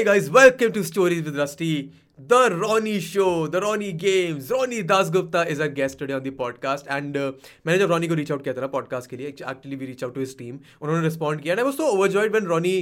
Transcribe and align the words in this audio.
Hey 0.00 0.04
guys, 0.06 0.30
welcome 0.30 0.72
to 0.72 0.82
Stories 0.82 1.24
with 1.24 1.36
Rusty, 1.36 1.92
the 2.18 2.56
Ronnie 2.56 3.00
Show, 3.00 3.46
the 3.48 3.60
Ronnie 3.60 3.92
Games. 3.92 4.50
Ronnie 4.50 4.82
Dasgupta 4.82 5.46
is 5.46 5.60
our 5.60 5.68
guest 5.68 5.98
today 5.98 6.14
on 6.14 6.22
the 6.22 6.30
podcast. 6.30 6.86
And 6.88 7.18
uh, 7.18 7.32
मैंने 7.66 7.78
जब 7.78 7.90
Ronnie 7.90 8.08
को 8.08 8.14
reach 8.14 8.32
out 8.32 8.44
किया 8.44 8.54
था 8.54 8.60
ना 8.60 8.66
podcast 8.76 9.10
के 9.10 9.16
लिए 9.16 9.26
actually 9.28 9.76
we 9.76 9.86
reach 9.86 10.04
out 10.04 10.14
to 10.14 10.20
his 10.20 10.36
team 10.38 10.58
उन्होंने 10.82 11.02
respond 11.04 11.42
किया 11.42 11.52
and 11.52 11.60
I 11.60 11.64
was 11.64 11.74
so 11.74 11.88
overjoyed 11.88 12.32
when 12.32 12.46
Ronnie 12.46 12.74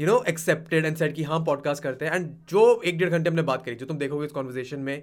you 0.00 0.06
know 0.06 0.22
accepted 0.28 0.86
and 0.86 0.96
said 0.96 1.14
कि 1.14 1.22
हाँ 1.30 1.38
पॉडकास्ट 1.46 1.82
करते 1.82 2.06
हैं 2.06 2.14
एंड 2.14 2.28
जो 2.50 2.64
एक 2.84 2.98
डेढ़ 2.98 3.10
घंटे 3.10 3.30
हमने 3.30 3.42
बात 3.52 3.64
करी 3.66 3.74
जो 3.74 3.86
तुम 3.86 3.98
देखोगे 3.98 4.26
इस 4.26 4.32
कॉन्वर्जेशन 4.32 4.80
में 4.80 5.02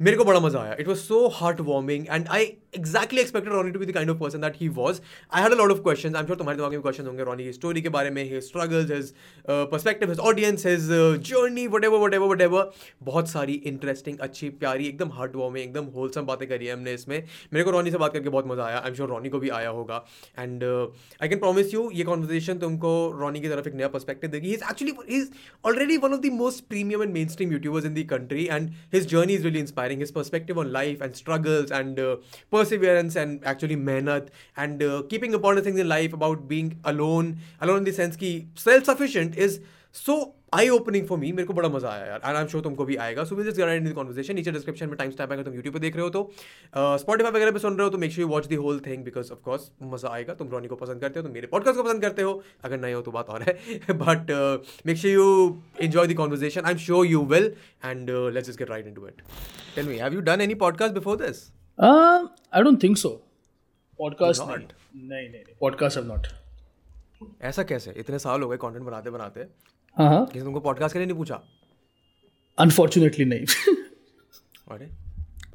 मेरे 0.00 0.16
को 0.16 0.24
बड़ा 0.24 0.40
मज़ा 0.40 0.60
आया 0.60 0.76
it 0.80 0.88
was 0.88 0.98
so 0.98 1.26
heart 1.34 1.60
warming 1.68 2.06
and 2.10 2.28
I 2.28 2.52
exactly 2.75 3.21
expected 3.21 3.53
Ronnie 3.53 3.71
to 3.71 3.79
be 3.79 3.85
the 3.85 3.91
kind 3.91 4.09
of 4.09 4.17
person 4.19 4.41
that 4.41 4.55
he 4.61 4.67
was 4.77 4.99
I 5.31 5.43
had 5.43 5.51
a 5.51 5.55
lot 5.57 5.71
of 5.71 5.79
question 5.83 6.15
I 6.15 6.21
am 6.21 6.25
sure 6.25 6.37
तुम्हारे 6.37 6.57
दिमाग 6.57 6.71
में 6.71 6.81
क्वेश्चन 6.81 7.05
होंगे 7.07 7.23
रॉनी 7.23 7.43
की 7.43 7.53
स्टोरी 7.53 7.81
के 7.81 7.89
बारे 7.89 8.09
में 8.09 8.23
his 8.23 8.43
struggles 8.43 8.91
his 8.91 9.13
perspective 9.49 10.09
his 10.09 10.19
audience 10.29 10.65
his 10.65 10.87
journey 11.29 11.65
whatever 11.85 11.99
whatever 12.13 12.27
whatever 12.41 12.71
बहुत 13.03 13.29
सारी 13.29 13.53
इंटरेस्टिंग 13.71 14.19
अच्छी 14.27 14.49
प्यारी 14.57 14.87
एकदम 14.87 15.11
हार्ट 15.13 15.35
वार्मिंग 15.35 15.63
एकदम 15.63 15.85
होलसम 15.95 16.25
बातें 16.25 16.47
करी 16.49 16.65
है 16.65 16.73
हमने 16.73 16.93
इसमें 16.93 17.17
मेरे 17.53 17.63
को 17.65 17.71
रॉनी 17.71 17.91
से 17.91 17.97
बात 17.97 18.13
करके 18.13 18.29
बहुत 18.29 18.47
मजा 18.47 18.65
आया 18.65 18.79
आई 18.79 18.89
एम 18.89 18.95
श्योर 18.95 19.09
रॉनी 19.09 19.29
को 19.29 19.39
भी 19.39 19.49
आया 19.59 19.69
होगा 19.79 20.03
and 20.39 20.63
I 20.63 21.29
can 21.29 21.39
promise 21.39 21.73
you 21.73 21.89
ये 21.93 22.03
कॉन्वर्जेशन 22.03 22.59
तुमको 22.65 22.93
रॉनी 23.19 23.41
की 23.41 23.49
तरफ 23.49 23.67
एक 23.67 23.75
नया 23.75 23.87
पर्सपेक्टिव 23.95 24.31
देगी 24.31 24.47
he 24.47 24.53
is 24.53 24.63
actually 24.71 25.17
is 25.17 25.31
already 25.65 25.97
one 25.99 26.13
of 26.13 26.19
the 26.19 26.33
most 26.35 26.67
premium 26.69 27.03
and 27.03 27.13
mainstream 27.29 27.51
YouTubers 27.51 27.85
in 27.85 27.93
the 27.93 28.07
country 28.09 28.45
and 28.45 28.69
his 28.93 29.07
journey 29.09 29.33
is 29.33 29.43
really 29.43 29.59
inspiring 29.59 29.99
his 29.99 30.13
perspective 30.13 30.57
on 30.57 30.71
life 30.71 31.01
and 31.01 31.15
struggles 31.15 31.71
and 31.71 31.99
uh, 31.99 32.17
perseverance 32.62 33.22
and 33.26 33.48
actually 33.54 33.80
mehnat 33.92 34.34
and 34.66 34.88
uh, 34.90 35.02
keeping 35.14 35.40
important 35.40 35.70
things 35.70 35.86
in 35.86 35.92
life 35.96 36.20
about 36.20 36.46
being 36.56 36.76
alone 36.96 37.34
alone 37.60 37.82
in 37.84 37.90
the 37.92 37.98
sense 38.02 38.22
ki 38.26 38.36
self-sufficient 38.68 39.42
is 39.48 39.60
so 40.04 40.22
eye 40.54 40.68
opening 40.68 41.06
for 41.06 41.18
me 41.18 41.30
मेरे 41.32 41.46
को 41.46 41.52
बड़ा 41.54 41.68
मज़ा 41.68 41.88
आया 41.90 42.06
यार। 42.06 42.20
I 42.24 42.40
am 42.40 42.46
sure 42.48 42.62
तुमको 42.62 42.84
भी 42.84 42.96
आएगा। 43.02 43.24
So 43.24 43.36
will 43.36 43.46
just 43.50 43.60
in 43.60 43.92
conversation 43.92 44.34
नीचे 44.34 44.50
डिस्क्रिप्शन 44.52 44.86
में 44.86 44.96
टाइम 44.96 45.10
स्टैप 45.10 45.30
आएगा 45.32 45.42
तुम 45.42 45.54
यूट्यूब 45.54 45.74
पे 45.74 45.80
देख 45.80 45.94
रहे 45.96 46.04
हो 46.04 46.10
तो। 46.10 46.32
स्पॉटीफाई 46.34 47.30
uh, 47.30 47.36
वगैरह 47.36 47.50
पे 47.50 47.58
सुन 47.58 47.76
रहे 47.76 47.84
हो 47.84 47.90
तो 47.90 47.98
make 47.98 48.18
you 48.18 48.26
watch 48.28 48.48
the 48.48 48.58
whole 48.64 48.80
thing 48.86 49.04
because 49.04 49.30
of 49.32 49.38
course 49.44 49.70
मज़ा 49.92 50.08
आएगा। 50.14 50.34
तुम 50.34 50.48
रॉनी 50.52 50.68
को 50.68 50.76
पसंद 50.76 51.00
करते 51.00 51.20
हो 51.20 51.22
तुम 51.26 51.32
मेरे 51.34 51.46
पॉडकास्ट 51.52 51.76
को 51.76 51.82
पसंद 51.82 52.02
करते 52.02 52.22
हो। 52.22 52.42
अगर 52.64 52.80
नहीं 52.80 52.94
हो 52.94 53.00
तो 53.00 53.10
बात 53.12 53.30
और 53.30 53.42
है। 53.42 53.54
But 54.02 54.30
make 54.86 54.96
sure 54.96 55.14
you 55.14 55.56
enjoy 55.80 56.06
the 56.06 56.16
conversation 56.16 56.64
I 56.64 56.72
am 56.72 56.78
sure 56.84 57.06
you 57.06 57.24
will 57.32 57.52
and 57.84 58.10
let's 58.34 58.56
get 58.58 58.70
right 58.70 58.86
into 58.86 59.06
it 59.06 59.22
tell 59.76 59.88
me 59.88 59.98
have 59.98 60.14
you 60.14 60.20
done 60.30 60.40
any 60.40 60.54
podcast 60.66 60.94
before 60.94 61.16
this 61.26 61.48
I 61.80 62.62
don't 62.62 62.82
think 62.82 62.96
so 62.96 63.08
podcast 63.98 64.42
नहीं. 64.42 64.58
नहीं 65.08 65.30
नहीं 65.30 65.42
podcast 65.60 65.96
have 65.96 66.06
not 66.06 66.26
ऐसा 67.42 67.62
कैसे? 67.62 67.94
इतने 67.96 68.18
साल 68.18 68.42
हो 68.42 68.48
गए 68.48 68.56
content 68.56 68.84
बनाते 68.84 69.10
बनाते। 69.10 69.40
हाँ 69.98 70.08
हाँ. 70.08 70.26
किसी 70.26 70.44
तुमको 70.44 70.60
पॉडकास्ट 70.60 70.92
के 70.92 70.98
लिए 70.98 71.06
नहीं 71.06 71.16
पूछा? 71.16 71.42
अनफॉर्चुनेटली 72.58 73.24
नहीं. 73.24 73.46
अरे। 74.70 74.88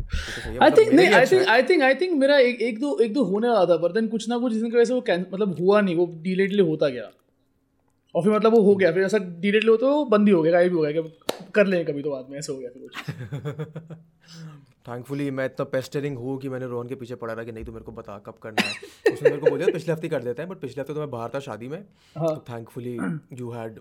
आई 0.58 0.70
थिंक 0.72 0.94
नहीं 0.94 1.08
I 1.08 1.26
think 1.26 1.48
I 1.48 1.64
think 1.64 1.84
I 1.84 1.96
think 1.96 2.14
मेरा 2.14 2.38
एक 2.38 2.62
एक 2.62 2.80
दो 2.80 3.00
एक 3.00 3.14
दो 3.14 3.24
होने 3.24 3.50
वाला 3.50 3.66
था 3.66 3.78
पर 3.78 3.92
देन 3.92 4.08
कुछ 4.08 4.30
ना 4.30 4.38
कुछ 4.38 4.54
जिसकी 4.54 4.70
वजह 4.70 4.86
से 4.86 4.94
वो 4.94 5.04
मतलब 5.34 5.56
हुआ 5.60 5.82
नहीं 5.82 5.96
वो 5.96 6.06
डिले 6.22 6.48
डिले 6.48 6.64
होता 6.64 6.90
गया। 6.90 7.12
और 8.16 8.24
फिर 8.24 8.34
मतलब 8.34 8.54
वो 8.54 8.62
हो 8.62 8.76
गया 8.76 8.92
फिर 8.92 9.04
ऐसा 9.04 9.18
डिले 9.18 9.60
डिले 9.60 9.72
होता 9.72 9.88
वो 9.88 10.06
बंद 10.06 10.28
ही 10.28 10.34
हो 10.34 10.42
गया 10.42 10.52
गायब 10.52 10.76
हो 10.76 10.82
गया 10.82 11.02
कर 11.56 11.68
लेंगे 11.68 11.84
कभी 11.92 12.02
तो 12.02 12.12
बाद 12.12 12.30
में 12.30 12.38
ऐसे 12.40 12.52
हो 12.52 12.58
गया 12.60 12.70
फिर 12.70 12.82
कुछ। 12.84 12.94
थैंकफुली 14.88 15.30
मैं 15.32 15.46
इतना 15.46 15.64
पेस्टरिंग 15.72 16.18
हूँ 16.18 16.38
कि 16.40 16.50
मैंने 16.50 16.68
रोहन 16.68 16.88
के 16.88 16.96
पीछे 16.96 17.16
पड़ा 17.16 17.34
रहा 17.34 17.44
कि 17.46 17.52
नहीं 17.52 17.66
तो 17.66 17.72
मेरे 17.72 17.86
को 17.86 17.92
बता 17.92 18.18
कब 18.26 18.38
करना 18.44 18.62
है। 18.62 19.14
उसने 19.14 19.30
मेरे 19.30 19.42
को 19.42 19.50
बोला 19.50 19.66
पिछले 19.74 19.94
हफ़्ते 19.94 20.10
कर 20.10 20.24
देते 20.24 20.42
हैं 20.42 20.50
बट 20.52 20.58
पिछले 20.58 20.82
हफ़्ते 20.82 20.94
तो 20.94 21.00
मैं 21.00 21.10
बाहर 21.12 21.30
था 21.36 21.40
शादी 21.42 21.68
में। 21.68 21.82
तो 22.18 22.36
thankfully 22.50 22.98
you 23.34 23.52
had 23.52 23.80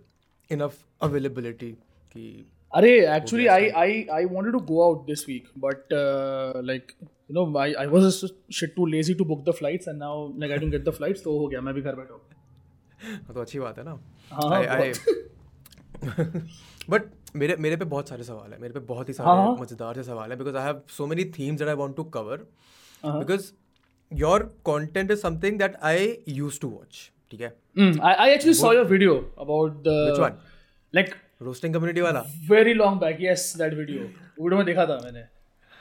enough 0.51 0.79
availability 1.03 1.71
कि 1.71 2.25
अरे 2.73 2.91
actually 3.17 3.47
I 3.49 3.69
I 3.83 4.03
I 4.13 4.25
wanted 4.25 4.53
to 4.53 4.61
go 4.67 4.83
out 4.85 5.07
this 5.07 5.25
week 5.29 5.49
but 5.59 5.93
like 6.65 6.93
you 7.03 7.35
know 7.35 7.59
I 7.59 7.73
I 7.75 7.87
was 7.89 8.11
shit 8.55 8.75
too 8.77 8.87
lazy 8.87 9.15
to 9.15 9.25
book 9.25 9.45
the 9.49 9.53
flights 9.59 9.89
and 9.89 9.99
now 9.99 10.27
like 10.39 10.53
I 10.53 10.59
don't 10.59 10.73
get 10.73 10.85
the 10.85 10.91
flights 10.93 11.25
तो 11.25 11.39
हो 11.39 11.47
गया 11.49 11.61
मैं 11.61 11.75
भी 11.75 11.83
घर 11.83 11.95
बैठा 11.95 12.15
हूँ। 12.15 13.35
तो 13.35 13.41
अच्छी 13.41 13.59
बात 13.59 13.79
है 13.79 13.85
ना। 13.85 13.99
हाँ 14.33 14.63
बट 16.91 17.03
मेरे 17.37 17.57
मेरे 17.61 17.77
पे 17.77 17.85
बहुत 17.85 18.09
सारे 18.09 18.25
सवाल 18.25 18.53
है। 18.53 18.59
मेरे 18.61 18.75
पे 18.75 18.81
बहुत 18.89 19.09
ही 19.09 19.15
सारे 19.15 19.61
मज़ेदार 19.61 19.95
से 19.95 20.03
सवाल 20.03 20.31
है 20.31 20.37
because 20.39 20.57
I 20.57 20.65
have 20.65 20.81
so 20.97 21.07
many 21.07 21.25
themes 21.39 21.59
that 21.59 21.69
I 21.69 21.75
want 21.75 21.97
to 21.97 22.05
cover 22.17 22.47
because 23.05 23.51
your 24.13 24.43
content 24.69 25.11
is 25.11 25.21
something 25.21 25.59
that 25.59 25.77
I 25.85 26.17
used 26.29 26.61
to 26.61 26.69
watch 26.69 27.11
ठीक 27.33 27.41
है? 27.41 27.49
I 27.79 28.15
I 28.15 28.31
actually 28.33 28.55
saw 28.55 28.73
your 28.73 28.85
video 28.87 29.15
about 29.41 29.83
the 29.85 29.89
which 29.89 30.19
one 30.21 30.37
like 30.95 31.15
roasting 31.43 31.75
community 31.75 32.01
वाला? 32.01 32.25
Very 32.51 32.75
long 32.75 33.01
back 33.01 33.19
yes 33.21 33.53
that 33.59 33.75
video 33.75 34.03
video 34.03 34.57
में 34.57 34.67
देखा 34.67 34.87
था 34.87 35.01
मैंने। 35.05 35.25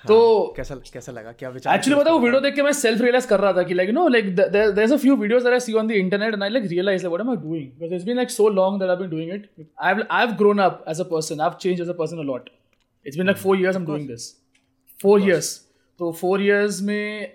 तो 0.07 0.53
कैसा 0.57 0.75
कैसा 0.93 1.11
लगा? 1.11 1.31
क्या 1.39 1.49
विचार 1.49 1.75
एक्चुअली 1.75 1.99
पता 1.99 2.11
वो 2.11 2.19
वीडियो 2.19 2.41
देख 2.41 2.55
के 2.55 2.63
मैं 2.63 2.71
सेल्फ 2.79 3.01
रियलाइज़ 3.01 3.27
कर 3.27 3.39
रहा 3.39 3.53
था 3.53 3.63
कि 3.63 3.73
like 3.73 3.89
no 3.97 4.07
like 4.07 4.35
there 4.35 4.79
is 4.83 4.93
a 4.93 4.97
few 4.97 5.15
videos 5.15 5.43
that 5.43 5.53
I 5.53 5.59
see 5.59 5.73
on 5.73 5.87
the 5.87 5.91
internet 6.01 6.33
and 6.33 6.43
I 6.43 6.49
like 6.49 6.65
realise 6.65 7.03
like 7.03 7.11
what 7.13 7.21
am 7.21 7.29
I 7.29 7.37
doing 7.43 7.69
because 7.71 7.93
it's 7.93 8.05
been 8.05 8.15
like 8.15 8.29
so 8.31 8.49
long 8.49 8.79
that 8.81 8.89
I 8.89 8.95
been 8.95 9.09
doing 9.09 9.33
it 9.33 9.49
I 9.59 9.93
have 9.93 10.03
I 10.09 10.25
have 10.25 10.35
grown 10.37 10.59
up 10.59 10.83
as 10.89 11.01
a 11.01 11.09
person 11.13 11.41
I 11.41 11.49
have 11.49 11.57
changed 11.61 11.81
as 11.81 11.89
a 11.89 11.97
person 12.03 12.17
a 12.17 12.27
lot 12.33 12.49
it's 13.05 13.17
been 13.17 13.25
like 13.25 13.37
4 13.37 13.59
years 13.61 13.75
I 13.75 13.81
am 13.81 13.87
doing 13.87 14.07
this 14.07 14.33
4 15.05 15.27
years 15.27 15.55
तो 15.99 16.15
4 16.23 16.41
years 16.41 16.81
में 16.81 17.31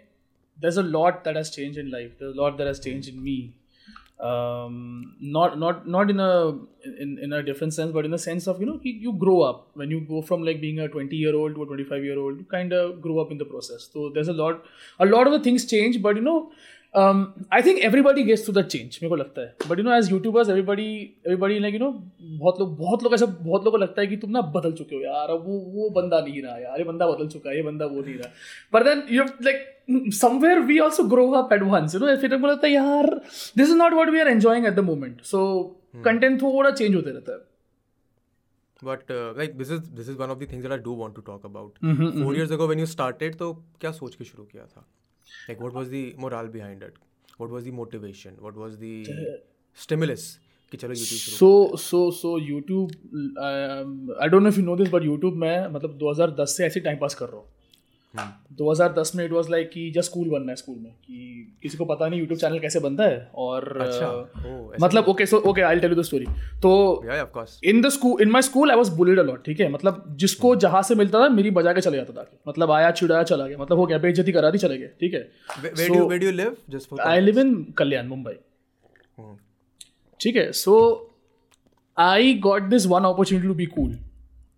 there's 0.58 0.76
a 0.76 0.82
lot 0.82 1.24
that 1.24 1.36
has 1.36 1.50
changed 1.50 1.78
in 1.78 1.90
life. 1.90 2.08
There's 2.18 2.34
a 2.36 2.40
lot 2.40 2.56
that 2.58 2.66
has 2.66 2.80
changed 2.80 3.08
in 3.08 3.22
me. 3.24 3.36
Um, 4.22 5.16
not 5.20 5.58
not 5.58 5.86
not 5.88 6.10
in 6.10 6.20
a 6.20 6.50
in, 6.84 7.18
in 7.22 7.32
a 7.32 7.42
different 7.42 7.72
sense 7.72 7.92
but 7.92 8.04
in 8.04 8.10
the 8.10 8.18
sense 8.18 8.46
of 8.46 8.60
you 8.60 8.66
know 8.66 8.78
you, 8.82 9.12
grow 9.12 9.42
up. 9.42 9.70
When 9.74 9.90
you 9.90 10.00
go 10.00 10.22
from 10.22 10.44
like 10.44 10.60
being 10.60 10.78
a 10.78 10.88
20 10.88 11.16
year 11.16 11.34
old 11.34 11.54
to 11.54 11.62
a 11.62 11.66
25 11.66 12.04
year 12.04 12.18
old 12.18 12.38
you 12.38 12.44
kind 12.44 12.72
of 12.72 13.00
grow 13.00 13.18
up 13.18 13.30
in 13.30 13.38
the 13.38 13.44
process. 13.44 13.88
So 13.92 14.10
there's 14.12 14.28
a 14.28 14.32
lot 14.32 14.64
a 14.98 15.06
lot 15.06 15.26
of 15.26 15.32
the 15.32 15.40
things 15.40 15.64
change 15.64 16.02
but 16.02 16.16
you 16.16 16.22
know 16.22 16.52
I 16.94 17.62
think 17.62 17.78
everybody 17.84 18.22
gets 18.24 18.46
to 18.46 18.52
the 18.52 18.62
change 18.64 18.98
मेरे 19.02 19.08
को 19.08 19.16
लगता 19.16 19.40
है। 19.40 19.68
But 19.68 19.78
you 19.78 19.84
know 19.84 19.92
as 19.94 20.10
YouTubers 20.10 20.48
everybody 20.48 20.86
everybody 21.26 21.58
like 21.58 21.74
you 21.74 21.80
know 21.80 21.90
बहुत 22.22 22.60
लोग 22.60 22.76
बहुत 22.78 23.02
लोग 23.02 23.14
ऐसा 23.14 23.26
बहुत 23.26 23.64
लोगों 23.64 23.70
को 23.70 23.76
लगता 23.78 24.00
है 24.00 24.06
कि 24.06 24.16
तुम 24.16 24.30
ना 24.30 24.40
बदल 24.56 24.72
चुके 24.72 24.96
हो 24.96 25.02
यार। 25.02 25.32
वो 25.32 25.58
वो 25.74 25.90
बंदा 25.90 26.20
नहीं 26.20 26.42
रहा 26.42 26.56
यार। 26.58 26.78
ये 26.78 26.84
बंदा 26.84 27.06
बदल 27.06 27.28
चुका 27.28 27.50
है 27.50 27.56
ये 27.56 27.62
बंदा 27.62 27.86
वो 27.86 28.00
नहीं 28.00 28.14
रहा। 28.14 28.30
But 28.72 28.84
then 28.84 29.02
you 29.10 29.24
like 29.42 30.12
somewhere 30.14 30.60
we 30.62 30.78
also 30.78 31.04
grow 31.14 31.30
up 31.34 31.52
advance 31.52 31.94
you 31.94 32.00
know 32.00 32.16
फिर 32.16 32.36
को 32.36 32.46
लगता 32.46 32.66
है 32.66 32.72
यार 32.72 33.14
this 33.56 33.68
is 33.68 33.76
not 33.76 33.94
what 33.94 34.08
we 34.08 34.20
are 34.20 34.28
enjoying 34.28 34.66
at 34.66 34.74
the 34.74 34.80
moment 34.90 35.20
so 35.24 35.40
content 36.04 36.40
थोड़ा 36.42 36.70
चेंज 36.70 36.94
होते 36.94 37.10
रहता 37.10 37.32
है। 37.32 37.38
But 38.82 39.10
like 39.38 39.56
this 39.58 39.70
is 39.72 39.80
this 39.96 40.08
is 40.08 40.16
one 40.16 40.30
of 40.30 40.38
the 40.38 40.46
things 40.46 40.62
that 40.62 40.72
I 40.72 40.78
do 40.84 40.94
want 40.96 41.14
to 41.14 41.22
talk 41.22 41.44
about 41.46 41.78
four 42.22 42.36
years 42.36 42.52
ago 42.52 42.66
when 42.66 42.80
you 42.80 42.86
started 42.88 43.34
तो 43.36 43.52
क्या 43.80 43.90
सोच 43.92 44.14
के 44.14 44.24
शुरू 44.24 44.44
किया 44.44 44.64
था? 44.64 44.86
Like 45.48 45.60
what 45.60 45.72
was 45.72 45.88
the 45.88 46.14
morale 46.18 46.48
behind 46.48 46.82
it? 46.82 46.94
What 47.38 47.50
was 47.50 47.64
the 47.64 47.70
motivation? 47.70 48.36
What 48.40 48.56
was 48.56 48.78
the 48.78 48.94
stimulus? 49.84 50.30
कि 50.72 50.76
चलो 50.78 50.94
YouTube 50.94 51.30
so 51.38 51.76
so 51.84 52.00
so 52.16 52.30
YouTube 52.48 52.92
um, 53.46 53.94
I 54.20 54.28
don't 54.28 54.44
know 54.44 54.52
if 54.54 54.58
you 54.58 54.66
know 54.66 54.76
this 54.80 54.90
but 54.92 55.02
YouTube 55.02 55.38
मैं 55.44 55.56
मतलब 55.72 55.98
2010 56.02 56.46
से 56.56 56.66
ऐसे 56.66 56.80
टाइम 56.80 56.98
पास 56.98 57.14
कर 57.14 57.26
रहा 57.26 57.36
हूँ 57.36 57.46
हम्म। 58.18 58.56
2010 58.56 59.14
में 59.14 59.24
इट 59.24 59.32
वाज 59.32 59.50
लाइक 59.50 59.70
कि 59.70 59.90
जस्ट 59.90 60.10
स्कूल 60.10 60.28
बनना 60.28 60.52
है 60.52 60.56
स्कूल 60.56 60.76
में 60.76 60.92
कि 60.92 61.58
किसी 61.62 61.78
को 61.78 61.84
पता 61.84 62.08
नहीं 62.08 62.20
यूट्यूब 62.20 62.38
चैनल 62.40 62.58
कैसे 62.58 62.80
बनता 62.80 63.04
है 63.04 63.30
और 63.34 63.76
अच्छा, 63.80 64.06
uh, 64.06 64.82
मतलब 64.82 65.08
okay 65.08 65.26
so 65.26 65.38
okay 65.38 65.62
I 65.62 65.80
tell 65.80 65.90
you 65.90 66.00
the 66.00 66.04
story 66.04 66.26
तो 66.62 67.04
in 67.64 67.80
the 67.82 67.88
school 67.88 68.22
in 68.22 68.30
my 68.30 68.42
school 68.42 68.70
I 68.70 68.76
was 68.76 68.90
bullied 68.90 69.18
a lot 69.18 69.44
ठीक 69.44 69.60
है? 69.60 69.68
मतलब 69.68 70.04
जिसको 70.16 70.56
जहाँ 70.56 70.82
से 70.82 70.94
मिलता 70.94 71.20
था 71.20 71.28
मेरी 71.28 71.50
बजा 71.50 71.72
के 71.72 71.80
चले 71.80 71.96
जाता 71.96 72.12
था 72.12 72.30
मतलब 72.48 72.70
आया 72.70 72.90
चिड़ाया 72.90 73.22
चला 73.22 73.46
गया। 73.46 73.58
मतलब 73.58 73.78
हो 73.78 73.86
गया 73.86 73.98
बेइज्जती 73.98 74.32
करा 74.32 74.50
दी 74.50 74.58
चले 74.58 74.78
गए 74.78 74.90
ठीक 75.00 75.14
है? 75.14 75.30
I 77.00 77.20
live 77.20 77.40
in 77.40 77.64
Kalyan 77.78 78.06
Mumbai 78.06 78.32
ठीक 80.20 80.36
है? 80.36 80.52
So 80.52 80.76
I 81.98 82.34
got 82.34 82.62
this 82.62 82.86
one 82.86 83.04
opportunity 83.04 83.48
to 83.48 83.54
be 83.54 83.66
cool 83.66 83.98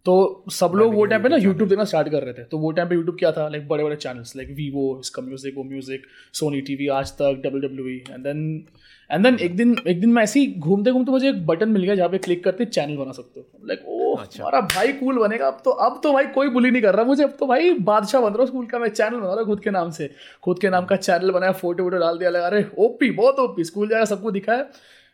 तो 0.06 0.44
सब 0.52 0.72
लोग 0.76 0.94
वो 0.94 1.04
टाइम 1.06 1.22
पे 1.22 1.28
ना 1.28 1.36
यूट्यूब 1.36 1.68
देखना 1.68 1.84
स्टार्ट 1.84 2.08
कर 2.10 2.22
रहे 2.22 2.32
थे। 2.34 2.44
तो 2.44 2.58
वो 2.58 2.70
टाइम 2.72 2.88
पे 2.88 2.94
यूट्यूब 2.94 3.16
क्या 3.18 3.30
था? 3.32 3.48
लाइक 3.48 3.66
बड़े 3.68 3.84
बड़े 3.84 3.96
चैनल्स 3.96 4.36
लाइक 4.36 4.48
वीवो 4.56 4.98
इसका 5.00 5.22
म्यूज़िक 5.22 5.54
वो 5.56 5.64
music 5.64 6.06
Sony 6.34 6.60
TV 6.60 6.88
Aaj 7.00 7.12
Tak 7.20 7.40
W 7.44 7.68
W 7.68 8.14
and 8.14 8.24
then 8.24 8.64
and 9.10 9.24
then 9.24 9.38
एक 9.40 9.56
दिन 9.56 9.76
एक 9.88 10.00
दिन 10.00 10.12
मैं 10.12 10.22
ऐसे 10.22 10.40
ही 10.40 10.46
घूमते 10.58 10.90
घूमते 10.90 11.12
मुझे 11.12 11.28
एक 11.28 11.46
बटन 11.46 11.68
मिल 11.68 11.84
गया 11.84 11.94
जहाँ 11.94 12.08
पे 12.08 12.18
क्लिक 12.18 12.42
करते 12.44 12.64
चैनल 12.64 12.96
बना 12.96 13.12
सकते 13.12 13.40
हो। 13.40 13.66
लाइक 13.68 13.84
ओ 13.86 14.14
अच्छा। 14.14 14.42
हमारा 14.42 14.60
भाई 14.74 14.92
कूल 14.94 15.18
बनेगा। 15.18 15.46
अब 15.46 15.60
तो 15.64 15.70
अब 15.70 16.00
तो 16.02 16.12
भाई 16.12 16.26
कोई 16.34 16.48
बुली 16.50 16.70
नहीं 16.70 16.82
कर 16.82 16.94
रहा 16.94 17.04
मुझे। 17.04 17.22
अब 17.24 17.36
तो 17.40 17.46
भाई 17.46 17.72
बादशाह 17.82 18.20
बन 18.22 18.28
रहा 18.28 18.38
हूँ 18.38 18.46
स्कूल 18.46 18.66
का। 18.66 18.78
मैं 18.78 18.88
चैनल 18.90 19.16
बना 19.16 19.26
रहा 19.26 19.36
हूँ 19.36 19.46
खुद 19.46 19.60
के 19.60 19.70
नाम 19.70 19.90
से। 19.90 20.10
खुद 20.42 20.58
के 20.58 20.70
नाम 20.70 20.84
का 20.84 20.96
चैनल 20.98 21.30
बनाया 21.30 21.52
फ़ोटो 21.54 21.84
वोटो 21.84 21.98
डाल 21.98 22.18
दिया 22.18 22.30
लगा 22.30 22.46
अरे 22.46 22.64
ओपी 22.78 23.10
बहुत 23.12 23.38
ओपी 23.40 23.64
स्कूल 23.64 23.88
जाएगा 23.88 24.04
सबको 24.06 24.30
दिखाया 24.30 24.66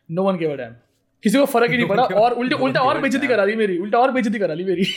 नो 0.09 0.23
वन 0.23 0.39
केवर 0.39 0.57
डैम 0.57 0.75
किसी 1.23 1.39
को 1.39 1.45
फ़र्क 1.45 1.71
ही 1.71 1.77
नहीं 1.77 1.89
पड़ा 1.89 2.03
और 2.03 2.33
उल्टे 2.33 2.55
उल्टा 2.65 2.81
और 2.81 3.01
बेइज्जती 3.03 3.27
करा 3.27 3.47
दी 3.47 3.57
मेरी 3.57 3.79
उल्टा 3.79 3.99
और 3.99 4.11
बेइज्जती 4.11 4.39
करा 4.39 4.55
ली 4.55 4.65
मेरी। 4.65 4.85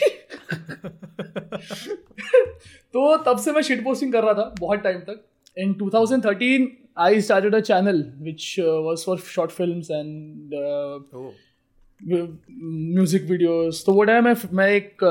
तो 2.92 3.16
तब 3.16 3.38
से 3.38 3.52
मैं 3.52 3.62
शिट 3.62 3.84
पोस्टिंग 3.84 4.12
कर 4.12 4.24
रहा 4.24 4.34
था 4.34 4.54
बहुत 4.60 4.78
टाइम 4.78 5.00
तक। 5.00 5.28
In 5.62 5.72
2013 5.74 6.66
i 6.96 7.20
started 7.20 7.54
a 7.54 7.62
channel 7.62 7.98
which 8.18 8.58
uh, 8.58 8.80
was 8.82 9.02
for 9.04 9.16
short 9.18 9.52
films 9.52 9.90
and 9.90 10.54
uh, 10.54 10.98
Oh, 11.12 11.32
music 12.04 13.22
videos 13.22 13.82
तो 13.86 13.92
वो 13.92 14.04
टाइम 14.04 14.24
मैं 14.24 14.34
मैं 14.52 14.68
एक 14.68 15.04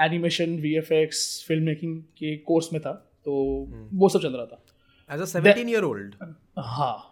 animation 0.00 0.50
V 0.56 0.76
F 0.76 0.92
X 0.94 1.44
film 1.48 1.64
making 1.64 2.02
के 2.02 2.36
कोर्स 2.36 2.72
में 2.72 2.82
था। 2.82 2.92
तो 3.24 3.32
वो 3.94 4.08
सब 4.08 4.20
चल 4.20 4.32
रहा 4.32 4.46
था। 4.46 4.62
एज 5.14 5.20
अ 5.20 5.24
17 5.24 5.68
ईयर 5.68 5.82
ओल्ड 5.82 6.14
हाँ। 6.58 7.09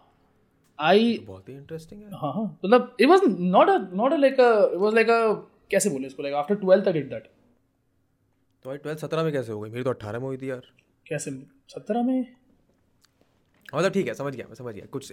आई 0.79 1.17
बहुत 1.27 1.49
ही 1.49 1.53
इंटरेस्टिंग 1.53 2.01
है। 2.01 2.09
हाँ 2.21 2.31
हाँ। 2.33 2.43
मतलब 2.65 2.95
it 2.99 3.07
was 3.09 3.21
not 3.25 3.69
a 3.69 3.77
not 3.93 4.13
a 4.13 4.17
like 4.17 4.39
a 4.39 4.49
it 4.65 4.77
was 4.77 4.93
like 4.95 5.09
a 5.09 5.33
कैसे 5.71 5.89
बोले 5.89 6.07
इसको 6.07 6.23
like 6.23 6.35
after 6.35 6.55
12th 6.55 6.87
I 6.87 6.93
did 6.93 7.09
that 7.09 7.29
तो 8.65 8.69
भाई 8.69 8.77
12 8.85 9.01
17 9.03 9.23
में 9.23 9.31
कैसे 9.33 9.51
हो 9.51 9.59
गई? 9.59 9.69
मेरी 9.69 9.83
तो 9.83 9.89
18 9.91 10.13
में 10.13 10.27
हुई 10.27 10.37
थी 10.37 10.49
यार। 10.49 10.61
कैसे 11.05 11.31
17 11.75 12.03
में? 12.05 12.25
मतलब 13.75 13.91
ठीक 13.91 14.07
है 14.07 14.13
समझ 14.13 14.35
गया 14.35 14.45
मैं 14.47 14.55
समझ 14.55 14.73
गया 14.75 14.85
कुछ 14.91 15.11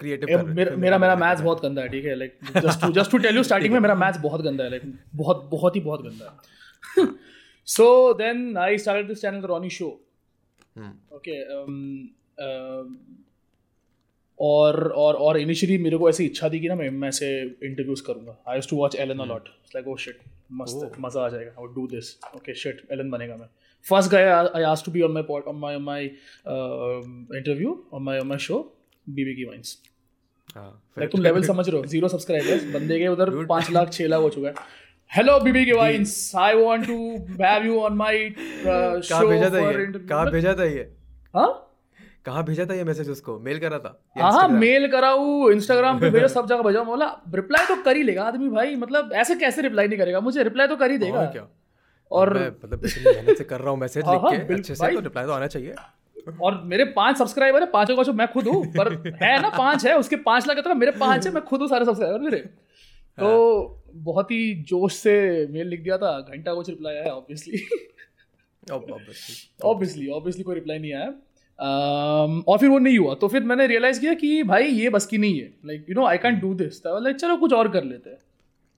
क्रिएटिव 0.00 0.28
ए, 0.28 0.36
मेरा 0.36 0.76
मेरा 0.76 0.98
मेरा 0.98 1.16
मैथ्स 1.16 1.40
बहुत 1.40 1.62
गंदा 1.62 1.82
है 1.82 1.88
ठीक 1.88 2.04
है 2.04 2.14
like 2.14 2.38
just 2.56 2.80
to 2.80 2.92
just 2.92 3.10
to 3.10 3.18
tell 3.18 3.36
you 3.36 3.42
starting 3.42 3.72
में 3.72 3.80
मेरा 3.80 3.94
मैथ्स 3.94 4.18
बहुत 4.20 4.40
गंदा 4.42 4.64
है 4.64 4.70
लाइक 4.70 4.82
बहुत 5.16 5.48
बहुत 5.50 5.76
ही 5.76 5.80
बहुत 5.80 6.02
गंदा 6.02 6.26
है। 6.26 7.06
So 7.68 7.86
then 8.14 8.56
I 8.58 8.78
started 8.78 9.08
this 9.08 9.20
channel 9.22 9.40
the 9.40 9.44
Ronnie 9.46 9.70
show 9.70 9.86
okay 11.16 11.40
और 14.38 14.76
और 14.96 15.14
और 15.14 15.38
इनिशियली 15.38 15.78
मेरे 15.82 15.98
को 15.98 16.08
ऐसी 16.10 16.24
इच्छा 16.26 16.48
थी 16.50 16.60
कि 16.60 16.68
ना 16.68 16.74
मैं 16.74 16.88
मैं 16.90 17.08
ऐसे 17.08 17.28
इंटरव्यूज़ 17.42 18.02
करूँगा। 18.06 18.36
I 18.48 18.56
used 18.56 18.70
to 18.70 18.76
watch 18.76 18.96
Ellen 18.96 19.18
a 19.18 19.24
lot 19.26 19.48
like 19.74 19.88
oh 19.88 19.96
shit 20.04 20.18
मस्त 20.52 20.92
मज़ा 21.00 21.24
आ 21.24 21.28
जाएगा। 21.28 21.66
Do 21.74 21.86
this 21.86 22.16
okay 22.36 22.54
shit 22.54 22.82
Ellen 22.92 23.10
बनेगा 23.10 23.36
मैं। 23.36 23.46
First 23.86 24.10
guy 24.10 24.24
I 24.24 24.62
asked 24.62 24.86
to 24.86 24.92
be 24.92 25.02
on 25.02 25.12
my 25.12 25.22
pod 25.28 25.42
on 25.48 25.56
my 25.56 25.78
my 25.78 26.04
interview 26.04 27.70
on 27.94 28.08
on 28.08 28.26
my 28.26 28.38
show 28.38 28.58
BB 29.06 29.34
की 29.34 29.44
Vines 29.44 29.78
हाँ 30.56 30.70
like 30.98 31.10
तुम 31.10 31.22
level 31.22 31.42
समझ 31.44 31.68
रहे 31.68 31.78
हो। 31.78 31.86
ज़ीरो 31.86 32.08
सब्सक्राइबर्स 32.08 32.64
बंदे 32.72 32.98
के 32.98 33.08
उधर 33.08 33.30
पाँच 33.46 33.70
लाख 33.70 33.90
छह 33.92 34.06
लाख 34.06 34.20
हो 34.22 34.30
चुका 34.30 34.48
है। 34.48 34.54
हेलो 35.10 35.38
बीबी 35.40 35.64
के 35.64 35.72
Vines 35.72 36.32
I 36.36 36.54
want 36.56 36.86
to 36.86 36.96
have 37.42 37.66
you 37.66 37.78
on 37.80 37.94
my 37.96 38.28
कहाँ 38.36 39.00
शो 39.02 39.28
भेजा 39.28 39.50
था 39.50 39.58
ये? 39.60 39.86
कहाँ 39.98 40.30
भेजा 40.30 40.54
था 40.58 40.64
ये? 40.64 40.82
हाँ? 41.34 41.50
कहाँ 42.26 42.44
भेजा 42.44 42.66
था 42.66 42.74
ये 42.74 42.84
मैसेज 42.84 43.08
उसको? 43.10 43.38
मेल 43.40 43.58
करा 43.58 43.78
था? 43.78 43.98
हाँ? 44.18 44.48
मेल 44.48 44.86
कराऊ 44.90 45.50
इंस्टाग्राम 45.50 46.00
पे 46.00 46.10
भेजो 46.10 46.28
सब 46.36 46.46
जगह 46.48 46.62
भेजो। 46.62 46.84
बोला 46.84 47.06
रिप्लाई 47.34 47.66
तो 47.66 47.76
कर 47.82 47.96
ही 47.96 48.02
लेगा 48.02 48.24
आदमी 48.24 48.48
भाई 48.48 48.76
मतलब 48.76 49.12
ऐसे 49.14 49.34
कैसे 49.36 49.62
रिप्लाई 49.62 49.88
नहीं 49.88 49.98
करेगा? 49.98 50.20
मुझे 50.20 50.42
रिप्लाई 50.42 50.66
तो 50.66 50.76
कर 50.76 50.90
ही 50.90 50.98
देगा। 50.98 51.24
क्या? 51.32 51.48
और 52.10 52.32
मैं 52.34 52.48
मतलब 52.48 52.82
मेहनत 53.06 53.38
से 53.38 53.44
कर 53.44 53.60
रहा 53.60 53.70
हूँ 53.70 53.78
मैसेज 53.80 54.04
हाँ, 54.04 54.14
लिख 54.14 54.22
हाँ, 54.22 54.30
के 54.38 54.54
अच्छे 54.54 54.74
से 54.74 54.92
तो 54.92 55.00
रिप्लाई 55.00 55.26
तो 55.26 55.32
आना 55.32 55.46
चाहिए। 55.46 55.74
और 56.40 56.60
मेरे 56.64 56.84
पाँच 56.96 57.18
सब्सक्राइबर 57.18 57.60
है 57.60 57.66
पाँचों 57.70 57.96
का 57.96 58.02
जो 58.02 58.12
मैं 58.12 58.26
खुद 58.32 58.48
हूँ 58.48 58.64
पर 58.74 58.92
है 59.22 59.40
ना 59.42 59.48
पाँच 59.50 59.86
है 59.86 59.96
उसके 59.98 60.16
पाँच 60.26 60.46
लाख 60.48 60.58
तो 60.58 60.74
मेरे 60.74 60.92
पाँच 60.98 61.26
है 61.26 61.32
मैं 61.32 61.42
खुद 61.44 61.60
हूँ 61.60 61.68
सारे 61.68 61.84
सब्सक्राइबर 61.84 62.18
मेरे। 62.20 62.38
तो 63.18 63.28
हाँ। 63.28 63.92
बहुत 64.02 64.30
ही 64.30 64.54
जोश 64.68 64.94
से 64.96 65.14
मेल 65.50 65.66
लिख 65.68 65.82
दिया 65.82 65.96
था 65.98 66.18
घंटा 66.20 66.54
कुछ 66.54 66.68
रिप्लाई 66.68 66.94
आया 66.96 67.12
ऑब्वियसली 67.12 67.64
ऑब्वियसली 68.72 70.08
ऑब्वियसली 70.10 70.42
कोई 70.42 70.54
रिप्लाई 70.54 70.78
नहीं 70.78 70.92
आया। 70.94 71.12
और 71.58 72.58
फिर 72.58 72.68
वो 72.68 72.78
नहीं 72.78 72.98
हुआ। 72.98 73.14
तो 73.14 73.28
फिर 73.28 73.42
मैंने 73.42 73.66
रियलाइज़ 73.66 74.00
किया 74.00 74.14
कि 74.14 74.42
भाई 74.42 74.64
ये 74.64 74.90
बस 74.90 75.06
की 75.06 75.18
नहीं 75.18 75.40
है। 75.40 75.52
Like 75.66 75.86
you 75.88 75.94
know 75.94 76.06
I 76.06 76.18
can't 76.18 76.40
do 76.40 76.54
this 76.54 76.82
like 76.86 77.16
चलो 77.16 77.36
कुछ 77.36 77.52
और 77.52 77.68
कर 77.68 77.84
लेते 77.84 78.10
हैं। 78.10 78.18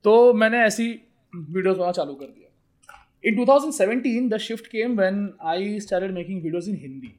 तो 0.05 0.33
मैंने 0.35 0.59
ऐसी 0.59 0.89
वीडियोज़ 1.33 1.77
बनाना 1.79 1.93
चालू 1.93 2.15
कर 2.15 2.27
दिया। 2.27 2.43
In 3.25 3.37
2017 3.37 4.29
the 4.31 4.39
shift 4.39 4.67
came 4.67 4.99
when 5.01 5.29
I 5.43 5.79
started 5.81 6.11
making 6.11 6.43
videos 6.43 6.69
in 6.69 6.77
Hindi 6.77 7.13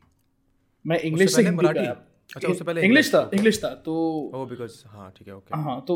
मैं 0.86 1.00
इंग्लिश 1.00 1.36
से 1.36 1.42
हिंदी 1.42 1.58
मराठी? 1.58 1.86
अच्छा, 2.30 2.48
उससे 2.50 2.64
पहले 2.64 2.82
इंग्लिश 2.82 3.14
था 3.14 3.20
इंग्लिश 3.34 3.58
था 3.64 3.70
तो 3.86 3.94
Oh, 4.36 4.44
because 4.52 4.74
हाँ 4.88 5.10
ठीक 5.18 5.28
है 5.28 5.36
ओके 5.36 5.58
हाँ 5.60 5.76
तो 5.88 5.96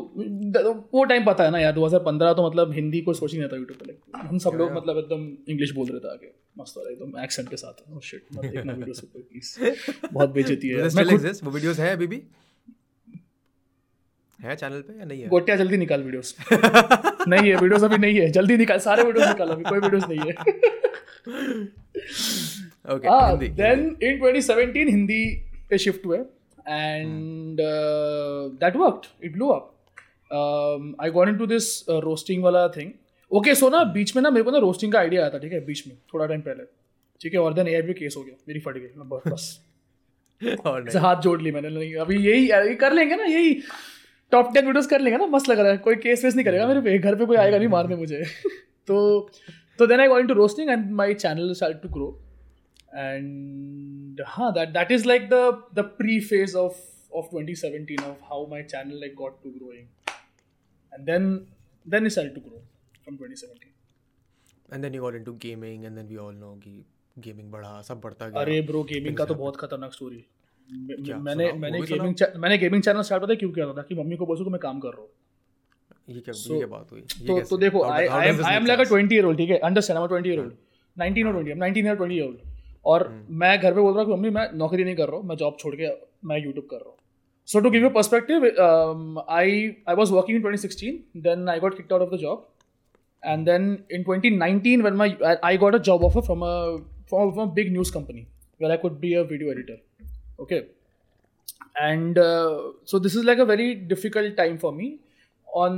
वो 0.94 1.04
टाइम 1.04 1.26
पता 1.26 1.44
है 1.44 1.52
ना 1.52 1.60
यार 1.60 1.74
2015 1.76 2.36
तो 2.36 2.46
मतलब 2.50 2.74
हिंदी 2.74 3.02
कोई 3.02 3.16
सोच 3.16 3.34
ही 3.34 3.40
नहीं 3.40 3.50
था 3.50 3.58
यूट्यूब 3.58 3.80
पे 3.86 4.18
हम 4.28 4.38
सब 4.40 4.58
लोग 4.60 4.72
मतलब 4.74 4.98
एकदम 4.98 5.26
इंग्लिश 5.54 5.72
बोल 5.76 5.88
रहे 5.88 6.00
थे 6.00 6.12
आगे 6.12 6.32
मस्त 6.60 6.78
वाला 6.78 6.92
एकदम 6.92 7.20
एक्सेंट 7.24 7.50
के 7.50 7.58
साथ 7.58 7.82
ओह 7.94 8.00
शिट 8.10 8.24
मत 8.36 8.46
देखना 8.46 8.74
वीडियो 8.74 8.94
से 8.94 9.08
प्लीज़ 9.16 9.50
बहुत 10.14 10.30
बेइज्जती 10.30 10.68
है 10.68 10.76
मैं 10.96 11.06
खुद 11.08 11.26
वो 11.44 11.52
वीडियोस 11.52 11.80
हैं 11.80 11.92
अभी 11.92 12.08
भी? 12.08 12.22
है 14.40 14.56
चैनल 14.56 14.82
पे 14.82 15.00
या 15.00 15.06
नहीं 15.06 15.22
है? 15.22 15.28
गोटिया 15.30 15.56
जल्दी 15.58 15.78
निकाल 15.78 16.04
वीडियोस 16.04 16.36
नहीं 17.28 17.50
है 17.50 17.56
वीडियोस 17.58 17.84
अभी 17.84 17.98
नहीं 17.98 18.20
है 18.20 18.30
जल्दी 18.40 18.58
निकाल 18.58 18.80
सारे 18.88 19.04
वीडियोस 19.04 19.28
निकाल 19.28 19.50
अभी 19.50 19.64
कोई 19.64 19.80
वीडियोस 19.80 20.08
नहीं 20.10 20.20
है। 20.20 20.34
ओके 22.96 23.08
हाँ 23.08 23.38
देन 23.40 23.80
इन 24.04 24.20
2017 24.22 24.90
हिंदी 24.90 25.22
पे 25.70 25.78
शिफ्ट 25.78 26.06
हुए. 26.06 26.18
And 26.68 27.58
that 28.60 28.76
worked 28.76 29.26
it 29.26 29.34
blew 29.34 29.48
up 29.48 29.76
I 31.02 31.10
got 31.10 31.30
into 31.30 31.46
this 31.46 31.86
roasting 31.90 32.44
वाला 32.44 32.68
थिंग 32.68 32.92
ओके 33.32 33.56
सो 33.56 33.70
ना 33.70 33.84
बीच 33.84 34.16
में 34.16 34.24
ना 34.24 34.30
मेरे 34.30 34.44
को 34.44 34.52
ना 34.52 34.58
रोस्टिंग 34.58 34.92
का 34.92 35.00
आइडिया 35.00 35.22
आया 35.22 35.30
था 35.30 35.38
ठीक 35.38 35.54
है 35.54 35.66
बीच 35.66 35.88
में 35.88 35.98
थोड़ा 36.14 36.26
टाइम 36.26 36.42
पहले 36.42 36.64
ठीक 37.22 37.34
है 37.34 37.40
और 37.40 37.54
देन 37.54 37.82
भी 37.82 37.94
केस 37.94 38.16
हो 38.18 38.24
गया 38.24 38.36
मेरी 38.48 38.60
फट 38.60 38.78
गई 38.78 38.88
मैं 38.98 39.10
बस 39.10 40.96
हाथ 40.96 41.22
जोड़ 41.22 41.42
ली 41.42 41.52
मैंने 41.52 41.70
नहीं 41.70 41.96
अभी 41.96 42.18
यही 42.18 42.52
ये 42.52 42.76
कर 42.76 42.94
लेंगे 42.94 43.16
ना 43.16 43.24
यही 43.24 43.62
टॉप 44.32 44.54
टेन 44.54 44.66
वीडियोस 44.66 44.88
कर 44.88 45.02
लेंगे 45.02 45.18
ना 45.18 45.26
मस्त 45.26 45.50
लग 45.50 45.60
रहा 45.60 45.72
है 45.72 45.78
कोई 45.78 45.96
केस 45.96 46.26
वेस 46.26 46.36
नहीं 46.36 46.46
करेगा 46.46 46.68
मेरे 46.68 46.82
पे 46.82 46.98
घर 46.98 47.16
पे 47.16 47.26
कोई 47.26 47.38
आएगा 47.38 47.58
नहीं 47.58 47.68
मारने 47.68 47.96
मुझे 47.96 48.24
तो 48.88 49.30
तो 49.78 49.88
then 49.88 50.00
I 50.00 50.08
got 50.08 50.28
to 50.28 50.34
roasting 50.34 50.70
and 50.70 50.92
my 50.92 51.14
channel 51.14 51.54
start 51.54 51.82
to 51.82 51.90
grow 51.90 52.29
and 52.94 54.22
huh 54.26 54.52
that 54.52 54.74
that 54.74 54.92
is 54.92 55.06
like 55.06 55.30
the 55.30 55.42
the 55.80 55.84
pre 55.84 56.20
phase 56.20 56.56
of 56.56 56.78
of 57.12 57.30
2017 57.32 58.00
of 58.04 58.18
how 58.30 58.40
my 58.54 58.62
channel 58.64 59.00
like 59.02 59.16
got 59.16 59.36
to 59.44 59.52
growing. 59.58 59.88
And 60.92 61.06
then 61.08 61.28
then 61.86 62.06
it 62.06 62.12
started 62.12 62.34
to 62.36 62.42
grow 62.42 62.62
from 63.04 63.18
2017 63.18 63.70
and 64.74 64.82
then 64.84 64.96
you 64.96 65.02
got 65.02 65.16
into 65.16 65.34
gaming 65.34 65.86
and 65.86 65.96
then 65.96 66.08
we 66.08 66.16
all 66.16 66.36
know 66.36 66.54
कि 66.64 66.86
gaming 67.20 67.52
बढ़ा 67.52 67.82
सब 67.82 68.02
बढ़ता 68.02 68.30
गया। 68.30 68.42
अरे 68.42 68.62
bro 68.62 68.84
gaming 68.84 69.18
का 69.18 69.26
तो 69.26 69.36
बहुत 69.36 69.58
खतरनाक 69.58 69.94
स्टोरी? 69.94 70.26
मैंने 70.70 71.52
मैंने 71.54 71.82
गेमिंग 71.82 72.16
मैंने 72.36 72.58
गेमिंग 72.58 72.84
चैनल 72.84 73.02
स्टार्ट 73.02 73.24
पता 73.24 73.34
है 73.34 73.38
क्यों 73.38 73.52
किया 73.52 73.68
था? 73.68 73.74
ताकि 73.74 73.96
मम्मी 73.96 74.16
को 74.16 74.26
बोलूँ 74.26 74.44
कि 74.46 74.52
मैं 74.52 74.60
काम 74.60 74.80
कर 74.80 74.90
रहा 74.90 75.02
हूँ। 75.02 75.10
ये 76.16 76.22
क्या 76.28 76.36
ये 76.58 76.66
बात 76.66 76.92
हुई? 76.92 77.02
तो? 77.02 77.42
तो 77.50 77.58
देखो 77.58 77.84
I 77.84 78.06
I 78.08 78.28
am 78.28 78.66
like 78.66 78.80
a 78.80 78.84
20 78.92 79.14
year 79.14 79.26
old 79.26 79.38
ठीक 79.38 79.50
है? 79.50 79.58
Understand 79.70 80.00
I 80.00 80.06
am 80.06 80.10
20 80.16 80.28
year 80.28 80.40
old 80.40 80.54
19 80.98 81.26
और 81.28 81.44
20 81.44 81.48
I 81.48 81.52
am 81.52 81.60
19 81.64 81.86
year 81.86 81.98
20 82.02 82.12
year 82.12 82.26
old 82.26 82.40
और 82.86 83.08
हम्म। 83.08 83.40
मैं 83.40 83.60
घर 83.60 83.74
पे 83.74 83.82
बोल 83.82 83.94
रहा 83.94 84.04
हूँ 84.04 84.14
मम्मी 84.14 84.30
मैं 84.30 84.48
नौकरी 84.58 84.84
नहीं 84.84 84.96
कर 84.96 85.08
रहा 85.08 85.18
हूँ 85.18 85.28
मैं 85.28 85.36
जॉब 85.38 85.58
छोड़ 85.60 85.76
के 85.76 85.88
मैं 86.28 86.38
यूट्यूब 86.38 86.66
कर 86.72 86.78
रहा 86.78 86.90
हूँ. 86.90 86.96
So 87.48 87.60
to 87.60 87.70
give 87.70 87.84
you 87.84 87.90
perspective 87.90 88.46
I 89.30 89.62
I 89.90 89.96
was 89.96 90.12
working 90.14 90.36
in 90.36 90.42
twenty 90.42 90.62
sixteen 90.62 91.04
then 91.22 91.50
I 91.50 91.60
got 91.60 91.78
kicked 91.78 91.94
out 91.94 92.02
of 92.02 92.16
the 92.16 92.18
job 92.20 92.48
and 93.24 93.46
then 93.46 93.78
in 93.92 94.04
twenty 94.04 94.30
nineteen 94.38 94.82
one 94.82 94.94
my 94.94 95.16
I 95.44 95.58
got 95.58 95.76
a 95.76 95.78
job 95.90 96.04
offer 96.04 96.22
from 96.22 96.46
from 97.10 97.32
from 97.34 97.52
big 97.54 97.72
news 97.72 97.94
company 97.94 98.26
where 98.60 98.72
I 98.72 98.78
could 98.78 99.00
be 99.00 99.14
a 99.14 99.22
video 99.32 99.52
editor 99.52 100.42
okay 100.42 100.56
and 101.78 102.20
so 102.88 103.00
this 103.00 103.16
is 103.18 103.26
like 103.26 103.40
a 103.40 103.44
very 103.46 103.74
difficult 103.88 104.36
time 104.38 104.58
for 104.58 104.74
me 104.74 104.98
on 105.48 105.74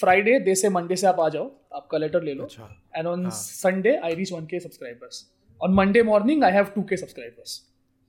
Friday 0.00 0.38
they 0.40 0.54
say 0.54 0.68
Monday 0.68 0.96
से 0.96 1.06
आप 1.06 1.20
आ 1.20 1.28
जाओ 1.28 1.50
आपका 1.74 1.98
letter 1.98 2.22
ले 2.22 2.34
लो। 2.34 2.48
And 2.96 3.06
on 3.06 3.28
Sunday 3.32 3.96
I 3.96 4.14
reach 4.14 4.32
one 4.32 4.46
K 4.46 4.60
subscribers 4.60 5.24
subscribers 5.64 5.70
on 5.70 5.74
monday 5.74 6.02
morning 6.02 6.44
i 6.44 6.50
have 6.50 6.74
2k 6.74 6.98
subscribers. 6.98 7.62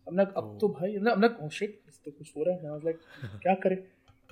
I'm 0.08 0.18
like 0.18 0.34
अब 0.38 0.58
तो 0.62 0.68
भाई 0.68 0.96
I'm 0.98 1.22
like 1.22 1.36
oh 1.42 1.50
shit 1.50 1.70
तो 2.06 2.12
कुछ 2.12 2.32
हो 2.38 2.44
रहा 2.44 2.56
है 2.56 2.62
I 2.62 2.86
was 2.86 2.94
क्या 3.42 3.54
करें? 3.54 3.78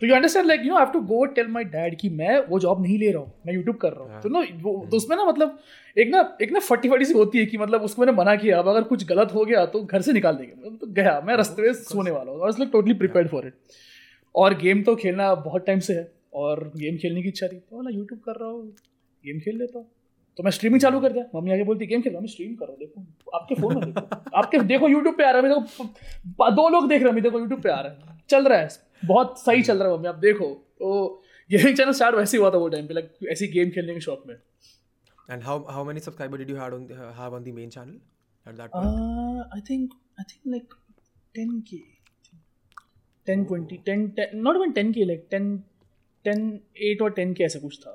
तो 0.01 0.07
you 0.07 0.13
understand 0.15 0.47
like 0.47 0.61
you 0.65 0.77
have 0.77 0.85
to 0.85 0.99
go 0.99 1.25
tell 1.25 1.47
my 1.47 1.63
dad 1.63 1.95
कि 1.99 2.09
मैं 2.09 2.47
वो 2.47 2.59
जॉब 2.59 2.81
नहीं 2.81 2.97
ले 2.99 3.11
रहा 3.11 3.21
हूँ 3.21 3.33
मैं 3.47 3.53
यूट्यूब 3.53 3.75
कर 3.75 3.93
रहा 3.93 4.03
हूँ। 4.03 4.21
तो 4.21 4.29
ना 4.29 4.43
तो 4.61 4.97
उसमें 4.97 5.17
ना 5.17 5.25
मतलब 5.25 5.59
एक 5.97 6.09
ना 6.09 6.37
एक 6.41 6.51
ना 6.51 6.59
फटी 6.59 6.89
फटी 6.89 7.05
सी 7.05 7.13
होती 7.13 7.39
है 7.39 7.45
कि 7.45 7.57
मतलब 7.57 7.81
उसको 7.81 8.01
मैंने 8.01 8.17
मना 8.17 8.35
किया 8.35 8.59
अब 8.59 8.67
अगर 8.67 8.83
कुछ 8.83 9.05
गलत 9.07 9.33
हो 9.33 9.45
गया 9.45 9.65
तो 9.65 9.83
घर 9.83 10.01
से 10.01 10.13
निकाल 10.13 10.35
देंगे। 10.35 10.53
मतलब 10.53 10.77
तो 10.81 10.87
गया 10.87 11.21
मैं 11.27 11.35
रास्ते 11.37 11.61
में 11.61 11.73
सोने 11.73 12.11
वाला 12.11 12.31
हूँ। 12.31 12.39
Like 12.41 12.69
totally 12.71 12.93
prepared 12.93 13.29
for 13.29 13.47
it 13.47 13.53
और 14.35 14.53
गेम 14.57 14.83
तो 14.83 14.95
खेलना 14.95 15.33
बहुत 15.35 15.65
टाइम 15.65 15.79
से 15.79 15.93
है 15.93 16.11
और 16.33 16.71
गेम 16.77 16.97
खेलने 16.97 17.21
की 17.21 17.29
इच्छा 17.29 17.47
थी। 17.47 17.55
तो 17.55 17.75
बोला 17.75 17.89
यूट्यूब 17.97 18.19
कर 18.19 18.39
रहा 18.41 18.49
हूँ 18.49 18.67
गेम 19.25 19.39
खेल 19.39 19.57
लेता 19.59 19.79
हूँ। 19.79 19.87
तो 20.41 20.43
मैं 20.43 20.51
स्ट्रीमिंग 20.51 20.81
चालू 20.81 20.99
कर 20.99 21.11
दिया 21.13 21.23
मम्मी 21.35 21.51
आगे 21.53 21.63
बोलती 21.63 21.85
गेम 21.87 22.01
खेल। 22.01 22.13
रहा 22.13 22.19
हूँ 22.19 22.27
स्ट्रीम 22.27 22.53
करो 22.59 22.75
देखो। 22.77 23.01
आपके 23.37 23.55
फ़ोन 23.55 23.75
में 23.75 23.83
देखो। 23.85 24.37
आपके 24.37 24.59
देखो 24.71 24.87
यूट्यूब 24.89 25.15
पे 25.17 25.23
आ 25.23 25.31
रहा 25.31 25.41
है। 25.41 25.49
देखो 25.49 26.51
दो 26.51 26.67
लोग 26.69 26.87
देख 26.89 27.03
रहे 27.03 27.13
हैं। 27.13 27.23
देखो 27.23 27.39
यूट्यूब 27.39 27.61
पे 27.61 27.69
आ 27.69 27.79
रहा 27.79 27.91
है। 27.91 28.17
चल 28.29 28.47
रहा 28.47 28.59
है। 28.59 28.69
बहुत 29.05 29.39
सही 29.39 29.61
चल 29.61 29.77
रहा 29.77 29.87
है 29.87 29.95
मम्मी। 29.95 30.07
आप 30.07 30.15
देखो। 30.15 30.47
तो 30.79 31.21
गेमिंग 31.49 31.77
चैनल 31.77 31.91
स्टार्ट 31.91 32.15
वैसे 32.15 32.37
ही 32.37 32.41
हुआ 32.41 32.51
था 32.51 32.57
वो 32.57 32.69
टाइम 32.69 32.87
पे 32.87 32.93
लाइक 32.93 33.29
ऐसी 33.31 33.47
गेम 33.47 33.69
खेलने 33.69 33.93
के 33.93 33.99
शौक 33.99 34.23
में। 34.27 34.35
And 35.29 35.47
how 35.49 35.57
how 35.75 35.85
many 35.89 36.05
subscribers 36.07 36.43
did 36.43 36.49
you 36.49 36.59
had 36.61 36.73
on 36.79 36.87
the, 36.87 36.95
have 37.19 37.39
on 37.39 37.47
the 37.47 37.55
main 37.57 37.69
channel 37.77 37.95
at 38.45 38.55
that 38.61 38.73
point? 38.75 38.99
I 39.55 39.61
think 39.69 39.93
I 40.19 40.23
think 40.31 40.47
like 40.47 40.73
10k 41.37 41.81
10 43.27 43.45
20 43.51 43.83
10 43.89 44.07
10 44.21 44.41
not 44.47 44.59
even 44.61 44.73
10k 44.79 45.05
like 45.11 45.27
10 45.35 45.51
10 46.25 46.47
8 46.89 47.03
और 47.07 47.15
10k 47.19 47.45
ऐसा 47.45 47.59
कुछ 47.59 47.79
था। 47.83 47.93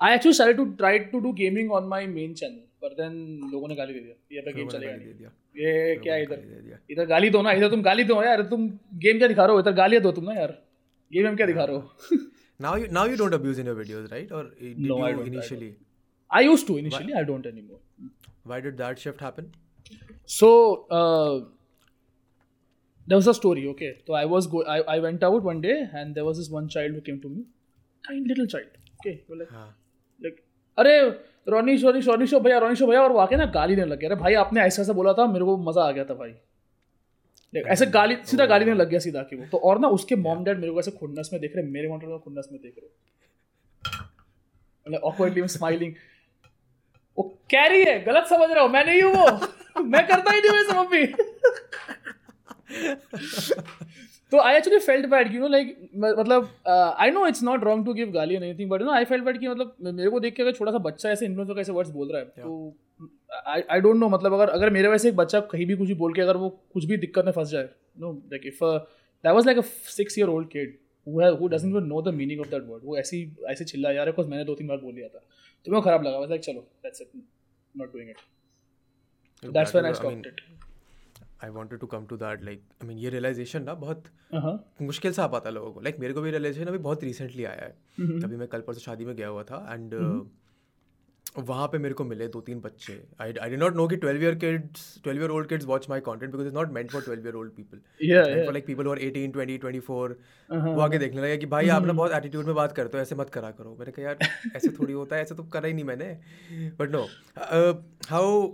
I 0.00 0.14
actually 0.14 0.36
started 0.36 0.60
to 0.60 0.66
try 0.82 0.92
to 1.14 1.20
do 1.26 1.32
gaming 1.40 1.70
on 1.78 1.88
my 1.94 2.02
main 2.18 2.34
channel 2.42 2.60
पर 2.84 2.94
then 3.00 3.14
लोगों 3.52 3.68
ने 3.68 3.74
गाली 3.74 3.92
दे 3.92 4.00
दिया 4.00 4.36
ये 4.36 4.40
पे 4.46 4.52
गेम 4.52 4.68
चलेगा 4.68 4.96
नहीं 4.96 5.06
दे 5.06 5.12
दिया 5.18 5.30
ये 5.62 5.96
क्या 6.02 6.16
इधर 6.24 6.42
इधर 6.90 7.06
गाली 7.12 7.30
दो 7.36 7.42
ना 7.42 7.52
इधर 7.60 7.70
तुम 7.70 7.82
गाली 7.82 8.04
दो 8.10 8.22
यार 8.22 8.42
तुम 8.50 8.68
गेम 9.04 9.18
क्या 9.18 9.28
दिखा 9.28 9.44
रहे 9.44 9.54
हो 9.54 9.60
इधर 9.60 9.72
गालियाँ 9.82 10.02
दो 10.02 10.12
तुम 10.18 10.24
ना 10.30 10.34
यार 10.40 10.52
गेम 11.12 11.26
हम 11.28 11.36
क्या 11.36 11.46
दिखा 11.46 11.64
रहे 11.64 11.76
हो 11.76 12.18
Now 12.60 12.72
you 12.80 12.88
now 12.96 13.02
you 13.10 13.16
don't 13.20 13.34
abuse 13.36 13.58
in 13.60 13.66
your 13.66 13.74
videos, 13.76 14.10
right? 14.10 14.30
Or 14.30 14.42
uh, 14.42 14.50
did 14.58 14.82
No, 14.90 14.98
I 15.06 15.08
you 15.10 15.22
I 15.22 15.26
initially? 15.30 15.70
I 16.30 16.42
used 16.42 16.68
to 16.68 16.76
initially. 16.82 17.12
why? 17.14 17.20
I 17.20 17.24
don't 17.30 17.46
anymore. 17.46 17.80
Why 18.52 18.58
did 18.66 18.76
that 18.82 19.00
shift 19.04 19.24
happen? 19.26 19.48
So 20.34 20.50
uh, 20.98 21.34
there 23.08 23.20
was 23.22 23.26
a 23.26 23.34
story. 23.34 23.66
Okay, 23.72 23.90
so 24.06 24.14
I 24.14 24.24
was 24.34 24.46
go. 24.46 24.62
I, 24.76 24.78
I 24.94 24.98
went 25.06 25.26
out 25.30 25.48
one 25.48 25.64
day 25.66 25.76
and 26.02 26.14
there 26.14 26.24
was 26.24 26.38
this 26.42 26.50
one 26.58 26.68
child 26.76 26.92
who 26.98 27.02
came 27.08 27.18
to 27.24 27.32
me, 27.32 27.42
tiny 28.04 28.22
little 28.32 28.46
child. 28.46 28.78
Okay, 29.00 29.16
like 29.42 29.50
हाँ. 29.58 29.66
Like 30.20 30.38
अरे 30.78 31.00
रोनी 31.48 31.76
शोनी 31.78 32.02
Soni 32.02 32.26
show 32.26 32.40
भैया 32.40 32.58
Ronnie 32.58 32.76
शो 32.76 32.86
भैया 32.86 33.02
और 33.02 33.12
वो 33.12 33.18
आके 33.18 33.36
ना 33.36 33.46
गाली 33.54 33.76
देने 33.76 33.88
लग 33.88 33.98
गया। 33.98 34.10
अरे 34.10 34.20
भाई 34.20 34.34
आपने 34.34 34.60
ऐसा 34.60 34.82
ऐसा 34.82 34.92
बोला 34.92 35.12
था 35.12 35.26
मेरे 35.26 35.44
को 35.44 35.56
मज़ा 35.64 35.82
आ 35.82 35.90
गया 35.90 36.04
था 36.04 36.14
भाई। 36.14 36.30
Like, 37.52 37.66
ऐसे 37.66 37.86
गाली 37.86 38.16
सीधा 38.24 38.46
गाली 38.46 38.64
देने 38.64 38.76
लग 38.76 38.88
गया 38.88 38.98
सीधा 39.00 39.22
कि 39.22 39.36
वो। 39.36 39.44
तो 39.52 39.58
और 39.58 39.78
ना 39.78 39.88
उसके 39.96 40.16
मॉम 40.16 40.44
डैड 40.44 40.58
मेरे 40.60 40.72
को 40.72 40.78
ऐसे 40.80 40.90
खुन्नस 40.90 41.30
में 41.32 41.40
देख 41.40 41.56
रहे 41.56 41.64
मेरे 41.70 41.88
मॉम 41.88 41.98
डैड 42.00 42.18
खुन्नस 42.24 42.48
में 42.52 42.60
देख 42.62 42.74
रहे 42.78 42.88
I'm 44.86 45.48
smiling 45.48 45.92
वो 47.18 47.22
कैरी 47.50 47.84
है 47.84 47.98
गलत 48.04 48.26
समझ 48.26 48.50
रहा 48.50 48.62
हूँ 48.62 48.70
मैं 48.70 48.84
नहीं 48.86 49.02
हूँ 49.02 49.12
वो। 49.14 49.82
मैं 49.82 50.06
करता 50.06 50.30
ही 50.30 50.40
नहीं 50.40 50.64
सब 50.64 50.76
अभी। 50.76 51.04
तो 54.30 54.38
I 54.38 54.56
actually 54.56 54.78
felt 54.78 55.06
bad 55.06 55.34
you 55.34 55.40
know 55.40 55.48
like 55.48 55.90
मतलब 55.94 56.48
I 56.98 57.10
know 57.10 57.26
it's 57.26 57.42
not 57.42 57.64
wrong 57.64 57.86
to 57.86 57.94
give 57.94 58.10
गाली 58.10 58.34
and 58.34 58.44
anything 58.44 58.70
but 58.70 58.80
you 58.80 58.86
know 58.86 58.92
I 58.92 59.04
felt 59.04 59.24
bad 59.24 59.38
कि 59.38 59.48
मतलब 59.48 59.76
मेरे 59.80 60.10
को 60.10 60.20
देख 60.20 60.34
के 60.34 60.42
अगर 60.42 60.52
छोटा 60.52 60.72
सा 60.72 60.78
बच्चा 60.78 61.10
ऐसे 61.10 61.26
इन्फ्लुएंस 61.26 61.48
होकर 61.48 61.60
ऐसे 61.60 61.72
वर्ड्स 61.72 61.90
बोल 61.90 62.08
रहा 62.08 62.18
है 62.18 62.24
तो 62.24 62.76
आई 63.46 63.62
आई 63.70 63.80
डोंट 63.80 63.96
नो 63.96 64.08
मतलब 64.08 64.32
अगर 64.32 64.48
अगर 64.48 64.70
मेरे 64.70 64.88
वैसे 64.88 65.08
एक 65.08 65.16
बच्चा 65.16 65.40
कहीं 65.40 65.66
भी 65.66 65.76
कुछ 65.76 65.88
भी 65.88 65.94
बोल 65.94 66.14
के 66.14 66.20
अगर 66.20 66.36
वो 66.36 66.48
कुछ 66.72 66.84
भी 66.84 66.96
दिक्कत 66.96 67.24
में 67.24 67.32
फंस 67.32 67.48
जाए 67.48 67.68
no 67.98 68.12
like 68.12 68.42
if 68.46 68.64
that 68.64 69.32
was 69.32 69.46
like 69.46 69.58
a 69.58 69.62
six 69.96 70.18
year 70.18 70.28
old 70.28 70.48
kid 70.48 70.78
who 71.08 71.48
doesn't 71.48 71.68
even 71.70 71.84
know 71.84 72.00
the 72.02 72.12
meaning 72.12 72.38
of 72.40 72.46
that 72.46 72.62
word 72.62 72.84
वो 72.84 72.96
ऐसी 72.96 73.36
ऐसे 73.48 73.64
चिल्ला 73.64 73.90
यार 73.90 74.06
बिकॉज़ 74.06 74.28
मैंने 74.28 74.44
दो 74.44 74.54
तीन 74.54 74.66
बार 74.66 74.76
बोल 74.76 74.94
लिया 74.94 75.08
था। 75.08 75.18
तो 75.64 75.72
मेरे 75.72 75.80
को 75.80 75.84
खराब 75.84 76.02
लगा 76.02 76.18
लाइक 76.18 76.40
चलो 76.40 76.60
that's 76.82 77.00
it 77.00 77.08
not 77.76 77.92
doing 77.92 78.10
it 78.10 78.16
that's 79.50 79.74
when 79.74 79.86
I 79.86 79.94
stopped 79.94 80.26
it 80.26 80.40
I 81.40 81.48
wanted 81.50 81.80
to 81.80 81.86
come 81.86 82.04
to 82.10 82.16
that. 82.18 82.44
Like, 82.48 82.62
I 82.82 82.86
mean, 82.88 82.98
ये 82.98 83.10
realization 83.10 83.64
ना 83.64 83.74
बहुत 83.80 84.04
हाँ 84.34 84.54
मुश्किल 84.82 85.12
से 85.12 85.22
आ 85.22 85.26
पाता 85.34 85.50
लोगों 85.50 85.72
को। 85.72 85.80
लाइक 85.80 85.98
मेरे 86.00 86.14
को 86.14 86.20
भी 86.20 86.30
रियलाइजेशन 86.30 86.68
अभी 86.68 86.78
बहुत 86.86 87.04
रिसेंटली 87.04 87.44
आया 87.44 87.64
है। 87.64 88.22
अभी 88.22 88.36
मैं 88.36 88.48
कल 88.48 88.60
परसों 88.66 88.80
शादी 88.82 89.04
में 89.04 89.14
गया 89.16 89.28
हुआ 89.28 89.42
था 89.50 89.66
एंड 89.72 89.94
वहाँ 91.38 91.66
पे 91.68 91.78
मेरे 91.78 91.94
को 91.94 92.04
मिले 92.04 92.26
दो 92.28 92.40
तीन 92.40 92.60
बच्चे। 92.60 92.92
I 93.20 93.32
I 93.42 93.50
did 93.50 93.56
not 93.56 93.76
know 93.76 93.86
कि 93.88 93.96
twelve 93.96 94.22
year 94.22 94.34
kids 94.34 94.82
twelve 95.04 95.20
year 95.20 95.30
old 95.30 95.48
kids 95.48 95.64
watch 95.66 95.88
my 95.90 96.00
content 96.08 96.30
because 96.32 96.46
is 96.48 96.54
not 96.54 96.70
meant 96.72 96.90
for 96.90 97.02
twelve 97.02 97.24
year 97.26 97.34
old 97.34 97.52
people 97.52 97.80
like 98.52 98.66
people 98.66 98.88
और 98.88 98.98
eighteen 99.02 99.30
twenty 99.32 99.58
twenty 99.58 99.80
four 99.80 100.18
Uh-huh. 100.50 100.72
वो 100.74 100.80
आके 100.80 100.98
देखने 100.98 101.22
लगे 101.22 101.36
कि 101.36 101.46
भाई 101.46 101.68
आप 101.68 101.84
ना 101.86 101.92
बहुत 101.92 102.12
एटीट्यूड 102.12 102.46
में 102.46 102.54
बात 102.54 102.72
करते 102.72 102.96
हो 102.96 103.02
ऐसे 103.02 103.14
मत 103.14 103.30
करा 103.30 103.50
करो। 103.50 103.74
मैंने 103.78 103.92
कहा 103.92 104.04
यार 104.04 104.18
ऐसे 104.56 104.68
थोड़ी 104.78 104.92
होता 104.92 105.16
है 105.16 105.22
ऐसे 105.22 105.34
तो 105.34 105.42
करा 105.52 105.66
ही 105.66 105.72
नहीं 105.74 105.84
मैंने। 105.84 106.12
But 106.80 106.90
no 106.90 107.02
how 108.08 108.46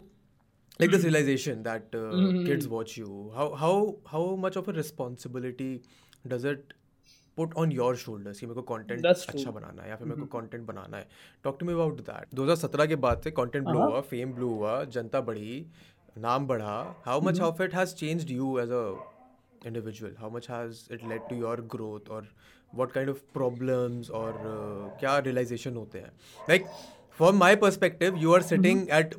like 0.81 0.91
this 0.97 1.05
realization 1.05 1.63
that 1.63 1.95
uh, 1.95 2.05
mm. 2.25 2.45
kids 2.47 2.69
watch 2.75 2.97
you 2.97 3.15
how 3.39 3.49
how 3.63 3.73
how 4.13 4.25
much 4.45 4.57
of 4.57 4.69
a 4.69 4.77
responsibility 4.81 5.73
does 6.35 6.45
it 6.53 6.75
put 7.37 7.55
on 7.63 7.71
your 7.77 7.91
shoulders 8.03 8.41
कि 8.41 8.47
मेरे 8.47 8.61
को 8.61 8.67
content 8.73 9.07
That's 9.07 9.29
अच्छा. 9.35 9.51
बनाना 9.59 9.83
है 9.83 9.89
या 9.91 9.97
फिर 9.97 10.09
मेरे 10.09 10.27
को 10.27 10.39
content 10.39 10.67
बनाना 10.73 10.97
है 10.97 11.07
talk 11.47 11.61
to 11.63 11.69
me 11.69 11.77
about 11.79 12.03
that 12.11 12.35
2017 12.41 12.89
के 12.89 12.97
बाद 13.07 13.23
से 13.25 13.31
content 13.39 13.71
blow 13.71 13.87
हुआ 13.87 14.03
fame 14.13 14.35
blow 14.39 14.51
हुआ 14.59 14.83
जनता 14.99 15.21
बढ़ी 15.31 15.55
नाम 16.27 16.47
बढ़ा 16.47 16.77
how 17.09 17.19
much 17.29 17.41
of 17.49 17.65
it 17.67 17.79
has 17.81 17.95
changed 18.03 18.35
you 18.37 18.53
as 18.65 18.77
a 18.81 18.85
individual 19.71 20.17
how 20.23 20.31
much 20.37 20.49
has 20.55 20.87
it 20.97 21.07
led 21.13 21.29
to 21.33 21.43
your 21.45 21.57
growth 21.75 22.11
or 22.17 22.23
what 22.81 22.95
kind 22.97 23.13
of 23.15 23.21
problems 23.39 24.11
or 24.21 24.31
uh, 24.31 24.89
क्या 25.03 25.19
realization 25.29 25.77
होते 25.77 25.99
हैं 25.99 26.13
like 26.53 26.69
from 27.21 27.41
my 27.45 27.55
perspective 27.65 28.21
you 28.25 28.35
are 28.39 28.43
sitting 28.51 28.85
at 29.01 29.19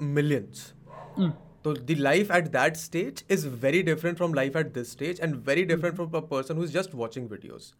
तो 1.64 1.74
the 1.74 1.96
life 1.96 2.32
at 2.32 2.48
that 2.52 2.76
stage 2.78 3.24
is 3.32 3.48
very 3.64 3.82
different 3.84 4.18
from 4.18 4.34
life 4.34 4.56
at 4.58 4.74
this 4.74 4.92
stage 4.92 5.20
and 5.22 5.36
very 5.48 5.64
different 5.66 5.96
from 5.96 6.12
a 6.14 6.20
person 6.32 6.58
who 6.58 6.64
is 6.64 6.72
just 6.74 6.96
watching 6.96 7.30
videos 7.30 7.72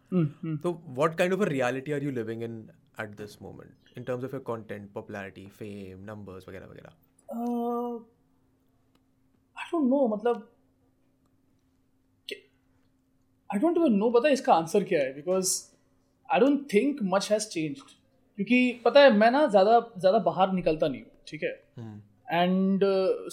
तो 0.64 0.72
what 1.00 1.18
kind 1.18 1.34
of 1.34 1.42
a 1.42 1.46
reality 1.48 1.92
are 1.92 2.04
you 2.04 2.12
living 2.12 2.44
in 2.44 2.60
at 3.02 3.16
this 3.18 3.42
moment 3.42 3.98
in 3.98 4.04
terms 4.04 4.24
of 4.24 4.36
your 4.36 4.44
popularity 4.94 5.46
fame 5.50 6.04
numbers 6.06 6.48
वगैरह 6.50 6.66
वगैरह? 6.66 6.92
I 9.58 9.66
don't 9.72 9.90
know 9.90 10.08
मतलब 10.16 10.48
I 13.50 13.60
don't 13.60 13.78
even 13.78 13.94
know 13.94 14.10
पता 14.12 14.28
है 14.28 14.34
इसका 14.34 14.54
answer 14.54 14.84
क्या 14.84 15.00
है? 15.00 15.14
Because 15.16 15.50
I 16.30 16.40
don't 16.40 16.68
think 16.74 17.00
much 17.14 17.32
has 17.32 17.48
change 17.50 17.82
क्योंकि 17.82 18.82
पता 18.86 19.02
है 19.02 19.12
मैं 19.18 19.32
ना 19.32 19.46
ज़्यादा 19.48 19.80
ज़्यादा 19.98 20.20
बाहर 20.30 20.52
निकलता 20.54 20.88
नहीं 20.88 21.02
हूँ 21.02 21.12
ठीक 21.28 21.44
है. 21.44 21.54
And 22.32 22.82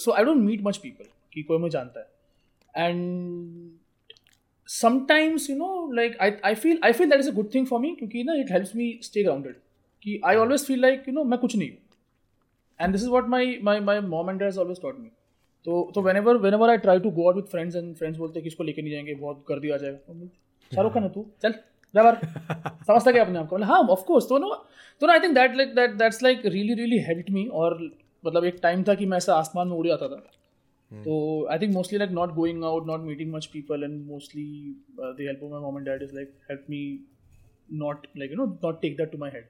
so 0.03 0.11
I 0.11 0.23
don't 0.23 0.37
meet 0.37 0.61
much 0.63 0.77
people 0.77 1.05
कि 1.33 1.43
कोई 1.43 1.57
मुझे 1.57 1.71
जानता 1.71 1.99
है। 1.99 2.87
And 2.87 3.71
sometimes 4.69 5.49
you 5.49 5.55
know 5.57 5.91
like 5.91 6.17
I 6.21 6.31
I 6.45 6.55
feel 6.55 6.79
I 6.83 6.91
feel 6.91 7.09
that 7.09 7.19
is 7.19 7.29
a 7.29 7.33
good 7.33 7.53
thing 7.55 7.67
for 7.67 7.79
me 7.79 7.95
क्योंकि 7.95 8.23
ना 8.23 8.33
it 8.33 8.51
helps 8.51 8.75
me 8.75 8.99
stay 9.03 9.23
grounded 9.23 9.55
कि 10.03 10.19
I 10.25 10.35
always 10.35 10.65
feel 10.65 10.81
like 10.81 11.07
you 11.07 11.13
know 11.13 11.23
मैं 11.23 11.39
कुछ 11.39 11.55
नहीं 11.55 11.69
हूँ। 11.69 11.77
And 12.79 12.91
this 12.91 13.01
is 13.01 13.09
what 13.09 13.27
my 13.27 13.57
my 13.63 13.79
my 13.79 13.99
mom 14.11 14.29
and 14.31 14.41
dad 14.41 14.51
has 14.51 14.59
always 14.63 14.83
taught 14.83 14.99
me 14.99 15.09
तो 15.65 15.79
तो 15.95 16.01
whenever 16.01 16.33
whenever 16.43 16.67
I 16.73 16.75
try 16.83 16.97
to 17.05 17.09
go 17.15 17.23
out 17.29 17.39
with 17.39 17.49
friends 17.53 17.77
and 17.79 17.97
friends 18.01 18.17
बोलते 18.17 18.39
हैं 18.39 18.43
कि 18.43 18.47
इसको 18.47 18.63
लेके 18.63 18.81
नहीं 18.81 18.91
जाएँगे 18.91 19.15
बहुत 19.15 19.43
कर 19.47 19.59
दिया 19.59 19.77
जाएगा 19.77 19.97
तो 19.97 20.13
मैं, 20.13 20.27
शाहरुख 20.71 20.93
खान 20.93 21.03
है 21.03 21.09
तू? 21.09 21.25
चल 21.41 21.53
जा 21.93 22.03
बाहर। 22.03 22.83
समझता 22.87 23.11
क्या 23.11 23.23
अपने 23.23 23.39
आप 23.39 23.47
को? 23.47 23.55
मतलब 23.55 23.67
हाँ 23.67 23.79
ऑफकोर्स 23.95 24.25
तो 24.29 24.37
नो 24.37 24.53
तो 25.01 25.07
ना 25.07 25.13
I 25.13 25.19
think 25.19 25.33
that 25.35 25.55
like 25.55 25.73
that 25.75 25.91
that's 25.99 26.23
like 26.23 26.45
really 26.45 26.73
really 26.73 26.99
help 26.99 27.25
me 27.31 27.45
और 27.61 27.77
मतलब 28.23 28.45
एक 28.45 28.59
टाइम 28.63 28.83
था 28.83 28.95
कि 28.95 29.05
मैं 29.05 29.17
ऐसा 29.17 29.35
आसमान 29.35 29.67
में 29.67 29.75
उड़ 29.75 29.87
जाता 29.87 30.07
था। 30.07 30.21
हम्म। 30.91 31.03
तो 31.03 31.47
I 31.51 31.59
think 31.59 31.73
mostly 31.73 31.99
like 31.99 32.11
not 32.11 32.33
going 32.33 32.63
out 32.63 32.87
not 32.87 33.01
meeting 33.01 33.31
much 33.33 33.45
people 33.45 33.83
and 33.83 34.05
mostly 34.05 34.45
they 34.99 35.23
help 35.23 35.43
of 35.43 35.51
my 35.51 35.61
mom 35.61 35.83
dad 35.83 36.03
is 36.03 36.15
like 36.15 36.33
help 36.49 36.65
me 36.69 36.81
not 37.73 38.07
like 38.17 38.31
you 38.31 38.37
know 38.37 38.45
not 38.63 38.81
take 38.81 38.97
that 38.97 39.11
to 39.11 39.17
my 39.17 39.29
head 39.33 39.47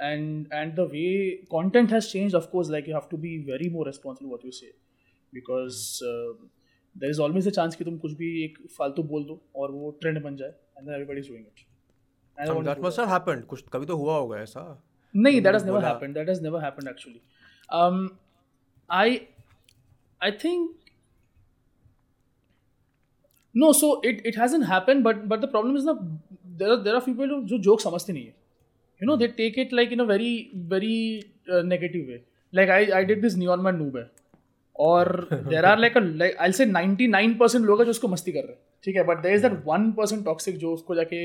and 0.00 0.46
and 0.52 0.74
the 0.74 0.88
way 0.92 1.06
content 1.50 1.92
has 1.92 2.08
change 2.08 2.34
of course 2.34 2.70
like 2.70 2.88
you 2.88 2.94
have 2.94 3.08
to 3.10 3.16
be 3.16 3.38
very 3.52 3.70
more 3.70 3.86
responsible 3.86 4.30
what 4.30 4.44
you 4.44 4.50
say 4.50 4.72
because 5.34 5.98
there 6.96 7.10
is 7.10 7.20
always 7.20 7.48
a 7.48 7.50
chance 7.50 7.76
कि 7.76 7.84
तुम 7.84 7.98
कुछ 7.98 8.12
भी 8.12 8.44
एक 8.44 8.58
फालतू 8.78 9.02
बोल 9.02 9.24
दो 9.24 9.40
और 9.56 9.70
वो 9.70 9.90
ट्रेंड 10.00 10.22
बन 10.22 10.36
जाए 10.36 10.48
and 10.48 10.88
everybody 10.88 11.20
is 11.20 11.28
doing 11.28 11.46
it 11.46 11.66
And 12.38 12.66
that 12.66 12.80
must 12.82 12.98
have 12.98 13.08
happened. 13.08 13.44
कुछ 13.44 13.64
कभी 13.72 13.86
तो 13.86 13.96
हुआ 13.96 14.16
होगा 14.18 14.38
ऐसा। 14.38 14.87
नहीं 15.14 15.42
that 15.42 15.54
has 15.54 15.64
never 15.64 15.78
बोला- 15.78 15.92
happened 15.92 16.16
that 16.16 16.28
has 16.28 16.42
never 16.46 16.60
happened 16.64 16.90
actually 16.92 17.20
um 17.70 18.02
i 18.90 19.06
i 20.20 20.30
think 20.42 20.70
no 23.54 23.72
so 23.72 23.90
it 24.10 24.20
it 24.30 24.40
hasn't 24.42 24.68
happened 24.72 25.04
but 25.04 25.22
but 25.32 25.40
the 25.40 25.50
problem 25.54 25.76
is 25.76 25.84
that 25.84 26.02
there 26.60 26.72
are 26.74 26.82
there 26.82 26.96
are 26.98 27.04
people 27.06 27.34
who 27.34 27.40
जो 27.52 27.58
joke 27.68 27.82
समझते 27.82 28.12
नहीं 28.12 28.24
है 28.24 28.34
you 29.00 29.08
know 29.08 29.16
they 29.16 29.28
take 29.40 29.58
it 29.64 29.74
like 29.80 29.92
in 29.96 30.00
a 30.00 30.08
very 30.12 30.32
very 30.74 31.00
uh, 31.54 31.62
negative 31.72 32.08
way 32.12 32.20
like 32.52 32.72
i 32.78 32.80
i 33.00 33.04
did 33.10 33.26
this 33.26 33.36
neon 33.42 33.66
man 33.68 33.80
noob 33.82 33.96
है 33.96 34.06
और 34.76 35.28
there 35.52 35.64
are 35.68 35.76
like 35.84 35.96
a 35.96 36.00
like 36.22 36.36
I'll 36.44 36.56
say 36.58 36.66
99% 36.72 37.64
लोग 37.64 37.78
हैं 37.80 37.84
जो 37.84 37.90
उसको 37.90 38.08
मस्ती 38.08 38.32
कर 38.32 38.40
रहे 38.40 38.52
हैं 38.52 38.60
ठीक 38.84 38.96
है 38.96 39.04
but 39.04 39.22
there 39.22 39.34
is 39.34 39.46
that 39.46 39.64
1% 39.68 40.24
toxic 40.24 40.56
जो 40.56 40.72
उसको 40.74 40.94
जाके 40.94 41.22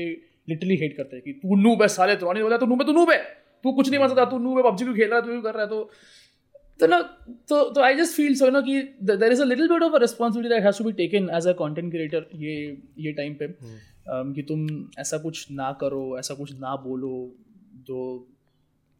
लिटरली 0.48 0.76
हेट 0.76 0.96
करते 0.96 1.16
हैं 1.16 1.24
कि 1.24 1.32
तू 1.42 1.56
नूब 1.56 1.82
है 1.82 1.88
साले 1.96 2.16
तो 2.22 2.32
नहीं 2.32 2.42
बोला 2.42 2.56
तू 2.56 2.66
नूब 2.66 2.80
है 2.80 2.86
तू 2.86 2.92
नूब 2.92 3.10
है 3.10 3.43
तू 3.64 3.72
कुछ 3.72 3.90
नहीं 3.90 4.08
सकता 4.08 4.24
तू 4.24 4.38
नूब 4.38 4.56
है 4.56 4.70
पबजी 4.70 4.84
क्यों 4.84 4.94
खेल 4.94 5.08
रहा 5.08 5.18
है 5.18 5.22
तू 5.22 5.30
क्यों 5.30 5.42
कर 5.42 5.54
रहा 5.54 5.62
है 5.62 5.68
तो 5.68 5.90
तो 6.80 6.86
ना 6.86 7.00
तो 7.48 7.70
तो 7.70 7.80
I 7.80 7.96
just 7.96 8.16
feel 8.16 8.34
so 8.34 8.50
no 8.50 8.62
कि 8.62 8.82
there 9.02 9.32
is 9.32 9.42
a 9.42 9.44
little 9.44 9.68
bit 9.68 9.82
of 9.82 9.92
a 9.92 9.98
responsibility 9.98 10.54
that 10.54 10.64
has 10.64 10.78
to 10.78 10.84
be 10.84 10.92
taken 10.92 11.30
as 11.30 11.46
a 11.46 11.52
content 11.52 11.92
creator 11.92 12.30
ये 12.34 12.82
ये 12.98 13.12
टाइम 13.12 13.34
पे। 13.34 13.48
Um, 14.04 14.34
कि 14.34 14.42
तुम 14.42 14.88
ऐसा 14.98 15.18
कुछ 15.18 15.50
ना 15.50 15.72
करो 15.72 16.18
ऐसा 16.18 16.34
कुछ 16.34 16.52
ना 16.52 16.76
बोलो 16.76 17.36
जो 17.76 18.28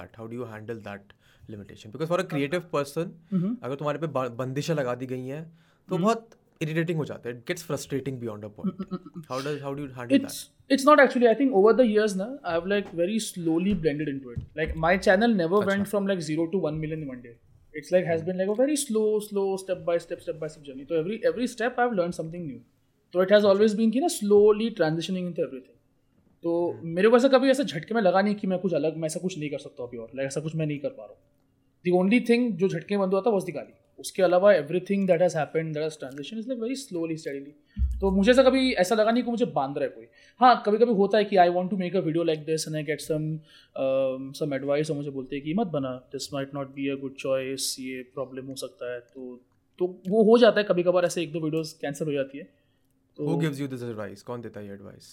limitation 1.49 1.89
because 1.89 2.09
for 2.09 2.19
a 2.19 2.23
creative 2.23 2.59
person 2.59 3.59
अगर 3.63 3.75
तुम्हारे 3.75 3.99
पे 3.99 4.07
बंदिशें 4.35 4.75
लगा 4.75 4.95
दी 4.95 5.05
गई 5.05 5.25
हैं 5.25 5.43
तो 5.45 5.95
mm-hmm. 5.95 6.01
बहुत 6.01 6.29
इरिटेटिंग 6.61 6.97
हो 6.97 7.05
जाता 7.05 7.29
है. 7.29 7.35
Gets 7.35 7.63
frustrating 7.63 8.19
beyond 8.19 8.45
a 8.45 8.47
point 8.47 9.25
how 9.29 9.39
does 9.39 9.61
how 9.61 9.73
do 9.73 9.83
you 9.83 9.89
handle 9.89 10.17
that 10.17 10.71
it's 10.71 10.87
not 10.87 10.99
actually 10.99 11.27
I 11.27 11.35
think 11.35 11.53
over 11.53 11.73
the 11.73 11.79
years 11.79 12.15
ना 12.15 12.39
I 12.45 12.53
have 12.53 12.65
like 12.65 12.85
very 12.95 13.19
slowly 13.19 13.73
blended 13.73 14.09
into 14.09 14.31
it 14.31 14.39
like 14.57 14.73
my 14.77 14.97
channel 14.97 15.31
never 15.31 15.65
went 15.65 15.87
from 15.87 16.07
like 16.07 16.19
0 16.19 16.51
to 16.51 16.59
1 16.59 16.73
million 16.73 17.01
in 17.01 17.09
one 17.09 17.21
day 17.21 17.37
it's 17.77 17.93
like 17.93 18.05
has 18.05 18.23
been 18.23 18.37
like 18.37 18.49
a 18.49 18.53
very 18.53 18.75
slow 18.75 19.19
slow 19.19 19.57
step 19.57 19.77
by 19.77 19.99
step 19.99 20.19
step 20.19 20.35
by 20.35 20.49
step 20.49 20.63
journey 20.63 20.85
तो 20.85 20.95
every 20.95 21.21
every 21.25 21.47
step 21.47 21.79
I 21.79 21.85
have 21.85 21.95
learn 21.95 22.11
something 22.11 22.47
new 22.47 22.59
तो 23.13 23.23
it 23.23 23.31
has 23.31 23.45
always 23.45 23.75
been 23.75 23.91
कि 23.91 23.99
ना 23.99 24.07
slowly 24.07 24.69
transitioning 24.69 25.27
into 25.27 25.41
everything 25.41 25.73
तो 26.43 26.73
hmm. 26.75 26.85
मेरे 26.85 27.09
को 27.09 27.17
ऐसा 27.17 27.27
कभी 27.27 27.49
ऐसा 27.49 27.63
झटके 27.63 27.93
में 27.93 28.01
लगा 28.01 28.21
नहीं 28.21 28.35
कि 28.35 28.47
मैं 28.47 28.59
कुछ 28.59 28.73
अलग 28.73 28.97
मैं 28.97 29.05
ऐसा 29.05 29.19
कुछ 29.19 29.37
नहीं 29.37 29.49
कर 29.49 29.57
सकता 29.57 29.83
अभी 29.83 29.97
और 29.97 30.21
ऐसा 30.21 30.41
कुछ 30.41 30.55
मैं 30.55 30.65
नहीं 30.65 30.79
कर 30.79 30.89
पा 30.89 31.03
रहा 31.03 31.13
हूँ। 31.13 31.17
द 31.85 31.91
ओनली 31.95 32.19
थिंग 32.19 32.51
जो 32.57 32.67
झटके 32.69 32.97
बंद 32.97 33.11
हुआ 33.11 33.21
था 33.21 33.29
वॉज़ 33.29 33.45
द 33.45 33.53
गाली। 33.55 33.73
उसके 33.99 34.23
अलावा 34.23 34.53
everything 34.53 35.07
that 35.07 35.21
has 35.21 35.37
happened 35.37 35.73
that 35.73 35.83
has 35.83 35.97
transition 35.99 36.37
is 36.37 36.47
like 36.47 36.61
very 36.61 36.75
slowly 36.75 37.17
steadily 37.17 37.53
तो 37.99 38.11
मुझे 38.11 38.31
ऐसा 38.31 38.43
कभी 38.43 38.71
ऐसा 38.73 38.95
लगा 38.95 39.11
नहीं 39.11 39.23
कि 39.23 39.31
मुझे 39.31 39.45
बाँध 39.45 39.77
रहा 39.77 39.85
है 39.85 39.89
कोई। 39.89 40.05
हाँ 40.39 40.63
कभी 40.65 40.77
कभी 40.77 40.93
होता 40.93 41.17
है 41.17 41.25
कि 41.25 41.35
I 41.35 41.49
want 41.49 41.71
to 41.71 41.77
make 41.77 41.95
a 41.95 41.99
video 41.99 42.23
like 42.23 42.39
this 42.39 42.67
and 42.67 42.75
I 42.75 42.83
get 42.83 43.01
some 43.01 43.39
some 44.33 44.53
advice 44.53 44.91
और 44.91 44.97
मुझे 44.97 45.09
बोलते 45.09 45.35
हैं 45.35 45.45
कि 45.45 45.53
मत 45.53 45.67
बना 45.67 45.95
this 46.11 46.33
might 46.33 46.53
not 46.55 46.67
be 46.67 46.89
a 46.89 46.95
good 46.95 47.15
choice 47.15 47.75
ये 47.79 48.01
प्रॉब्लम 48.13 48.45
हो 48.45 48.55
सकता 48.55 48.93
है। 48.93 48.99
तो 48.99 49.41
तो 49.79 50.01
वो 50.07 50.23
हो 50.23 50.37
जाता 50.37 50.59
है 50.59 50.63
कभी 50.63 50.83
कभार 50.83 51.05
ऐसे 51.05 51.21
एक 51.21 51.31
दो 51.31 51.39
वीडियोस 51.39 51.73
कैंसिल 51.73 52.07
हो 52.07 52.13
जाती 52.13 52.37
है। 52.37 52.43
तो 53.17 53.25
Who 53.25 53.41
gives 53.43 53.61
you 53.61 53.71
this 53.73 53.83
advice? 53.83 54.21
कौन 54.21 54.41
देता 54.41 54.59
है 54.59 54.67
ये 54.67 54.77
advice? 54.77 55.09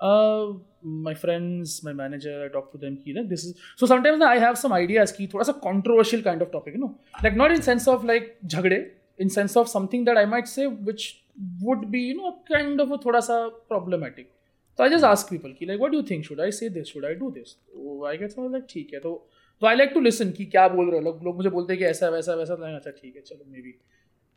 Uh, 0.00 0.52
my 0.82 1.14
friends, 1.14 1.82
my 1.82 1.92
manager, 1.92 2.44
I 2.44 2.48
talk 2.48 2.70
to 2.72 2.78
them. 2.78 2.96
Ki, 2.96 3.12
like, 3.12 3.28
this 3.28 3.44
is 3.44 3.54
so 3.76 3.86
sometimes 3.86 4.22
I 4.22 4.38
have 4.38 4.58
some 4.58 4.72
ideas. 4.72 5.12
Ki, 5.12 5.26
thoda 5.26 5.44
sa 5.44 5.52
controversial 5.52 6.22
kind 6.22 6.42
of 6.42 6.52
topic, 6.52 6.74
you 6.74 6.80
know, 6.80 6.94
like 7.22 7.36
not 7.36 7.50
in 7.52 7.62
sense 7.62 7.88
of 7.88 8.04
like 8.04 8.36
jhagde, 8.46 8.90
in 9.18 9.30
sense 9.30 9.56
of 9.56 9.68
something 9.68 10.04
that 10.04 10.16
I 10.16 10.24
might 10.24 10.48
say 10.48 10.66
which 10.66 11.22
would 11.60 11.90
be 11.90 12.00
you 12.00 12.16
know 12.16 12.38
kind 12.50 12.80
of 12.80 12.92
a 12.92 12.98
thoda 12.98 13.22
sa 13.22 13.50
problematic. 13.68 14.30
So 14.76 14.84
I 14.84 14.88
just 14.88 15.04
ask 15.04 15.28
people 15.28 15.52
ki, 15.52 15.66
like, 15.66 15.80
what 15.80 15.90
do 15.90 15.98
you 15.98 16.04
think? 16.04 16.24
Should 16.24 16.40
I 16.40 16.50
say 16.50 16.68
this? 16.68 16.88
Should 16.88 17.04
I 17.04 17.14
do 17.14 17.32
this? 17.34 17.56
So 17.72 18.04
I 18.04 18.16
get 18.16 18.32
some 18.32 18.52
like 18.52 18.68
ठीक 18.68 18.94
है 18.94 19.00
तो 19.00 19.14
तो 19.60 19.66
I 19.66 19.76
like 19.76 19.90
to 19.94 20.00
listen 20.00 20.30
कि 20.32 20.44
क्या 20.54 20.66
बोल 20.68 20.90
रहे 20.90 20.98
हो 20.98 21.04
लोग 21.04 21.24
लोग 21.24 21.36
मुझे 21.36 21.50
बोलते 21.50 21.72
हैं 21.72 21.78
कि 21.78 21.84
ऐसा 21.84 22.08
वैसा 22.08 22.34
वैसा 22.34 22.54
तो 22.54 22.76
अच्छा 22.76 22.90
ठीक 22.90 23.16
है 23.16 23.22
चलो 23.22 23.44
मे 23.52 23.62
बी 23.62 23.70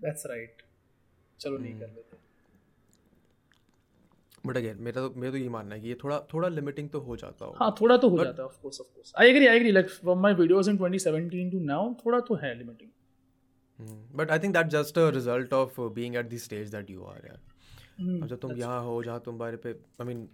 दैट्स 0.06 0.26
राइट 0.32 0.62
चलो 1.40 1.58
नहीं 1.58 1.74
कर 1.80 1.88
लेते 1.88 2.18
बट 4.46 4.58
अगेन 4.58 4.78
मेरा 4.80 5.02
तो 5.02 5.14
मेरा 5.16 5.32
तो 5.32 5.38
ये 5.38 5.50
मानना 5.50 5.76
है 5.76 5.82
कि 5.82 5.88
ये 5.88 5.98
थोड़ा 6.04 6.20
थोड़ा 6.34 6.48
लिमिटिंग 6.50 6.90
तो 6.90 7.00
हो 7.00 7.16
जाता 7.18 7.46
हो 7.46 7.56
हाँ 7.60 7.76
थोड़ा 7.82 7.98
तो 7.98 8.10
हो 8.10 8.24
जाता 8.24 8.42
है 8.42 8.48
of 8.48 8.62
course 8.62 8.82
of 8.82 8.88
course 8.88 9.14
I 9.16 9.30
agree 9.30 9.48
I 9.48 9.56
agree 9.56 9.72
like 9.72 9.90
from 9.90 10.20
my 10.20 10.34
videos 10.34 10.68
in 10.68 10.78
2017 10.78 11.52
to 11.52 11.60
now 11.66 11.94
थोड़ा 11.96 12.20
तो 12.20 12.36
है 12.36 12.54
limiting 12.58 12.90
but 14.16 14.32
I 14.32 14.40
think 14.40 14.54
that 14.54 14.68
just 14.70 14.98
a 14.98 15.10
result 15.10 15.54
of 15.54 15.80
being 15.92 16.16
at 16.16 16.30
the 16.30 16.38
stage 16.40 16.72
that 16.72 16.90
you 16.90 17.04
are 17.06 17.26
यार 17.26 17.40
अब 18.22 18.28
जब 18.28 18.40
तुम 18.40 18.56
यहाँ 18.58 18.82
हो 18.84 19.02
जहाँ 19.04 19.20
तुम्हारे 19.26 19.58
पे 19.58 19.72
I 19.72 20.06
mean 20.06 20.28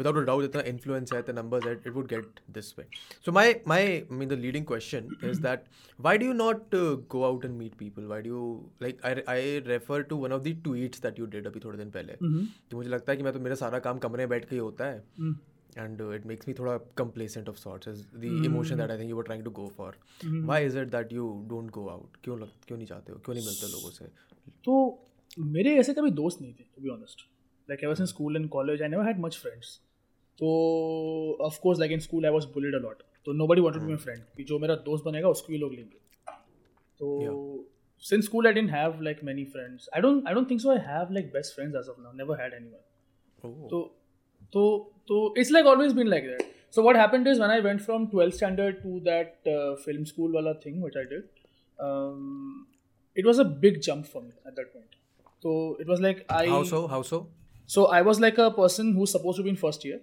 without 0.00 0.18
a 0.18 0.24
doubt 0.28 0.44
इतना 0.44 0.62
influence 0.72 1.12
है 1.14 1.22
the 1.26 1.34
numbers 1.38 1.64
that 1.64 1.86
it 1.90 1.96
would 1.98 2.08
get 2.12 2.40
this 2.58 2.68
way 2.78 2.84
so 3.26 3.34
my 3.38 3.44
my 3.72 3.78
I 3.80 4.18
mean 4.20 4.30
the 4.32 4.38
leading 4.44 4.66
question 4.72 5.10
is 5.30 5.40
that 5.46 5.66
why 6.06 6.16
do 6.22 6.30
you 6.30 6.36
not 6.38 6.76
uh, 6.80 6.94
go 7.16 7.24
out 7.30 7.46
and 7.48 7.58
meet 7.62 7.76
people 7.84 8.08
why 8.14 8.20
do 8.26 8.34
you 8.34 8.44
like 8.86 9.04
I 9.10 9.14
I 9.36 9.38
refer 9.70 10.02
to 10.12 10.20
one 10.26 10.36
of 10.38 10.44
the 10.48 10.54
tweets 10.68 11.06
that 11.06 11.22
you 11.22 11.30
did 11.36 11.46
अभी 11.52 11.60
थोड़े 11.64 11.78
दिन 11.84 11.90
पहले 11.96 12.16
mm-hmm. 12.22 12.46
कि 12.70 12.76
मुझे 12.76 12.90
लगता 12.96 13.12
है 13.12 13.16
कि 13.16 13.22
मैं 13.28 13.32
तो 13.32 13.40
मेरा 13.48 13.54
सारा 13.64 13.78
काम 13.88 13.98
कमरे 14.06 14.26
में 14.26 14.28
बैठ 14.36 14.48
के 14.48 14.56
ही 14.56 14.60
होता 14.68 14.92
है 14.92 15.00
Hmm. 15.22 15.32
and 15.82 16.00
uh, 16.04 16.06
it 16.14 16.24
makes 16.30 16.46
me 16.48 16.54
thoda 16.56 16.72
complacent 17.00 17.46
of 17.52 17.58
sorts 17.60 17.90
is 17.92 18.00
the 18.24 18.30
mm-hmm. 18.30 18.48
emotion 18.48 18.80
that 18.82 18.90
I 18.94 18.96
think 19.02 19.12
you 19.12 19.18
were 19.20 19.26
trying 19.28 19.44
to 19.50 19.52
go 19.58 19.68
for 19.76 19.86
Mm-hmm. 19.92 20.42
why 20.52 20.58
is 20.70 20.74
it 20.80 20.90
that 20.94 21.14
you 21.18 21.28
don't 21.52 21.72
go 21.76 21.84
out 21.92 22.18
क्यों 22.24 22.38
लग 22.40 22.50
क्यों 22.66 22.76
नहीं 22.78 22.86
जाते 22.90 23.12
हो 23.12 23.18
क्यों 23.28 23.34
नहीं 23.34 23.44
मिलते 23.46 23.70
लोगों 23.76 23.90
से 24.00 24.08
तो 24.68 24.74
मेरे 25.54 25.74
ऐसे 25.84 25.94
कभी 26.00 26.10
दोस्त 26.18 26.40
नहीं 26.40 26.52
थे 26.54 26.64
to 26.74 26.82
be 26.82 26.88
honest 26.96 27.24
like 27.70 27.84
ever 27.84 27.94
since 27.94 28.08
school 28.08 28.36
and 28.36 28.48
college 28.50 28.82
I 28.82 28.88
never 28.88 29.04
had 29.06 29.20
much 29.20 29.36
friends 29.42 29.78
तो 30.38 30.48
of 31.46 31.60
course 31.62 31.78
like 31.80 31.92
in 31.92 32.00
school 32.06 32.26
I 32.26 32.32
was 32.32 32.44
bullied 32.54 32.74
a lot 32.74 33.02
तो 33.24 33.32
nobody 33.46 33.60
wanted 33.60 33.82
to 33.82 33.86
be 33.86 33.92
my 33.92 34.02
friend 34.04 34.22
कि 34.36 34.44
जो 34.44 34.58
मेरा 34.58 34.74
दोस्त 34.88 35.04
बनेगा 35.04 35.28
उसको 35.28 35.52
भी 35.52 35.58
लोग 35.58 35.74
लेंगे 35.74 36.00
तो 36.98 37.66
since 38.02 38.26
school 38.26 38.46
I 38.48 38.52
didn't 38.52 38.70
have 38.74 39.00
like 39.00 39.22
many 39.22 39.44
friends. 39.44 39.88
I 39.96 40.00
don't 40.00 40.28
I 40.30 40.34
don't 40.36 40.48
think 40.52 40.62
so 40.62 40.72
I 40.72 40.78
have 40.86 41.10
like 41.16 41.32
best 41.34 41.54
friends 41.58 41.76
as 41.80 41.90
of 41.92 41.98
now. 42.06 42.14
Never 42.22 42.36
had 42.36 42.56
anyone. 42.56 42.80
oh 43.44 43.68
So 43.72 43.82
so 44.56 44.64
so 45.10 45.20
it's 45.42 45.52
like 45.56 45.68
always 45.72 45.94
been 45.98 46.10
like 46.14 46.26
that. 46.30 46.48
So 46.70 46.82
what 46.82 46.96
happened 46.96 47.30
is 47.32 47.38
when 47.44 47.50
I 47.50 47.60
went 47.60 47.84
from 47.86 48.08
12th 48.08 48.38
standard 48.40 48.82
to 48.82 49.00
that 49.10 49.52
uh, 49.54 49.76
film 49.84 50.06
school 50.12 50.36
wala 50.38 50.54
thing 50.64 50.80
which 50.80 50.98
I 51.02 51.04
did, 51.12 51.24
um, 51.78 52.66
it 53.16 53.30
was 53.30 53.42
a 53.44 53.46
big 53.66 53.80
jump 53.88 54.10
for 54.14 54.22
me 54.22 54.32
at 54.46 54.56
that 54.56 54.72
point. 54.72 54.98
So 55.46 55.76
it 55.78 55.94
was 55.94 56.04
like 56.08 56.24
I 56.40 56.46
how 56.54 56.62
so 56.72 56.82
how 56.94 57.02
so 57.12 57.22
so 57.74 57.86
I 57.98 58.00
was 58.08 58.20
like 58.24 58.38
a 58.46 58.48
person 58.62 58.94
who's 58.94 59.12
supposed 59.16 59.38
to 59.40 59.44
be 59.44 59.52
in 59.54 59.60
first 59.66 59.84
year. 59.88 60.00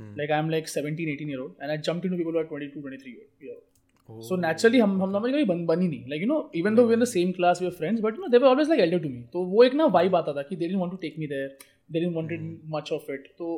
Hmm. 0.00 0.12
Like 0.20 0.30
I'm 0.36 0.50
like 0.54 0.68
17, 0.68 1.08
18 1.14 1.32
year 1.34 1.40
old, 1.42 1.56
and 1.60 1.72
I 1.72 1.76
jumped 1.88 2.06
into 2.06 2.16
people 2.20 2.32
who 2.32 2.38
are 2.38 2.50
22, 2.52 2.80
23 2.80 3.12
year, 3.12 3.54
old. 3.54 3.64
oh. 4.08 4.20
So 4.28 4.36
naturally 4.44 4.80
हम 4.80 5.02
हम 5.02 5.18
कभी 5.24 5.44
बन 5.50 5.64
बनी 5.66 5.88
नहीं 5.88 6.08
like 6.12 6.22
you 6.24 6.28
know 6.30 6.38
even 6.60 6.78
though 6.78 6.86
we 6.86 6.94
were 6.94 6.98
in 7.00 7.04
the 7.04 7.10
same 7.12 7.34
class 7.40 7.60
we 7.60 7.66
were 7.68 7.76
friends 7.80 8.04
but 8.06 8.16
you 8.16 8.22
know 8.22 8.30
they 8.34 8.40
were 8.44 8.50
always 8.52 8.72
like 8.72 8.82
elder 8.86 9.00
to 9.04 9.12
me 9.16 9.22
तो 9.32 9.44
वो 9.52 9.64
एक 9.64 9.74
ना 9.80 9.86
vibe 9.98 10.14
आता 10.22 10.32
था 10.38 10.42
कि 10.48 10.56
they 10.56 10.70
didn't 10.70 10.82
want 10.84 10.96
to 10.96 11.00
take 11.04 11.18
me 11.22 11.30
there 11.34 11.48
they 11.90 12.00
didn't 12.00 12.18
wanted 12.20 12.48
much 12.76 12.92
of 12.98 13.12
it 13.16 13.28
तो 13.38 13.50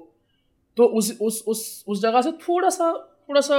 तो 0.77 0.85
उस 0.99 1.17
उस 1.23 1.43
उस 1.49 1.85
उस 1.89 2.01
जगह 2.03 2.23
से 2.23 2.33
थोड़ा 2.49 2.69
सा 2.79 2.93
थोड़ा 3.29 3.41
सा 3.49 3.57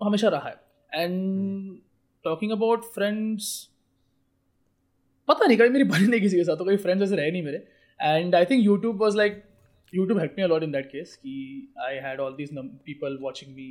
हमेशा 0.00 0.28
रहा 0.34 0.48
है 0.48 1.02
एंड 1.04 1.78
टॉकिंग 2.24 2.52
अबाउट 2.52 2.84
फ्रेंड्स 2.94 3.48
पता 5.28 5.46
नहीं 5.46 5.58
कभी 5.58 5.68
मेरी 5.68 5.84
बनी 5.84 6.06
नहीं 6.06 6.20
किसी 6.20 6.36
के 6.36 6.44
साथ 6.44 6.56
तो 6.56 6.64
कोई 6.64 6.76
फ्रेंड्स 6.84 7.02
ऐसे 7.04 7.16
रहे 7.16 7.30
नहीं 7.30 7.42
मेरे 7.42 7.66
and 8.00 8.34
I 8.34 8.44
think 8.44 8.64
YouTube 8.64 9.02
was 9.02 9.16
like 9.16 9.42
YouTube 9.92 10.18
help 10.18 10.34
me 10.38 10.42
a lot 10.42 10.62
in 10.62 10.72
that 10.72 10.86
case 10.86 11.16
कि 11.16 11.36
I 11.86 11.96
had 12.06 12.20
all 12.20 12.34
these 12.36 12.50
people 12.54 13.18
watching 13.22 13.54
me 13.56 13.70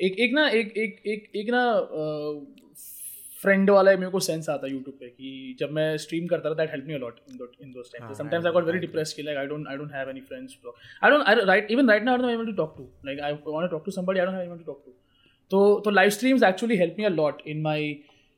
एक 0.00 0.18
एक 0.18 0.32
ना 0.34 0.48
एक 0.48 0.76
एक 0.76 1.02
एक 1.06 1.30
एक 1.36 1.50
ना 1.50 1.64
फ्रेंड 3.40 3.70
वाला 3.70 3.96
मेरे 3.96 4.10
को 4.10 4.20
सेंस 4.20 4.48
आता 4.48 4.66
है 4.66 4.72
यूट्यूब 4.72 4.96
पे 5.00 5.08
कि 5.08 5.56
जब 5.60 5.70
मैं 5.70 5.96
स्ट्रीम 5.96 6.26
करता 6.26 6.50
था 6.50 6.54
that 6.54 6.70
help 6.70 6.86
me 6.86 6.94
a lot 6.94 7.18
in 7.30 7.38
in 7.62 7.72
those 7.72 7.92
time 7.92 8.12
sometimes 8.12 8.46
I 8.46 8.52
got 8.52 8.64
very. 8.64 8.78
Depressed 8.78 9.16
कि 9.16 9.22
like 9.22 9.38
I 9.38 9.46
don't 9.46 9.68
I 9.68 9.76
don't 9.76 9.92
have 9.94 10.10
any 10.10 10.20
friends 10.20 10.58
I 11.02 11.10
don't 11.10 11.22
I 11.22 11.44
right 11.44 11.70
even 11.70 11.88
right 11.88 12.02
now 12.02 12.26
I 12.26 12.34
able 12.34 12.46
to 12.46 12.52
talk 12.52 12.74
to 12.78 12.88
like 13.06 13.20
I 13.20 13.32
want 13.32 13.70
to 13.70 13.76
talk 13.76 13.84
to 13.84 13.90
somebody 13.90 14.20
I 14.20 14.26
don't 14.26 14.34
have 14.34 14.42
anyone 14.42 14.58
to 14.58 14.64
talk 14.64 14.82
to 14.86 14.92
तो 15.50 15.80
तो 15.84 15.90
live 15.90 16.10
streams 16.10 16.42
actually 16.42 16.76
help 16.76 16.94
me 16.98 17.04
a 17.04 17.08
lot 17.08 17.42
in 17.46 17.60
my 17.62 17.92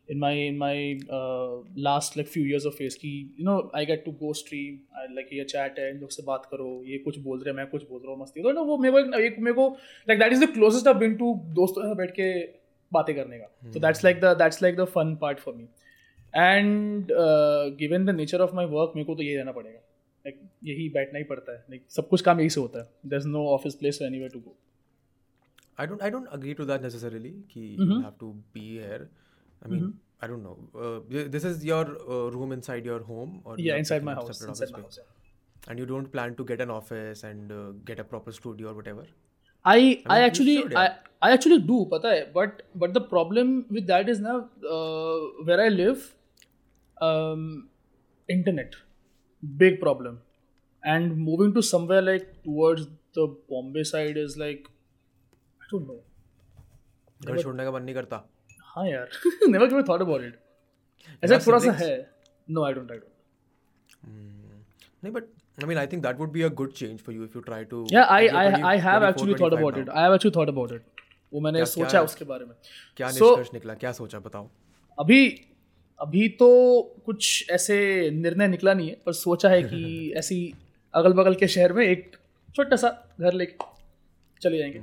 in 0.08 0.18
my 0.22 0.30
in 0.40 0.58
my 0.58 0.74
uh, 1.18 1.54
last 1.86 2.16
like 2.18 2.28
few 2.32 2.42
years 2.48 2.66
of 2.70 2.74
face 2.80 2.96
कि 3.04 3.12
you 3.38 3.46
know 3.46 3.54
I 3.78 3.84
get 3.90 4.04
to 4.08 4.12
go 4.20 4.32
stream 4.40 4.74
I 5.00 5.06
like 5.14 5.32
ये 5.32 5.46
chat 5.52 5.78
है 5.78 5.88
इन 5.90 5.98
लोग 6.00 6.10
से 6.16 6.22
बात 6.26 6.44
करो 6.50 6.68
ये 6.90 6.98
कुछ 7.06 7.18
बोल 7.24 7.38
रहे 7.40 7.50
हैं 7.50 7.56
मैं 7.56 7.66
कुछ 7.70 7.88
बोल 7.88 8.00
रहा 8.02 8.12
हूँ 8.12 8.20
मस्ती 8.22 8.42
तो 8.42 8.52
ना 8.58 8.60
वो 8.68 8.76
मेरे 8.84 8.92
को 9.02 9.18
एक- 9.20 9.38
मेरे 9.48 9.54
को 9.56 9.64
like 10.10 10.20
that 10.24 10.36
is 10.36 10.44
the 10.44 10.50
closest 10.58 10.90
I've 10.92 11.00
been 11.04 11.16
to 11.22 11.32
दोस्तों 11.58 11.82
के 11.82 11.88
साथ 11.88 11.96
बैठ 12.02 12.10
के 12.20 12.28
बातें 12.92 13.14
करने 13.16 13.38
का 13.38 13.50
so 13.74 13.82
that's 13.86 14.04
like 14.08 14.20
the 14.26 14.34
that's 14.44 14.62
like 14.66 14.78
the 14.82 14.86
fun 14.98 15.16
part 15.24 15.42
for 15.46 15.54
me 15.58 15.66
and 16.34 17.10
uh, 17.24 17.70
given 17.82 18.04
the 18.04 18.16
nature 18.20 18.42
of 18.46 18.54
my 18.60 18.66
work 18.76 18.94
मेरे 18.96 19.04
को 19.06 19.14
तो 19.14 19.22
ये 19.22 19.36
रहना 19.36 19.52
पड़ेगा 19.58 19.80
like 20.24 20.38
यही 20.70 20.88
बैठना 20.94 21.18
ही 21.18 21.24
पड़ता 21.34 21.52
है 21.52 21.64
like 21.74 21.90
सब 21.96 22.08
कुछ 22.08 22.20
काम 22.30 22.40
यही 22.40 22.50
से 22.50 22.60
होता 22.60 22.82
है 22.82 23.10
there's 23.12 23.28
no 23.34 23.44
office 23.58 23.78
place 23.82 24.00
or 24.02 24.08
anywhere 24.12 24.32
to 24.36 24.44
go 24.48 24.56
I 25.78 25.86
don't 25.90 26.02
I 26.06 26.10
don't 26.16 26.28
agree 26.34 26.54
to 26.58 26.64
that 26.72 26.82
necessarily 26.88 27.32
कि 27.54 27.62
Mm-hmm. 27.78 27.96
you 27.96 28.04
have 28.04 28.18
to 28.24 28.34
be 28.58 28.66
here 28.80 29.04
I 29.63 29.67
mean 29.73 29.93
I 30.21 30.27
don't 30.27 30.43
know 30.43 30.57
uh, 30.83 30.99
th- 31.11 31.31
this 31.31 31.43
is 31.51 31.65
your 31.65 31.85
uh, 31.85 32.29
room 32.37 32.51
inside 32.57 32.85
your 32.85 33.01
home 33.03 33.41
or 33.43 33.57
you 33.57 33.65
yeah 33.65 33.73
have 33.73 33.79
inside 33.83 33.99
taken 33.99 34.05
my 34.05 34.13
a 34.13 34.15
house 34.21 34.39
separate 34.39 34.49
inside 34.49 34.65
office 34.65 34.73
my 34.77 34.79
space? 34.79 34.97
house 34.97 34.99
yeah. 35.01 35.71
and 35.71 35.83
you 35.83 35.85
don't 35.91 36.11
plan 36.15 36.35
to 36.41 36.45
get 36.51 36.61
an 36.67 36.71
office 36.77 37.23
and 37.23 37.51
uh, 37.51 37.71
get 37.91 37.99
a 37.99 38.07
proper 38.13 38.31
studio 38.39 38.71
or 38.71 38.75
whatever 38.81 39.05
I 39.63 39.73
I, 39.73 39.77
mean, 39.77 39.99
you 40.05 40.13
actually 40.27 40.55
should, 40.57 40.75
I, 40.75 40.83
yeah. 40.83 40.95
I 41.21 41.31
actually 41.37 41.59
do 41.71 41.79
पता 41.93 42.13
है 42.13 42.21
but 42.37 42.63
but 42.83 42.93
the 42.99 43.01
problem 43.13 43.53
with 43.77 43.87
that 43.93 44.09
is 44.13 44.21
now 44.27 44.37
uh, 44.77 45.17
where 45.49 45.61
I 45.65 45.69
live 45.69 46.07
um, 47.09 47.45
internet 48.35 48.75
big 49.63 49.79
problem 49.81 50.19
and 50.93 51.17
moving 51.29 51.53
to 51.57 51.61
somewhere 51.61 52.01
like 52.01 52.27
towards 52.43 52.87
the 53.19 53.27
Bombay 53.49 53.83
side 53.83 54.17
is 54.17 54.37
like 54.43 54.67
I 55.61 55.69
don't 55.73 55.87
know 55.91 55.99
घर 57.25 57.41
छोड़ने 57.41 57.63
का 57.65 57.71
मन 57.71 57.83
नहीं 57.83 57.95
करता 57.95 58.23
हाँ 58.76 58.86
यार 58.88 59.08
never 59.54 59.68
given 59.72 59.86
thought 59.90 60.02
about 60.06 60.24
it 60.28 60.34
ऐसा 61.24 61.38
थोड़ा 61.46 61.58
सा 61.58 61.72
है 61.82 61.92
no 62.48 62.64
I 62.68 62.72
don't 62.78 62.90
I 62.96 62.98
don't 62.98 63.14
नहीं 65.04 65.12
but 65.16 65.32
I 65.64 65.68
mean 65.70 65.78
I 65.82 65.86
think 65.92 66.02
that 66.06 66.18
would 66.22 66.32
be 66.36 66.42
a 66.48 66.50
good 66.60 66.74
change 66.80 67.02
for 67.06 67.14
you 67.16 67.28
if 67.28 67.36
you 67.38 67.42
try 67.48 67.60
to 67.72 67.82
yeah 67.94 68.12
I 68.16 68.20
I 68.42 68.44
20 68.50 68.68
I 68.72 68.76
have 68.86 69.02
24, 69.02 69.10
actually 69.10 69.36
thought 69.42 69.56
about 69.58 69.78
now. 69.78 69.82
it 69.82 69.90
I 70.00 70.04
have 70.06 70.16
actually 70.18 70.34
thought 70.38 70.52
about 70.54 70.76
it 70.78 70.84
वो 71.32 71.40
मैंने 71.44 71.58
क्या- 71.58 71.68
सोचा 71.68 71.88
क्या- 71.90 72.04
उसके 72.04 72.24
बारे 72.24 72.44
में 72.44 72.54
क्या 72.96 73.08
So- 73.18 73.28
निष्कर्ष 73.30 73.52
निकला 73.54 73.74
क्या 73.84 73.92
सोचा 73.92 74.18
बताओ 74.26 74.48
अभी 74.98 75.20
अभी 76.00 76.28
तो 76.40 76.48
कुछ 77.06 77.50
ऐसे 77.52 77.76
निर्णय 78.14 78.48
निकला 78.48 78.74
नहीं 78.74 78.88
है 78.88 78.96
पर 79.06 79.12
सोचा 79.20 79.48
है 79.48 79.62
कि 79.62 79.80
ऐसी 80.18 80.38
अगल 80.94 81.12
बगल 81.20 81.34
के 81.42 81.48
शहर 81.54 81.72
में 81.78 81.84
एक 81.86 82.16
छोटा 82.56 82.76
सा 82.82 82.88
घर 83.20 83.32
लेके 83.42 83.64
चले 84.42 84.58
जाएँगे 84.58 84.80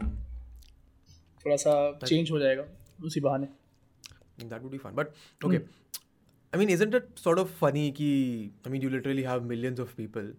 थोड़ा 1.45 1.55
सा 1.65 1.73
चेंज 2.05 2.31
हो 2.31 2.39
जाएगा 2.39 2.65
उसी 3.05 3.19
बहाने 3.27 3.47
that 4.39 4.61
would 4.61 4.71
be 4.71 4.77
fun 4.77 4.95
but 4.95 5.07
okay 5.45 5.57
I 5.57 6.59
mean 6.59 6.69
is 6.69 6.83
it 6.83 6.95
it 6.95 7.19
sort 7.19 7.39
of 7.39 7.53
funny 7.59 7.89
कि 7.97 8.09
I 8.65 8.71
mean 8.71 8.81
you 8.81 8.89
literally 8.89 9.23
have 9.23 9.43
millions 9.45 9.79
of 9.79 9.95
people 9.97 10.33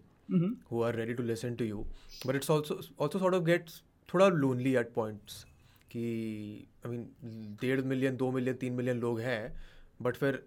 who 0.71 0.81
are 0.83 0.95
ready 0.95 1.13
to 1.13 1.23
listen 1.23 1.55
to 1.55 1.65
you 1.65 1.85
but 2.25 2.35
it's 2.35 2.49
also 2.51 2.79
also 2.99 3.19
sort 3.19 3.35
of 3.35 3.43
gets 3.43 3.81
थोड़ा 4.09 4.27
lonely 4.27 4.75
at 4.77 4.93
points 4.93 5.43
कि 5.91 6.05
I 6.85 6.91
mean 6.91 7.55
डेढ़ 7.61 7.81
million 7.83 8.17
दो 8.17 8.31
million 8.31 8.55
तीन 8.57 8.73
million 8.73 8.99
लोग 8.99 9.19
हैं 9.19 9.41
but 10.01 10.15
फिर 10.17 10.43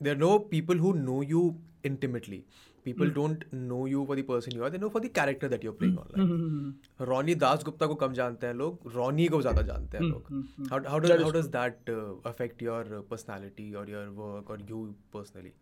there 0.00 0.16
no 0.16 0.38
people 0.50 0.78
who 0.78 0.92
know 0.94 1.22
you 1.22 1.42
intimately 1.86 2.42
People 2.84 3.10
don't 3.16 3.44
know 3.52 3.84
you 3.90 4.04
for 4.08 4.16
the 4.16 4.22
person 4.30 4.54
you 4.54 4.64
are. 4.64 4.70
They 4.72 4.78
know 4.78 4.90
for 4.96 5.00
the 5.00 5.10
character 5.18 5.48
that 5.52 5.62
you're 5.66 5.76
playing 5.82 6.00
online. 6.02 6.32
mm. 6.32 7.06
Ronnie 7.10 7.34
Das 7.44 7.62
Gupta 7.64 7.86
को 7.86 7.94
कम 8.02 8.12
जानते 8.14 8.46
हैं 8.46 8.54
लोग 8.54 8.90
Ronnie 8.96 9.26
को 9.34 9.40
ज़्यादा 9.42 9.62
जानते 9.70 9.98
हैं 9.98 10.04
लोग 10.04 10.68
how 10.72 10.80
how 10.94 10.98
does 11.04 11.22
how 11.22 11.30
does 11.36 11.48
that 11.54 11.94
uh, 11.94 12.32
affect 12.32 12.66
your 12.66 12.82
uh, 12.98 13.00
personality 13.14 13.68
or 13.82 13.86
your 13.94 14.04
work 14.24 14.50
or 14.50 14.58
you 14.72 14.82
personally 15.16 15.52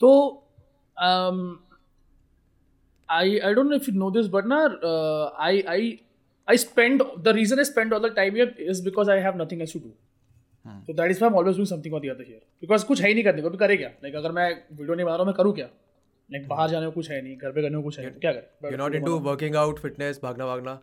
तो 0.00 0.12
um, 1.08 1.42
I 3.08 3.26
I 3.50 3.52
don't 3.58 3.68
know 3.70 3.76
if 3.76 3.88
you 3.88 3.94
know 4.04 4.10
this, 4.16 4.28
but 4.38 4.46
na, 4.46 4.62
uh, 4.92 5.30
I 5.50 5.52
I 5.74 5.80
I 6.48 6.56
spend 6.56 7.02
the 7.28 7.34
reason 7.40 7.58
I 7.58 7.68
spend 7.72 7.92
all 7.92 8.00
the 8.00 8.10
time 8.22 8.34
here 8.34 8.48
is 8.58 8.80
because 8.80 9.08
I 9.08 9.20
have 9.26 9.36
nothing 9.36 9.60
else 9.60 9.72
to 9.72 9.80
do. 9.80 9.92
So 10.86 10.92
that 10.98 11.10
is 11.10 11.20
why 11.20 11.26
I'm 11.28 11.34
always 11.34 11.56
doing 11.56 11.66
something 11.66 11.92
or 11.92 12.00
the 12.00 12.10
other 12.10 12.24
here. 12.24 12.42
Because 12.64 12.84
कुछ 12.84 13.00
है 13.02 13.08
ही 13.08 13.14
नहीं 13.14 13.24
करने 13.24 13.42
को 13.42 13.50
तो 13.50 13.58
करे 13.58 13.76
क्या 13.76 13.88
like 14.02 14.14
अगर 14.16 14.32
मैं 14.32 14.48
वीडियो 14.80 14.94
नहीं 14.94 15.06
बना 15.06 15.14
रहा 15.14 15.24
हूँ 15.24 15.26
मैं 15.26 15.34
करूँ 15.36 15.54
क्या 15.54 15.66
लाइक 16.32 16.48
बाहर 16.48 16.70
जाने 16.70 16.86
को 16.86 16.92
कुछ 16.92 17.10
है 17.10 17.22
नहीं 17.22 17.36
घर 17.36 17.52
पे 17.52 17.62
करने 17.62 17.76
को 17.76 17.82
कुछ 17.82 17.98
है 17.98 18.04
नहीं 18.04 18.14
तो 18.14 18.20
क्या 18.20 18.32
करें? 18.32 18.76
You're 18.76 18.88
not 18.88 18.98
into 18.98 19.26
working 19.28 19.56
out 19.56 19.84
fitness 19.86 20.22
भागना 20.22 20.46
भागना? 20.46 20.82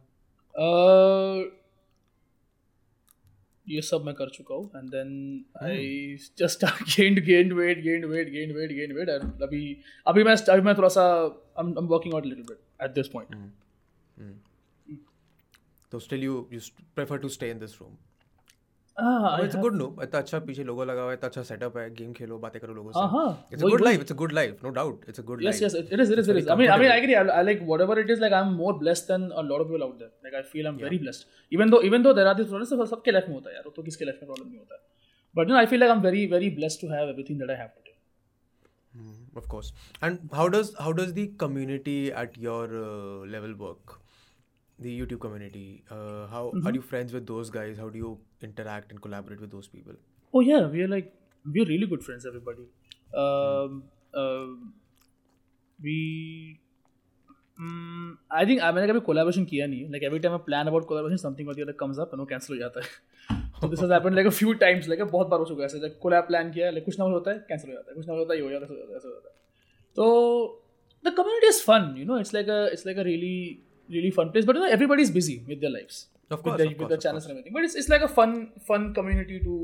ये 3.69 3.81
सब 3.81 4.03
मैं 4.03 4.15
कर 4.15 4.29
चुका 4.29 4.55
हूँ 4.55 4.71
and 4.75 4.89
then 4.89 5.45
I 5.63 6.17
just 6.37 6.65
gained 6.65 7.25
gained 7.25 7.53
weight 7.53 7.81
gained 7.81 8.05
weight 8.05 8.29
gained 8.29 8.55
weight 8.55 8.71
gained 8.71 8.97
weight 8.97 9.09
and 9.09 9.41
अभी 9.41 9.77
अभी 10.07 10.23
मैं 10.23 10.35
अभी 10.37 10.61
मैं 10.61 10.77
थोड़ा 10.77 10.89
सा 10.89 11.03
I 11.59 11.67
am 11.67 11.71
working 11.71 12.13
out 12.13 12.25
little 12.25 12.43
bit 12.43 12.83
at 12.83 12.91
this 12.91 13.07
point 13.07 13.53
तो 15.91 15.99
still 15.99 16.23
you 16.23 16.33
you 16.53 16.59
st- 16.59 16.99
prefer 16.99 17.17
to 17.25 17.29
stay 17.35 17.47
in 17.55 17.61
this 17.63 17.73
हाँ 18.99 19.31
a 19.41 19.47
good 19.63 19.75
no 19.81 19.87
इतना 20.03 20.19
अच्छा 20.19 20.39
पीछे 20.47 20.63
लोगो 20.63 20.83
लगा 20.85 21.01
हुआ 21.01 21.11
है 21.11 21.17
इतना 21.17 21.27
अच्छा 21.29 21.43
सेटअप 21.49 21.77
है 21.77 21.89
गेम 21.95 22.11
खेलो 22.19 22.37
बातें 22.45 22.59
करो 22.61 22.73
लोगों 22.73 22.91
से 22.91 23.05
हाँ 23.15 23.27
it's 23.51 23.63
a 23.63 23.69
good 23.73 23.83
life 23.87 24.05
it's 24.05 24.15
a 24.15 24.17
good 24.21 24.35
life 24.39 24.63
no 24.67 24.71
doubt 24.77 25.07
it's 25.13 25.23
a 25.23 25.25
good 25.31 25.43
Yes, 25.47 25.61
life 25.61 25.65
yes, 25.65 25.77
it 25.81 25.93
it 25.97 26.03
is, 26.05 26.13
it 26.15 26.21
is, 26.23 26.29
it 26.33 26.39
is. 26.41 26.47
I 26.47 26.55
mean, 26.61 26.71
I 26.75 26.77
mean, 26.83 26.91
I 26.91 26.97
agree. 27.01 27.15
I, 27.15 27.23
I 27.39 27.41
like 27.49 27.61
whatever 27.71 27.97
it 28.03 28.09
is. 28.15 28.23
Like, 28.25 28.33
I'm 28.39 28.53
more 28.61 28.73
blessed 28.79 29.11
than 29.13 29.27
a 29.41 29.43
lot 29.49 29.61
of 29.65 29.69
people 29.69 29.85
out 29.87 29.99
there. 29.99 30.11
Like, 30.27 30.37
I 30.39 30.43
feel 30.53 30.71
I'm 30.71 30.79
very 30.85 30.99
blessed. 31.03 31.25
Even 31.57 31.75
though, 31.75 31.81
even 31.89 32.07
though 32.07 32.13
there 32.19 32.27
are 32.31 32.35
these 32.39 32.49
problems, 32.53 32.73
सब 32.73 32.85
सबके 32.95 33.13
life 33.17 33.29
में 33.29 33.35
होता 33.35 33.49
है 33.49 33.55
यार. 33.55 33.71
तो 33.75 33.83
किसके 33.89 34.09
life 34.09 34.23
में 34.23 34.29
problem 34.31 34.49
नहीं 34.49 34.59
होता 34.59 34.75
है. 34.75 34.81
But 35.35 35.47
you 35.47 35.55
know, 35.55 35.61
I 35.61 35.69
feel 35.73 35.85
like 35.85 35.95
I'm 35.95 36.03
very, 36.07 36.25
very 36.35 36.49
blessed 36.59 36.81
to 36.85 36.91
have 36.95 37.13
everything 37.15 37.39
that 37.43 37.55
I 37.55 37.61
have 37.63 37.71
today. 37.77 37.89
of 39.39 39.47
course 39.47 39.67
and 40.01 40.31
how 40.37 40.45
does 40.53 40.69
how 40.83 40.91
does 40.99 41.11
the 41.17 41.27
community 41.41 42.11
at 42.21 42.37
your 42.45 42.63
uh, 42.79 43.25
level 43.33 43.53
work 43.63 43.93
the 44.83 44.91
youtube 44.99 45.19
community 45.19 45.83
uh, 45.91 46.27
how 46.27 46.43
are 46.65 46.73
you 46.73 46.85
friends 46.93 47.17
with 47.17 47.27
those 47.33 47.49
guys 47.49 47.83
how 47.83 47.89
do 47.89 48.05
you 48.05 48.17
interact 48.41 48.95
and 48.95 49.01
collaborate 49.07 49.41
with 49.41 49.51
those 49.57 49.67
people 49.67 49.99
Oh 50.31 50.41
yeah, 50.41 50.67
we 50.67 50.81
are 50.83 50.87
like 50.87 51.11
we 51.53 51.61
are 51.61 51.65
really 51.65 51.87
good 51.87 52.03
friends. 52.03 52.25
Everybody. 52.25 52.65
Um, 53.21 53.83
um, 54.13 54.73
we. 55.81 56.59
Mm, 57.59 58.17
I 58.31 58.45
think 58.45 58.61
I 58.61 58.71
मैंने 58.71 58.87
कभी 58.87 59.01
collaboration 59.05 59.45
किया 59.45 59.67
नहीं 59.67 59.83
है. 59.83 59.91
Like 59.91 60.05
every 60.09 60.19
time 60.25 60.35
I 60.35 60.41
plan 60.49 60.69
about 60.71 60.87
collaboration, 60.91 61.21
something 61.23 61.49
or 61.49 61.55
the 61.55 61.65
other 61.65 61.75
comes 61.79 62.01
up 62.03 62.13
and 62.13 62.21
वो 62.21 62.27
cancel 62.33 62.49
हो 62.49 62.57
जाता 62.57 62.79
है. 62.79 62.87
so 63.61 63.69
this 63.71 63.81
has 63.83 63.93
happened 63.95 64.19
like 64.19 64.29
a 64.31 64.35
few 64.41 64.53
times. 64.65 64.89
Like 64.91 65.03
बहुत 65.11 65.27
बार 65.27 65.39
हो 65.39 65.45
चुका 65.45 65.61
है 65.61 65.65
ऐसे. 65.65 65.79
Like 65.79 65.97
collab 66.05 66.29
plan 66.29 66.53
किया 66.53 66.67
है, 66.67 66.73
like 66.73 66.85
कुछ 66.85 66.99
ना 66.99 67.05
कुछ 67.05 67.13
होता 67.13 67.31
है, 67.31 67.45
cancel 67.51 67.67
हो 67.67 67.73
जाता 67.73 67.91
है. 67.91 67.95
कुछ 67.95 68.07
ना 68.07 68.13
कुछ 68.13 68.19
होता 68.19 68.33
है, 68.33 68.39
ये 68.39 68.45
हो 68.45 68.51
जाता 68.51 68.65
है, 68.65 68.71
ऐसे 68.71 68.73
हो 68.73 68.79
जाता 68.79 68.91
है, 68.91 68.97
ऐसे 68.97 69.07
हो 69.07 69.13
जाता 69.13 69.29
है. 69.29 69.35
तो 69.95 70.05
the 71.03 71.15
community 71.17 71.51
is 71.55 71.63
fun. 71.69 71.89
You 71.97 72.05
know, 72.05 72.21
it's 72.25 72.33
like 72.37 72.53
a 72.57 72.61
it's 72.77 72.85
like 72.85 72.97
a 72.97 73.07
really 73.09 73.63
really 73.89 74.11
fun 74.11 74.31
place. 74.31 74.45
But 74.45 74.55
you 74.55 74.63
know, 74.63 74.69
everybody's 74.69 75.11
busy 75.11 75.43
with 75.47 75.61
their 75.61 75.71
lives. 75.71 76.07
Of 76.29 76.43
course, 76.43 76.53
with 76.53 76.57
their, 76.57 76.67
of 76.67 76.77
course, 76.77 76.79
with 76.79 76.89
their 76.89 77.03
channels 77.05 77.25
and 77.25 77.31
everything. 77.31 77.53
But 77.53 77.63
it's, 77.63 77.75
it's 77.75 77.89
like 77.89 78.01
a 78.01 78.07
fun 78.07 78.51
fun 78.65 78.93
community 78.93 79.39
to 79.39 79.55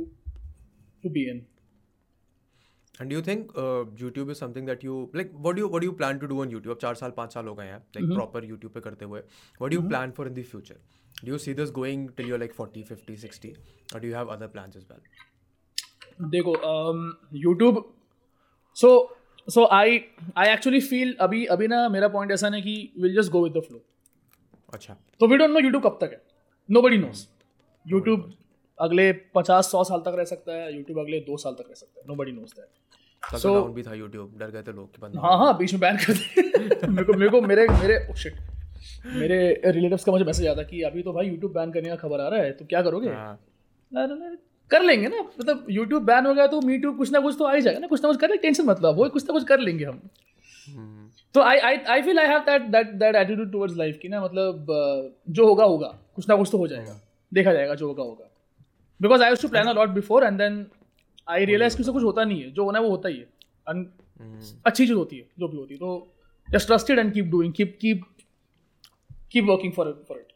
to 1.03 1.09
be 1.19 1.29
in. 1.33 1.45
and 2.99 3.09
do 3.09 3.15
you 3.15 3.21
think 3.21 3.49
uh, 3.61 3.83
youtube 4.01 4.29
is 4.33 4.37
something 4.41 4.67
that 4.67 4.83
you 4.87 4.97
like 5.19 5.31
what 5.45 5.55
do 5.55 5.61
you 5.61 5.67
what 5.71 5.81
do 5.83 5.87
you 5.87 5.95
plan 6.01 6.19
to 6.19 6.27
do 6.33 6.37
on 6.43 6.53
youtube 6.55 6.71
अब 6.71 6.77
चार 6.81 6.95
साल 6.99 7.11
पाँच 7.17 7.33
साल 7.33 7.47
हो 7.47 7.55
गए 7.55 7.65
हैं 7.67 7.79
like 7.97 8.13
proper 8.19 8.41
youtube 8.49 8.73
पे 8.73 8.81
करते 8.85 9.05
हुए 9.05 9.21
what 9.61 9.73
do 9.73 9.77
you 9.77 9.81
mm-hmm. 9.81 9.89
plan 9.93 10.13
for 10.19 10.27
in 10.29 10.37
the 10.37 10.45
future 10.51 10.77
do 11.23 11.33
you 11.33 11.39
see 11.45 11.55
this 11.57 11.73
going 11.79 12.05
till 12.19 12.31
you're 12.31 12.41
like 12.43 12.55
40 12.61 12.83
50 12.91 13.17
60 13.25 13.51
or 13.95 14.01
do 14.05 14.11
you 14.11 14.15
have 14.19 14.31
other 14.37 14.51
plans 14.57 14.81
as 14.81 14.89
well 14.91 15.03
देखो 16.33 16.51
YouTube 17.35 17.83
so 18.81 18.89
so 19.53 19.65
I 19.77 19.99
I 20.37 20.49
actually 20.49 20.79
feel 20.81 21.13
अभी 21.21 21.45
अभी 21.55 21.67
ना 21.67 21.87
मेरा 21.95 22.07
point 22.13 22.31
ऐसा 22.31 22.49
नहीं 22.49 22.63
कि 22.63 23.01
will 23.01 23.15
just 23.15 23.31
go 23.31 23.43
with 23.43 23.57
the 23.57 23.61
flow 23.67 23.83
अच्छा। 24.75 24.95
तो 25.19 25.27
वी 25.27 25.37
डोंट 25.37 25.49
नो 25.49 25.59
यूट्यूब 25.59 25.83
कब 25.83 25.97
तक 26.01 26.11
है। 26.13 26.21
नो 26.69 26.81
बडी 26.81 26.97
नोस 26.97 27.27
यूट्यूब 27.85 28.33
अगले 28.79 29.11
पचास 29.35 29.71
सौ 29.71 29.83
साल 29.83 29.99
तक 29.99 30.15
रह 30.17 30.23
सकता 30.23 30.53
है 30.53 30.75
यूट्यूब 30.75 30.99
अगले 30.99 31.19
दो 31.19 31.37
साल 31.37 31.53
तक 31.53 31.65
रह 31.69 31.75
सकता 31.75 31.99
है। 31.99 32.05
No 32.07 32.15
buddy 32.15 32.31
knows 32.31 32.53
that 32.53 33.43
down 33.45 33.73
भी 33.73 33.83
था 33.83 33.93
यूट्यूब 33.93 34.33
डर 34.37 34.51
गए 34.51 34.61
थे 34.61 34.73
लोग 34.73 34.95
कि 34.95 35.01
बंद 35.01 35.15
हाँ 35.17 35.37
हाँ 35.37 35.57
बीच 35.57 35.73
में 35.73 35.79
बैन 35.79 35.97
कर 35.97 36.13
दिए 36.13 36.87
मेरे 36.87 37.03
को 37.03 37.13
मेरे 37.13 37.31
को 37.31 37.41
मेरे 37.41 37.67
मेरे 37.67 38.07
oh 38.11 38.17
shit, 38.17 38.35
मेरे 39.05 39.61
रिलेटिव्स 39.65 40.03
का 40.03 40.11
मुझे 40.11 40.25
मैसेज 40.25 40.57
था 40.57 40.63
कि 40.63 40.81
अभी 40.81 41.03
तो 41.03 41.13
भाई 41.13 41.27
यूट्यूब 41.27 41.51
बैन 41.51 41.71
करने 41.71 41.89
का 41.89 41.95
खबर 41.95 42.19
आ 42.19 42.27
रहा 42.27 42.39
है 42.39 42.51
तो 42.51 42.65
क्या 42.65 42.81
करोगे? 42.81 43.09
हाँ। 43.09 43.39
कर 44.71 44.81
लेंगे 44.81 45.07
ना। 45.07 45.19
मतलब 45.39 45.65
यूट्यूब 45.69 46.03
बैन 46.03 46.25
हो 46.25 46.33
गया 46.33 46.47
तो 46.47 46.61
मी 46.61 46.79
कुछ 46.79 47.11
ना 47.11 47.19
कुछ 47.19 47.35
तो 47.39 47.45
आ 47.45 47.53
ही 47.53 47.61
जाएगा 47.61 47.79
ना। 47.79 47.87
कुछ 47.87 48.03
ना 48.03 48.09
कुछ 48.09 48.19
कर 48.19 48.29
ले 48.29 48.37
टेंशन 48.37 48.63
मतलब 48.63 48.95
वो 48.95 49.09
कुछ 49.09 49.23
ना 49.23 49.33
कुछ 49.33 49.43
कर 49.43 49.59
लेंगे 49.59 49.85
हम। 49.85 50.01
हम्म, 50.69 51.04
तो 51.35 51.41
I 51.41 51.57
I 51.57 51.77
I 51.77 52.01
feel 52.01 52.19
I 52.19 52.27
have 52.27 52.39
that 52.39 52.61
that 52.61 52.87
that 52.87 53.15
attitude 53.15 53.51
towards 53.51 53.77
life 53.77 53.99
की 54.01 54.07
ना 54.07 54.23
मतलब 54.23 54.55
uh, 54.55 55.33
जो 55.33 55.47
होगा 55.47 55.63
होगा। 55.63 55.87
कुछ 56.15 56.29
ना 56.29 56.35
कुछ 56.35 56.49
तो 56.51 56.57
हो 56.57 56.67
जाएगा। 56.67 57.01
देखा 57.33 57.53
जाएगा 57.53 57.75
जो 57.75 57.87
होगा 57.87 58.03
होगा। 58.03 58.29
Because 59.01 59.23
I 59.23 59.35
to 59.35 59.47
plan 59.47 59.67
a 59.67 59.73
lot 59.73 59.89
before 59.89 60.23
and 60.23 60.37
then 60.37 60.67
I 61.27 61.45
realise 61.45 61.77
कि 61.77 61.81
उससे 61.81 61.91
कुछ 61.91 62.03
होता 62.03 62.23
नहीं 62.23 62.43
है। 62.43 62.51
जो 62.51 62.63
होना 62.63 62.79
है 62.79 62.85
वो 62.85 62.91
होता 62.91 63.09
ही 63.09 63.17
है। 63.17 63.27
And 63.69 63.85
हम्म, 64.21 64.41
अच्छी 64.65 64.87
चीज़ 64.87 64.97
होती 64.97 65.17
है 65.17 65.27
जो 65.39 65.47
भी 65.47 65.57
होती 65.57 65.73
है। 65.73 65.77
तो 65.77 66.13
just 66.51 66.67
trusted 66.67 66.99
and 66.99 67.13
keep 67.13 67.25
doing 67.25 67.53
keep 67.53 67.77
keep 67.81 68.03
keep 69.31 69.43
working 69.43 69.73
for 69.73 70.05
for 70.07 70.17
it 70.17 70.27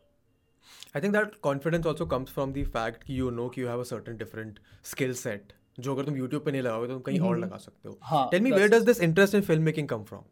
I 0.98 1.00
think 1.00 1.14
that 1.16 1.30
confidence 1.48 1.86
also 1.86 2.06
comes 2.14 2.32
from 2.38 2.54
the 2.54 2.64
fact 2.76 3.04
कि 3.08 3.22
you 3.22 3.32
know 3.32 3.50
कि 3.54 3.64
you 3.64 3.70
have 3.70 3.82
a 3.84 3.90
certain 3.90 4.18
different 4.22 4.54
skill 4.94 5.14
set 5.26 5.56
जो 5.80 5.96
अगर 5.96 6.06
तुम 6.06 6.16
YouTube 6.16 6.46
पे 6.46 6.52
नहीं 6.52 6.62
लगाओगे 6.62 6.88
तो 6.88 6.94
तुम 6.94 7.02
कहीं 7.02 7.20
और 7.20 7.40
लगा 7.40 7.58
सकते 7.58 7.90
हो। 7.90 8.00
हाँ, 8.02 8.30
Tell 8.30 8.46
me 8.46 8.54
where 8.56 8.72
does 8.74 8.88
this 8.90 9.02
interest 9.08 9.40
in 9.40 9.48
filmmaking 9.50 9.90
come 9.94 10.08
from? 10.12 10.24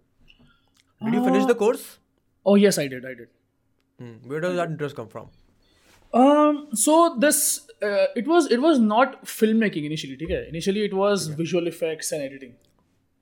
Did 1.01 1.13
you 1.13 1.23
finish 1.23 1.45
the 1.45 1.55
course? 1.55 1.99
Oh 2.45 2.55
yes, 2.55 2.79
I 2.79 2.87
did. 2.87 3.05
I 3.05 3.13
did. 3.13 3.27
Hmm. 3.99 4.29
Where 4.29 4.39
does 4.39 4.55
that 4.55 4.69
interest 4.69 4.95
come 4.95 5.07
from? 5.07 5.29
Um. 6.13 6.67
So 6.73 7.15
this 7.25 7.59
uh, 7.83 8.07
it 8.15 8.27
was 8.27 8.47
it 8.51 8.61
was 8.61 8.79
not 8.79 9.25
filmmaking 9.25 9.85
initially. 9.85 10.17
है? 10.31 10.49
Initially 10.49 10.85
it 10.85 10.93
was 10.93 11.27
okay. 11.27 11.35
visual 11.35 11.67
effects 11.67 12.11
and 12.11 12.21
editing. 12.21 12.55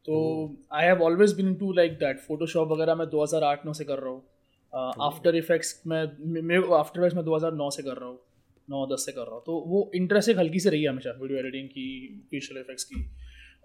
तो 0.06 0.56
I 0.72 0.84
have 0.84 1.02
always 1.02 1.34
been 1.34 1.48
into 1.48 1.74
like 1.74 2.00
that. 2.00 2.24
Photoshop 2.30 2.72
वगैरह 2.72 2.96
मैं 2.96 3.06
2008 3.06 3.66
9 3.66 3.74
से 3.74 3.84
कर 3.84 4.00
रहा 4.00 4.10
हूँ. 4.10 4.24
After 5.02 5.36
Effects 5.36 5.82
मैं 5.88 6.04
मैं 6.48 6.58
आफ्टर 6.78 7.00
इफेक्ट्स 7.00 7.16
मैं 7.18 7.24
2009 7.24 7.70
से 7.72 7.84
कर 7.84 7.98
रहा 7.98 8.10
हूँ. 8.10 8.20
9 8.72 8.86
10 8.94 9.06
से 9.06 9.12
कर 9.12 9.22
रहा 9.22 9.36
हूँ. 9.36 9.44
तो 9.46 9.60
वो 9.68 9.92
इंटरेस्ट 9.96 10.30
एक 10.30 10.38
हल्की 10.38 10.60
से 10.60 10.70
रही 10.70 10.84
है 10.84 10.90
हमेशा 10.90 11.12
वीडियो 11.22 11.40
एडिटिंग 11.40 11.70
की 11.70 11.88
विजुअल 12.34 12.62
इफेक्ट्स 12.62 12.84
की 12.84 13.08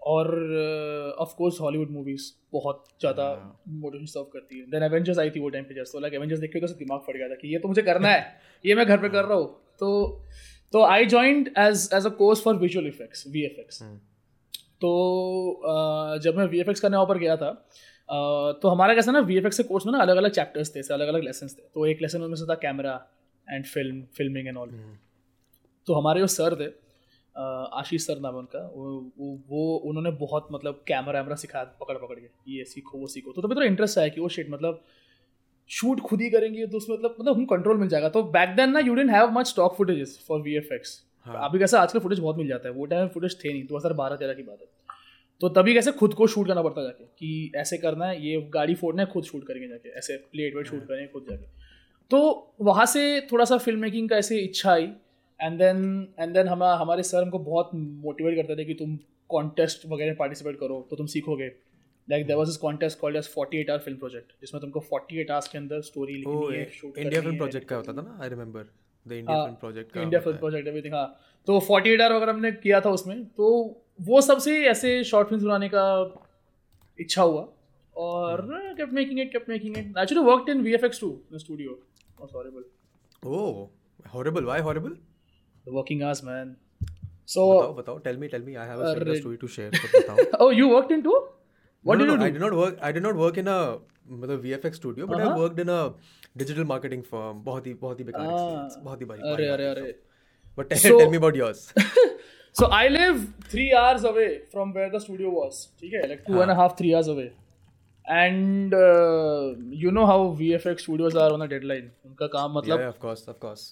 और 0.01 1.15
ऑफ़ 1.19 1.35
कोर्स 1.37 1.61
हॉलीवुड 1.61 1.89
मूवीज़ 1.89 2.31
बहुत 2.53 2.85
ज़्यादा 2.99 3.57
मोटिवेशन 3.69 4.05
सर्व 4.05 4.23
करती 4.23 4.59
है। 4.59 4.65
देन 4.65 4.83
एवेंजर्स 4.83 5.19
आई 5.19 5.29
थी 5.29 5.39
वो 5.39 5.49
टाइम 5.49 5.63
पे 5.63 5.75
जस्ट 5.75 5.93
तो 5.93 5.99
लाइक 5.99 6.13
एवेंजर्स 6.13 6.39
देख 6.39 6.53
के 6.53 6.59
तो 6.59 6.67
दिमाग 6.67 6.99
फट 6.99 7.17
गया 7.17 7.29
था 7.29 7.35
कि 7.35 7.53
ये 7.53 7.59
तो 7.59 7.67
मुझे 7.67 7.81
करना 7.81 8.07
है 8.07 8.41
ये 8.65 8.75
मैं 8.75 8.85
घर 8.85 8.97
पे 8.97 9.09
कर 9.09 9.25
रहा 9.25 9.37
हूँ। 9.37 9.61
तो 9.79 10.21
तो 10.73 10.83
I 10.83 11.05
joined 11.05 11.47
as 11.57 11.89
as 11.93 12.05
a 12.05 12.09
course 12.09 12.43
for 12.43 12.55
visual 12.55 12.87
effects 12.87 13.27
we 13.27 13.47
तो 14.81 14.91
uh, 15.69 16.23
जब 16.23 16.37
मैं 16.37 16.45
वीएफएक्स 16.45 16.79
करने 16.79 16.97
वहाँ 16.97 17.07
पर 17.07 17.17
गया 17.17 17.35
था 17.37 17.67
uh, 17.67 18.61
तो 18.61 18.67
हमारा 18.67 18.93
कैसा 18.93 19.11
ना 19.11 19.19
वी 19.19 19.37
एफ़ 19.37 19.47
के 19.47 19.63
कोर्स 19.63 19.85
में 19.85 19.93
ना 19.93 19.99
अलग 19.99 20.17
अलग 20.17 20.31
चैप्टर्स 20.31 20.75
थे 20.75 20.93
अलग 20.93 21.07
अलग 21.07 21.23
लेसन 21.23 21.47
थे। 21.47 21.61
तो 21.73 21.85
एक 21.85 22.01
लेसन 22.01 22.21
उनमें 22.21 22.35
से 22.35 22.45
था 22.45 22.55
camera 22.55 23.07
and 23.49 23.65
film 23.65 24.03
filming 24.17 24.47
and 24.47 24.57
all 24.57 24.69
तो 25.85 25.93
हमारे 25.93 26.19
जो 26.19 26.27
सर 26.27 26.55
थे 26.55 26.90
आशीष 27.35 28.05
सर 28.05 28.19
नाम 28.19 28.33
है 28.33 28.39
उनका 28.39 28.59
वो 28.75 28.85
वो, 29.17 29.37
वो 29.49 29.75
उन्होंने 29.79 30.11
बहुत 30.17 30.47
मतलब 30.51 30.83
कैमरा 30.87 31.19
वैमरा 31.19 31.35
सिखाया 31.37 31.63
पकड़ 31.81 31.97
पकड़ 31.97 32.15
के 32.15 32.27
ये 32.51 32.63
सीखो 32.65 32.97
वो 32.97 33.07
सीखो। 33.09 33.31
तो 33.31 33.41
तभी 33.41 33.55
थोड़ा 33.55 33.67
इंटरेस्ट 33.67 33.97
आया 33.99 34.07
कि 34.09 34.21
वो 34.21 34.29
शिट 34.29 34.49
मतलब 34.51 34.81
शूट 35.69 35.99
खुद 36.01 36.21
ही 36.21 36.29
करेंगे 36.29 36.65
तो 36.67 36.77
उसमें 36.77 36.95
मतलब 36.97 37.15
मतलब 37.19 37.35
हम 37.35 37.45
कंट्रोल 37.47 37.77
मिल 37.77 37.89
जाएगा। 37.89 38.09
तो 38.09 38.23
बैक 38.33 38.55
देन 38.55 38.71
ना 38.71 38.79
you 38.79 38.95
didn't 38.95 39.11
have 39.11 39.31
much 39.31 39.47
stock 39.47 39.75
footages 39.75 40.19
for 40.27 40.41
V 40.41 40.55
F 40.57 40.73
X 40.73 41.01
अभी 41.25 41.59
कैसे 41.59 41.77
आजकल 41.77 41.99
फुटेज 41.99 42.19
बहुत 42.19 42.37
मिल 42.37 42.47
जाता 42.47 42.69
है 42.69 42.73
वो 42.75 42.85
टाइम 42.87 43.07
फुटेज 43.09 43.37
थे 43.43 43.51
नहीं 43.51 43.65
दो 43.67 43.77
हज़ार 43.77 43.93
बारह 43.95 44.15
तेरह 44.15 44.33
की 44.33 44.43
बात 44.43 44.59
है। 44.61 44.67
तो 45.41 45.49
तभी 45.51 45.73
कैसे 45.73 45.91
खुद 45.93 46.13
को 46.13 46.27
शूट 46.27 46.47
करना 46.47 46.61
पड़ता 46.61 46.81
जाके 46.83 47.03
कि 47.03 47.51
ऐसे 47.57 47.77
करना 47.77 48.05
है 48.05 48.25
ये 48.25 48.41
गाड़ी 48.53 48.75
फोड़ना 48.75 49.01
है 49.01 49.09
खुद 49.09 49.23
शूट 49.23 49.45
करेंगे 49.47 49.67
जाके 49.67 49.89
ऐसे 49.99 50.17
प्लेट 50.31 50.55
वेट 50.55 50.67
शूट 50.67 50.83
करेंगे 50.83 51.07
खुद 51.13 51.25
जाके। 51.29 51.45
तो 52.11 52.19
वहाँ 52.61 52.85
से 52.85 53.03
थोड़ा 53.31 53.45
सा 53.45 53.57
फ़िल्म 53.57 53.79
मेकिंग 53.79 54.09
का 54.09 54.17
ऐसे 54.17 54.39
इच्छा 54.39 54.71
I 54.71 54.87
and 55.41 55.57
then 55.59 56.07
and 56.19 56.33
then 56.33 56.47
हम 56.47 56.63
हमारे 56.63 57.03
सर 57.03 57.21
हमको 57.21 57.39
बहुत 57.39 57.69
मोटिवेट 57.75 58.35
करते 58.35 58.55
थे 58.57 58.65
कि 58.65 58.73
तुम 58.81 58.97
कॉन्टेस्ट 59.29 59.85
वगैरह 59.91 60.15
पार्टिसिपेट 60.19 60.59
करो 60.59 60.85
तो 60.89 60.95
तुम 60.95 61.05
सीखोगे। 61.13 61.51
Like 62.07 62.25
there 62.27 62.35
was 62.35 62.49
this 62.49 62.57
contest 62.57 62.99
called 62.99 63.17
as 63.17 63.27
forty 63.33 63.57
eight 63.59 63.69
hour 63.69 63.79
film 63.79 63.97
project 63.99 64.31
जिसमें 64.41 64.61
तुमको 64.61 64.79
फोर्टी 64.89 65.19
एट 65.21 65.31
आवर्स 65.31 65.47
के 65.47 65.57
अंदर 65.57 65.81
स्टोरी 65.89 66.13
लिखनी 66.13 66.55
है 66.55 66.65
शूट 66.79 66.97
इंडिया 66.97 67.21
फ़िल्म 67.21 67.37
प्रोजेक्ट 67.37 67.67
का 67.67 67.75
होता 67.75 67.93
था 67.93 68.01
ना? 68.01 68.17
I 68.23 68.29
remember 68.29 68.67
the 69.05 69.11
India 69.11 69.43
film 69.43 69.55
project 69.59 69.91
का 69.93 70.01
इंडिया 70.01 70.21
फ़िल्म 70.21 70.37
प्रोजेक्ट 70.37 70.67
एवरीथिंग 70.67 70.93
हाँ। 70.93 71.07
तो 71.47 71.59
फोर्टी 71.67 71.89
एट 71.89 72.01
आवर 72.01 72.15
वगैरह 72.15 72.31
हमने 72.33 72.51
किया 72.51 72.81
था 72.81 72.89
उसमें 72.99 73.23
तो 73.37 73.47
वो 74.09 74.21
सबसे 74.21 74.59
ऐसे 74.67 75.03
शॉर्ट 75.03 75.29
फ़िल्म 75.29 75.45
बनाने 75.45 75.69
का 75.73 75.85
इच्छा 76.99 77.21
हुआ। 77.21 77.47
और 77.95 78.41
kept 78.77 78.93
making 78.97 79.17
it 79.21 79.31
kept 79.31 79.49
making 79.51 79.73
it 79.79 79.97
actually 80.01 80.21
worked 80.25 80.49
in 80.51 80.61
VFX 80.65 80.99
too 80.99 81.09
in 81.13 81.35
the 81.35 81.39
studio. 81.39 81.73
Was 82.19 82.31
horrible. 82.31 82.63
Oh, 83.23 83.69
horrible. 84.13 84.45
Why 84.49 84.59
horrible? 84.67 84.93
the 85.68 85.74
working 85.78 86.02
hours 86.08 86.22
man 86.28 86.54
so 87.34 87.44
बताओ 87.52 87.74
बताओ. 87.76 88.02
Tell 88.02 88.18
me, 88.22 88.28
tell 88.34 88.44
me. 88.48 88.56
I 88.64 88.66
have 88.66 88.80
a 88.80 88.90
similar 88.94 89.16
story 89.20 89.38
to 89.44 89.48
share. 89.56 89.70
So 89.82 89.88
बताओ. 89.94 90.26
oh 90.46 90.50
you 90.58 90.68
worked 90.72 90.92
in 90.96 91.02
too 91.06 91.14
what 91.82 91.98
no, 91.98 92.04
did 92.04 92.08
no, 92.08 92.14
you 92.14 92.18
no, 92.18 92.18
do 92.18 92.26
I 92.26 92.30
did 92.36 92.44
not 92.44 92.54
work. 92.58 92.78
I 92.88 92.92
did 92.96 93.04
not 93.06 93.16
work 93.22 93.40
in 93.42 93.48
a 93.54 93.58
मतलब 94.10 94.42
VFX 94.44 94.80
studio, 94.82 95.06
but 95.12 95.20
I 95.20 95.24
Uh-huh. 95.24 95.40
worked 95.42 95.60
in 95.64 95.72
a 95.76 95.80
digital 96.42 96.68
marketing 96.72 97.02
firm. 97.12 97.42
बहुत 97.48 97.66
ही 97.66 97.74
बहुत 97.82 98.00
ही 98.00 98.04
बेकार 98.10 98.26
experience. 98.26 98.76
Ah. 98.78 98.84
बहुत 98.84 99.00
ही 99.00 99.06
बारी. 99.12 99.32
अरे 99.32 99.48
बारी 99.50 99.64
अरे 99.64 99.64
marketing 99.64 99.80
अरे 99.80 99.92
firm. 99.92 100.02
But 100.60 100.70
tell, 100.74 100.82
So- 100.84 100.98
tell 101.00 101.10
me 101.16 101.20
about 101.22 101.40
yours. 101.42 101.64
so 102.60 102.66
I 102.76 102.84
live 102.92 103.18
three 103.54 103.68
hours 103.80 104.04
away 104.10 104.28
from 104.54 104.72
where 104.78 104.92
the 104.94 105.00
studio 105.06 105.32
was 105.38 105.58
ठीक 105.80 105.92
है 105.94 106.08
like 106.12 106.22
two 106.28 106.40
and 106.44 106.54
a 106.56 106.58
half 106.60 106.76
three 106.82 106.94
hours 106.98 107.10
away 107.14 107.26
and 108.08 108.74
uh, 108.74 109.54
you 109.84 109.90
know 109.90 110.06
how 110.06 110.18
VFX 110.40 110.80
studios 110.80 111.16
are 111.24 111.30
on 111.36 111.42
a 111.42 111.48
deadline 111.54 111.88
उनका 112.06 112.26
काम 112.36 112.50
yeah, 112.50 112.58
मतलब 112.58 112.80
yeah, 112.80 112.92
of 112.94 112.98
course, 113.06 113.24
of 113.34 113.38
course. 113.46 113.64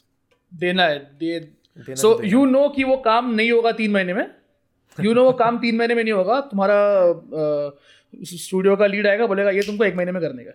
देना 0.64 0.82
है 0.86 0.98
दे 1.18 1.38
देना 1.40 1.57
सो 1.77 2.13
तो 2.13 2.23
you 2.23 2.45
know 2.45 2.69
कि 2.69 2.83
वो 2.83 2.97
काम 2.97 3.33
नहीं 3.35 3.51
होगा 3.51 3.71
तीन 3.71 3.91
महीने 3.91 4.13
में? 4.13 4.35
यू 4.99 5.13
नो 5.13 5.23
वो 5.23 5.31
काम 5.31 5.59
तीन 5.59 5.77
महीने 5.77 5.95
में 5.95 6.03
नहीं 6.03 6.13
होगा? 6.13 6.41
तुम्हारा 6.41 7.01
स्टूडियो 8.23 8.75
का 8.75 8.87
लीड 8.87 9.07
आएगा 9.07 9.27
बोलेगा 9.27 9.49
ये 9.49 9.61
तुमको 9.61 9.83
एक 9.83 9.95
महीने 9.95 10.11
में 10.11 10.21
करने 10.21 10.43
का 10.43 10.51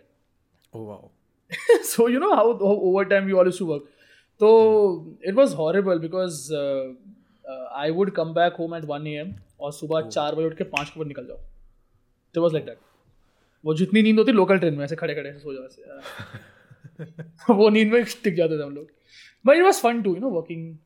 Oh 0.77 0.83
wow. 0.83 1.11
so 1.85 2.07
you 2.09 2.21
know 2.21 2.35
how, 2.35 2.59
how 2.59 2.77
overtime 2.91 3.27
we 3.27 3.33
all 3.33 3.47
used 3.47 3.59
to 3.59 3.67
work 3.67 3.83
so 4.41 4.49
it 5.23 5.35
was 5.35 5.53
horrible 5.53 5.99
because 5.99 6.53
uh, 6.53 6.93
uh, 7.51 7.69
i 7.73 7.91
would 7.91 8.15
come 8.15 8.33
back 8.35 8.55
home 8.55 8.73
at 8.73 8.89
1 8.89 9.07
am 9.07 9.29
और 9.61 9.73
सुबह 9.73 10.01
चार 10.01 10.35
बजे 10.35 10.47
उठ 10.47 10.57
के 10.57 10.65
पाँच 10.65 10.89
के 10.89 11.01
बजे 11.01 11.09
निकल 11.09 11.27
जाओ। 11.27 11.39
तो 12.35 12.43
वॉज़ 12.43 12.53
लाइक 12.53 12.65
दैट 12.65 12.79
वो 13.65 13.75
जितनी 13.75 14.03
नींद 14.03 14.19
होती 14.19 14.33
लोकल 14.33 14.59
ट्रेन 14.59 14.75
में 14.75 14.85
ऐसे 14.85 14.97
खड़े 14.97 15.15
खड़े 15.15 15.33
सो 15.33 15.55
जाओ 15.55 15.65
ऐसे 15.65 17.53
वो 17.55 17.69
नींद 17.69 17.93
में 17.93 18.05
टिक 18.05 18.35
जाते 18.35 18.59
थे 18.59 18.63
हम 18.63 18.75
लोग। 18.75 18.89
But 19.47 19.57
it 19.57 19.63
was 19.63 19.81
fun 19.81 20.03
to 20.03 20.15
you 20.15 20.21
know 20.21 20.29
working 20.29 20.77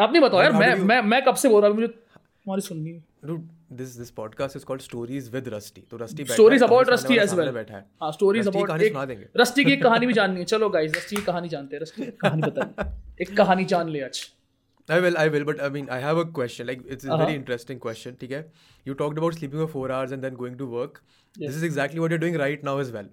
आप 0.00 0.12
नहीं 0.12 0.22
बताओ 0.22 0.42
यार 0.42 0.52
मैं 0.52 0.74
मैं 0.90 1.00
मैं 1.14 1.22
कब 1.24 1.34
से 1.44 1.48
बोल 1.48 1.60
रहा 1.62 1.70
हूँ 1.70 1.76
मुझे 1.80 1.88
तुम्हारी 1.88 2.62
सुननी 2.68 2.90
है 2.90 3.00
Dude, 3.30 3.42
this 3.80 3.90
this 3.98 4.08
podcast 4.14 4.56
is 4.58 4.64
called 4.68 4.82
Stories 4.84 5.26
with 5.34 5.48
Rusty. 5.54 5.82
तो 5.90 5.98
Rusty 5.98 6.24
बैठा 6.24 6.34
Stories 6.36 6.62
है, 6.62 6.68
about 6.68 6.88
Rusty 6.92 7.18
as 7.24 7.34
well. 7.40 7.52
बैठा 7.54 7.74
है. 7.76 7.84
हाँ 8.02 8.10
स्टोरीज 8.12 8.46
Rusty 8.46 8.60
की 8.60 8.66
कहानी 8.66 8.88
सुना 8.88 9.04
देंगे. 9.10 9.26
रस्टी 9.40 9.64
की 9.64 9.72
एक 9.72 9.82
कहानी 9.82 10.06
भी 10.06 10.12
जाननी 10.12 10.38
है 10.38 10.44
चलो 10.52 10.68
गाइस 10.76 10.92
रस्टी 10.96 11.16
की 11.16 11.22
कहानी 11.22 11.48
जानते 11.48 11.76
हैं 11.76 11.82
रस्टी 11.82 12.04
की 12.04 12.10
कहानी 12.24 12.42
बताइए 12.42 12.90
एक 13.26 13.36
कहानी 13.36 13.64
जान 13.74 13.88
ले 13.96 14.00
आज 14.04 14.22
I 14.88 14.96
will, 15.02 15.16
I 15.22 15.24
will, 15.32 15.44
but 15.48 15.60
I 15.64 15.68
mean, 15.74 15.88
I 15.96 15.98
have 16.04 16.18
a 16.20 16.22
question. 16.36 16.66
Like, 16.68 16.80
it's 16.94 17.06
a 17.08 17.10
Uh-huh. 17.10 17.18
very 17.20 17.34
interesting 17.40 17.78
question. 17.82 18.14
ठीक 18.20 18.32
है? 18.32 18.40
You 18.88 18.94
talked 19.02 19.20
about 19.20 19.36
sleeping 19.38 19.60
for 19.64 19.66
four 19.74 19.84
hours 19.96 20.14
and 20.16 20.26
then 20.26 20.38
going 20.40 20.56
to 20.62 20.66
work. 20.72 20.96
Yes. 21.36 21.44
This 21.44 21.58
is 21.60 21.66
exactly 21.68 22.02
what 22.04 22.14
you're 22.14 22.22
doing 22.24 22.38
right 22.42 22.64
now 22.68 22.74
as 22.84 22.90
well. 22.96 23.10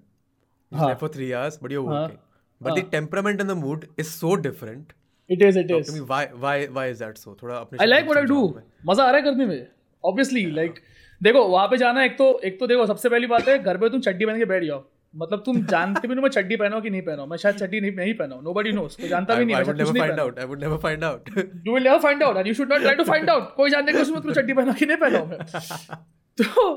You 0.72 0.80
हाँ. 0.80 0.88
slept 0.88 1.04
for 1.04 1.10
three 1.18 1.28
hours, 1.40 1.58
but 1.66 1.74
you're 1.76 1.84
हाँ. 1.90 2.00
working. 2.00 2.18
But 2.60 2.72
uh-huh. 2.72 2.80
the 2.80 2.96
temperament 2.96 3.44
and 3.44 3.54
the 3.54 3.56
mood 3.60 3.86
is 4.04 4.10
so 4.16 4.32
different. 4.48 4.92
It 5.30 5.42
is 5.42 5.58
it 5.58 5.70
is 5.70 5.90
why, 6.12 6.22
why, 6.44 6.56
why 6.76 6.86
is 6.92 7.02
that 7.02 7.18
so? 7.24 7.34
थोड़ा 7.42 7.56
अपने 7.56 7.78
I 7.80 7.86
like 7.86 8.04
what 8.04 8.18
I 8.18 8.24
do 8.26 8.46
मज़ा 8.86 9.04
आ 9.04 9.10
रहा 9.10 9.16
है 9.16 9.22
करने 9.24 9.46
में 9.46 9.66
obviously 10.04 10.46
like 10.52 10.80
देखो 11.20 11.44
वहाँ 11.48 11.66
पे 11.68 11.76
जाना 11.76 12.04
एक 12.04 12.16
तो 12.18 12.38
एक 12.44 12.58
तो 12.60 12.66
देखो 12.66 12.86
सबसे 12.86 13.08
पहली 13.08 13.26
बात 13.26 13.48
है 13.48 13.58
घर 13.62 13.76
पे 13.76 13.88
तुम 13.90 14.00
चड्डी 14.00 14.26
पहन 14.26 14.38
के 14.38 14.44
बैठ 14.44 14.64
जाओ। 14.64 14.84
मतलब 15.14 15.42
तुम 15.46 15.56
जानते 15.66 16.08
भी 16.08 16.14
नहीं 16.14 16.22
मैं 16.22 16.30
चड्डी 16.30 16.56
पहना 16.56 16.78
कि 16.80 16.90
नहीं 16.90 17.02
पहना। 17.02 17.24
मैं 17.26 17.36
शायद 17.36 17.56
चड्डी 17.56 17.80
नहीं 17.80 17.92
नहीं 17.92 18.12
पहना। 18.14 18.38
नो 18.42 18.52
बडी 18.54 18.72
नोस 18.72 18.96
कोई 18.96 19.08
जानता 19.08 19.34
भी 19.34 19.44
नहीं 19.44 19.56
never 19.56 19.74
नहीं 19.74 19.86
find 19.86 20.00
पहना। 20.00 20.22
out. 20.24 20.38
I 20.38 20.46
would 20.50 20.60
never 20.64 20.78
find 20.84 21.06
out. 21.08 21.30
You 21.66 21.74
will 21.74 21.82
never 21.82 21.98
find 21.98 22.22
out 22.22 22.36
and 22.36 22.46
you 22.46 22.54
should 22.54 22.72
not 22.72 22.80
try 22.80 22.94
to 22.94 23.04
find 23.04 23.30
out 23.30 23.54
कोई 23.56 23.70
जानने 23.70 23.92
को 23.92 23.98
उसमें 23.98 24.20
तुम 24.20 24.32
चड्डी 24.32 24.52
पहना 24.52 24.72
कि 24.72 24.86
नहीं 24.86 24.96
पहना 24.96 25.24
मैं। 25.24 25.38
तो 26.42 26.74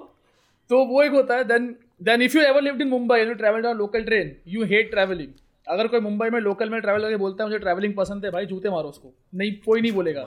तो 0.70 0.84
वो 0.86 1.04
एक 1.04 1.12
होता 1.12 1.36
है 1.36 1.44
then 1.44 1.76
then 2.04 2.22
if 2.22 2.38
you 2.38 2.44
ever 2.44 2.62
lived 2.62 2.82
in 2.82 2.88
Mumbai 2.88 3.20
you 3.20 3.34
travelled 3.34 3.66
on 3.66 3.78
local 3.78 4.04
train 4.04 4.36
you 4.48 4.64
hate 4.74 4.92
travelling 4.92 5.32
अगर 5.68 5.88
कोई 5.88 6.00
मुंबई 6.00 6.30
में 6.30 6.40
लोकल 6.40 6.70
में 6.70 6.80
ट्रैवल 6.82 7.02
करके 7.02 7.16
बोलता 7.16 7.44
है 7.44 7.50
मुझे 7.50 7.60
ट्रैवलिंग 7.60 7.94
पसंद 7.98 8.26
है 8.26 8.32
भाई 8.32 8.46
जूते 8.46 8.70
मारो 8.70 8.90
उसको। 8.90 9.14
नहीं 9.36 9.52
कोई 9.66 9.82
नहीं 9.82 9.92
बोलेगा। 9.92 10.22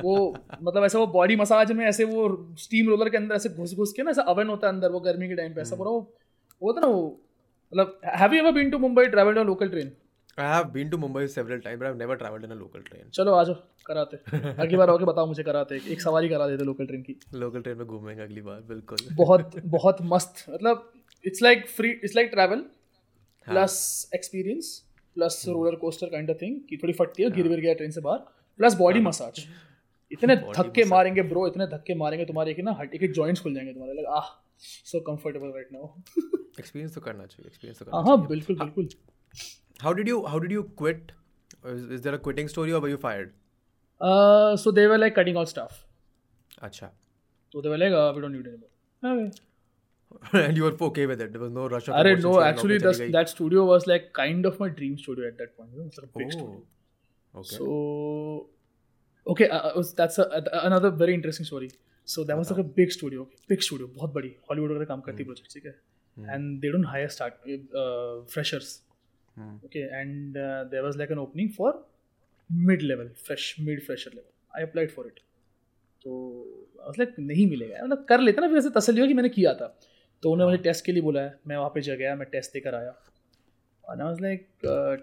वो 0.00 0.36
मतलब 0.62 0.84
ऐसे 0.84 0.98
वो 0.98 1.06
बॉडी 1.06 1.36
मसाज 1.36 1.72
में 1.72 1.84
ऐसे 1.86 2.04
वो 2.04 2.28
स्टीम 2.58 2.88
रोलर 2.88 3.08
के 3.08 3.16
अंदर 3.16 3.34
ऐसे 3.34 3.48
घुस 3.48 3.74
घुस 3.74 3.92
के 3.92 4.02
ना 4.02 4.10
ऐसा 4.10 4.22
अवन 4.34 4.48
होता 4.48 4.66
है 4.66 4.72
अंदर 4.72 4.90
वो 4.90 5.00
गर्मी 5.00 5.28
के 5.28 5.34
टाइम 5.34 5.54
पे 5.54 5.60
ऐसा 5.60 5.76
पूरा 5.76 5.90
वो 5.90 6.00
वो 6.62 6.70
होता 6.70 6.80
ना 6.80 6.86
वो 6.86 7.02
मतलब 7.72 8.00
have 8.20 8.34
you 8.34 8.40
ever 8.40 8.52
been 8.52 8.70
to 8.70 8.78
Mumbai 8.78 9.04
travelled 9.06 9.38
on 9.38 9.46
local 9.46 9.68
train 9.68 9.92
I 10.38 10.44
have 10.48 10.68
been 10.74 10.90
to 10.90 10.98
Mumbai 11.00 11.22
several 11.30 11.58
times, 11.62 11.78
but 11.80 11.86
I've 11.86 11.96
never 11.96 12.14
traveled 12.16 12.44
in 12.44 12.52
a 12.52 12.56
local 12.58 12.82
train. 12.84 13.08
चलो 13.14 13.32
आ 13.34 13.42
जाओ 13.44 13.54
कराते 13.86 14.16
अगली 14.50 14.76
बार 14.76 14.90
आके 14.90 15.04
बताओ 15.04 15.26
मुझे 15.26 15.42
कराते 15.42 15.80
एक 15.92 16.00
सवारी 16.02 16.28
करा 16.28 16.46
देते 16.48 16.64
लोकल 16.64 16.86
ट्रेन 16.86 17.02
की। 17.02 17.14
Local 17.34 17.64
train 17.64 17.76
में 17.78 17.86
घूमेंगे 17.86 18.22
अगली 18.22 18.40
बार 18.40 18.60
बिल्कुल. 18.68 18.98
बहुत 19.12 19.56
बहुत 19.64 19.96
मस्त 20.12 20.44
मतलब 20.50 20.92
it's 21.24 21.42
like 21.42 21.66
free 21.68 21.90
it's 21.90 22.16
like 22.16 22.30
travel 22.30 22.64
plus 23.50 24.10
experience 24.14 24.72
plus 25.14 25.42
roller 25.48 25.76
coaster 25.76 26.06
kind 26.06 26.30
of 26.30 26.36
thing 26.42 26.60
कि 26.68 26.76
थोड़ी 26.76 26.92
फटती 27.00 27.22
है 27.22 27.30
गिर 27.30 27.48
गिर 27.48 27.60
गया 27.60 27.74
ट्रेन 27.74 27.90
से 27.90 28.00
बाहर 28.00 28.18
प्लस 28.60 28.74
बॉडी 28.74 29.00
मसाज 29.00 29.46
इतने 30.12 30.36
धक्के 30.36 30.84
मारेंगे 30.84 31.22
ब्रो 31.32 31.46
इतने 31.46 31.66
धक्के 31.66 31.94
मारेंगे 31.94 32.24
तुम्हारे 32.26 32.54
कि 32.54 32.62
ना 32.62 32.72
हड्डी 32.80 32.98
के 32.98 33.08
जॉइंट्स 33.18 33.42
खुल 33.42 33.54
जाएँगे 33.54 33.72
तुम्हारे 33.72 33.94
लग 34.00 34.06
आह 34.18 34.30
so 34.92 35.00
comfortable 35.10 35.52
right 35.56 35.72
now 35.72 35.88
Experience 36.60 36.94
तो 36.94 37.00
करना 37.00 37.26
चाहिए. 37.26 37.50
Experience 37.50 37.78
तो 37.78 37.84
करना 37.84 37.98
हाँ 38.08 38.26
बिल्कुल 38.28 38.56
बिल्कुल। 38.56 38.88
How 39.84 39.92
did 39.98 40.08
you 40.12 40.16
how 40.32 40.40
did 40.44 40.54
you 40.54 40.64
quit? 40.80 41.12
Is, 41.74 41.84
is 41.96 42.02
there 42.06 42.16
a 42.16 42.18
quitting 42.24 42.50
story 42.54 42.74
or 42.78 42.80
were 42.84 42.90
you 42.94 42.98
fired? 43.04 43.30
So 44.62 44.72
they 44.72 44.86
were 44.86 44.98
like 44.98 45.14
cutting 45.16 45.36
out 45.36 45.46
staff 45.46 45.78
Acha. 46.66 46.90
तो 47.52 47.62
they 47.62 47.68
were 47.68 47.78
like 47.78 47.92
we 48.16 48.20
don't 48.20 48.32
need 48.32 48.46
anymore 48.46 49.30
and 50.40 50.56
you 50.58 50.64
were 50.66 50.74
okay 50.88 51.04
with 51.10 51.20
it. 51.24 51.32
There 51.34 51.42
was 51.42 51.52
no 51.56 51.66
rush 51.72 51.88
of 51.88 51.94
no 51.96 52.32
saying, 52.34 52.48
actually 52.48 52.76
"Okay, 52.78 52.84
चली 52.84 53.04
गई." 53.06 53.12
That 53.12 53.28
studio 53.28 53.64
was 53.66 53.84
like 53.88 54.10
kind 54.14 54.46
of 54.46 54.56
my 54.60 54.70
dream 54.80 54.96
studio 55.04 55.26
at 55.26 55.34
that 55.38 55.54
point 55.58 55.86
it's 55.86 55.98
like 55.98 56.18
big 56.18 56.40
Oh. 57.34 57.40
Okay. 57.40 57.56
So, 57.56 57.66
okay, 59.26 59.46
uh, 59.56 59.58
uh, 59.66 59.72
was- 59.74 59.90
that's 59.98 60.16
a, 60.22 60.24
uh, 60.38 60.60
another 60.68 60.90
very 61.02 61.14
interesting 61.18 61.46
story. 61.50 61.68
So 62.14 62.22
that 62.30 62.38
was 62.40 62.48
like 62.52 62.60
a 62.62 62.68
big 62.78 62.94
studio, 62.94 63.26
big 63.52 63.60
studio, 63.66 63.86
बहुत 63.98 64.12
बड़ी 64.14 64.30
Hollywood 64.50 64.70
वगैरह 64.70 64.84
काम 64.92 65.00
करती 65.08 65.24
project 65.24 65.52
ठीक 65.54 65.66
है 65.66 66.34
and 66.34 66.60
they 66.60 66.70
don't 66.72 66.86
hire 66.94 67.08
start 67.18 67.34
freshers 68.36 68.78
Hmm. 69.36 69.50
okay 69.66 69.82
and 69.96 70.36
uh, 70.44 70.62
there 70.70 70.80
was 70.84 70.96
like 71.00 71.10
an 71.14 71.18
opening 71.24 71.50
for 71.56 71.68
mid 72.50 72.80
level 72.86 73.10
fresh 73.26 73.44
mid 73.66 73.82
fresher 73.88 74.10
level 74.14 74.58
i 74.60 74.64
applied 74.66 74.90
for 74.94 75.04
it 75.10 75.20
तो 76.04 76.16
I 76.80 76.88
was 76.88 76.98
like 77.02 77.12
नहीं 77.28 77.46
मिलेगा 77.50 77.84
मतलब 77.84 78.04
कर 78.08 78.20
लेता 78.20 78.42
ना 78.42 78.48
फिर 78.48 78.58
ऐसे 78.58 78.70
तसल्ली 78.78 79.00
हो 79.00 79.06
कि 79.08 79.14
मैंने 79.20 79.28
किया 79.36 79.52
था 79.60 79.68
तो 80.22 80.30
उन्होंने 80.32 80.50
मुझे 80.50 80.62
टेस्ट 80.62 80.84
के 80.84 80.92
लिए 80.92 81.02
बुलाया। 81.02 81.30
मैं 81.46 81.56
वहाँ 81.56 81.70
पे 81.74 81.80
जा 81.80 81.94
गया 81.94 82.14
मैं 82.16 82.28
टेस्ट 82.32 82.52
देकर 82.52 82.74
आया। 82.74 82.94
और 83.84 84.00
आई 84.02 84.14
लाइक 84.22 84.46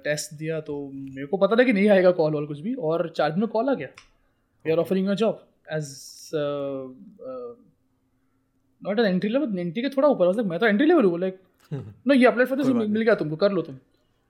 टेस्ट 0.03 0.34
दिया 0.39 0.60
तो 0.62 0.75
मेरे 0.93 1.25
को 1.27 1.38
पता 1.38 1.56
था 1.56 1.63
कि 1.63 1.73
नहीं 1.73 1.89
आएगा 1.89 2.12
कॉल 2.19 2.34
वॉल 2.34 2.45
कुछ 2.47 2.60
भी 2.60 2.73
और 2.89 3.10
चार 3.17 3.32
दिन 3.32 3.39
में 3.39 3.47
कॉल 3.49 3.69
आ 3.69 3.73
गया। 3.73 3.88
We 4.65 4.71
are 4.71 4.77
offering 4.77 5.08
a 5.08 5.13
job 5.13 5.43
as 5.71 5.89
not 8.82 8.99
an 8.99 9.06
entry 9.06 9.30
level 9.30 9.60
entry 9.60 9.82
के 9.82 9.89
थोड़ा 9.89 10.08
ऊपर। 10.08 10.41
मैं 10.43 10.60
तो 10.60 10.65
एंट्री 10.65 10.88
लेवल 10.88 11.06
हूँ 11.06 11.19
लाइक 11.19 11.39
नो 11.71 12.13
ये 12.13 12.25
अप्लाई 12.25 12.45
फॉर 12.45 12.58
दिस 12.58 12.67
मिल 12.67 13.01
गया 13.01 13.15
तुमको 13.15 13.36
कर 13.36 13.51
लो 13.51 13.62
तुम। 13.62 13.77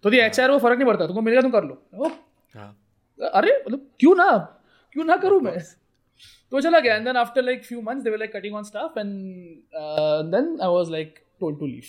तो 0.04 0.10
दी 0.10 0.18
एच 0.20 0.40
आर 0.40 0.52
वो 0.52 0.58
फ़र्क 0.60 0.78
नहीं 0.78 0.88
पड़ता 0.88 1.08
तुमको 1.08 1.22
मिलेगा 1.22 1.42
तुम 1.42 1.52
कर 1.52 1.64
लो। 1.64 1.82
ओ, 1.96 2.08
हाँ. 2.56 2.76
अरे 3.20 3.52
मतलब 3.60 3.88
क्यों 4.00 4.16
ना 4.16 4.30
क्यों 4.96 5.06
ना 5.06 5.16
करूँ 5.18 5.40
मैं? 5.42 5.58
तो 6.52 6.62
चला 6.62 6.80
गया 6.80 6.96
and 6.96 7.06
then 7.06 7.16
after 7.18 7.44
like 7.44 7.66
few 7.66 7.82
months 7.82 8.04
they 8.04 8.10
were 8.10 8.18
like 8.18 8.34
cutting 8.34 8.56
on 8.56 8.64
staff 8.64 8.98
and 8.98 9.36
then 10.32 10.60
I 10.62 10.68
was 10.68 10.92
like 10.92 11.20
told 11.40 11.60
to 11.60 11.66
leave 11.66 11.84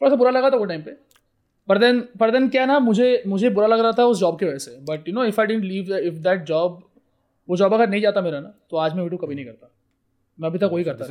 थोड़ा 0.00 0.10
सा 0.10 0.16
बुरा 0.16 0.30
लगा 0.30 0.50
था 0.50 0.56
वो 0.56 0.64
टाइम 0.64 0.82
पे। 0.82 0.90
पर 1.68 1.78
देन 1.78 2.00
पर 2.00 2.30
देन 2.30 2.48
क्या 2.48 2.66
ना 2.66 2.78
मुझे 2.78 3.22
मुझे 3.26 3.50
बुरा 3.50 3.66
लग 3.66 3.80
रहा 3.80 3.92
था 3.92 4.04
उस 4.04 4.18
जॉब 4.20 4.38
की 4.38 4.46
वजह 4.46 4.58
से। 4.58 4.78
But 4.80 5.08
you 5.08 5.14
know 5.14 5.24
if 5.24 5.40
I 5.40 5.46
didn't 5.46 5.64
leave 5.64 5.96
if 5.96 6.14
that 6.14 6.42
job 6.42 6.90
वो 7.48 7.56
जॉब 7.56 7.74
अगर 7.74 7.88
नहीं 7.88 8.00
जाता 8.00 8.20
मेरा 8.20 8.40
ना 8.40 8.54
तो 8.70 8.76
आज 8.76 8.94
मैं 8.94 9.02
यूट्यूब 9.02 9.20
कभी 9.20 9.34
नहीं 9.34 9.44
करता। 9.44 9.70
मैं 10.40 10.48
अभी 10.48 10.58
तक 10.58 10.70
वही 10.72 10.84
करता 10.84 11.04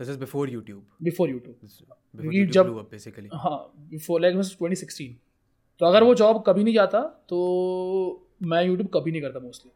before 0.00 0.48
YouTube. 0.48 0.80
Before 1.02 1.30
YouTube 1.30 1.56
before 1.60 2.30
YouTube 2.30 2.50
जब- 2.50 2.94
basically. 2.94 3.28
हाँ 3.34 3.72
बिफोर 3.90 4.20
लाइक 4.20 4.36
ट्वेंटी 4.36 4.76
सिक्सटीन 4.76 5.16
तो 5.78 5.86
अगर 5.86 6.02
वो 6.02 6.14
जॉब 6.14 6.44
कभी 6.46 6.64
नहीं 6.64 6.74
जाता 6.74 7.00
तो 7.28 8.26
मैं 8.42 8.64
यूट्यूब 8.64 8.90
कभी 8.94 9.10
नहीं 9.10 9.22
करता 9.22 9.40
mostly 9.40 9.72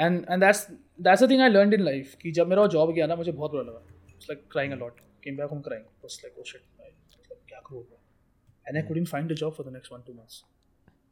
and 0.00 0.24
and 0.30 0.40
that's 0.40 0.66
that's 1.06 1.22
a 1.22 1.26
thing 1.30 1.40
I 1.42 1.48
learn 1.48 1.74
in 1.74 1.80
life 1.82 2.14
कि 2.22 2.30
जब 2.32 2.48
मेरा 2.48 2.66
जॉब 2.74 2.92
गया 2.94 3.06
ना 3.06 3.16
मुझे 3.16 3.32
बहुत 3.32 3.50
बुरा 3.50 3.62
लगा। 3.62 3.80
Like 4.28 4.44
crying 4.52 4.72
a lot 4.72 5.00
came 5.24 5.36
back 5.36 5.50
home 5.50 5.60
crying 5.62 5.84
बस 6.04 6.20
लाइक 6.24 6.38
ओ 6.38 6.42
शिट 6.44 6.62
क्या 7.48 7.60
करूँ 7.66 7.82
and 8.66 8.76
I 8.76 8.82
couldn't 8.98 9.04
find 9.06 9.32
a 9.32 9.34
job 9.34 9.52
for 9.52 9.66
the 9.66 9.72
next 9.72 9.92
one 9.92 10.02
two 10.06 10.12
months 10.14 10.44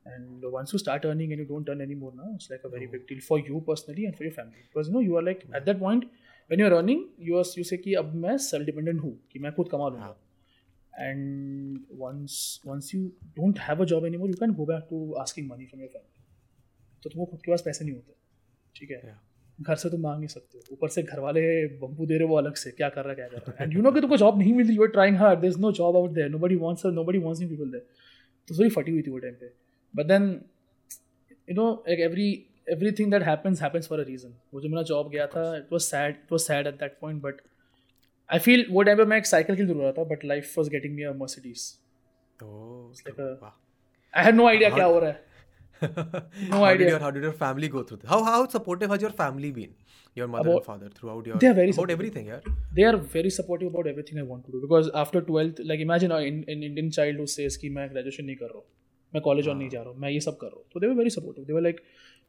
and 0.07 0.44
once 0.53 0.74
you 0.74 0.79
start 0.79 1.07
earning 1.07 1.33
and 1.33 1.40
you 1.40 1.46
don't 1.46 1.70
earn 1.70 1.81
any 1.83 1.94
more 1.94 2.12
ना 2.14 2.31
it's 2.35 2.51
like 2.51 2.66
a 2.66 2.68
very 2.74 2.87
big 2.87 3.03
deal 3.09 3.20
for 3.29 3.42
you 3.48 3.61
personally 3.68 4.05
and 4.05 4.14
for 4.14 4.27
your 4.27 4.35
family 4.35 4.61
because 4.61 4.90
no 4.92 5.01
you 5.01 5.16
are 5.16 5.22
like 5.24 5.40
at 5.57 5.64
that 5.64 5.81
point 5.81 6.05
when 6.51 6.61
you 6.61 6.66
are 6.66 6.72
earning 6.72 7.05
you 7.29 7.37
are 7.38 7.44
you 7.59 7.64
से 7.64 7.77
कि 7.77 7.94
अब 7.94 8.14
मैं 8.24 8.37
self 8.46 8.66
dependent 8.66 9.01
हूँ 9.03 9.12
कि 9.33 9.38
मैं 9.38 9.53
खुद 9.55 9.68
कमा 9.72 9.88
लूँगा। 9.88 10.16
And 11.01 11.79
once 11.94 12.61
once 12.66 12.94
you 12.94 13.01
don't 13.37 13.59
have 13.61 13.83
a 13.83 13.85
job 13.92 14.07
any 14.07 14.16
more 14.16 14.29
you 14.29 14.37
can 14.40 14.53
go 14.55 14.66
back 14.66 14.87
to 14.90 15.12
asking 15.20 15.51
money 15.51 15.66
from 15.66 15.81
your 15.83 15.90
family 15.92 16.24
तो 17.03 17.11
तुमको 17.11 17.31
खुद 17.31 17.40
के 17.42 17.53
पास 17.53 17.62
पैसे 17.64 17.85
नहीं 17.85 17.94
होते। 17.94 18.16
ठीक 18.78 18.90
है। 18.90 19.16
घर 19.58 19.74
से 19.76 19.90
तुम 19.90 20.00
मांग 20.00 20.18
नहीं 20.18 20.28
सकते 20.28 20.58
हो। 20.58 20.64
ऊपर 20.72 20.88
से 20.88 21.02
घर 21.02 21.20
वाले 21.20 21.40
बम्बू 21.78 22.06
दे 22.06 22.18
रहे 22.18 22.26
वो 22.28 22.36
अलग 22.38 22.54
से 22.56 22.70
क्या 22.72 22.88
कर 22.88 23.04
रहा 23.04 23.10
है 23.10 23.16
क्या 23.16 23.26
कर 23.28 23.36
रहा 23.38 23.52
है? 23.52 23.64
एंड 23.64 23.74
यू 23.74 23.82
नो 23.82 23.90
कि 23.92 24.00
तुमको 24.00 24.16
जॉब 24.16 24.38
नहीं 24.38 24.52
मिल 24.54 24.66
रही 24.66 24.76
you 24.76 24.82
are 24.82 24.88
trying 24.90 25.16
hard 25.16 25.40
there 25.40 25.52
is 25.52 25.58
no 25.60 25.72
job 25.78 25.96
out 25.96 26.10
there 26.14 26.28
nobody 26.30 26.56
wants 26.56 26.86
nobody 26.98 27.18
wants 27.18 27.42
you 27.42 27.48
people 27.48 27.70
there 27.70 27.86
तो 28.48 28.58
थोड़ी 28.58 28.70
फटी 28.70 28.92
हुई 28.92 29.02
थी 29.02 29.10
वो 29.10 29.18
टाइम 29.18 29.34
पे। 29.34 29.50
But 29.94 30.06
then 30.06 30.30
you 31.48 31.54
know 31.54 31.70
like 31.88 32.00
every 32.00 32.30
everything 32.68 33.10
that 33.12 33.22
happens 33.22 33.62
happens 33.62 33.88
for 33.88 34.00
a 34.00 34.04
reason 34.04 34.34
वो 34.54 34.60
जो 34.60 34.68
मेरा 34.68 34.82
जॉब 34.92 35.10
गया 35.10 35.26
था 35.26 35.44
it 35.56 35.72
was 35.72 35.80
sad 35.82 36.14
it 36.14 36.32
was 36.32 36.40
sad 36.40 36.66
at 36.66 36.74
that 36.80 36.98
point 37.00 37.22
but 37.22 37.40
I 38.30 38.38
feel 38.38 38.66
वो 38.70 38.82
टाइम 38.82 38.98
पे 38.98 39.04
मैं 39.04 39.18
एक 39.18 39.26
साइकिल 39.26 39.56
की 39.56 39.64
ज़रूर 39.64 39.82
रहा 39.82 39.92
था 39.92 40.04
but 40.10 40.24
life 40.24 40.58
was 40.58 40.70
getting 40.70 40.94
me 40.94 41.02
a 41.02 41.12
Mercedes. 41.16 41.72
I 44.14 44.24
had 44.24 44.34
no 44.34 44.46
idea 44.48 44.70
क्या 44.70 44.84
हो 44.84 44.98
रहा 44.98 45.10
है। 45.10 45.26
How 45.80 46.64
idea. 46.64 46.78
Did 46.78 46.88
your, 46.88 46.98
how 47.00 47.10
did 47.10 47.22
your 47.22 47.32
family 47.32 47.68
go 47.68 47.82
through? 47.82 47.98
This? 47.98 48.10
How 48.10 48.22
how 48.24 48.38
supportive 48.48 48.90
has 48.90 49.02
your 49.02 49.10
family 49.20 49.50
been? 49.58 49.74
Your 50.16 50.28
mother 50.28 50.50
About- 50.50 50.56
and 50.56 50.66
father 50.66 50.88
throughout 50.94 51.26
your 51.30 51.36
They 51.38 51.48
are 51.48 51.56
very 51.58 51.70
about 51.70 51.74
supportive. 51.74 51.98
everything, 51.98 52.26
yeah. 52.26 52.40
they 52.78 52.84
are 52.84 52.96
very 53.16 53.30
supportive 53.38 53.68
about 53.72 53.86
everything 53.92 54.18
I 54.18 54.26
want 54.30 54.46
to 54.46 54.52
do 54.56 54.60
because 54.66 54.90
after 55.02 55.20
12th 55.28 55.60
like 55.72 55.84
imagine 55.86 56.14
an 56.18 56.22
in, 56.30 56.38
an 56.54 56.62
Indian 56.70 56.90
child 56.98 57.22
who 57.22 57.26
says 57.34 57.56
कि 57.64 57.70
मैं 57.78 57.88
graduation 57.92 58.24
नहीं 58.24 58.36
कर 58.36 58.46
रहा 58.46 58.58
हूँ 58.58 58.64
मैं 59.12 59.22
college 59.22 59.48
on 59.48 59.56
नहीं 59.56 59.68
जा 59.70 59.80
रहा 59.82 59.90
हूँ 59.90 60.00
मैं 60.00 60.10
ये 60.10 60.20
सब 60.20 60.36
कर 60.40 60.46
रहा 60.46 60.56
हूँ 60.56 60.64
तो 60.72 60.80
they 60.80 60.86
were 60.86 60.94
very 60.94 61.10
supportive 61.10 61.44
they 61.44 61.52
were 61.52 61.60
like 61.60 61.80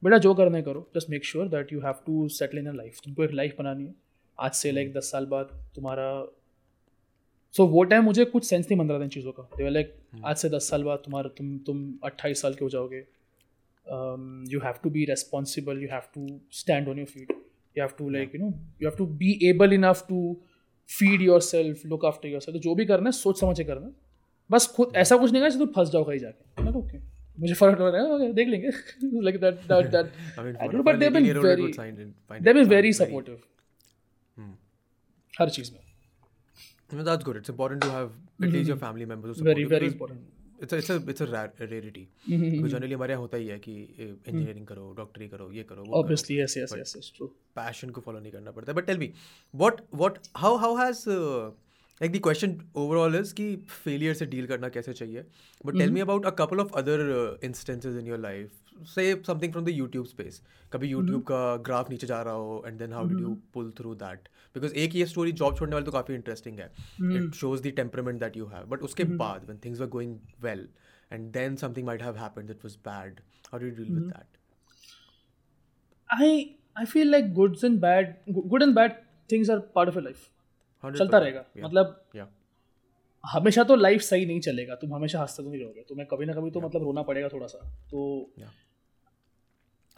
बेटा 0.04 0.18
जो 0.26 0.34
करना 0.34 0.58
है 0.58 0.64
करो 0.64 0.88
just 0.96 1.10
make 1.10 1.26
sure 1.26 1.48
that 1.56 1.74
you 1.74 1.80
have 1.82 2.04
to 2.06 2.28
settle 2.36 2.58
in 2.58 2.76
life 2.76 3.00
तुमको 3.06 3.24
एक 3.24 3.32
लाइफ 3.42 3.56
बनानी 3.60 3.86
है 3.86 3.94
आज 4.38 4.52
से 4.62 4.72
लाइक 4.72 4.94
दस 4.98 5.12
साल 5.12 5.26
बाद 5.34 5.50
तुम्हारा 5.76 6.10
सो 7.54 7.66
वो 7.68 7.84
टाइम 7.92 8.04
मुझे 8.06 8.26
कुछ 8.26 8.44
सेंस 8.46 8.66
नहीं 8.66 8.78
बन 8.80 8.90
रहा 8.90 9.00
था 9.00 9.04
इन 9.04 9.10
चीज़ों 9.10 9.32
का 9.40 9.44
दे 9.58 9.64
वर 9.64 9.72
लाइक 9.72 9.96
आज 10.26 10.36
से 10.38 10.50
दस 10.50 10.70
साल 10.70 10.84
बाद 10.84 11.02
तुम्हारा 11.06 11.30
तुम 11.38 11.58
तुम 11.68 11.84
अट्ठाईस 12.12 12.42
साल 12.42 12.54
के 12.54 12.66
हो 12.66 12.70
जाओगे 12.70 13.04
you 14.54 14.60
have 14.64 14.80
to 14.84 14.90
be 14.90 15.06
responsible 15.10 15.82
you 15.84 15.90
have 15.92 16.10
to 16.16 16.28
stand 16.62 16.88
on 16.90 16.98
your 17.00 17.08
feet 17.18 17.32
you 17.78 17.82
have 17.86 17.92
to 17.98 18.06
like 18.14 18.32
you 18.36 18.40
know 18.42 18.48
you 18.84 18.88
have 18.88 18.96
to 19.00 19.06
be 19.20 19.28
able 19.50 19.74
enough 19.76 20.00
to 20.08 20.20
feed 20.90 21.22
yourself 21.26 21.84
look 21.92 22.06
after 22.10 22.30
yourself 22.32 22.56
तो 22.56 22.60
जो 22.66 22.74
भी 22.80 22.86
करना 22.92 23.10
है 23.10 23.12
सोच 23.18 23.40
समझ 23.40 23.58
के 23.58 23.64
करना 23.64 23.86
है 23.88 23.94
बस 24.50 24.68
खुद 24.76 24.96
ऐसा 25.02 25.18
कुछ 25.24 25.32
नहीं 25.32 25.42
करना 25.44 25.60
तुम 25.60 25.72
फंस 25.76 25.90
जाओ 25.96 26.04
कहीं 26.08 26.20
जाके 26.20 26.72
ओके 26.80 26.98
मुझे 27.44 27.54
फ़र्क 27.60 27.82
नहीं 27.82 27.92
रहा 27.98 28.18
है 28.24 28.32
देख 28.40 28.48
लेंगे 28.54 28.72
like 29.28 29.40
that 29.44 29.62
that 29.72 29.92
that 29.96 30.10
I 30.40 30.46
mean, 30.48 30.56
I 30.56 30.66
for 30.66 30.72
don't 30.72 30.74
a- 30.74 30.74
know, 30.74 30.82
for 30.82 30.86
but 30.88 30.96
an 30.96 31.04
they've 31.04 31.16
been 31.18 31.28
18-year-old, 31.30 31.46
it 31.46 31.52
very 31.52 31.68
would 31.68 31.78
find 31.82 32.02
it- 32.06 32.10
find 32.34 32.48
they've 32.50 32.60
it 32.60 32.62
been 32.62 32.72
very 32.74 32.92
sound 33.00 33.12
supportive 33.14 33.46
Hmm. 34.42 34.52
हर 35.40 35.50
चीज़ 35.60 35.72
में 35.76 35.80
No, 36.98 37.04
that's 37.12 37.26
good. 37.30 37.38
It's 37.44 37.52
important 37.54 37.84
to 37.88 37.94
have 37.96 38.12
at 38.46 38.54
least 38.58 38.70
your 38.74 38.80
family 38.84 39.08
members 39.14 39.32
who 39.32 39.40
support 39.40 39.52
very 39.54 39.66
you 39.66 39.72
very 39.78 39.90
because 39.90 39.98
important 39.98 40.39
It's 40.62 40.74
a 40.74 40.78
it's 40.78 40.90
a 40.90 40.96
it's 41.12 41.22
a 41.22 41.28
rare 41.28 41.52
rarity. 41.60 42.02
Because 42.28 42.72
generally 42.72 42.96
हमारे 42.96 43.14
यहाँ 43.14 43.22
होता 43.22 43.38
ही 43.38 43.48
है 43.48 43.58
कि 43.60 43.74
engineering 43.74 44.66
करो 44.68 44.94
डॉक्टरी 44.98 45.28
करो 45.28 45.52
ये 45.54 45.64
करो 45.70 45.84
obviously 46.02 46.40
yes 46.40 46.58
yes 46.60 46.74
yes 46.80 46.96
it's 46.98 47.12
passion 47.56 47.90
को 47.90 48.02
फॉलो 48.02 48.20
नहीं 48.20 48.32
करना 48.32 48.52
पड़ता। 48.52 48.74
But 48.74 48.86
tell 48.88 48.98
me 48.98 49.12
what 49.54 49.82
what 49.96 50.18
how 50.38 50.58
how 50.58 50.76
has 50.78 51.04
like 51.10 52.12
the 52.12 52.20
question 52.24 52.60
overall 52.78 53.16
is 53.16 53.34
कि 53.36 53.56
फेलियर 53.70 54.14
से 54.14 54.26
डील 54.26 54.48
करना 54.48 54.70
कैसे 54.70 54.94
चाहिए? 54.94 55.24
But 55.66 55.78
tell 55.78 55.92
me 55.92 56.00
about 56.00 56.26
a 56.26 56.30
couple 56.40 56.60
of 56.60 56.74
other 56.82 57.40
instances 57.44 57.96
in 58.02 58.08
your 58.08 58.20
life 58.20 58.86
से 58.96 59.14
something 59.28 59.52
from 59.52 59.66
the 59.66 59.70
YouTube 59.70 60.06
space 60.06 60.42
कभी 60.74 60.88
YouTube 60.88 61.22
का 61.32 61.56
graph 61.70 61.90
नीचे 61.90 62.08
जा 62.08 62.22
रहा 62.22 62.34
हो 62.34 62.64
and 62.68 62.78
then 62.80 62.94
how 62.94 63.08
did 63.08 63.20
you 63.22 63.38
pull 63.54 63.72
through 63.78 63.96
that 64.04 64.28
because 64.56 64.74
एक 64.76 64.96
ये 64.96 65.06
स्टोरी 65.06 65.32
जॉब 65.42 65.58
छोड़ने 65.58 65.76
वाली 65.76 65.86
तो 65.86 65.92
काफ़ी 65.92 66.16
इंटरेस्टिंग 66.16 66.60
है। 66.60 66.66
It 67.18 67.34
shows 67.36 67.64
the 67.64 67.72
temperament 67.76 68.20
that 68.20 68.38
you 68.38 68.46
have 68.48 68.66
but 68.70 68.82
उसके 68.84 69.04
hmm. 69.04 69.18
बाद 69.18 69.46
when 69.50 69.58
things 69.66 69.82
are 69.82 69.88
going 69.88 70.18
well 70.42 70.68
and 71.12 71.32
then 71.34 71.56
something 71.56 71.86
might 71.88 72.02
have 72.04 72.18
happen 72.18 72.46
that 72.46 72.66
was 72.66 72.78
bad 72.88 73.20
how 73.52 73.62
you 73.62 73.70
deal 73.70 73.94
with 73.94 74.04
that 74.04 74.38
I 76.10 76.42
I 76.78 76.86
feel 76.86 77.12
like 77.12 77.34
goods 77.34 77.64
and 77.64 77.80
bad 77.82 78.16
good 78.30 78.64
and 78.64 78.76
bad 78.76 78.92
things 79.32 79.50
are 79.50 79.60
part 79.76 79.90
of 79.90 79.96
your 79.96 80.04
life 80.04 80.28
चलता 80.84 81.18
रहेगा। 81.18 81.44
Yeah. 81.46 81.66
मतलब 81.66 81.96
yeah. 82.16 82.28
हमेशा 83.24 83.64
तो 83.64 83.76
life 83.76 84.02
सही 84.02 84.26
नहीं 84.26 84.40
चलेगा। 84.40 84.76
तुम 84.76 84.94
हमेशा 84.94 85.22
हँसते 85.22 85.44
तो 85.44 85.50
नहीं 85.50 85.62
रहोगे। 85.62 85.82
तो 85.90 85.96
मैं 85.96 86.06
कभी 86.06 86.26
ना 86.26 86.34
कभी 86.34 86.52
तो 86.52 86.60
yeah. 86.60 86.70
मतलब 86.70 86.84
रोना 86.84 87.02
पड़ेगा 87.02 87.28
थोड़ा 87.28 87.48
सा 87.48 87.60
तो 87.92 88.32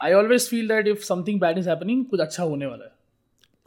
I 0.00 0.12
always 0.12 0.48
feel 0.48 0.68
that 0.68 0.88
if 0.88 1.02
something 1.04 1.40
bad 1.40 1.58
is 1.58 1.68
happening 1.70 2.04
कुछ 2.06 2.20
अच्छा 2.20 2.42
होने 2.42 2.66
वाला 2.66 2.84
है। 2.84 2.92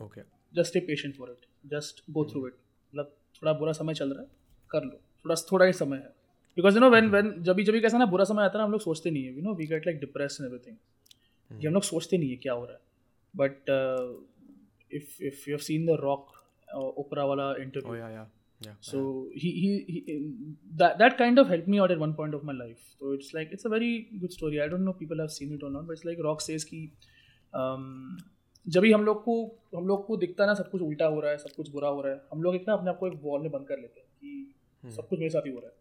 Okay 0.01 0.21
okay. 0.21 0.33
Just 0.55 0.69
stay 0.69 0.79
patient 0.87 1.15
for 1.15 1.29
it 1.29 1.45
just 1.73 2.03
go 2.11 2.25
through 2.31 2.47
it 2.47 2.53
मतलब 2.53 3.15
थोड़ा 3.41 3.53
बुरा 3.53 3.71
समय 3.71 3.93
चल 3.93 4.13
रहा 4.13 4.21
है 4.21 4.29
कर 4.71 4.83
लो। 4.83 5.01
थोड़ा 5.25 5.35
थोड़ा 5.51 5.65
ही 5.65 5.73
समय 5.73 5.97
है। 5.97 6.13
Because 6.57 6.75
you 6.75 6.81
know 6.81 6.89
when 6.89 7.09
when 7.09 7.33
जब 7.43 7.55
भी 7.55 7.63
जब 7.63 7.79
कैसा 7.81 7.97
ना 7.97 8.05
बुरा 8.05 8.25
समय 8.25 8.43
आता 8.43 8.57
है 8.57 8.57
ना 8.57 8.65
हम 8.65 8.71
लोग 8.71 8.81
सोचते 8.81 9.11
नहीं 9.11 9.23
है 9.23 9.35
you 9.35 9.41
know 9.41 9.53
we 9.55 9.65
get 9.67 9.87
like 9.87 9.99
depress 9.99 10.37
and 10.41 10.47
everything 10.49 11.59
कि 11.59 11.67
हम 11.67 11.73
लोग 11.73 11.83
सोचते 11.83 12.17
नहीं 12.17 12.29
है 12.29 12.35
क्या 12.45 12.53
हो 12.53 12.65
रहा 12.65 12.73
है। 12.73 12.81
But 13.35 13.69
if 14.93 15.23
if 15.23 15.49
you 15.49 15.55
have 15.55 15.63
seen 15.65 15.85
the 15.85 15.97
Rock 16.01 16.31
Oprah 16.75 17.25
वाला 17.25 17.53
oh 17.53 17.61
interview 17.61 18.01
yeah. 18.01 18.11
Yeah 18.15 18.25
yeah. 18.65 18.75
so 18.87 18.99
he, 19.41 19.49
he 19.61 19.71
he 19.93 20.13
that 20.81 20.93
that 20.99 21.17
kind 21.21 21.41
of 21.41 21.49
helped 21.53 21.67
me 21.71 21.79
out 21.83 21.93
at 21.95 21.99
one 22.03 22.13
point 22.19 22.37
of 22.37 22.45
my 22.49 22.53
life. 22.59 22.83
So 22.99 23.11
it's 23.15 23.33
like 23.37 23.49
it's 23.55 23.67
a 23.69 23.71
very 23.73 23.89
good 24.21 24.35
story. 24.35 24.61
I 24.65 24.67
don't 24.73 24.85
know 24.89 24.93
people 25.01 25.23
have 25.23 25.33
seen 25.37 25.51
it 25.55 25.65
or 25.67 25.71
not 25.73 25.89
but 25.89 25.97
it's 25.97 26.07
like 26.09 26.21
rock 26.27 26.45
says 26.45 26.65
कि 26.69 26.79
um, 27.61 27.83
जब 28.69 28.81
भी 28.81 28.91
हम 28.91 29.03
लोग 29.05 29.23
को 29.23 29.59
हम 29.75 29.87
लोग 29.87 30.05
को 30.07 30.17
दिखता 30.17 30.45
ना 30.45 30.53
सब 30.53 30.69
कुछ 30.69 30.81
उल्टा 30.81 31.05
हो 31.05 31.19
रहा 31.19 31.31
है 31.31 31.37
सब 31.37 31.49
कुछ 31.57 31.69
बुरा 31.69 31.89
हो 31.89 32.01
रहा 32.01 32.13
है 32.13 32.21
हम 32.31 32.43
लोग 32.43 32.55
एक 32.55 32.65
ना 32.67 32.73
अपने 32.73 32.89
आप 32.89 32.97
को 32.97 33.07
एक 33.07 33.13
वॉल 33.23 33.41
में 33.41 33.51
बंद 33.51 33.67
कर 33.67 33.79
लेते 33.79 33.99
हैं 33.99 34.07
कि 34.21 34.91
सब 34.91 35.07
कुछ 35.07 35.19
मेरे 35.19 35.29
साथ 35.29 35.41
ही 35.41 35.51
हो 35.51 35.59
रहा 35.59 35.67
है 35.67 35.73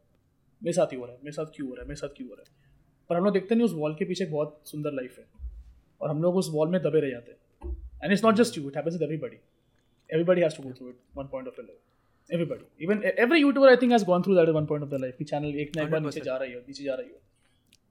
मेरे 0.63 0.73
साथ 0.73 0.87
ही 0.87 0.97
हो 0.97 1.05
रहा 1.05 1.13
है 1.13 1.19
मेरे 1.19 1.33
साथ 1.33 1.47
क्यों 1.47 1.69
हो 1.69 1.75
रहा 1.75 1.83
है 1.83 1.89
मेरे 1.89 1.97
साथ 1.97 2.09
क्यों 2.09 2.29
हो 2.29 2.35
रहा 2.35 2.45
है। 2.49 2.57
पर 3.09 3.17
हम 3.17 3.25
लोग 3.25 3.33
देखते 3.33 3.55
नहीं 3.55 3.65
उस 3.65 3.73
वॉल 3.73 3.95
के 3.95 4.05
पीछे 4.05 4.27
बहुत 4.27 4.61
सुंदर 4.65 4.93
लाइफ 4.93 5.19
है 5.19 5.25
और 6.01 6.11
हम 6.11 6.23
लोग 6.23 6.37
उस 6.37 6.51
वॉल 6.53 6.69
में 6.69 6.83
दबे 6.83 7.01
रह 7.01 7.11
जाते 7.11 7.33
हैं। 7.33 7.39
And 8.03 8.13
it's 8.13 8.25
not 8.25 8.35
just 8.35 8.59
you 8.59 8.69
it 8.69 8.77
happens 8.77 8.95
with 8.95 9.03
everybody 9.03 9.37
everybody 10.15 10.45
has 10.45 10.57
to 10.57 10.63
go 10.63 10.73
through 10.73 10.89
it 10.89 10.97
of 11.19 11.29
their 11.29 11.67
life. 11.67 11.83
Everybody. 12.35 12.65
Even 12.85 13.03
every 13.25 13.39
youtuber 13.45 13.71
i 13.73 13.77
think 13.81 13.93
has 13.93 14.05
gone 14.11 14.23
through 14.23 14.37
that 14.39 14.51
at 14.51 14.57
one 14.57 14.69
point 14.73 14.85
of 14.85 14.91
their 14.93 15.03
life. 15.05 15.17
कि 15.19 15.25
channel 15.25 15.55
एक 15.55 15.77
ना 15.77 15.83
एक 15.83 15.91
बार 15.91 16.01
नीचे 16.01 16.21
जा 16.21 16.37
रही 16.37 16.53
हो 16.53 16.61
नीचे 16.61 16.85
जा 16.85 16.95
रही 16.95 17.09
हो। 17.09 17.17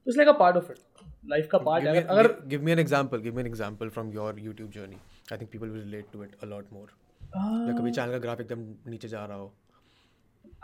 It's 0.08 0.18
like 0.18 0.30
a 0.30 0.38
part 0.40 0.58
of 0.58 0.72
it 0.72 0.80
life 1.32 1.48
का 1.52 1.58
पार्ट 1.66 1.86
है 1.86 2.02
अगर 2.04 2.28
give, 2.28 2.46
give 2.52 2.64
me 2.68 2.72
an 2.76 2.80
example 2.84 3.26
give 3.26 3.36
me 3.36 3.44
an 3.46 3.50
example 3.50 3.92
from 3.98 4.14
your 4.20 4.30
youtube 4.46 4.72
journey. 4.78 4.98
I 5.32 5.38
think 5.38 5.52
people 5.52 5.70
will 5.74 5.84
relate 5.84 6.08
to 6.16 6.24
it 6.24 6.32
a 6.48 6.50
lot 6.54 6.72
more. 6.78 6.88
या 7.36 7.78
कभी 7.78 7.92
channel 7.92 8.12
का 8.12 8.18
graph 8.24 8.42
एकदम 8.42 8.60
नीचे 8.92 9.08
जा 9.08 9.26
रहा 9.26 9.38
हो। 9.38 9.52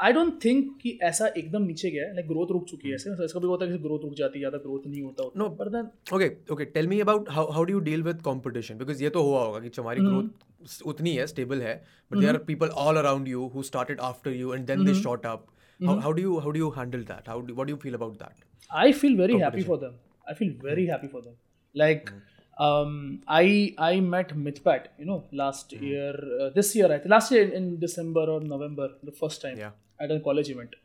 आई 0.06 0.14
डोंट 0.14 0.34
थिंक 0.44 0.68
कि 0.82 0.98
ऐसा 1.04 1.28
एकदम 1.38 1.64
नीचे 1.64 1.90
गया 1.92 2.04
है 2.08 2.14
लाइक 2.16 2.28
ग्रोथ 2.28 2.52
रुक 2.52 2.66
चुकी 2.70 2.90
है 2.90 2.96
ऐसे 2.96 3.10
ऐसा 3.12 3.40
कभी 3.40 3.48
होता 3.48 3.66
है 3.66 3.72
कि 3.72 3.78
ग्रोथ 3.84 4.04
रुक 4.04 4.14
जाती 4.18 4.40
है 4.40 4.42
ज़्यादा 4.42 4.58
ग्रोथ 4.66 4.88
नहीं 4.88 5.02
होता 5.02 5.24
No. 5.42 5.48
पर 5.60 5.70
then 5.76 5.88
okay 6.16 6.30
okay 6.54 6.66
tell 6.76 6.88
me 6.88 7.00
about 7.02 7.30
how 7.38 7.52
how 7.52 7.64
do 7.64 7.74
you 7.74 7.80
deal 7.88 8.04
with 8.04 8.22
competition 8.26 8.78
because 8.78 9.04
ये 9.04 9.10
तो 9.18 9.24
हुआ 9.30 9.44
होगा 9.44 9.60
कि 9.60 9.70
तुम्हारी 9.78 10.02
ग्रोथ 10.02 10.86
उतनी 10.94 11.16
है 11.16 11.28
स्टेबल 11.34 11.62
है 11.62 11.76
but 12.12 12.18
there 12.18 12.34
are 12.34 12.44
people 12.52 12.68
all 12.84 12.98
around 12.98 13.28
you 13.28 13.48
who 13.56 13.64
started 13.72 14.00
after 14.12 14.36
you 14.42 14.54
and 14.54 14.66
then 14.68 14.86
they 14.86 14.94
shot 15.02 15.26
up 15.26 15.48
how 15.80 16.12
do 16.12 16.22
you 16.22 16.38
how 16.38 16.52
do 16.52 16.60
you 16.60 16.70
handle 16.78 17.04
that 17.14 17.30
how 17.30 17.42
what 17.42 17.68
do 17.68 17.72
you 17.74 17.78
feel 17.88 17.94
about 18.02 18.22
that 18.24 18.46
I 18.72 18.92
feel 19.02 19.18
very 19.20 19.42
happy 19.42 19.66
for 19.68 19.80
them. 19.84 19.94
I 20.29 20.35
feel 20.35 20.53
very 20.69 20.87
happy 20.87 21.09
for 21.09 21.21
them. 21.23 21.35
Like, 21.75 22.11
um, 22.59 22.93
I 23.27 23.75
I 23.79 24.01
met 24.01 24.35
Mithpat, 24.47 24.87
you 24.99 25.07
know, 25.11 25.19
last 25.33 25.73
year, 25.73 26.13
uh, 26.41 26.51
this 26.59 26.75
year, 26.77 26.87
I 26.93 26.99
think, 26.99 27.11
last 27.17 27.33
year 27.33 27.43
in, 27.45 27.53
in 27.61 27.81
December 27.81 28.25
or 28.35 28.41
November, 28.41 28.89
the 29.03 29.13
first 29.23 29.43
time 29.47 29.59
Yeah. 29.65 29.73
at 30.01 30.11
a 30.17 30.21
college 30.29 30.51
event. 30.57 30.77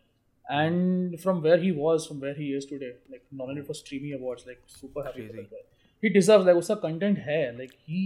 And 0.59 1.19
from 1.23 1.41
where 1.43 1.57
he 1.63 1.71
was, 1.71 2.07
from 2.07 2.19
where 2.19 2.33
he 2.33 2.47
is 2.59 2.65
today, 2.65 2.93
like 3.11 3.23
nominated 3.31 3.67
for 3.67 3.75
Streamy 3.79 4.13
Awards, 4.13 4.45
like 4.47 4.61
super 4.65 5.03
happy 5.03 5.27
for 5.27 5.33
Crazy. 5.33 5.43
that 5.43 5.51
guy. 5.51 5.65
He 6.01 6.09
deserves 6.15 6.45
like 6.51 6.55
उसका 6.63 6.79
content 6.87 7.19
है, 7.27 7.39
like 7.59 7.75
he 7.91 8.01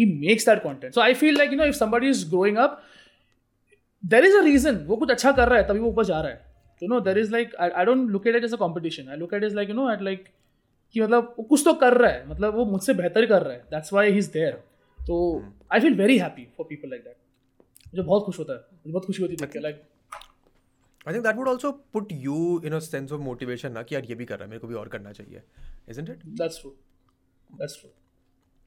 he 0.00 0.04
makes 0.26 0.44
that 0.50 0.62
content. 0.62 0.94
So 0.94 1.02
I 1.06 1.14
feel 1.22 1.36
like 1.42 1.50
you 1.50 1.56
know 1.62 1.68
if 1.74 1.78
somebody 1.80 2.08
is 2.16 2.22
growing 2.36 2.58
up, 2.66 2.78
there 4.14 4.24
is 4.28 4.34
a 4.34 4.42
reason 4.44 4.78
वो 4.86 4.96
कुछ 5.02 5.10
अच्छा 5.10 5.32
कर 5.40 5.48
रहा 5.48 5.58
है 5.58 5.66
तभी 5.68 5.78
वो 5.80 5.88
ऊपर 5.88 6.04
जा 6.04 6.20
रहा 6.20 6.30
है 6.32 6.40
you 6.84 6.88
know 6.92 7.00
there 7.08 7.18
is 7.22 7.28
like 7.32 7.52
I, 7.64 7.66
I 7.82 7.84
don't 7.88 8.08
look 8.14 8.24
at 8.30 8.36
it 8.38 8.44
as 8.46 8.54
a 8.56 8.58
competition 8.62 9.10
I 9.16 9.18
look 9.18 9.32
at 9.36 9.42
it 9.42 9.50
as 9.50 9.54
like 9.58 9.68
you 9.72 9.76
know 9.80 9.88
at 9.90 10.00
like 10.06 10.24
कि 10.95 11.01
मतलब 11.01 11.35
वो 11.37 11.43
कुछ 11.43 11.63
तो 11.65 11.73
कर 11.75 11.97
रहा 11.97 12.11
है 12.11 12.27
मतलब 12.29 12.55
वो 12.55 12.65
मुझसे 12.65 12.93
बेहतर 12.93 13.25
कर 13.25 13.41
रहा 13.41 13.53
है 13.53 13.59
that's 13.71 13.93
why 13.93 14.11
he 14.11 14.17
is 14.17 14.31
there 14.31 14.53
तो 14.99 15.19
I 15.73 15.79
feel 15.79 15.95
very 15.97 16.17
happy 16.17 16.47
for 16.57 16.65
people 16.69 16.89
like 16.89 17.03
that 17.03 17.15
मुझे 17.87 18.03
बहुत 18.03 18.25
खुश 18.25 18.39
होता 18.39 18.53
है 18.53 18.59
मुझे 18.59 18.91
बहुत 18.91 19.05
खुशी 19.05 19.21
होती 19.21 19.37
है 19.43 19.61
like 19.61 19.81
I 21.07 21.13
think 21.13 21.23
that 21.23 21.35
would 21.35 21.49
also 21.49 21.71
put 21.93 22.11
you 22.23 22.39
in 22.65 22.73
a 22.73 22.79
sense 22.85 23.11
of 23.11 23.21
motivation 23.21 23.71
ना 23.71 23.83
कि 23.83 23.95
यार 23.95 24.05
ये 24.05 24.15
भी 24.15 24.25
कर 24.25 24.35
रहा 24.35 24.43
है 24.43 24.49
मेरे 24.49 24.59
को 24.59 24.67
भी 24.67 24.75
और 24.75 24.87
करना 24.89 25.11
चाहिए 25.11 25.41
isn't 25.89 26.09
it 26.09 26.25
that's 26.41 26.59
true 26.61 26.75
that's 27.49 27.79
true 27.79 27.89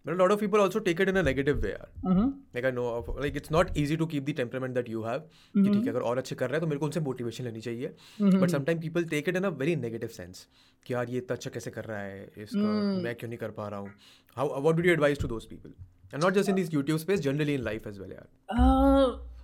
but 0.04 0.12
a 0.12 0.18
lot 0.20 0.32
of 0.34 0.40
people 0.40 0.62
also 0.64 0.80
take 0.84 1.00
it 1.04 1.10
in 1.12 1.18
a 1.20 1.22
negative 1.24 1.64
way 1.64 1.70
यार. 1.70 1.88
हम्म 2.04 2.26
like 2.56 2.66
I 2.68 2.70
know 2.76 2.86
of 2.92 3.08
like 3.24 3.34
it's 3.40 3.52
not 3.56 3.72
easy 3.80 3.98
to 4.02 4.06
keep 4.12 4.28
the 4.28 4.34
temperament 4.38 4.78
that 4.78 4.88
you 4.92 5.02
have 5.06 5.26
कि 5.54 5.68
ठीक 5.68 5.82
है 5.82 5.90
अगर 5.90 6.00
और 6.10 6.18
अच्छे 6.18 6.34
कर 6.34 6.48
रहा 6.48 6.56
है 6.56 6.60
तो 6.60 6.66
मेरे 6.66 6.78
को 6.78 6.86
उनसे 6.86 7.00
मोटिवेशन 7.00 7.44
लेनी 7.44 7.60
चाहिए. 7.60 7.92
But 8.22 8.50
sometime 8.50 8.78
people 8.80 9.04
take 9.10 9.28
it 9.28 9.36
in 9.36 9.44
a 9.44 9.48
very 9.62 9.76
negative 9.76 10.08
sense 10.16 10.46
कि 10.86 10.94
यार 10.94 11.10
ये 11.10 11.18
इतना 11.18 11.36
अच्छा 11.36 11.50
कैसे 11.50 11.70
कर 11.70 11.84
रहा 11.84 12.00
है 12.00 12.28
इसका 12.38 12.72
मैं 13.02 13.14
क्यों 13.14 13.28
नहीं 13.28 13.38
कर 13.38 13.50
पा 13.58 13.68
रहा 13.68 13.80
हूँ? 13.80 13.90
How 14.36 14.60
what 14.60 14.76
do 14.76 14.82
you 14.82 14.92
advise 14.92 15.18
to 15.20 15.28
those 15.28 15.46
people 15.50 15.74
and 16.14 16.22
not 16.24 16.34
just 16.34 16.48
in 16.48 16.54
this 16.54 16.72
YouTube 16.74 16.98
space 16.98 17.20
generally 17.20 17.54
in 17.54 17.62
life 17.64 17.86
as 17.86 17.98
well 17.98 18.12
यार. 18.12 18.26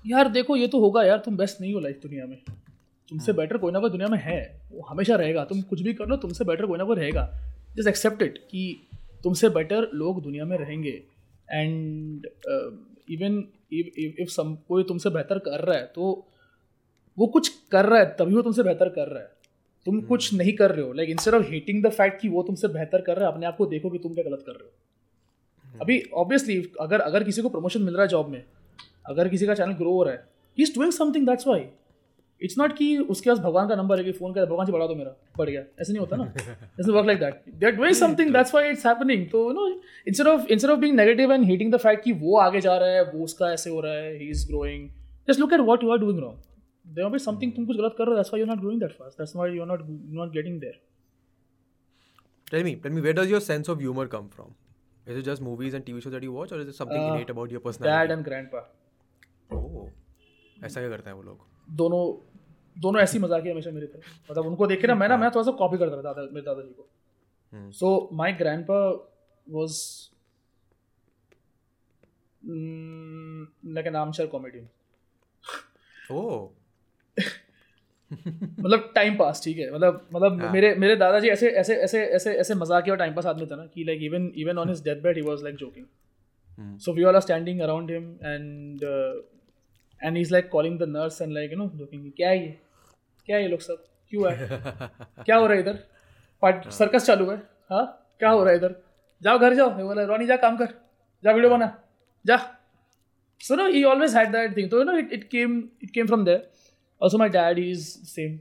यार 0.06 0.28
देखो 0.32 0.56
ये 0.56 0.66
तो 0.68 0.80
होगा 0.80 1.02
यार 1.04 1.18
तुम 1.24 1.36
बेस्ट 1.36 1.60
नहीं 1.60 1.74
हो 1.74 1.80
लाइफ 1.80 2.00
दुनिया 2.02 2.26
में. 2.26 2.38
तुमसे 3.08 3.32
बेटर 3.32 3.56
कोई 3.58 3.72
ना 3.72 3.80
कोई 3.80 3.90
दुनिया 3.90 4.08
में 4.08 4.18
है 4.22 4.40
वो 4.72 4.86
हमेशा 4.88 5.16
रहेगा. 5.16 5.44
तुम 5.44 5.60
कुछ 5.62 5.82
भी 5.82 5.92
कर 5.94 6.06
लो 6.08 6.16
तुमसे 6.16 6.44
बेटर 6.44 6.66
कोई 6.66 6.78
ना 6.78 6.84
कोई 6.84 6.96
रहेगा. 6.96 7.28
जस्ट 7.76 7.88
एक्सेप्ट 7.88 8.22
इट 8.22 8.38
कि 8.50 8.88
तुमसे 9.26 9.48
बेटर 9.50 9.90
लोग 9.94 10.22
दुनिया 10.22 10.44
में 10.44 10.56
रहेंगे। 10.58 11.02
एंड 11.50 12.26
इवन 13.10 13.44
इफ़ 13.72 14.28
सम 14.30 14.54
कोई 14.68 14.84
तुमसे 14.84 15.10
बेहतर 15.10 15.38
कर 15.38 15.60
रहा 15.60 15.76
है 15.76 15.86
तो 15.94 16.10
वो 17.18 17.26
कुछ 17.26 17.48
कर 17.70 17.86
रहा 17.86 17.98
है 18.00 18.14
तभी 18.18 18.34
वो 18.34 18.42
तुमसे 18.42 18.62
बेहतर 18.62 18.88
कर 18.88 19.08
रहा 19.08 19.22
है। 19.22 19.30
तुम 19.86 19.94
हम्म। 19.94 20.06
कुछ 20.06 20.32
नहीं 20.34 20.52
कर 20.52 20.72
रहे 20.72 20.84
हो। 20.84 20.92
Like 20.92 21.10
instead 21.10 21.34
of 21.34 21.46
hating 21.46 21.82
the 21.84 21.90
fact 21.90 22.20
कि 22.20 22.28
वो 22.28 22.42
तुमसे 22.42 22.68
बेहतर 22.68 23.00
कर 23.00 23.16
रहा 23.16 23.28
है 23.28 23.32
अपने 23.32 23.46
आप 23.46 23.56
को 23.56 23.66
देखो 23.66 23.90
कि 23.90 23.98
तुम 23.98 24.14
क्या 24.14 24.24
गलत 24.24 24.42
कर 24.46 24.52
रहे 24.52 24.64
हो। 24.64 24.72
हम्म। 25.64 25.80
अभी 25.80 26.02
ऑब्वियसली 26.14 26.56
अगर 26.80 27.00
अगर 27.00 27.24
किसी 27.24 27.42
को 27.42 27.48
प्रमोशन 27.48 27.82
मिल 27.82 27.94
रहा 27.94 28.02
है 28.02 28.08
जॉब 28.08 28.28
में 28.28 28.42
अगर 29.06 29.28
किसी 29.28 29.46
का 29.46 29.54
चैनल 29.54 29.72
ग्रो 29.72 29.92
हो 29.92 30.02
रहा 30.02 30.14
है 30.14 30.24
he 30.58 30.62
is 30.62 30.74
doing 30.74 30.92
something 30.92 31.26
that's 31.26 31.46
why 31.46 31.60
it's 32.42 32.58
not 32.58 32.76
कि 32.76 32.96
उसके 32.98 33.30
पास 33.30 33.38
भगवान 33.38 33.68
का 33.68 33.74
नंबर 33.74 33.98
है 33.98 34.04
कि 34.04 34.12
फ़ोन 34.12 34.32
कर 34.34 34.46
भगवान 34.46 34.66
से 34.66 34.72
बढ़ा 34.72 34.86
दो 34.86 34.94
मेरा। 34.94 35.14
बढ़ 35.38 35.50
गया। 35.50 35.60
ऐसे 35.80 35.92
नहीं 35.92 36.00
होता 36.00 36.16
ना। 36.16 36.24
It's 36.80 36.88
work 36.88 37.06
like 37.06 37.18
that 37.20 37.42
they 37.54 37.66
are 37.66 37.72
doing 37.72 37.94
something 37.94 38.32
that's 38.32 38.54
why 38.54 38.70
it's 38.70 38.86
happening 38.86 39.26
तो 39.30 39.44
you 39.48 39.52
know 39.52 39.66
instead 40.08 40.26
of 40.26 40.46
instead 40.46 40.70
of 40.70 40.80
being 40.80 40.96
negative 40.96 41.32
and 41.32 41.44
hating 41.44 41.72
the 41.72 41.76
fact 41.76 42.04
कि 42.04 42.12
वो 42.12 42.36
आगे 42.38 42.60
जा 42.60 42.76
रहा 42.76 42.88
है 42.88 43.04
वो 43.12 43.24
उसका 43.24 43.52
ऐसे 43.52 43.70
हो 43.70 43.80
रहा 43.80 43.92
है 43.92 44.16
he 44.18 44.28
is 44.30 44.46
growing 44.48 44.88
just 45.28 45.40
look 45.40 45.52
at 45.52 45.60
what 45.60 45.82
you 45.82 45.90
are 45.90 45.98
doing 45.98 46.18
wrong 46.18 46.42
there 46.86 47.08
be 47.08 47.18
something 47.18 47.52
तुम 47.52 47.66
कुछ 47.66 47.76
गलत 47.76 47.94
कर 47.98 48.04
रहे 48.04 48.10
हो 48.10 48.16
that's 48.16 48.30
why 48.34 48.40
you 48.40 48.46
are 48.46 48.54
not 48.54 48.60
growing 48.60 48.80
that 48.80 48.92
fast 48.92 49.18
that's 49.18 49.36
why 49.36 49.56
you 49.56 49.62
are 49.62 49.68
not 49.68 49.86
not 50.20 50.32
getting 50.32 50.60
there 50.60 50.84
Tell 52.50 52.64
me, 52.66 52.72
tell 52.82 52.92
me, 52.96 53.00
where 53.04 53.12
does 53.12 53.30
your 53.30 53.38
sense 53.44 53.68
of 53.72 53.80
humor 53.80 54.02
come 54.10 54.26
from? 54.34 54.50
Is 55.06 55.16
it 55.20 55.24
just 55.28 55.42
movies 55.46 55.74
and 55.74 55.84
TV 55.86 56.02
shows 56.02 56.12
that 56.12 56.26
you 56.26 56.34
watch, 56.34 56.52
or 56.52 56.58
is 56.64 56.68
it 56.72 56.76
something 56.76 57.00
Uh, 57.00 57.08
innate 57.14 57.32
about 57.34 57.54
your 57.54 57.72
dad? 57.82 58.10
And 58.10 58.24
grandpa 58.24 58.60
Oh, 59.56 59.88
ऐसा 60.64 60.80
क्या 60.80 60.90
करते 60.90 61.10
हैं 61.10 61.16
वो 61.16 61.22
लोग? 61.22 61.55
दोनों 61.68 62.04
दोनों 62.76 63.00
ऐसी 63.00 63.18
मजाकिया 63.18 63.52
हमेशा 63.52 63.70
मेरे 63.70 63.86
थे 63.86 63.98
मतलब 64.30 64.46
उनको 64.46 64.66
देख 64.66 64.80
के 64.80 64.86
ना 64.86 64.94
मैं 64.94 65.08
ना 65.08 65.16
मैं 65.16 65.30
थोड़ा 65.30 65.42
सा 65.42 65.52
कॉपी 65.58 65.78
करता 65.78 65.96
था 65.96 66.02
दादा 66.02 66.22
मेरे 66.22 66.46
दादाजी 66.46 66.68
को. 66.70 66.88
So 67.72 68.08
my 68.12 68.32
grandpa 68.32 68.78
was 69.46 69.78
like 72.42 73.86
an 73.86 73.96
armchair 73.96 74.28
comedian 74.28 74.68
मतलब 78.10 78.92
टाइम 78.94 79.16
पास 79.18 79.40
ठीक 79.44 79.58
है 79.58 79.70
मतलब 79.74 80.08
मतलब 80.14 80.40
हाँ. 80.40 80.52
मेरे 80.52 80.74
मेरे 80.74 80.96
दादाजी 80.96 81.28
ऐसे 81.28 81.48
ऐसे 81.62 81.76
ऐसे 81.76 82.04
ऐसे 82.16 82.34
ऐसे 82.34 82.54
मजाकिया 82.54 82.92
और 82.94 82.98
टाइम 82.98 83.14
पास 83.14 83.26
आदमी 83.26 83.46
था 83.46 83.56
ना 83.56 83.66
कि 83.66 83.84
like 83.84 84.02
even 84.02 84.32
even 84.36 84.58
on 84.58 84.68
his 84.68 84.82
death 84.84 85.02
bed 85.02 85.16
he 85.16 85.22
was 85.22 85.42
like 85.42 85.56
joking. 85.56 85.86
So 86.78 86.92
we 86.92 87.04
all 87.04 87.14
are 87.14 87.20
standing 87.20 87.60
around 87.60 87.90
him 87.90 88.04
and 88.22 88.84
and 90.02 90.16
is 90.18 90.32
like 90.32 90.48
calling 90.50 90.78
the 90.78 90.88
nurse 90.88 91.20
and 91.22 91.32
like 91.32 91.52
you 91.52 91.58
know 91.58 91.68
joking 91.74 92.10
क्या 92.16 92.28
है 92.28 92.38
ये? 92.40 92.58
क्या 93.26 93.36
है 93.36 93.42
ये 93.42 93.48
लोग 93.48 93.60
सब? 93.60 93.84
क्यों 94.10 94.32
है? 94.32 94.48
क्या 95.24 95.36
हो 95.36 95.46
रहा 95.46 95.54
है 95.54 95.60
इधर? 95.60 95.78
पार्ट 96.42 96.68
सर्कस 96.72 97.06
चालू 97.06 97.30
है। 97.30 97.36
हाँ? 97.70 97.84
क्या 98.18 98.30
हो 98.30 98.42
रहा 98.44 98.50
है 98.50 98.56
इधर? 98.58 98.74
जाओ 99.22 99.38
घर 99.38 99.54
जाओ। 99.54 99.70
बोला 99.70 100.02
रोनी 100.04 100.26
जा 100.26 100.36
काम 100.36 100.56
कर। 100.56 100.74
जा 101.24 101.32
वीडियो 101.32 101.50
बना। 101.50 101.66
जा। 102.24 102.36
So 103.40 103.54
no 103.54 103.66
he 103.68 103.82
always 103.84 104.14
had 104.16 104.30
that 104.32 104.56
thing 104.56 104.70
तो 104.70 104.78
you 104.78 104.84
know 104.84 104.96
it 104.98 105.12
it 105.12 105.28
came 105.30 105.58
it 105.82 105.90
came 105.90 106.06
from 106.06 106.24
there 106.24 106.48
also 107.00 107.18
my 107.18 107.28
dad 107.28 107.58
is 107.58 107.86
same 108.08 108.36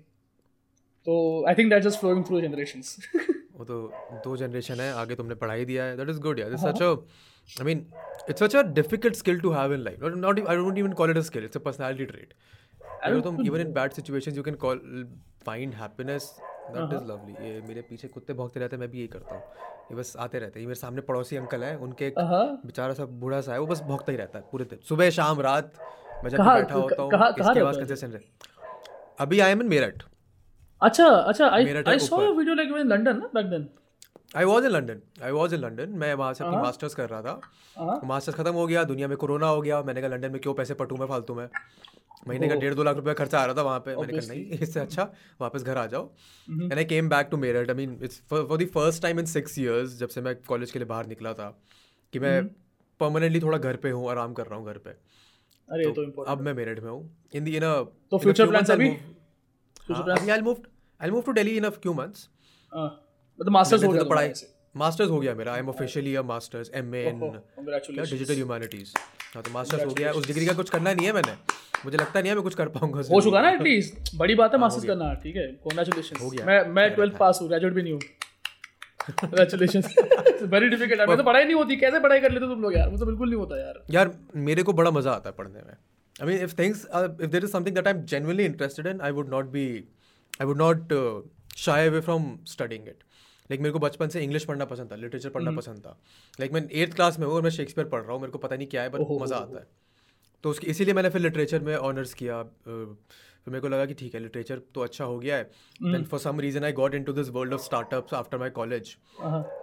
तो 1.07 1.15
I 1.47 1.55
think 1.55 1.69
that 1.69 1.83
just 1.83 1.99
flowing 1.99 2.23
through 2.25 2.41
generations 2.41 2.97
वो 3.55 3.65
तो 3.65 3.75
दो 4.23 4.35
जनरेशन 4.37 4.79
है। 4.79 4.91
आगे 4.93 5.15
तुमने 5.15 5.35
पढ़ाई 5.35 5.65
दिया 5.65 5.83
है। 5.83 5.97
दैट 5.97 6.09
इज़ 6.09 6.19
गुड 6.19 6.39
यार। 6.39 6.53
हाँ। 6.53 6.69
It's 6.69 6.79
such 6.79 6.81
a 6.81 7.61
I 7.61 7.65
mean 7.65 7.85
it's 8.29 8.43
such 8.43 8.55
a 8.55 8.61
difficult 8.73 9.15
skill 9.15 9.39
to 9.39 9.51
have 9.51 9.73
in 9.73 9.79
life 9.83 10.01
not 10.03 10.15
not 10.17 10.47
I 10.47 10.55
don't 10.55 10.77
even 10.77 10.93
call 11.01 11.11
it 11.11 11.17
a 11.17 11.21
skill 11.29 11.43
it's 11.45 11.57
a 11.57 11.59
personality 11.65 12.05
trait 12.05 12.33
अगर 13.03 13.19
तुम 13.21 13.45
even 13.45 13.61
in 13.61 13.73
bad 13.73 13.91
situations 13.93 14.37
you 14.37 14.43
can 14.43 14.55
call 14.65 14.81
find 15.45 15.73
happiness 15.75 16.35
that 16.41 16.93
is 16.93 17.03
lovely 17.07 17.47
ये 17.47 17.61
मेरे 17.67 17.81
पीछे 17.89 18.07
कुत्ते 18.07 18.33
भौंकते 18.33 18.59
रहते 18.59 18.75
हैं 18.75 18.79
मैं 18.81 18.89
भी 18.91 18.97
यही 18.97 19.07
करता 19.07 19.35
हूँ। 19.35 19.43
ये 19.91 19.95
बस 19.95 20.15
आते 20.19 20.39
रहते 20.39 20.59
हैं। 20.59 20.67
मेरे 20.67 20.75
सामने 20.75 21.01
पड़ोसी 21.09 21.35
अंकल 21.37 21.63
है 21.63 21.75
उनके 21.87 22.05
हाँ 22.29 22.45
बेचारा 22.65 22.93
सा 22.93 23.05
बूढ़ा 23.23 23.41
सा 23.47 23.53
है 23.53 23.59
वो 23.59 23.65
बस 23.67 23.81
भौंकता 23.87 24.11
ही 24.11 24.17
रहता 24.17 24.39
है 24.39 24.45
पूरे 24.51 24.65
दिन। 24.65 24.79
सुबह 24.89 25.09
शाम 25.17 25.41
रात 25.41 25.73
मैं 26.23 26.29
जब 26.29 26.37
बैठा 26.39 26.75
होता 26.75 27.01
हूँ 27.01 27.11
इसकी 27.11 27.59
आवाज़ 27.59 27.79
है? 27.79 28.09
रहे। 28.09 28.19
अभी 29.19 29.39
आई 29.39 29.51
एम 29.51 29.61
इन 29.61 29.67
मेरठ 29.69 30.03
अच्छा 30.81 31.07
अच्छा 31.07 31.47
आई 31.47 31.83
आई 31.87 31.99
सॉ 31.99 32.15
ऊपर। 32.17 32.31
वीडियो 32.37 32.55
लाइक 32.55 32.69
इन 32.77 32.87
लंदन 32.87 33.17
ना 33.17 33.29
back 33.33 33.45
then 33.49 33.67
I 34.35 34.45
was 34.45 34.65
in 34.65 34.71
London 34.71 35.01
I 35.23 35.31
was 35.31 35.55
in 35.55 35.61
London 35.61 35.89
मैं 35.99 36.13
वहाँ 36.13 36.33
से 36.33 36.43
हाँ। 36.43 36.51
अपनी 36.51 36.63
मास्टर्स 36.63 36.95
कर 36.95 37.09
रहा 37.09 37.21
था। 37.21 37.39
हाँ। 37.77 37.99
मास्टर्स 38.05 38.35
खत्म 38.37 38.53
हो 38.53 38.65
गया 38.67 38.83
दुनिया 38.83 39.07
में 39.07 39.17
कोरोना 39.17 39.47
हो 39.47 39.61
गया। 39.61 39.81
मैंने 39.83 40.01
कहा 40.01 40.09
लंदन 40.09 40.31
में 40.31 40.39
क्यों 40.41 40.53
पैसे 40.53 40.73
पटूं 40.73 40.97
मैं 40.97 41.07
फालतू 41.07 41.35
में? 41.35 41.47
महीने 42.27 42.47
का 42.47 42.55
डेढ़ 42.55 42.73
दो 42.73 42.83
लाख 42.83 42.95
रुपया 42.95 43.13
खर्चा 43.13 43.39
आ 43.39 43.45
रहा 43.45 43.55
था 43.55 43.61
वहाँ 43.61 43.79
पे। 43.79 43.95
मैंने 43.95 44.13
कहा 44.13 44.33
नहीं 44.33 44.59
इससे 44.59 44.79
अच्छा 44.79 45.03
वापस 45.41 45.63
घर 45.63 45.77
आ 45.77 45.85
जाओ। 45.87 46.09
And 46.47 46.73
I 46.73 46.85
came 46.85 47.09
back 47.09 47.27
to 47.31 47.37
Meerut 47.37 47.69
I 47.69 47.75
mean 47.75 47.99
it's 48.03 48.21
for 48.29 48.57
the 48.57 48.67
first 48.73 49.01
time 49.01 49.19
in 49.19 49.25
six 49.25 49.57
years 49.59 49.97
जब 49.99 50.09
से 50.09 50.21
मैं 50.21 50.35
कॉलेज 50.47 50.71
के 50.71 50.79
लिए 50.79 50.85
बाहर 50.85 51.07
निकला 51.07 51.33
था 51.33 51.49
कि 52.13 52.19
मैं 52.19 52.43
परमानेंटली 52.99 53.39
थोड़ा 53.39 53.57
घर 53.57 53.75
पे 53.75 53.89
हूँ 53.89 54.09
आराम 54.11 54.33
कर 54.33 54.45
रहा 54.45 54.59
हूँ 54.59 54.65
घर 54.65 54.77
पे। 54.77 54.89
अरे 54.89 55.85
ये 55.85 55.91
तो 55.93 56.21
अब 56.23 56.41
मैं 56.41 56.53
मेरठ 56.53 56.79
में 56.79 56.89
हूँ। 56.91 57.01
इन 57.35 57.43
दी 57.43 57.55
इन 57.57 57.63
तो 58.11 58.19
future 58.19 58.49
plans 58.51 58.71
अभी? 58.71 58.89
I 60.31 60.41
move 60.41 60.61
I 61.01 61.09
move 61.11 61.21
to 61.21 61.33
Delhi 61.33 61.57
in 61.57 61.63
a 61.63 61.69
few 61.69 61.93
months 61.93 62.29
हाँ। 62.71 62.87
मतलब 63.39 63.51
मास्टर्स 63.53 63.83
हो 63.83 63.91
गया 63.91 64.03
तो 64.03 64.09
पढ़ाई 64.09 64.33
मास्टर्स 64.75 65.09
हो 65.09 65.19
गया 65.19 65.33
मेरा। 65.35 65.53
I 65.53 65.59
am 65.59 65.69
officially 65.69 66.15
a 66.15 66.21
masters 66.23 66.71
M 66.75 66.95
A 66.95 67.03
in 67.09 67.19
digital 67.19 68.33
humanities 68.33 68.93
हाँ 69.35 69.43
तो 69.43 69.51
मास्टर्स 69.51 69.85
हो 69.85 69.93
गया। 69.93 70.11
उस 70.11 70.27
डिग्री 70.27 70.45
का 70.45 70.53
कुछ 70.53 70.69
करना 70.69 70.93
नहीं 70.93 71.05
है 71.05 71.13
मैंने? 71.13 71.33
मुझे 71.85 71.97
लगता 71.97 72.19
नहीं 72.19 72.29
है 72.29 72.35
मैं 72.35 72.43
कुछ 72.43 72.55
कर 72.55 72.67
पाऊँगा 72.75 73.01
हो 73.09 73.21
चुका 73.21 73.41
ना 73.41 73.49
एटलीस्ट 73.51 74.15
बड़ी 74.17 74.35
बात 74.35 74.53
है 74.53 74.59
मास्टर्स 74.59 74.85
करना 74.85 75.13
ठीक 75.23 75.35
है। 75.35 75.47
कांग्रेचुलेशन 75.65 76.45
मैं 76.47 76.59
मैं 76.69 76.85
12th 76.95 77.17
पास 77.19 77.39
हूँ 77.41 77.47
ग्रेजुएट 77.49 77.73
भी 77.73 77.83
नहीं 77.83 77.93
हूँ। 77.93 78.01
वेरी 80.51 80.69
डिफ़िकल्ट 80.69 80.99
है 80.99 81.05
मैं 81.07 81.17
तो 81.17 81.23
पढ़ाई 81.23 81.43
नहीं 81.43 81.55
होती। 81.55 81.75
कैसे 81.77 81.99
पढ़ाई 81.99 82.19
कर 82.19 82.31
लेते 82.31 82.45
तुम 82.47 82.61
लोग 82.61 82.75
यार? 82.75 82.89
मुझे 82.89 82.99
तो 82.99 83.05
बिल्कुल 83.05 83.29
नहीं 83.29 83.39
होता 83.39 83.59
यार। 83.59 83.83
यार 83.91 84.11
मेरे 84.47 84.63
को 84.63 84.73
बड़ा 84.73 84.91
मज़ा 84.91 85.11
आता 85.11 85.29
है 85.29 85.35
पढ़ने 85.37 85.59
में। 85.59 85.73
I 86.21 86.27
mean 86.27 86.43
if 86.43 86.55
things 86.59 86.85
if 86.85 87.27
there 87.27 87.43
is 87.43 87.51
something 87.51 87.75
that 87.75 87.87
I 87.87 87.93
am 87.93 88.01
genuinely 88.13 88.45
interested 88.45 88.87
in 88.87 89.01
I 89.01 89.11
would 89.11 89.29
not 89.29 89.45
be 89.51 89.67
I 90.41 90.45
would 90.47 90.57
not 90.57 90.93
shy 91.57 91.87
away 91.87 91.99
from 92.01 92.37
studying 92.47 92.87
it 92.87 93.03
like 93.45 93.61
मेरे 93.61 93.71
को 93.71 93.79
बचपन 93.79 94.07
से 94.07 94.21
इंग्लिश 94.23 94.45
पढ़ना 94.45 94.65
पसंद 94.65 94.91
था 94.91 94.95
लिटरेचर 94.95 95.29
पढ़ना 95.29 95.51
पसंद 95.51 95.79
था। 95.79 95.97
लाइक 96.39 96.53
मैं 96.53 96.67
एट्थ 96.73 96.95
क्लास 96.95 97.19
में 97.19 97.25
हूँ 97.27 97.35
और 97.35 97.41
मैं 97.41 97.49
शेक्सपियर 97.51 97.87
पढ़ 97.87 98.01
रहा 98.01 98.11
हूँ 98.11 98.21
मेरे 98.21 98.31
को 98.31 98.37
पता 98.39 98.55
नहीं 98.55 98.67
क्या 98.67 98.81
है 98.81 98.89
बट 98.89 99.11
मज़ा 99.21 99.37
आता 99.37 99.59
है। 99.59 99.67
तो 100.43 100.49
उसकी 100.49 100.67
इसीलिए 100.67 100.93
मैंने 100.93 101.09
फिर 101.09 101.21
लिटरेचर 101.21 101.61
में 101.61 101.75
ऑनर्स 101.75 102.13
किया। 102.13 102.41
फिर 102.43 103.51
मेरे 103.51 103.61
को 103.61 103.67
लगा 103.67 103.85
कि 103.85 103.93
ठीक 103.93 104.13
है 104.15 104.19
लिटरेचर 104.21 104.59
तो 104.75 104.81
अच्छा 104.81 105.05
हो 105.05 105.17
गया 105.19 105.35
है। 105.35 105.43
Then 105.83 106.03
for 106.03 106.19
some 106.19 106.39
reason 106.39 106.63
I 106.63 106.71
got 106.73 106.95
into 107.03 107.13
this 107.13 107.29
world 107.29 107.53
of 107.53 107.61
startups 107.61 108.13
after 108.13 108.37
my 108.37 108.49
college 108.51 108.95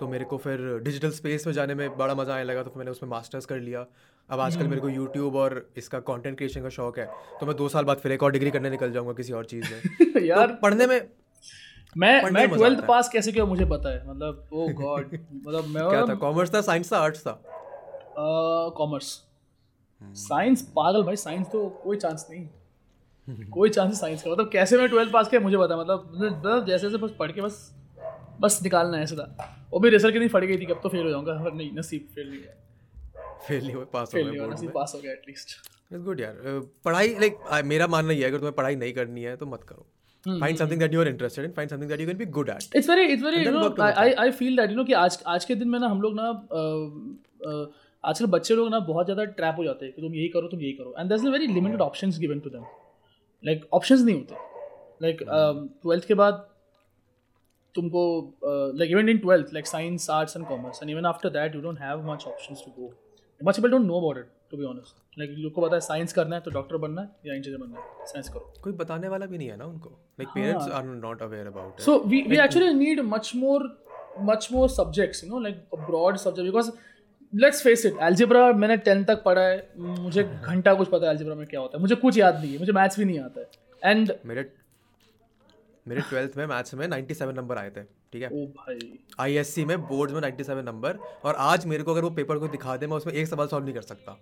तो 0.01 0.09
मेरे 0.09 0.24
को 0.24 0.37
फिर 0.39 0.61
डिजिटल 0.85 1.11
स्पेस 1.12 1.47
में 1.47 1.53
जाने 1.55 1.74
में 1.74 1.97
बड़ा 1.97 2.14
मज़ा 2.14 2.35
आने 2.35 2.45
लगा 2.45 2.62
तो 2.62 2.70
फिर 2.70 2.78
मैंने 2.78 2.91
उसमें 2.91 3.09
मास्टर्स 3.11 3.47
कर 3.47 3.61
लिया। 3.61 3.87
अब 4.28 4.41
आजकल 4.41 4.68
मेरे 4.68 4.80
को 4.80 4.89
यूट्यूब 4.89 5.37
और 5.37 5.66
इसका 5.76 6.01
कंटेंट 6.03 6.37
क्रिएशन 6.37 6.62
का 6.62 6.68
शौक 6.70 6.99
है 6.99 7.07
तो 7.41 7.47
मैं 7.47 7.57
दो 7.57 7.68
साल 7.68 7.85
बाद 7.85 7.99
फिर 7.99 8.12
एक 8.12 8.22
और 8.22 8.33
डिग्री 8.33 8.51
करने 8.51 8.70
निकल 8.70 8.93
जाऊँगा 8.93 9.12
किसी 9.12 9.33
और 9.33 9.45
चीज़ 9.47 9.72
में। 9.72 10.22
यार। 10.26 10.47
तो 10.47 10.55
पढ़ने 10.62 10.87
में 10.87 11.01
मैं 11.97 12.22
मैं 12.22 12.30
में 12.30 12.47
मज़ा 12.47 12.57
12th 12.57 12.72
आता 12.72 12.82
है। 12.82 12.86
पास 12.88 13.09
कैसे 13.09 13.32
किया 13.32 13.45
मुझे 13.47 13.64
पता 13.66 13.90
है। 13.90 14.09
मतलब 14.09 14.49
ओ 14.53 14.68
गॉड 14.74 15.12
मतलब 15.14 15.66
मैं 15.66 15.88
क्या 15.88 16.05
था? 16.07 16.14
कॉमर्स 16.16 16.55
था 16.55 16.61
साइंस 16.62 16.93
था 16.93 16.99
आर्ट्स 16.99 17.26
था? 17.26 17.32
कॉमर्स 18.76 19.09
साइंस 20.18 20.62
पागल 20.76 21.03
भाई 21.05 21.16
साइंस 21.18 21.47
तो 21.53 21.68
कोई 21.84 21.97
चांस 21.99 22.26
नहीं। 22.30 23.47
कोई 23.51 23.70
चांस 23.70 24.01
साइंस 24.01 24.22
का। 24.22 24.30
मतलब 24.30 24.51
कैसे 24.53 24.78
मैं 24.78 24.88
ट्वेल्थ 24.88 25.12
पास 25.12 25.28
किया 25.28 25.40
मुझे 25.40 25.57
पता 25.59 25.76
मतलब 25.76 26.11
मतलब 26.14 26.66
जैसे 26.66 26.88
जैसे 26.88 27.03
बस 27.05 27.11
पढ़ 27.18 27.32
के 27.32 27.40
बस 27.40 27.59
बस 28.40 28.59
निकालना 28.62 28.99
है 28.99 29.07
सीधा 29.07 29.24
वो 29.72 29.80
भी 29.80 29.90
रिज़ल्ट 29.90 30.12
कितनी 30.12 30.28
फट 30.28 30.45
गई 30.45 30.59
थी 30.59 30.66
कब 30.66 30.80
तो 30.82 30.88
फेल 30.88 31.05
हो 31.05 31.11
जाऊँगा। 31.11 31.32
पर 31.45 31.53
नहीं 31.55 31.70
नसीब 31.74 32.09
फेल 32.14 32.28
नहीं 32.30 32.40
गया 32.40 33.36
फेल 33.47 33.64
नहीं 33.64 33.74
हुआ 33.74 33.84
पास 33.93 34.14
हो 34.14 34.22
बोर्ड 34.22 34.53
नसीब 34.53 34.70
पास 34.74 34.93
हो 34.97 35.01
गया 35.01 35.12
एटलीस्ट 35.12 35.57
इट्स 35.93 36.05
गुड 36.05 36.20
यार। 36.20 36.34
पढ़ाई 36.84 37.14
लाइक 37.20 37.38
मेरा 37.66 37.86
मानना 37.86 38.12
ही 38.12 38.20
है 38.20 38.28
अगर 38.28 38.38
तुम्हें 38.38 38.55
पढ़ाई 38.55 38.76
नहीं 38.76 38.93
करनी 38.95 39.22
है 39.22 39.36
तो 39.36 39.47
मत 39.47 39.62
करो। 39.68 39.86
Something 40.27 40.81
that 40.81 40.95
you 40.95 41.01
are 41.01 41.09
interested 41.09 41.45
in 41.45 41.53
find 41.53 41.70
something 41.70 41.89
that 41.91 42.01
you 42.01 42.07
can 42.07 42.16
be 42.16 42.27
good 42.39 42.49
at 42.49 42.77
it's 42.77 42.89
very 42.91 43.07
it's 43.12 43.23
very 43.25 43.37
And 43.37 43.47
you 43.47 43.53
then 43.53 43.61
know 43.61 43.68
work 43.68 43.79
towards 43.79 43.99
I 43.99 44.12
I 44.25 44.31
feel 44.41 44.57
that 44.57 44.70
you 44.70 44.77
know 44.77 44.85
कि 44.85 44.93
आज 45.01 45.18
आज 45.27 45.45
के 45.45 45.55
दिन 45.55 45.68
में 45.68 45.79
ना 45.79 45.87
हम 45.87 46.03
लोग 46.03 46.14
ना 46.16 46.29
आजकल 48.05 48.27
बच्चे 48.27 48.55
लोग 48.55 48.68
ना 48.70 48.79
बहुत 48.87 49.07
ज़्यादा 49.07 49.25
ट्रैप 49.33 49.55
हो 49.59 49.64
जाते 49.64 49.85
हैं 49.87 49.95
कि 49.95 50.03
तुम 50.03 50.14
यही 50.14 50.29
करो 50.29 50.49
तुम 50.49 50.61
यही 50.61 50.73
करो। 50.73 50.95
And 50.99 51.12
this 51.12 51.25
very 51.25 51.47
limited 51.47 51.81
options 51.81 52.18
given 52.18 52.41
to 52.41 52.51
them 52.51 52.64
like 53.45 53.66
options 53.75 54.01
नहीं 54.01 54.14
होते। 54.14 54.35
लाइक 55.03 55.23
ट्वेल्थ 55.23 56.05
के 56.07 56.14
बाद 56.14 56.49
तुमको 57.75 58.03
like 58.79 58.91
even 58.91 59.09
in 59.09 59.18
twelfth 59.18 59.53
like 59.55 59.66
science 59.66 60.09
arts 60.11 60.37
and 60.37 60.47
commerce 60.47 60.83
and 60.83 60.91
even 60.91 61.07
after 61.07 61.31
that 61.39 61.55
you 61.55 61.61
don't 61.61 61.81
have 61.81 62.11
much 62.11 62.25
options 62.27 62.62
to 62.66 62.70
go 62.81 62.93
much 63.41 63.57
people 63.57 63.70
don't 63.70 63.87
know 63.87 63.99
about 63.99 64.18
it 64.18 64.27
to 64.53 64.57
be 64.57 64.65
honest 64.65 65.19
like 65.19 65.31
लोग 65.39 65.53
को 65.53 65.61
पता 65.61 65.75
है 65.77 65.81
science 65.81 66.13
करना 66.13 66.37
है 66.37 66.43
तो 66.43 66.51
doctor 66.51 66.77
बनना 66.77 67.03
है 67.03 67.11
या 67.27 67.35
इंजीनियर 67.35 67.61
बनना 67.61 67.81
है। 67.81 68.07
साइंस 68.07 68.29
करो। 68.29 68.53
कोई 68.63 68.73
बताने 68.73 69.09
वाला 69.09 69.27
भी 69.27 69.39
नहीं 69.39 69.49
है 69.49 69.57
ना 69.57 69.65
उनको? 69.65 69.91
Like 70.21 70.29
parents 70.35 70.69
are 70.69 70.85
not 70.85 71.23
aware 71.23 71.47
about 71.47 71.81
it 71.81 71.87
So 71.87 71.99
we, 72.13 72.23
we 72.33 72.41
actually 72.47 72.73
need 72.81 73.05
much 73.13 73.35
more 73.43 73.61
much 74.31 74.49
more 74.55 74.69
subjects, 74.79 75.23
you 75.25 75.29
know, 75.29 75.39
like 75.43 75.61
a 75.77 75.83
broad 75.91 76.19
subject 76.25 76.49
because 76.49 76.73
let's 77.33 77.63
face 77.67 77.85
it, 77.91 78.01
algebra 78.09 78.41
मैंने 78.55 78.77
10 78.79 79.07
तक 79.09 79.23
पढ़ा 79.25 79.43
है 79.43 79.69
मुझे 79.79 80.23
घंटा 80.53 80.75
कुछ 80.75 80.89
पता 80.89 81.11
है 81.11 81.17
algebra 81.17 81.37
में 81.37 81.47
क्या 81.47 81.61
होता 81.61 81.77
है। 81.79 81.83
मुझे 81.83 81.95
कुछ 81.95 82.19
याद 82.19 82.41
नहीं 82.41 82.53
है 82.53 82.59
मुझे 82.59 82.73
मैथ्स 82.73 82.99
भी 82.99 83.05
नहीं 83.05 83.21
आता 83.21 83.41
है। 83.41 83.91
एंड 83.91 84.13
मेरे 84.27 84.51
मेरे 85.89 86.01
ट्वेल्थ 86.01 86.37
में 86.37 86.47
मैथ्स 86.47 86.75
में 86.75 86.87
97 86.89 87.33
नंबर 87.37 87.59
आए 87.59 87.71
थे 87.71 87.83
ठीक 87.83 88.23
है? 88.23 88.29
ओ 88.29 88.45
भाई। 88.59 88.99
आईएससी 89.21 89.65
में 89.65 89.81
बोर्ड्स 89.87 90.15
में 90.15 90.21
97 90.21 90.65
नंबर 90.65 90.99
और 91.25 91.35
आज 91.35 91.67
मेरे 91.67 91.83
को 91.83 91.93
अगर 91.93 92.03
वो 92.03 92.11
पेपर 92.11 92.39
को 92.39 92.49
दिखा 92.49 92.77
दे 92.77 92.87
मैं 92.87 92.97
उसमें 92.97 93.13
एक 93.15 93.27
सवाल 93.27 93.47
सॉल्व 93.47 93.65
नहीं 93.65 93.75
कर 93.75 93.83
सकता। 93.83 94.17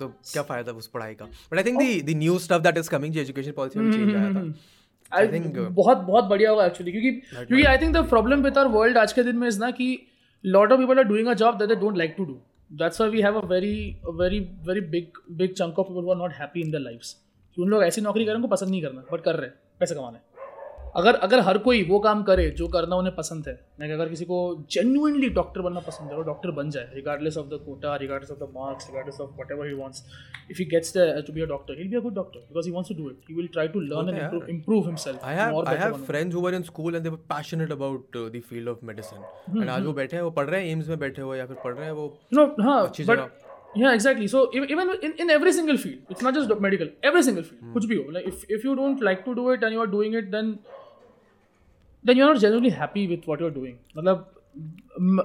तो 0.00 0.08
क्या 0.08 0.42
फ़ायदा 0.42 0.72
उस 0.72 0.86
पढ़ाई 0.86 1.14
का? 1.14 1.24
But 1.24 1.58
I 1.58 1.64
think 1.64 1.78
the 1.78 2.00
the 2.02 2.16
new 2.18 2.38
stuff 2.38 2.62
that 2.62 2.78
is 2.78 2.88
coming 2.90 3.12
जो 3.14 3.20
एजुकेशन 3.20 3.52
पॉलिसी 3.52 3.78
में 3.78 3.92
चेंज 3.92 4.14
आया 4.14 4.32
था। 4.32 4.54
आई 5.12 5.28
think, 5.28 5.56
uh, 5.56 5.66
बहुत 5.70 5.98
बहुत 5.98 6.24
बढ़िया 6.24 6.50
होगा 6.50 6.64
एक्चुअली 6.66 6.92
क्योंकि 6.92 7.10
क्योंकि 7.10 7.62
I 7.64 7.78
think 7.78 7.96
the 7.96 8.04
problem 8.08 8.42
with 8.42 8.58
our 8.58 8.68
world 8.68 8.98
आज 8.98 9.12
के 9.12 9.22
दिन 9.22 9.36
में 9.36 9.46
इज़ 9.48 9.60
ना 9.60 9.70
कि 9.70 9.86
lot 10.44 10.72
of 10.72 10.80
people 10.80 10.98
are 10.98 11.04
doing 11.04 11.28
a 11.28 11.34
job 11.34 11.58
that 11.58 11.68
they 11.68 11.74
don't 11.74 11.98
like 11.98 12.14
to 12.16 12.24
do 12.24 12.40
that's 12.72 13.00
why 13.00 13.12
we 13.12 13.22
have 13.22 13.40
a 13.40 13.44
very 13.46 13.74
very 14.20 14.40
very 14.68 14.80
big 14.80 15.22
big 15.32 15.52
chunk 15.52 15.78
of 15.78 15.88
people 15.88 16.04
who 16.04 16.10
are 16.10 16.16
not 16.16 16.32
happy 16.32 16.60
in 16.60 16.70
their 16.70 16.82
lives 16.82 17.16
उन 17.56 17.68
लोग 17.68 17.84
ऐसी 17.84 18.00
नौकरी 18.00 18.24
करें 18.24 18.34
उनको 18.34 18.48
पसंद 18.48 18.70
नहीं 18.70 18.82
करना 18.82 19.04
but 19.12 19.20
कर 19.20 19.36
रहे 19.36 19.46
हैं 19.46 19.54
पैसे 19.80 19.94
कमाने। 19.94 20.18
अगर 20.96 21.14
अगर 21.26 21.40
हर 21.40 21.58
कोई 21.58 21.82
वो 21.84 21.98
काम 21.98 22.22
करे 22.22 22.48
जो 22.58 22.66
करना 22.74 22.96
उन्हें 22.96 23.14
पसंद 23.14 23.48
है 23.48 23.54
मैं 23.80 23.92
अगर 23.92 24.08
किसी 24.08 24.24
को 24.24 24.38
जेन्यूनली 24.70 25.28
डॉक्टर 25.38 25.60
बनना 25.60 25.80
पसंद 25.86 26.10
है 26.10 26.16
वो 26.16 26.22
डॉक्टर 26.22 26.50
बन 26.58 26.70
जाए 26.70 26.90
regardless 26.94 27.36
of 27.36 27.46
the 27.46 27.58
quota 27.64 27.94
regardless 28.02 28.30
of 28.30 28.38
the 28.38 28.48
marks 28.54 28.88
regardless 28.90 29.20
of 29.20 29.30
whatever 29.52 29.66
he 29.66 29.74
wants 29.74 30.04
if 30.50 30.58
he 30.58 30.64
gets 30.70 30.92
to 30.96 31.32
be 31.32 31.40
a 31.40 31.46
doctor 31.46 31.80
he 31.80 31.88
be 31.88 31.96
a 31.96 32.00
good 32.00 32.14
doctor 32.14 32.46
because 32.48 32.68
he 32.68 32.94
to 32.94 33.02
do 33.02 33.10
it 33.10 33.30
he 33.30 33.34
will 33.34 33.48
try 33.52 33.68
to 33.68 33.80
learn 33.92 34.14
and 34.14 34.50
improve 34.50 34.86
himself 34.86 36.04
friends 36.06 36.34
who 36.34 36.48
in 36.50 36.62
school 36.72 36.96
and 36.96 37.10
passionate 37.34 37.72
about 37.72 38.16
the 38.16 38.42
field 38.50 38.68
of 38.68 38.84
medicine 38.92 39.60
and 39.60 39.70
आज 39.70 39.86
वो 39.86 39.92
बैठे 40.02 40.16
हैं 40.16 40.22
वो 40.22 40.30
पढ़ 40.38 40.50
रहे 40.50 40.60
हैं 40.60 40.72
AIIMS 40.72 40.88
में 40.88 40.98
बैठे 40.98 41.22
हुए 41.22 41.38
या 41.38 41.46
फिर 41.46 41.56
पढ़ 41.64 41.74
रहे 41.74 41.86
हैं 41.86 41.92
वो 41.92 42.12
नो 42.34 42.46
हाँ 42.60 42.82
अच्छी 42.86 43.04
जगह 43.04 43.30
Yeah, 43.76 43.92
exactly. 43.92 44.26
So 44.28 44.40
e-, 44.54 44.66
even 44.72 44.90
in, 45.02 45.14
in 45.18 45.30
every 45.30 45.52
single 45.52 45.76
field, 45.76 46.02
it's 46.08 46.22
not 46.22 46.34
just 46.34 46.52
medical. 46.60 46.90
Every 47.02 47.22
single 47.22 47.42
field, 47.42 47.60
hmm. 47.60 47.72
kuch 47.76 47.88
bhi. 47.92 47.96
Like 48.16 48.28
if 48.28 48.44
if 48.56 48.66
you 48.66 48.74
don't 48.80 49.02
like 49.08 49.24
to 49.24 49.34
do 49.38 49.46
it 49.54 49.64
and 49.64 49.76
you 49.76 49.80
are 49.84 49.88
doing 49.94 50.14
it, 50.14 50.28
then 50.34 50.52
then 52.04 52.18
you're 52.18 52.30
not 52.30 52.40
genuinely 52.40 52.72
happy 52.78 53.06
with 53.10 53.28
what 53.30 53.42
you're 53.42 53.54
doing 53.54 53.76
मतलब 53.96 54.30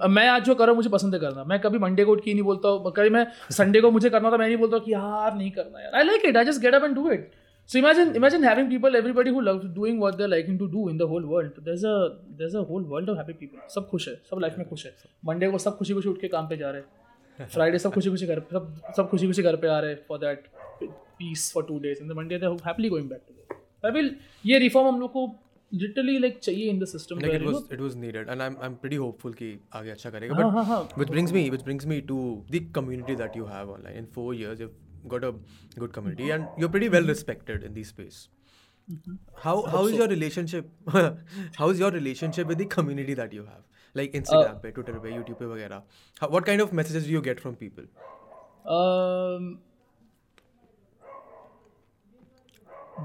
मैं 0.09 0.27
आज 0.27 0.43
जो 0.43 0.53
कर 0.55 0.63
रहा 0.63 0.69
हूँ 0.69 0.75
मुझे 0.75 0.89
पसंद 0.89 1.13
है 1.13 1.19
करना। 1.21 1.43
मैं 1.43 1.59
कभी 1.61 1.77
मंडे 1.79 2.03
को 2.05 2.11
उठ 2.11 2.23
के 2.23 2.33
नहीं 2.33 2.43
बोलता 2.43 2.69
हूँ। 2.69 2.91
कभी 2.93 3.09
मैं 3.09 3.25
संडे 3.51 3.81
को 3.81 3.91
मुझे 3.91 4.09
करना 4.09 4.31
था, 4.31 4.37
मैं 4.37 4.45
नहीं 4.47 4.57
बोलता 4.57 4.77
कि 4.77 4.93
यार, 4.93 5.35
नहीं 5.35 5.51
करना 5.51 5.81
यार। 5.81 5.95
I 5.95 6.03
like 6.03 6.25
it 6.25 6.37
I 6.37 6.45
just 6.45 6.61
get 6.61 6.75
up 6.75 6.83
and 6.83 6.95
do 6.95 7.09
it 7.11 7.31
so 7.69 7.77
imagine 7.79 8.15
imagine 8.15 8.43
having 8.43 8.69
people 8.69 8.95
everybody 8.95 9.29
who 9.29 9.41
loves 9.41 9.65
doing 9.75 9.99
what 9.99 10.15
they 10.15 10.23
are 10.23 10.29
liking 10.29 10.57
to 10.59 10.67
do 10.67 10.89
in 10.89 10.97
the 10.97 11.01
whole 11.11 11.25
world 11.25 11.51
a 11.59 12.63
whole 12.69 12.83
world 12.85 13.09
of 13.09 13.17
happy 13.17 13.33
people 13.33 13.67
सब 13.75 13.87
खुश 13.89 14.07
है, 14.09 14.15
सब 14.29 14.39
life 14.41 14.57
में 14.57 14.67
खुश 14.69 14.85
है। 14.85 14.93
Monday 15.25 15.49
को 15.51 15.57
सब 15.57 15.77
खुशी 15.77 15.93
खुशी 15.93 16.09
उठ 16.09 16.21
के 16.21 16.27
काम 16.27 16.47
पे 16.47 16.57
जा 16.57 16.71
रहे 16.71 16.81
हैं। 16.81 17.47
फ्राइडे 17.47 17.79
सब 17.79 17.93
खुशी 17.93 18.09
खुशी 18.09 18.25
घर, 18.25 18.41
सब 18.51 18.73
सब 18.97 19.09
खुशी 19.09 19.27
खुशी 19.27 19.41
घर 19.41 19.55
पे 19.55 19.67
आ 19.67 19.79
रहे 19.79 19.91
हैं 19.91 19.99
for 20.07 20.17
that 20.19 20.47
piece 20.83 21.51
for 21.53 21.63
two 21.63 21.77
days 21.79 22.01
in 22.01 22.07
the 22.09 22.17
Monday 22.17 22.37
they 22.37 22.45
happily 22.65 22.89
going 22.89 23.09
back 23.09 23.21
to 23.27 23.91
will 23.91 24.15
ये 24.45 24.59
रिफॉर्म 24.59 24.87
हम 24.87 24.99
लोग 24.99 25.11
को 25.11 25.27
लिटरली 25.73 26.17
लाइक 26.19 26.39
चाहिए 26.43 26.69
in 26.69 26.79
the 26.79 26.85
system 26.91 27.19
like 27.23 27.33
it 27.39 27.43
was 27.47 27.57
it 27.77 27.81
was 27.85 27.95
needed 28.03 28.29
and 28.35 28.43
I'm 28.45 28.55
I'm 28.67 28.75
pretty 28.83 28.97
hopeful 29.01 29.35
कि 29.41 29.49
आगे 29.79 29.91
अच्छा 29.91 30.09
करेगा 30.15 30.35
हाँ 30.35 30.43
but 30.45 30.53
हाँ 30.55 30.63
हाँ 30.69 30.79
which 31.01 31.11
brings 31.15 31.33
me 31.37 31.43
which 31.55 31.65
brings 31.69 31.85
me 31.93 31.99
to 32.11 32.17
the 32.55 32.61
community 32.79 33.15
that 33.21 33.35
you 33.41 33.45
have 33.53 33.73
online 33.77 33.99
in 34.01 34.07
four 34.17 34.27
years 34.39 34.63
you've 34.65 34.73
got 35.13 35.27
a 35.29 35.31
good 35.83 35.93
community 35.99 36.31
and 36.37 36.61
you're 36.63 36.71
pretty 36.77 36.89
well 36.97 37.09
respected 37.13 37.69
in 37.71 37.79
this 37.79 37.95
space 37.97 38.19
Mm-hmm. 38.91 39.17
how 39.41 39.51
how 39.71 39.79
is 39.87 39.91
so. 39.91 39.97
your 39.97 40.05
relationship 40.11 40.69
how 41.57 41.65
is 41.73 41.81
your 41.81 41.89
relationship 41.95 42.47
with 42.51 42.61
the 42.61 42.65
community 42.75 43.15
that 43.19 43.35
you 43.37 43.43
have 43.49 43.99
like 43.99 44.15
instagram 44.19 44.55
पे 44.63 44.71
twitter 44.77 44.95
पे 45.03 45.11
youtube 45.17 45.37
पे 45.41 45.49
वगैरह 45.51 45.83
How- 46.21 46.29
what 46.35 46.47
kind 46.47 46.63
of 46.65 46.73
messages 46.79 47.05
do 47.09 47.13
you 47.17 47.21
get 47.27 47.43
from 47.45 47.57
people 47.59 47.85
Um, 48.77 49.45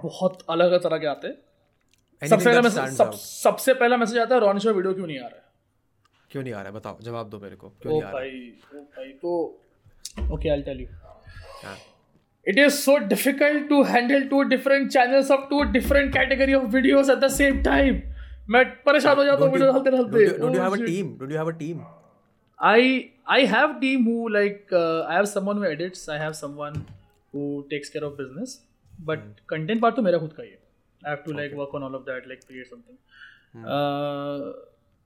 बहुत 0.04 0.38
अलग 0.50 0.76
तरह 0.84 0.98
के 0.98 1.06
आते 1.06 1.28
हैं 1.28 1.42
सबसे 2.28 2.50
पहला 2.50 2.60
मैसेज 2.62 3.18
सबसे 3.20 3.74
पहला 3.74 3.96
मैसेज 3.96 4.18
आता 4.18 4.34
है 4.34 4.40
रोनिशो 4.40 4.72
वीडियो 4.72 4.94
क्यों 4.94 5.06
नहीं 5.06 5.18
आ 5.18 5.26
रहा 5.26 5.36
है? 5.36 5.42
क्यों 6.30 6.42
नहीं 6.42 6.52
आ 6.52 6.56
रहा 6.58 6.66
है? 6.66 6.72
बताओ 6.72 6.98
जवाब 7.02 7.28
दो 7.30 7.38
मेरे 7.40 7.56
को 7.56 7.68
क्यों 7.82 7.92
नहीं 7.92 8.02
आ 8.02 8.10
रहा 8.10 8.20
भाई 8.96 9.12
तो 9.22 9.34
okay 10.34 10.48
I 10.48 10.56
will 10.56 10.64
tell 10.64 10.80
you 10.80 10.86
it 12.46 12.58
is 12.58 12.74
so 12.74 12.96
difficult 13.08 13.68
to 13.68 13.82
handle 13.92 14.26
two 14.28 14.42
different 14.48 14.90
channels 14.92 15.30
of 15.30 15.48
two 15.50 15.62
different 15.72 16.12
category 16.14 16.54
of 16.54 16.66
videos 16.74 17.10
at 17.10 17.18
the 17.18 17.28
same 17.36 17.62
time 17.64 18.00
मैं 18.50 18.64
परेशान 18.86 19.16
हो 19.16 19.24
जाता 19.24 19.44
हूँ 19.44 19.52
वीडियो 19.52 19.72
डालते 19.72 19.90
डालते 19.90 20.26
do 20.38 20.48
you 20.48 20.60
have 20.62 20.74
a 20.74 20.84
team 20.86 21.16
do 21.18 21.30
you 21.30 21.36
have 21.38 21.48
a 21.48 21.56
team 21.58 21.80
I 22.58 22.98
I 23.36 23.46
have 23.46 23.72
team 23.80 24.04
who 24.04 24.28
like 24.28 24.74
I 24.74 25.14
have 25.14 25.24
someone 25.30 25.58
who 25.58 25.64
edits 25.64 26.08
I 26.10 26.18
have 26.18 26.32
someone 26.42 26.82
who 27.34 27.60
takes 27.70 27.88
care 27.88 28.04
of 28.04 28.14
business 28.16 28.60
but 28.92 29.40
content 29.48 29.80
part 29.82 29.96
तो 29.96 30.02
मेरा 30.02 30.18
खुद 30.18 30.32
का 30.32 30.42
ही 30.42 30.48
है। 30.50 30.58
I 31.04 31.10
have 31.10 31.24
to 31.24 31.30
okay. 31.30 31.40
like 31.42 31.56
work 31.60 31.74
on 31.74 31.82
all 31.82 31.94
of 31.94 32.04
that, 32.06 32.28
like 32.28 32.46
create 32.46 32.68
something. 32.68 32.96
Uh, 33.74 34.52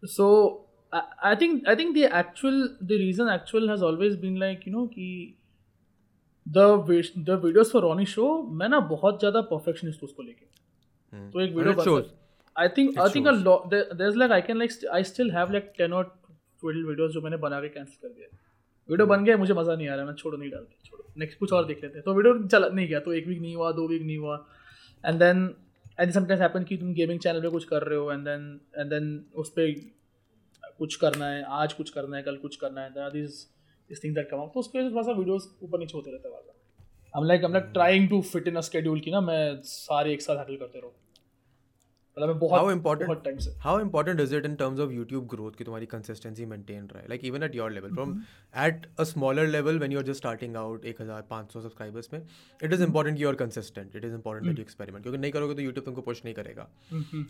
so 0.02 0.64
I, 0.92 1.02
I 1.22 1.34
think 1.34 1.68
I 1.68 1.74
think 1.74 1.94
the 1.94 2.06
actual 2.06 2.60
the 2.80 2.98
reason 2.98 3.28
actual 3.28 3.68
has 3.68 3.82
always 3.82 4.16
been 4.16 4.38
like 4.44 4.66
you 4.66 4.72
know 4.72 4.86
कि 4.88 5.08
the 6.46 6.66
the 7.30 7.38
videos 7.38 7.72
for 7.72 7.82
Ronnie 7.82 8.06
show 8.14 8.30
मैं 8.60 8.68
ना 8.68 8.80
बहुत 8.92 9.18
ज़्यादा 9.20 9.48
perfectionist 9.50 10.02
हूँ 10.02 10.08
उसको 10.08 10.22
लेके. 10.22 10.46
Hmm. 11.12 11.32
तो 11.32 11.40
एक 11.40 11.54
video 11.56 11.74
it 11.74 11.84
shows 11.84 12.10
I 12.56 12.68
think 12.76 12.96
It 12.96 13.00
I 13.00 13.08
think 13.08 13.26
a 13.26 13.34
shows. 13.34 13.44
lot 13.44 13.70
there, 13.70 13.86
there's 13.94 14.16
like 14.16 14.30
I 14.30 14.40
can 14.40 14.58
like 14.58 14.70
st- 14.70 14.92
I 14.92 15.02
still 15.02 15.30
have 15.38 15.52
like 15.56 15.74
10 15.80 15.92
or 15.92 16.04
12 16.62 16.86
videos 16.90 17.12
जो 17.12 17.20
मैंने 17.22 17.36
बना 17.46 17.60
के 17.60 17.68
कैंसिल 17.68 18.08
कर 18.08 18.14
दिया 18.14 18.36
वीडियो 18.88 19.06
बन 19.06 19.24
गया 19.24 19.36
मुझे 19.36 19.54
मज़ा 19.54 19.74
नहीं 19.74 19.88
आ 19.88 19.94
रहा 19.94 20.04
मैं 20.06 20.14
छोड़ो 20.14 20.36
नहीं 20.36 20.50
डालती 20.50 20.88
छोड़ो 20.88 21.04
नेक्स्ट 21.18 21.38
कुछ 21.38 21.52
और 21.52 21.64
देख 21.66 21.82
लेते 21.82 21.98
हैं 21.98 22.04
तो 22.04 22.14
वीडियो 22.14 22.46
चला 22.46 22.68
नहीं 22.68 22.88
गया 22.88 23.00
तो 23.06 23.12
एक 23.14 23.26
वीक 23.28 23.40
नहीं 23.40 23.54
हुआ 23.56 23.72
दो 23.78 23.86
वीक 23.88 24.02
नहीं 24.02 24.16
हुआ 24.18 24.36
and 25.04 25.18
then 25.22 25.48
and 25.98 26.12
sometimes 26.12 26.42
happen 26.42 26.64
कि 26.64 26.76
तुम 26.76 26.92
गेमिंग 26.94 27.20
चैनल 27.20 27.40
पे 27.42 27.48
कुछ 27.50 27.64
कर 27.64 27.82
रहे 27.82 27.98
हो 27.98 28.12
एंड 28.12 28.24
देन 28.24 28.48
एंड 28.78 28.90
देन 28.90 29.08
उस 29.34 29.50
पर 29.58 29.72
कुछ 30.78 30.96
करना 30.96 31.26
है, 31.26 31.42
आज 31.42 31.72
कुछ 31.72 31.90
करना 31.90 32.16
है, 32.16 32.22
कल 32.22 32.36
कुछ 32.36 32.56
करना 32.56 32.80
है 32.80 33.10
this 33.10 33.42
this 33.90 34.04
thing 34.04 34.14
that 34.14 34.30
come 34.30 34.38
up 34.38 34.50
तो 34.54 34.60
उसके 34.60 34.90
थोड़ा 34.90 35.02
सा 35.02 35.12
वीडियोस 35.12 35.48
ऊपर 35.62 35.78
नीचे 35.78 35.96
होते 35.96 36.10
रहते 36.10 36.28
हैं 36.28 36.56
हम 37.14 37.24
लाइक 37.24 37.44
हम 37.44 37.52
like 37.52 37.70
trying 37.72 38.08
to 38.08 38.20
fit 38.22 38.48
in 38.48 38.56
a 38.56 38.60
schedule 38.60 39.00
की 39.00 39.10
ना 39.10 39.20
मैं 39.20 39.60
सारे 39.64 40.12
एक 40.12 40.22
साथ 40.22 40.36
हैंडल 40.36 40.56
करते 40.56 40.80
रहूँ। 40.80 40.92
हाउ 42.52 42.70
इंपॉर्टेंट 42.70 43.08
हाउ 43.60 43.80
इंपॉर्टेंट 43.80 44.16
डर्मस्यूब 44.58 45.26
ग्रोथ 45.26 45.52
की 45.52 45.64
तुम्हारी 45.64 45.86
कंसिस्टेंसी 45.86 46.46
मेंटेन 46.46 46.88
रहा? 46.92 47.02
है 47.02 47.08
smaller 49.04 49.46
level 49.46 49.78
just 50.02 50.16
starting 50.16 50.56
out 50.56 50.84
एक 50.84 51.00
हज़ार 51.02 51.22
पाँच 51.30 51.52
सौर्स 51.52 52.08
में 52.12 52.20
it 52.64 52.72
is 52.72 52.82
important 52.82 53.20
your 53.20 53.34
consistent 53.34 53.96
it 53.96 54.04
is 54.04 54.14
important 54.14 54.56
to 54.56 54.62
experiment 54.62 55.02
क्योंकि 55.02 55.18
नहीं 55.18 55.32
करोगे 55.32 55.54
तो 55.54 55.62
यूट्यूब 55.62 55.84
तुमको 55.84 56.02
पुश 56.02 56.22
नहीं 56.24 56.34
करेगा। 56.34 56.68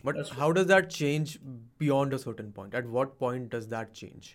But 0.07 0.18
how 0.32 0.51
does 0.51 0.66
that 0.66 0.86
change 0.86 1.39
beyond 1.80 2.14
अटन 2.28 2.51
point 2.51 2.74
at 2.74 2.84
what 2.91 3.09
point 3.20 3.55
does 3.55 3.64
that 3.64 3.93
change 3.93 4.34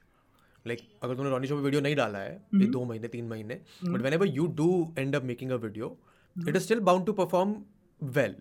like 0.68 0.80
अगर 1.04 1.16
तुमने 1.16 1.30
रॉनी 1.30 1.48
शो 1.48 1.56
वीडियो 1.56 1.82
नहीं 1.82 1.96
डाला 1.96 2.20
है 2.20 2.42
दो 2.72 2.84
महीने 2.84 3.08
तीन 3.08 3.28
महीने 3.28 3.60
but 3.86 4.02
whenever 4.14 4.28
you 4.28 4.48
do 4.48 4.94
and 4.98 5.16
अपडियो 5.16 5.98
it 6.36 6.56
is 6.56 6.64
still 6.64 6.80
bound 6.80 7.06
to 7.06 7.14
perform 7.14 7.56
well 8.02 8.36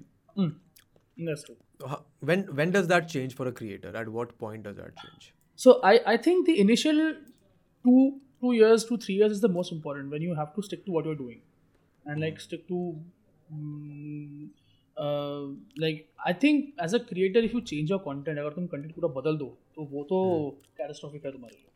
That's 1.82 1.90
true. 1.90 1.98
Ho- 1.98 2.04
when 2.30 2.56
when 2.60 2.70
does 2.70 2.88
that 2.88 3.08
change 3.08 3.34
for 3.34 3.48
a 3.48 3.52
creator 3.52 3.96
at 3.96 4.08
what 4.08 4.38
point 4.38 4.62
does 4.62 4.76
that 4.76 4.96
change 4.96 5.32
So 5.54 5.80
I, 5.82 6.00
I 6.06 6.16
think 6.16 6.46
the 6.46 6.60
initial 6.60 7.14
two 7.84 8.20
two 8.40 8.52
years, 8.52 8.84
two 8.84 8.96
three 8.96 9.14
years 9.14 9.32
is 9.32 9.40
the 9.40 9.48
most 9.48 9.72
important 9.72 10.10
when 10.10 10.22
you 10.22 10.34
have 10.34 10.54
to 10.54 10.62
stick 10.62 10.84
to 10.86 10.92
what 10.92 11.04
you're 11.04 11.14
doing, 11.14 11.40
and 12.04 12.20
like 12.20 12.40
stick 12.40 12.68
to 12.68 12.96
mm, 13.54 14.48
uh, 14.96 15.40
like 15.76 16.08
I 16.24 16.32
think 16.32 16.74
as 16.78 16.94
a 16.94 17.00
creator 17.00 17.38
if 17.38 17.52
you 17.52 17.60
change 17.60 17.90
your 17.90 18.00
content 18.00 18.38
अगर 18.38 18.50
तुम 18.50 18.68
content 18.70 18.94
पूरा 18.94 19.08
बदल 19.20 19.36
दो 19.36 19.58
तो 19.74 19.84
वो 19.84 20.04
तो 20.12 20.56
catastrophic 20.80 21.24
है 21.24 21.32
तुम्हारे 21.32 21.56
लिए 21.56 21.68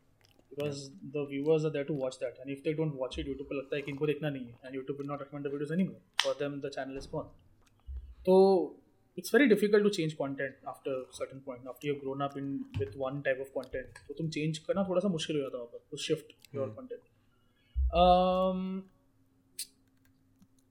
because 0.49 0.89
the 1.13 1.25
viewers 1.25 1.65
are 1.65 1.69
there 1.69 1.85
to 1.85 1.93
watch 1.93 2.19
that 2.19 2.37
and 2.41 2.49
if 2.49 2.63
they 2.63 2.73
don't 2.73 2.95
watch 2.95 3.17
it 3.17 3.27
YouTube 3.27 3.47
को 3.47 3.55
लगता 3.55 3.75
है 3.75 3.81
कि 3.81 3.91
इनको 3.91 4.07
देखना 4.07 4.29
नहीं 4.29 4.45
है 4.45 4.59
and 4.63 4.75
YouTube 4.75 4.97
will 4.97 5.09
not 5.13 5.19
recommend 5.19 5.45
the 5.45 5.51
videos 5.55 5.71
anymore 5.71 5.99
for 6.23 6.33
them 6.43 6.61
the 6.61 6.69
channel 6.69 6.97
is 6.97 7.05
gone 7.05 7.27
so 8.25 8.75
it's 9.17 9.33
very 9.33 9.47
difficult 9.51 9.85
to 9.85 9.91
change 9.97 10.17
content 10.17 10.67
after 10.71 10.97
certain 11.19 11.39
point. 11.45 11.71
After 11.71 11.87
you've 11.87 12.01
grown 12.01 12.21
up 12.25 12.35
in 12.41 12.51
with 12.81 12.97
one 13.05 13.23
type 13.27 13.39
of 13.45 13.53
content 13.55 14.03
तो 14.07 14.13
तुम 14.13 14.29
change 14.29 14.57
करना 14.67 14.83
थोड़ा 14.89 14.99
सा 14.99 15.07
मुश्किल 15.07 15.35
हो 15.35 15.41
जाता 15.41 15.57
है 15.57 15.63
वहाँ 15.63 15.79
पर 15.79 15.97
to 15.97 16.03
shift 16.03 16.37
your 16.57 16.69
content. 16.75 17.03
Um, 18.03 18.69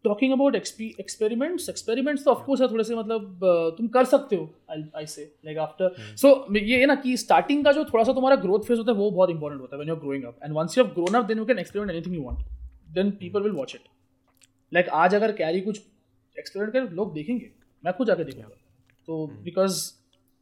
talking 0.05 0.32
about 0.32 0.55
experiments 0.55 1.68
experiments 1.68 2.24
तो 2.24 2.30
ऑफकोर्स 2.30 2.61
है 2.61 2.68
थोड़े 2.72 2.84
से 2.84 2.94
मतलब 2.94 3.40
uh, 3.44 3.78
तुम 3.78 3.88
कर 3.88 4.05
सकते 4.05 4.36
हो 4.36 4.44
आई 4.97 5.07
से 5.07 5.24
लाइक 5.44 5.59
आफ्टर 5.59 5.94
सो 6.16 6.57
ये 6.57 6.78
है 6.80 6.86
ना 6.86 6.94
कि 6.94 7.16
स्टार्टिंग 7.16 7.64
का 7.64 7.72
जो 7.72 7.84
थोड़ा 7.84 8.05
सा 8.05 8.12
तुम्हारा 8.12 8.36
ग्रोथ 8.36 8.61
फ़ेज़ 8.61 8.78
होता 8.78 8.92
है 8.92 8.99
वो 8.99 9.11
बहुत 9.11 9.30
इंपॉर्टेंट 9.30 9.61
होता 9.62 9.76
है 9.76 9.78
when 9.78 9.88
you 9.88 9.94
are 9.94 10.01
growing 10.01 10.24
up 10.24 10.38
and 10.44 10.55
once 10.55 10.78
you 10.78 10.84
have 10.84 10.92
grown 10.94 11.14
up 11.14 11.24
then 11.24 11.38
you 11.38 11.44
can 11.44 11.59
experiment 11.59 11.92
anything 11.92 12.14
you 12.14 12.22
want 12.22 12.38
then 12.94 13.11
people 13.11 13.42
will 13.42 13.53
watch 13.53 13.74
it 13.74 13.88
like 14.74 14.88
आज 14.88 15.14
अगर 15.14 15.32
कैरी 15.32 15.61
कुछ 15.61 15.82
एक्सपेरिमेंट 16.38 16.72
करे 16.72 16.97
लोग 16.97 17.14
देखेंगे। 17.14 17.51
मैं 17.87 17.95
खुद 17.95 18.07
जाके 18.07 18.24
देखूँगा। 18.24 18.49
तो 19.07 19.26
because 19.26 19.93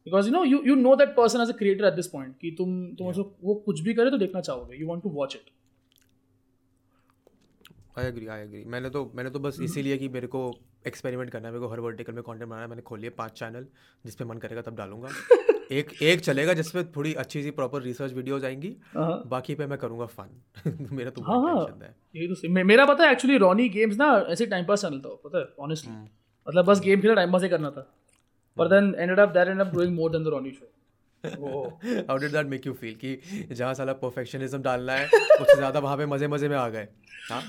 because 0.05 0.25
you 0.27 0.33
know 0.33 0.43
you 0.43 0.63
you 0.67 0.75
know 0.75 0.95
that 0.95 1.09
person 1.09 1.41
as 1.41 1.49
a 1.49 1.57
creator 1.57 1.85
at 1.85 1.93
this 1.93 2.07
point 2.07 2.37
कि 2.41 2.51
तुम 2.51 2.95
तुम 2.95 3.07
उसको 3.07 3.35
वो 3.43 3.53
कुछ 3.55 3.79
भी 3.81 3.93
करे 3.93 4.11
तो 4.11 4.17
देखना 4.17 4.41
चाहोगे। 4.41 4.77
You 4.77 4.87
want 4.87 5.03
to 5.03 5.09
watch 5.09 5.35
it 5.35 5.51
I 7.99 8.05
agree 8.05 8.27
I 8.27 8.41
agree 8.41 8.63
मैंने 8.65 8.89
तो 8.89 9.11
मैंने 9.15 9.29
तो 9.29 9.39
बस 9.39 9.59
इसीलिए 9.61 9.97
कि 9.97 10.07
मेरे 10.09 10.27
को 10.27 10.59
एक्सपेरिमेंट 10.87 11.29
करना 11.29 11.47
है। 11.47 11.53
मेरे 11.53 11.65
को 11.65 11.71
हर 11.71 11.79
वर्टिकल 11.79 12.13
में 12.13 12.23
कंटेंट 12.23 12.49
बनाना 12.49 12.61
है। 12.61 12.67
मैंने 12.67 12.81
खोल 12.81 12.99
लिए 12.99 13.09
पाँच 13.09 13.31
चैनल 13.31 13.67
जिस 14.05 14.15
पे 14.15 14.25
मन 14.25 14.37
करेगा 14.37 14.61
तब 14.61 14.75
डालूँगा। 14.75 15.09
एक 15.71 16.03
एक 16.03 16.19
चलेगा 16.19 16.53
जिसमें 16.53 16.91
थोड़ी 16.91 17.13
अच्छी 17.13 17.43
सी 17.43 17.51
प्रॉपर 17.51 17.81
रिसर्च 17.81 18.13
वीडियोस 18.13 18.43
आएँगी। 18.43 18.75
हाँ 18.93 19.23
बाकी 19.27 19.55
पे 19.55 19.65
मैं 19.65 19.77
करूँगा 19.77 20.05
फन 20.05 20.29
मेरा 20.91 21.11
तो 21.11 21.21
हाँ 21.21 21.39
हाँ। 21.41 21.79
है। 21.83 21.95
ये 22.15 22.27
तो 22.27 22.49
मे- 22.49 22.65
मेरा 22.65 22.85
पता 22.85 23.03
है 23.03 23.11
एक्चुअली 23.11 23.37
रॉनी 23.37 23.69
गेम्स 23.69 23.97
ना 23.97 24.25
ऐसे 24.27 24.45
टाइम 24.45 24.65
पास 24.65 24.81
चैनल 24.81 24.99
था 24.99 25.09
पता 25.09 25.39
है 25.39 25.45
ऑनेस्टली। 25.59 26.24
मतलब 26.47 26.65
बस 26.65 26.79
गेम 26.81 27.01
खेला 27.01 27.13
टाइम 27.13 27.31
पास 27.31 27.43
ही 27.43 27.49
करना 27.49 27.69
था। 27.71 27.81
पर 28.57 28.67
then 28.69 28.93
ended 28.97 29.19
up 29.19 29.29
that 29.33 29.47
end 29.47 29.61
up 29.61 29.73
doing 29.73 29.95
more 29.95 30.11
than 30.11 30.23
the 30.23 30.27
Ronnie 30.29 30.51
show 30.51 30.65
how 32.09 32.17
did 32.17 32.31
that 32.31 32.47
make 32.47 32.67
you 32.67 32.73
feel 32.73 32.95
कि 32.95 33.17
जहाँ 33.51 33.73
साला 33.73 33.93
परफेक्शनिज्म 34.01 34.61
डालना 34.63 34.93
है 34.93 35.05
उससे 35.05 35.55
ज़्यादा 35.55 35.79
वहाँ 35.79 35.97
पे 35.97 36.05
मज़े 36.05 36.27
मज़े 36.27 36.49
में 36.49 36.57
आ 36.57 36.67
गए। 36.69 36.87
हाँ? 37.29 37.41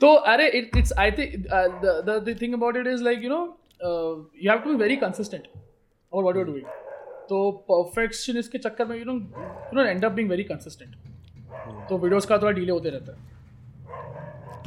तो 0.00 0.12
अरे 0.30 0.48
it 0.58 0.76
it's 0.76 0.92
I 0.98 1.10
think 1.12 1.46
the 1.46 2.22
the 2.26 2.36
thing 2.40 2.54
about 2.54 2.76
it 2.76 2.86
is 2.86 3.02
like 3.04 3.22
you 3.24 3.30
know 3.30 3.40
you 3.82 4.50
have 4.50 4.58
to 4.58 4.70
be 4.70 4.76
very 4.82 4.96
consistent 4.96 5.46
about 5.46 6.22
what 6.24 6.36
you 6.36 6.42
are 6.42 6.48
doing 6.48 6.66
तो 7.28 7.50
परफेक्शनिस्ट 7.70 8.52
के 8.52 8.58
चक्कर 8.58 8.86
में 8.86 8.96
you 8.98 9.04
know 9.04 9.12
you 9.12 9.74
know 9.74 9.84
end 9.84 10.04
up 10.04 10.12
being 10.12 10.30
very 10.30 10.44
consistent 10.44 10.94
तो 11.88 11.98
videos 11.98 12.26
का 12.26 12.38
थोड़ा 12.38 12.52
delay 12.52 12.72
होते 12.72 12.90
रहता 12.90 13.12
है। 13.12 13.18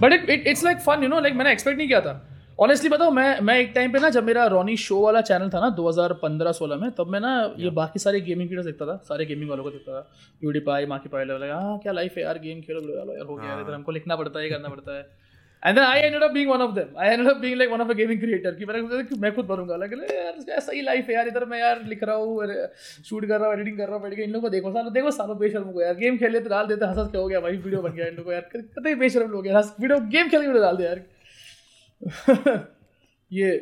But 0.01 0.30
it 0.30 0.47
it's 0.47 0.63
like 0.63 0.80
fun 0.82 1.03
you 1.03 1.09
know 1.09 1.20
like 1.20 1.36
मैंने 1.36 1.51
एक्सपेक्ट 1.51 1.78
नहीं 1.78 1.88
किया 1.88 2.01
था। 2.01 2.13
ऑनेस्टली 2.60 2.89
बताओ 2.89 3.12
मैं 3.12 3.39
मैं 3.39 3.57
एक 3.57 3.72
टाइम 3.76 3.91
पे 3.91 3.99
ना 3.99 4.10
जब 4.10 4.24
मेरा 4.24 4.45
रॉनी 4.47 4.76
शो 4.78 4.99
वाला 5.01 5.20
चैनल 5.22 5.49
था 5.49 5.60
ना 5.60 5.70
2015-16 5.76 6.80
में 6.80 6.89
तब 6.91 7.07
मैं 7.10 7.20
ना 7.20 7.30
ये 7.57 7.70
बाकी 7.78 7.99
सारे 7.99 8.20
गेमिंग 8.22 8.49
वीडियोस 8.49 8.66
देखता 8.66 8.86
था 8.86 8.95
सारे 9.03 9.26
गेमिंग 9.26 9.49
वालों 9.49 9.64
को 9.64 9.72
देखता 9.72 9.91
था। 9.93 10.10
यूडी 10.41 10.60
पाई 10.68 10.86
माँ 10.86 10.97
की 10.99 11.10
पाई 11.10 11.26
लगा 11.26 11.55
हाँ 11.57 11.78
क्या 11.84 11.91
लाइफ 11.91 12.18
है 12.18 12.24
यार 12.24 12.39
गेम 12.39 12.62
खेलो 12.62 12.82
यार 12.89 13.26
हो 13.26 13.36
गया 13.36 13.49
यार 13.49 13.62
इधर 13.62 13.74
हमको 13.74 13.91
लिखना 13.91 14.16
पड़ता 14.16 14.39
है 14.39 14.49
करना 14.49 14.70
पड़ता 14.70 14.97
है। 14.97 15.07
And 15.64 15.76
then 15.76 15.86
I 15.86 15.99
ended 15.99 16.24
up 16.24 16.32
being 16.32 16.49
one 16.51 16.62
of 16.62 16.74
them 16.76 16.99
I 16.99 17.10
ended 17.10 17.28
up 17.28 17.38
being 17.38 17.57
like 17.57 17.72
one 17.72 17.82
of 17.82 17.89
a 17.89 17.93
gaming 17.93 18.20
creator 18.20 18.55
कि 18.55 18.66
मैंने 18.66 19.03
कि 19.03 19.20
मैं 19.20 19.34
खुद 19.36 19.45
बनूँगा। 19.45 19.76
लाइक 19.76 19.93
यार 20.49 20.60
सही 20.60 20.82
लाइफ 20.82 21.10
है 21.10 21.16
यार 21.16 21.28
इधर 21.28 21.45
मैं 21.45 21.60
यार 21.60 21.84
लिख 21.86 22.03
रहा 22.03 22.16
हूँ 22.16 22.47
शूट 23.05 23.26
कर 23.26 23.39
रहा 23.39 23.47
हूँ 23.47 23.55
एडिटिंग 23.55 23.78
कर 23.78 23.86
रहा 23.86 23.95
हूँ 23.95 24.03
बैठ 24.03 24.16
के 24.16 24.24
इन 24.24 24.32
लोगों 24.32 24.41
को 24.41 24.49
देखो 24.55 24.72
सालों 24.74 24.93
देखो 24.93 25.12
सालों 25.12 25.38
बेशरम 25.38 25.72
को 25.72 25.82
यार 25.82 25.95
गेम 25.95 26.18
खेल 26.18 26.34
लेते 26.34 26.49
डाल 26.49 26.68
देते 26.68 26.86
हंस 26.86 26.97
हंस 26.97 27.12
के 27.12 27.18
हो 27.18 27.28
गया 27.28 27.39
भाई 27.39 27.57
वीडियो 27.57 27.82
बन 27.82 27.93
गया 27.93 28.07
इन 28.07 28.16
लोगों 28.16 28.32
को 28.32 28.34
यार 28.34 28.49
कतई 28.55 28.95
बेशरम 29.05 29.32
लोग 29.32 29.47
यार 29.47 29.64
वीडियो 29.80 29.99
गेम 30.10 30.30
खेल 30.30 30.41
के 30.41 30.47
वीडियो 30.47 30.64
डाल 30.64 30.78
दे 30.78 30.84
यार। 30.84 31.01
ये 33.32 33.60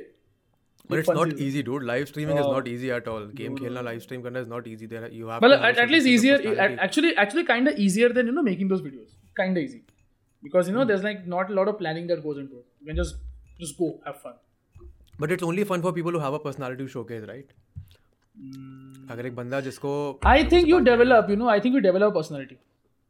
But 0.92 1.00
it's 1.00 1.10
not 1.16 1.32
easy, 1.46 1.62
dude. 1.68 1.84
Live 1.88 2.08
streaming 2.10 2.38
is 2.42 2.46
Oh. 2.50 2.52
not 2.58 2.68
easy 2.74 2.90
at 2.98 3.08
all. 3.14 3.24
Game 3.40 3.56
खेलना 3.58 3.82
live 3.88 4.02
stream 4.04 4.22
करना 4.26 4.44
is 4.46 4.48
not 4.52 4.68
easy. 4.74 4.86
There 4.92 5.08
you 5.16 5.32
have. 5.32 5.42
well 5.46 5.56
at, 5.70 5.80
at 5.86 5.90
least 5.96 6.08
easier 6.12 6.38
personality. 6.44 6.78
actually 6.86 7.12
actually 7.24 7.44
kind 7.50 7.72
of 7.72 7.82
easier 7.86 8.10
than 8.18 8.30
you 8.32 8.36
know 8.38 8.44
making 8.50 8.70
those 8.74 8.84
videos 8.86 9.10
kind 9.40 9.58
of 9.62 9.64
easy 9.64 9.82
because 10.44 10.70
you 10.72 10.76
know 10.78 10.86
there's 10.92 11.04
like 11.08 11.26
not 11.34 11.52
a 11.56 11.58
lot 11.60 11.72
of 11.74 11.78
planning 11.82 12.08
that 12.14 12.24
goes 12.28 12.40
into 12.44 12.62
it 12.62 12.66
you 12.80 12.88
can 12.92 13.02
just 13.02 13.18
just 13.66 13.78
go 13.84 13.90
have 14.06 14.22
fun 14.28 14.38
But 15.24 15.32
it's 15.36 15.46
only 15.50 15.64
fun 15.74 15.84
for 15.88 15.92
people 15.98 16.16
who 16.18 16.20
have 16.28 16.36
a 16.38 16.40
personality 16.42 16.84
to 16.88 16.92
showcase, 16.96 17.28
right? 17.34 17.54
Hmm. 18.40 19.12
अगर 19.12 19.26
एक 19.26 19.36
बंदा 19.36 19.60
जिसको 19.68 19.92
I 20.32 20.40
think 20.54 20.68
you 20.72 20.80
develop, 20.88 21.30
you 21.34 21.38
know, 21.44 21.48
I 21.54 21.60
think 21.66 21.78
you 21.80 21.82
develop 21.86 22.14
personality. 22.18 22.58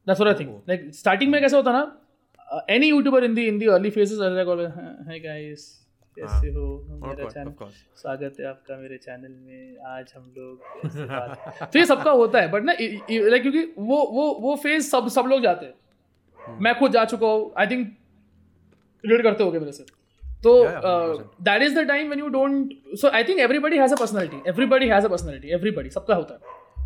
That's 0.10 0.22
what 0.24 0.30
I 0.32 0.36
think. 0.42 0.54
Like 0.72 0.86
starting 1.00 1.32
में 1.34 1.40
कैसा 1.42 1.58
होता 1.58 1.72
ना 1.78 1.82
uh, 2.52 2.62
any 2.70 2.91
YouTuber 2.91 3.22
in 3.24 3.36
the 3.36 3.48
in 3.48 3.60
the 3.60 3.68
early 3.76 3.91
phases 3.98 4.20
are 4.20 4.32
like 4.38 4.54
always 4.56 4.72
hi 5.10 5.20
guys 5.28 5.66
कैसे 6.18 6.48
हो 6.54 6.68
of 6.93 7.02
मेरा 7.08 7.26
channel. 7.30 7.52
स्वागत 8.02 8.39
है 8.39 8.45
आपका 8.48 8.78
मेरे 8.78 8.98
चैनल 9.02 9.34
में 9.48 9.78
आज 9.95 10.14
हम 10.16 10.24
लोग 10.38 10.54
तो 11.74 11.80
ये 11.80 11.86
सबका 11.86 12.12
होता 12.22 12.41
है 12.41 12.48
बट 12.52 12.64
ना 12.64 12.74
लाइक 12.74 13.41
क्योंकि 13.41 13.62
वो 13.89 13.98
वो 14.14 14.26
वो 14.45 14.56
फ़ेज़ 14.64 14.89
सब 14.89 15.08
सब 15.18 15.26
लोग 15.34 15.43
जाते 15.43 15.66
हैं। 15.66 16.58
मैं 16.62 16.74
खुद 16.80 16.91
जा 16.91 17.04
चुका 17.14 17.28
हूँ 17.28 17.52
आई 17.58 17.68
थिंक 17.68 17.88
रिलेट 19.04 19.24
करते 19.24 19.43
होगे 19.43 19.60
मेरे 19.60 19.72
से। 19.72 19.86
तो 20.43 20.52
Yeah, 20.64 20.74
yeah, 20.74 20.82
100%. 20.86 21.43
That 21.45 21.62
is 21.62 21.76
the 21.80 21.88
time 21.88 22.08
when 22.08 22.20
you 22.20 22.28
don't 22.38 22.74
so 23.02 23.10
I 23.20 23.24
think 23.30 23.39
everybody 23.39 23.78
has 23.78 23.93
a 23.93 23.98
personality 24.00 24.41
everybody 24.50 24.88
has 24.89 25.06
a 25.06 25.10
personality 25.10 25.54
everybody 25.60 25.89
सबका 25.89 26.16
होता 26.16 26.34
है। 26.34 26.39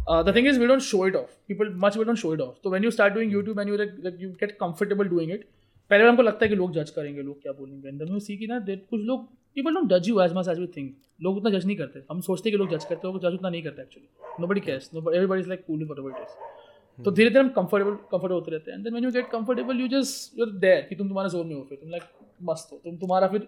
The 0.09 0.33
thing 0.35 0.47
is 0.47 0.59
we 0.59 0.67
don't 0.67 0.81
show 0.81 1.05
it 1.07 1.15
off 1.15 1.35
people 1.47 1.73
much 1.83 1.97
we 1.97 2.03
don't 2.03 2.17
show 2.17 2.33
it 2.33 2.41
off 2.41 2.55
तो 2.63 2.69
when 2.69 2.83
you 2.83 2.91
start 2.91 3.13
doing 3.13 3.33
YouTube 3.33 3.59
and 3.59 3.69
you 3.69 3.75
you 4.19 4.29
get 4.31 4.51
comfortable 4.61 5.07
doing 5.09 5.31
it 5.31 5.45
पहले 5.91 6.07
हमको 6.07 6.21
लगता 6.21 6.45
है 6.45 6.49
कि 6.49 6.55
लोग 6.55 6.73
जज 6.73 6.89
करेंगे 6.89 7.21
लोग 7.21 7.41
क्या 7.41 7.51
बोलेंगे? 7.51 7.87
एंड 7.87 8.09
यू 8.09 8.19
सी 8.19 8.37
कि 8.37 8.47
ना 8.47 8.59
देट 8.69 8.85
कुछ 8.89 9.01
लोग 9.01 9.25
पीपल 9.55 9.73
डोंट 9.75 9.89
जज 9.89 10.09
you 10.09 10.21
as 10.21 10.33
much 10.35 10.47
as 10.47 10.59
we 10.59 10.67
think 10.77 10.95
लोग 11.23 11.37
उतना 11.37 11.49
जज 11.49 11.65
नहीं 11.65 11.77
करते. 11.77 12.03
हम 12.11 12.21
सोचते 12.21 12.49
हैं 12.49 12.57
कि 12.57 12.63
लोग 12.63 12.69
जज 12.71 12.85
करते 12.85 13.07
हैं 13.07 13.19
जज 13.19 13.33
उतना 13.33 13.49
नहीं 13.49 13.63
करते 13.63 13.81
actually 13.81 14.41
nobody 14.47 14.61
cares 14.61 14.89
no 14.93 15.11
everybody 15.11 15.39
is 15.41 15.47
like 15.47 15.65
cool 15.67 15.85
for 15.87 16.09
it 16.09 16.21
is 16.21 17.03
तो 17.03 17.11
धीरे 17.11 17.29
धीरे 17.29 17.39
हम 17.39 17.49
कंफर्टेबल 17.49 17.91
कंफर्टेबल 18.11 18.33
होते 18.33 18.51
रहते 18.51 18.71
हैं. 18.71 18.77
And 18.77 18.83
then 18.83 18.93
when 18.93 19.05
you 19.05 19.11
get 19.11 19.29
comfortable 19.31 19.79
you 19.79 19.87
just 19.87 20.39
you 20.39 20.45
are 20.45 20.51
there 20.59 20.81
कि 20.89 20.95
तुम 20.95 21.07
तुम्हारे 21.07 21.29
जोन 21.29 21.47
में 21.47 21.55
हो 21.55 21.61
फिर. 21.69 21.77
तुम 21.81 21.89
लाइक 21.91 22.03
मस्त 22.49 22.71
हो. 22.71 22.77
तुम 22.83 22.97
तुम्हारा 22.97 23.27
फिर 23.27 23.47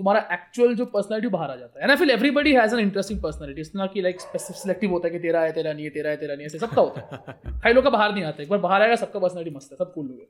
तुम्हारा 0.00 0.28
एक्चुअल 0.32 0.74
जो 0.74 0.86
पर्सनलिटी 0.86 1.28
बाहर 1.28 1.50
आ 1.50 1.56
जाता 1.56 1.78
है। 1.78 1.82
And 1.82 1.98
fill 1.98 2.08
feel 2.08 2.10
everybody 2.10 2.52
has 2.54 2.74
an 2.74 2.80
interesting 2.80 3.22
personality 3.22 3.60
इतना 3.60 3.86
कि 3.86 4.02
लाइक 4.02 4.20
सिलेक्टिव 4.20 4.90
होता 4.90 5.08
है 5.08 5.12
कि 5.12 5.18
तेरा 5.18 5.40
है 5.40 5.52
तेरा 5.52 5.72
नहीं 5.72 5.84
है 5.84 5.90
तेरा 5.90 6.10
है 6.10 6.16
तेरा 6.16 6.34
नहीं 6.34 6.46
है 6.52 6.58
सबका 6.58 6.82
होता 6.82 7.00
है। 7.00 7.60
कई 7.64 7.72
लोग 7.72 7.84
का 7.84 7.90
बाहर 7.90 8.14
नहीं 8.14 8.24
आता 8.24 8.42
एक 8.42 8.48
बार 8.48 8.58
बाहर 8.58 8.82
आएगा 8.82 8.96
सबका 8.96 9.18
पर्सनलिटी 9.18 9.50
मस्त 9.50 9.72
है 9.72 9.78
सब 9.78 9.92
कूल 9.92 10.06
लोग 10.06 10.20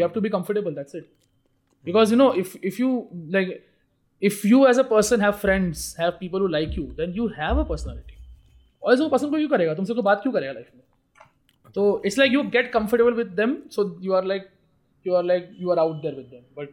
have 0.00 0.08
to 0.08 0.20
be 0.20 0.28
as 8.92 9.00
a 9.00 9.08
person 9.08 9.28
have 9.28 9.36
क्यों 9.36 9.48
करेगा? 9.48 9.74
तुमसे 9.74 9.94
बात 9.94 10.22
क्यों 10.22 10.32
करेगा 10.32 10.52
लाइफ 10.52 10.70
में? 10.74 10.82
तो 11.74 12.02
it's 12.06 12.18
like 12.18 12.32
you 12.32 12.42
get 12.42 12.72
comfortable 12.72 13.12
with 13.12 13.28
so 13.70 13.98
you 14.00 14.12
are 14.12 14.24
like 14.24 14.48
you 15.06 15.14
are 15.14 15.24
like 15.24 15.50
you 15.60 15.70
are 15.70 15.78
out 15.78 16.02
there 16.02 16.14
with 16.14 16.26
them 16.26 16.42
but 16.56 16.68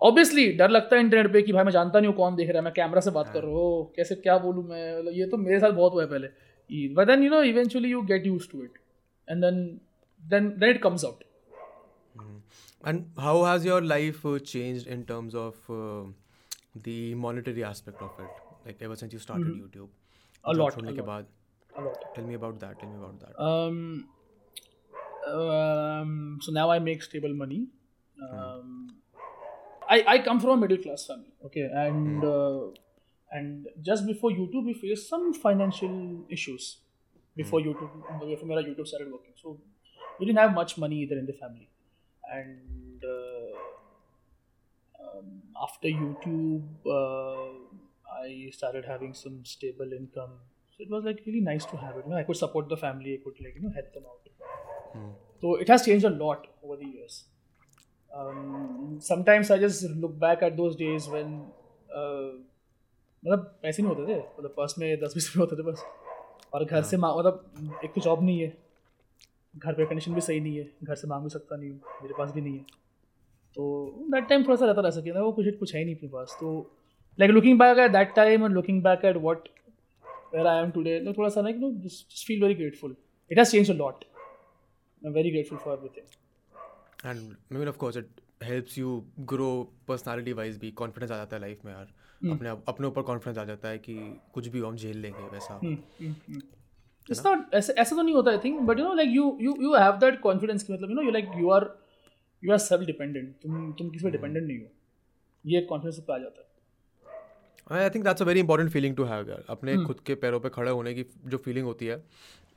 obviously 0.00 0.46
डर 0.58 0.70
लगता 0.70 0.96
है 0.96 1.02
इंटरनेट 1.02 1.32
पे 1.32 1.42
कि 1.42 1.52
भाई 1.52 1.64
मैं 1.64 1.72
जानता 1.72 2.00
नहीं 2.00 2.08
हूँ 2.08 2.16
कौन 2.16 2.36
देख 2.36 2.48
रहा 2.48 2.58
है 2.58 2.64
मैं 2.64 2.72
कैमरा 2.74 3.00
से 3.00 3.10
बात 3.16 3.32
कर 3.32 3.42
रहा 3.42 3.52
हूँ 3.52 3.92
कैसे 3.96 4.14
क्या 4.16 4.36
बोलूँ 4.44 4.64
मैं? 4.68 4.98
मतलब 4.98 5.12
ये 5.14 5.26
तो 5.26 5.36
मेरे 5.38 5.58
साथ 5.60 5.72
बहुत 5.72 5.92
हुआ 5.92 6.02
है 6.02 6.08
पहले। 6.10 6.28
But 6.94 7.06
then 7.06 7.22
you 7.22 7.30
know 7.30 7.42
eventually 7.44 7.90
you 7.90 8.00
get 8.10 8.26
used 8.26 8.48
to 8.52 8.62
it 8.64 8.78
and 9.28 9.44
then 9.44 9.58
then 10.22 10.48
then 10.58 10.70
it 10.70 10.82
comes 10.82 11.04
out 11.04 11.24
and 12.84 13.04
how 13.18 13.42
has 13.44 13.66
your 13.68 13.82
life 13.84 14.22
change 14.26 14.86
in 14.88 15.02
terms 15.10 15.34
of 15.34 15.66
the 16.78 16.94
monetary 17.18 17.62
aspect 17.70 18.02
of 18.02 18.22
it 18.22 18.66
like 18.66 18.82
ever 18.82 18.94
since 19.02 19.14
you 19.14 19.20
started 19.20 19.58
YouTube 19.58 19.90
a 20.44 20.52
lot 20.52 20.76
होने 20.76 20.92
के 20.92 21.02
बाद. 21.02 21.26
Tell 21.70 22.24
me 22.24 22.34
about 22.34 22.54
that 22.60 22.80
tell 22.80 22.88
me 22.88 22.96
about 22.96 23.14
that 23.14 23.32
um, 25.30 26.38
so 26.40 26.52
now 26.52 26.70
I 26.70 26.78
make 26.78 27.02
stable 27.02 27.34
money. 27.34 27.66
Um, 28.30 28.88
I, 29.88 30.04
I 30.06 30.18
come 30.18 30.40
from 30.40 30.50
a 30.50 30.56
middle 30.56 30.78
class 30.78 31.06
family, 31.06 31.32
okay, 31.46 31.68
and 31.72 32.24
uh, 32.24 32.66
and 33.32 33.66
just 33.82 34.06
before 34.06 34.30
YouTube, 34.30 34.64
we 34.64 34.74
faced 34.74 35.08
some 35.08 35.32
financial 35.34 36.24
issues 36.28 36.78
before 37.36 37.60
YouTube, 37.60 37.90
before 38.20 38.48
my 38.48 38.56
YouTube 38.56 38.86
started 38.86 39.10
working. 39.10 39.32
So 39.42 39.58
we 40.18 40.26
didn't 40.26 40.38
have 40.38 40.54
much 40.54 40.78
money 40.78 40.96
either 41.02 41.18
in 41.18 41.26
the 41.26 41.32
family, 41.32 41.68
and 42.32 43.02
uh, 43.04 43.58
um, 45.02 45.42
after 45.62 45.88
YouTube, 45.88 46.64
uh, 46.86 47.52
I 48.22 48.50
started 48.52 48.84
having 48.84 49.14
some 49.14 49.44
stable 49.44 49.92
income. 49.92 50.38
So 50.76 50.84
it 50.84 50.90
was 50.90 51.04
like 51.04 51.22
really 51.26 51.40
nice 51.40 51.64
to 51.66 51.76
have 51.76 51.96
it. 51.96 52.04
You 52.04 52.12
know, 52.12 52.16
I 52.16 52.22
could 52.22 52.36
support 52.36 52.68
the 52.68 52.76
family. 52.76 53.14
I 53.14 53.24
could 53.24 53.40
like 53.44 53.54
you 53.56 53.62
know 53.62 53.72
help 53.74 53.92
them 53.92 54.04
out. 54.06 54.29
So 55.42 55.54
it 55.64 55.68
has 55.68 55.84
changed 55.84 56.04
a 56.04 56.10
lot 56.10 56.46
over 56.62 56.76
the 56.76 56.86
years. 56.86 57.24
Um, 58.10 58.98
sometimes 59.00 59.50
I 59.50 59.58
just 59.58 59.84
look 60.04 60.18
back 60.24 60.42
at 60.42 60.56
those 60.56 60.76
days 60.80 61.08
when 61.12 61.34
uh, 62.00 62.30
मतलब 63.24 63.44
पैसे 63.62 63.82
नहीं 63.82 63.94
होते 63.94 64.12
थे। 64.12 64.18
मतलब 64.18 64.54
purse 64.56 64.78
में 64.78 64.86
दस 65.00 65.14
बीस 65.14 65.26
रुपये 65.26 65.40
होते 65.40 65.56
थे 65.56 65.66
बस। 65.70 65.84
और 66.54 66.64
घर 66.64 66.82
से 66.82 66.96
मांग 66.96 67.18
मतलब 67.18 67.80
एक 67.84 67.92
तो 67.94 68.00
जॉब 68.00 68.22
नहीं 68.24 68.40
है। 68.40 68.56
घर 69.56 69.72
पे 69.72 69.86
कंडीशन 69.86 70.14
भी 70.14 70.20
सही 70.20 70.40
नहीं 70.40 70.56
है। 70.56 70.68
घर 70.84 70.94
से 70.94 71.08
मांग 71.08 71.22
भी 71.22 71.30
सकता 71.30 71.56
नहीं 71.56 71.70
हूँ। 71.70 71.80
मेरे 72.02 72.14
पास 72.18 72.32
भी 72.34 72.40
नहीं 72.40 72.54
है। 72.54 72.64
तो 73.56 74.04
दैट 74.12 74.28
टाइम 74.28 74.44
थोड़ा 74.44 74.56
सा 74.56 74.66
रहता 74.66 74.80
रह 74.80 74.90
सके। 74.90 75.20
वो 75.20 75.32
कुछ 75.32 75.56
कुछ 75.58 75.74
है 75.74 75.80
ही 75.80 75.84
नहीं 75.84 75.96
अपने 75.96 76.08
पास। 76.08 76.36
तो 76.40 76.52
like 77.18 77.32
looking 77.32 77.58
back 77.58 77.78
at 77.78 77.90
that 77.92 78.14
time 78.16 78.44
and 78.44 78.54
looking 78.54 78.82
back 78.82 79.04
at 79.04 79.16
what 79.22 79.48
where 80.34 80.46
I 80.46 80.62
am 80.62 80.70
today 80.70 81.00
थोड़ा 81.18 81.28
सा 81.28 81.40
like 81.40 81.56
no 81.56 81.70
just 81.86 82.26
feel 82.26 82.42
very 82.42 82.54
grateful 82.54 82.96
it 83.30 83.38
has 83.38 83.50
change 83.52 83.70
a 83.70 83.74
lot 83.74 84.04
am 85.06 85.12
very 85.12 85.30
grateful 85.30 85.58
for 85.58 85.78
everything 85.78 86.18
And 87.10 87.20
I 87.52 87.58
mean, 87.58 87.68
of 87.70 87.76
course, 87.80 87.96
it 87.98 88.18
helps 88.46 88.74
you 88.78 88.88
grow 89.30 89.52
personality 89.90 90.32
wise 90.38 90.56
भी 90.62 90.70
confidence 90.80 91.12
आ 91.12 91.16
जाता 91.16 91.36
है 91.36 91.40
life 91.42 91.64
में 91.64 91.72
यार। 91.72 91.86
Hmm. 92.24 92.32
अपने 92.32 92.48
अपने 92.68 92.86
ऊपर 92.86 93.02
कॉन्फिडेंस 93.02 93.38
आ 93.38 93.44
जाता 93.44 93.68
है 93.68 93.78
कि 93.78 93.94
कुछ 94.34 94.48
भी 94.48 94.60
हम 94.60 94.76
झेल 94.76 94.98
लेंगे 94.98 95.28
वैसा। 95.28 95.58
Hmm. 95.60 95.76
इट्स 97.10 97.24
नॉट 97.26 97.54
ऐसे 97.54 97.72
ऐसा 97.72 97.96
तो 97.96 98.02
नहीं 98.02 98.14
होता 98.14 98.30
I 98.30 98.38
think 98.44 98.60
but 98.60 98.78
you 98.78 98.84
know 98.84 98.92
like 98.94 99.08
you 99.12 99.24
you 99.42 99.54
you 99.62 99.74
have 99.74 99.96
that 100.00 100.20
confidence 100.20 100.62
कि 100.62 100.72
मतलब 100.72 100.90
you 100.90 100.96
know 100.96 101.02
you 101.02 101.10
like 101.10 101.30
you 101.38 101.50
are 101.50 101.66
you 102.42 102.52
are 102.52 102.58
self 102.58 102.84
dependent 102.86 103.34
तुम 103.42 103.72
तुम 103.78 103.90
किसी 103.90 104.04
पर 104.04 104.10
डिपेंडेंट 104.10 104.46
नहीं 104.46 104.58
हो। 104.58 104.66
ये 105.44 105.60
कॉन्फिडेंस 105.70 106.04
पे 106.08 106.12
आ 106.12 106.18
जाता 106.18 106.40
है। 106.40 107.80
I 107.82 107.90
think 107.90 108.04
that's 108.04 108.22
a 108.22 108.24
very 108.24 108.40
important 108.40 108.70
feeling 108.72 108.96
to 108.96 109.04
have 109.04 109.30
यार। 109.30 109.44
अपने 109.48 109.74
Hmm. 109.76 109.86
खुद 109.86 110.00
के 110.06 110.14
पैरों 110.26 110.40
पे 110.40 110.48
खड़े 110.58 110.70
होने 110.70 110.94
की 110.94 111.04
जो 111.26 111.38
फीलिंग 111.38 111.66
होती 111.66 111.86
है 111.86 112.02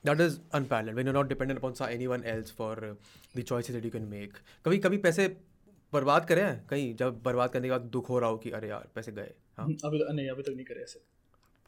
that 0.06 0.20
is 0.20 0.38
unparalleled 0.54 0.90
when 0.90 1.06
you 1.06 1.12
not 1.12 1.28
dependent 1.28 1.58
upon 1.58 1.74
any 1.90 2.06
one 2.06 2.24
else 2.26 2.52
for 2.52 2.96
the 3.36 3.42
choices 3.42 3.74
that 3.76 3.84
you 3.84 3.90
can 3.90 4.02
make 4.08 4.38
कभी 4.64 4.78
कभी 4.78 4.98
पैसे 5.06 5.28
बर्बाद 5.92 6.26
करें 6.26 6.44
कहीं 6.70 6.94
जब 6.96 7.22
बर्बाद 7.22 7.50
करने 7.50 7.68
के 7.68 7.70
बाद 7.70 7.90
दुख 7.96 8.08
हो 8.08 8.18
रहा 8.18 8.30
हो 8.30 8.36
कि 8.36 8.50
अरे 8.50 8.68
यार 8.68 8.88
पैसे 8.94 9.12
गए। 9.12 9.32
हाँ। 9.58 9.66
अभी 9.66 9.98
तो 9.98 10.12
नहीं 10.12 10.28
अभी 10.28 10.42
तक 10.42 10.48
तो 10.48 10.54
नहीं 10.54 10.64
करे 10.66 10.82
ऐसे। 10.82 11.00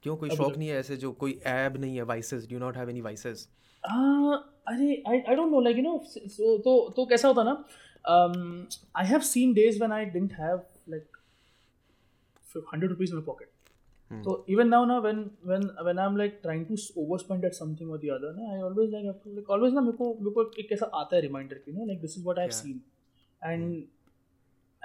क्यों? 0.02 0.16
कोई 0.16 0.30
शौक 0.30 0.56
नहीं 0.56 0.68
है 0.68 0.78
ऐसे 0.78 0.96
जो 0.96 1.12
कोई 1.22 1.38
ऐब 1.46 1.76
नहीं 1.76 1.96
है 1.96 2.02
vices 2.12 2.46
do 2.50 2.58
not 2.58 2.76
have 2.76 2.90
any 2.90 3.00
vices 3.00 3.48
अरे 3.84 5.02
I 5.08 5.20
I 5.20 5.34
don't 5.36 5.50
know 5.52 5.60
like 5.60 5.76
you 5.76 5.82
know 5.82 6.00
so 6.06 6.56
तो 6.58 6.78
तो 6.96 7.06
कैसा 7.06 7.28
होता 7.28 7.42
ना 7.42 7.54
I 8.96 9.06
have 9.06 9.20
seen 9.32 9.52
days 9.54 9.78
when 9.78 9.92
I 9.92 10.04
didn't 10.04 10.32
have 10.40 10.62
like 10.88 11.16
100 12.56 12.88
rupees 12.90 13.10
in 13.12 13.18
my 13.18 13.22
pocket. 13.24 13.48
So 14.24 14.32
even 14.54 14.68
now 14.72 14.78
now 14.90 14.96
when 15.06 15.18
when 15.50 15.64
when 15.86 15.98
i'm 16.04 16.16
like 16.20 16.34
trying 16.42 16.64
to 16.70 16.76
overspend 17.02 17.44
at 17.48 17.54
something 17.58 17.88
or 17.94 17.98
the 18.04 18.10
other 18.16 18.30
na 18.38 18.50
i 18.56 18.58
always 18.68 18.90
like 18.94 19.06
have 19.10 19.20
to 19.24 19.34
like 19.38 19.50
always 19.56 19.72
ना 19.78 19.80
मेरे 19.88 19.96
को 20.02 20.08
मेरे 20.20 20.30
को 20.38 20.44
एक 20.64 20.72
ऐसा 20.78 20.86
आता 21.00 21.16
है 21.16 21.22
reminder 21.22 21.58
कि 21.66 21.72
ना 21.78 21.86
like 21.90 22.00
this 22.06 22.16
is 22.20 22.24
what 22.28 22.40
i've 22.44 22.54
Yeah. 22.54 22.62
seen 22.62 22.78
and 23.42 23.64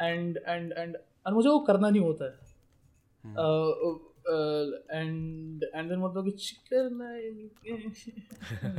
and 0.09 0.39
and 0.55 0.73
and 0.83 0.95
और 1.27 1.33
मुझे 1.33 1.49
वो 1.49 1.59
करना 1.71 1.89
नहीं 1.89 2.01
होता 2.01 2.25
है 2.25 2.49
uh, 3.43 3.71
uh, 4.35 4.65
and 4.99 5.65
and 5.73 5.91
then 5.91 5.99
मतलब 6.05 6.29
कि 6.29 6.57
करना 6.71 7.09
है 7.09 7.31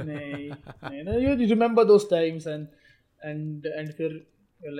नहीं 0.09 0.51
नहीं 0.90 1.03
ना 1.11 1.16
you 1.26 1.49
remember 1.55 1.84
those 1.93 2.07
times 2.14 2.47
and 2.55 2.68
and 3.30 3.66
and 3.78 3.93
फिर 4.01 4.18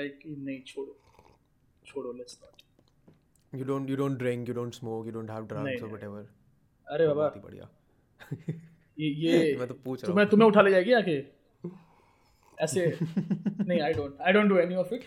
like 0.01 0.27
नहीं 0.27 0.61
छोड़ो 0.73 0.97
छोड़ो 1.87 2.13
let's 2.21 2.37
not 2.43 2.62
you 3.55 3.65
don't 3.65 3.91
you 3.91 3.97
don't 3.97 4.19
drink 4.19 4.49
you 4.49 4.55
don't 4.55 4.75
smoke 4.75 5.07
you 5.07 5.13
don't 5.13 5.31
have 5.31 5.39
नहीं, 5.39 5.49
ड्रग्स 5.49 5.83
और 5.83 5.89
नहीं। 5.89 5.89
व्हाटएवर 5.89 6.29
अरे 6.87 7.07
बाबा। 7.07 7.23
बहुत 7.23 7.37
ही 7.37 7.41
बढ़िया। 7.41 7.69
ये 8.99 9.09
ये 9.25 9.57
मैं 9.59 9.67
तो 9.69 9.75
पूछ 9.85 10.03
रहा 10.03 10.07
तुम्हें 10.07 10.25
हूँ। 10.25 10.31
तुम्हें 10.31 10.49
उठा 10.49 10.63
ले 10.63 10.71
जाएगी 10.71 10.93
आके? 10.93 11.19
ऐसे? 12.59 12.87
नहीं 13.03 13.81
I 13.81 13.93
don't 13.93 14.21
I 14.27 14.33
don't 14.33 14.49
do 14.49 14.57
any 14.59 14.75
of 14.85 14.95
it 14.95 15.05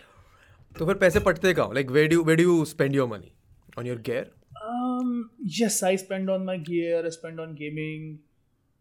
तो 0.78 0.86
फिर 0.86 0.94
पैसे 1.04 1.20
पटते 1.26 1.52
कहाँ 1.54 1.74
like 1.74 1.90
where 1.90 2.08
do 2.10 2.22
where 2.24 2.38
do 2.38 2.44
you 2.44 2.64
spend 2.74 2.94
your 2.94 3.08
money 3.08 3.32
on 3.78 3.86
your 3.86 3.98
gear 4.10 4.34
um 4.68 5.10
yes 5.54 5.74
i 5.86 5.90
spend 6.02 6.30
on 6.34 6.44
my 6.46 6.54
gear 6.68 7.00
i 7.08 7.10
spend 7.16 7.40
on 7.42 7.50
gaming. 7.58 8.06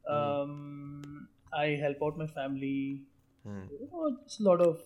Hmm. 0.04 0.54
um 0.54 1.28
i 1.64 1.66
help 1.82 2.06
out 2.08 2.18
my 2.22 2.28
family. 2.38 2.78
You 3.46 3.88
know, 3.90 4.06
it's 4.12 4.40
a 4.40 4.46
lot 4.48 4.62
of 4.68 4.80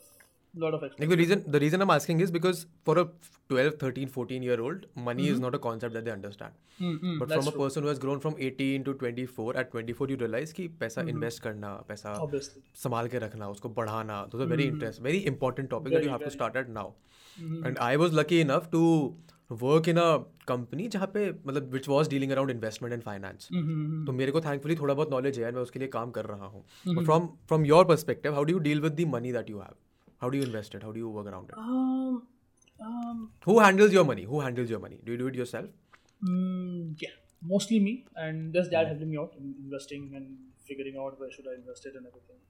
lot 0.56 0.74
of 0.74 0.84
extra 0.84 1.06
Like 1.06 1.10
the 1.10 1.18
reason 1.18 1.44
the 1.48 1.60
reason 1.60 1.82
I'm 1.82 1.90
asking 1.90 2.22
is 2.22 2.32
because 2.32 2.66
for 2.84 2.98
a 2.98 3.08
12, 3.50 3.76
13, 3.80 4.08
14 4.08 4.44
year 4.44 4.62
old, 4.62 4.86
money 4.96 5.24
mm-hmm. 5.24 5.34
is 5.34 5.40
not 5.40 5.56
a 5.56 5.60
concept 5.60 5.94
that 5.94 6.06
they 6.06 6.12
understand. 6.12 6.54
Mm-hmm. 6.82 7.20
But 7.20 7.32
from 7.32 7.48
a 7.48 7.52
person 7.52 7.84
who 7.84 7.90
has 7.90 8.00
grown 8.00 8.20
from 8.20 8.36
18 8.40 8.84
to 8.86 8.94
24, 8.94 9.58
at 9.58 9.72
24 9.72 10.10
you 10.10 10.18
realize 10.18 10.54
कि 10.54 10.68
पैसा 10.80 11.06
invest 11.14 11.40
करना, 11.40 11.74
पैसा 11.90 12.20
obviously 12.22 12.64
संभाल 12.84 13.08
के 13.08 13.20
रखना, 13.20 13.50
उसको 13.50 13.70
बढ़ाना, 13.70 14.30
those 14.30 14.42
are 14.42 14.50
very 14.50 14.66
mm-hmm. 14.66 14.76
interest, 14.76 15.02
very 15.02 15.26
important 15.34 15.70
topic 15.70 15.94
that 15.94 16.04
you 16.04 16.10
have 16.10 16.20
very. 16.20 16.32
to 16.32 16.38
start 16.38 16.56
at 16.56 16.70
now. 16.70 16.94
Mm-hmm. 17.42 17.66
And 17.66 17.80
I 17.80 17.98
was 17.98 18.14
lucky 18.14 18.42
enough 18.42 18.72
to 18.72 19.14
work 19.50 19.88
in 19.88 19.98
a 19.98 20.24
company 20.48 20.88
जहाँ 20.90 21.12
पे 21.14 21.30
मतलब 21.48 21.72
which 21.72 21.88
was 21.88 22.08
dealing 22.08 22.32
around 22.32 22.56
investment 22.56 22.94
and 22.94 23.04
finance. 23.04 23.52
Mm-hmm. 23.54 24.06
तो 24.06 24.12
मेरे 24.12 24.32
को 24.32 24.42
thankfully 24.42 24.80
थोड़ा 24.80 24.94
बहुत 24.94 25.10
knowledge 25.10 25.38
है 25.38 25.52
मैं 25.52 25.62
उसके 25.62 25.80
लिए 25.80 25.88
काम 25.88 26.12
कर 26.12 26.26
रहा 26.26 26.46
हूँ. 26.46 26.64
But 26.88 27.06
from 27.12 27.30
from 27.52 27.70
your 27.72 27.84
perspective, 27.94 28.36
how 28.40 28.44
do 28.44 28.58
you 28.58 28.66
deal 28.70 28.84
with 28.88 29.00
the 29.02 29.08
money 29.18 29.38
that 29.38 29.54
you 29.54 29.62
have? 29.68 29.78
How 30.23 30.31
do 30.35 30.39
you 30.41 30.45
invest 30.49 30.75
it? 30.79 30.83
How 30.89 30.93
do 30.93 31.05
you 31.05 31.11
work 31.19 31.27
around 31.33 31.51
it? 31.51 31.59
um 31.65 32.23
um 32.91 33.19
Who 33.49 33.59
handles 33.65 33.93
your 33.99 34.05
money? 34.13 34.25
Who 34.33 34.41
handles 34.47 34.71
your 34.77 34.81
money? 34.87 34.99
Do 35.05 35.13
you 35.17 35.19
do 35.25 35.33
it 35.35 35.43
yourself? 35.43 35.71
mm, 36.23 36.83
yeah 37.05 37.15
mostly 37.51 37.79
me 37.87 37.93
and 38.25 38.55
just 38.57 38.71
dad 38.75 38.87
helping 38.91 39.09
me 39.15 39.19
out 39.23 39.33
in 39.41 39.49
investing 39.65 40.05
and 40.19 40.29
figuring 40.69 40.95
out 41.07 41.19
where 41.23 41.33
should 41.35 41.49
i 41.55 41.57
invest 41.57 41.89
it 41.91 41.99
and 42.01 42.07
everything 42.13 42.41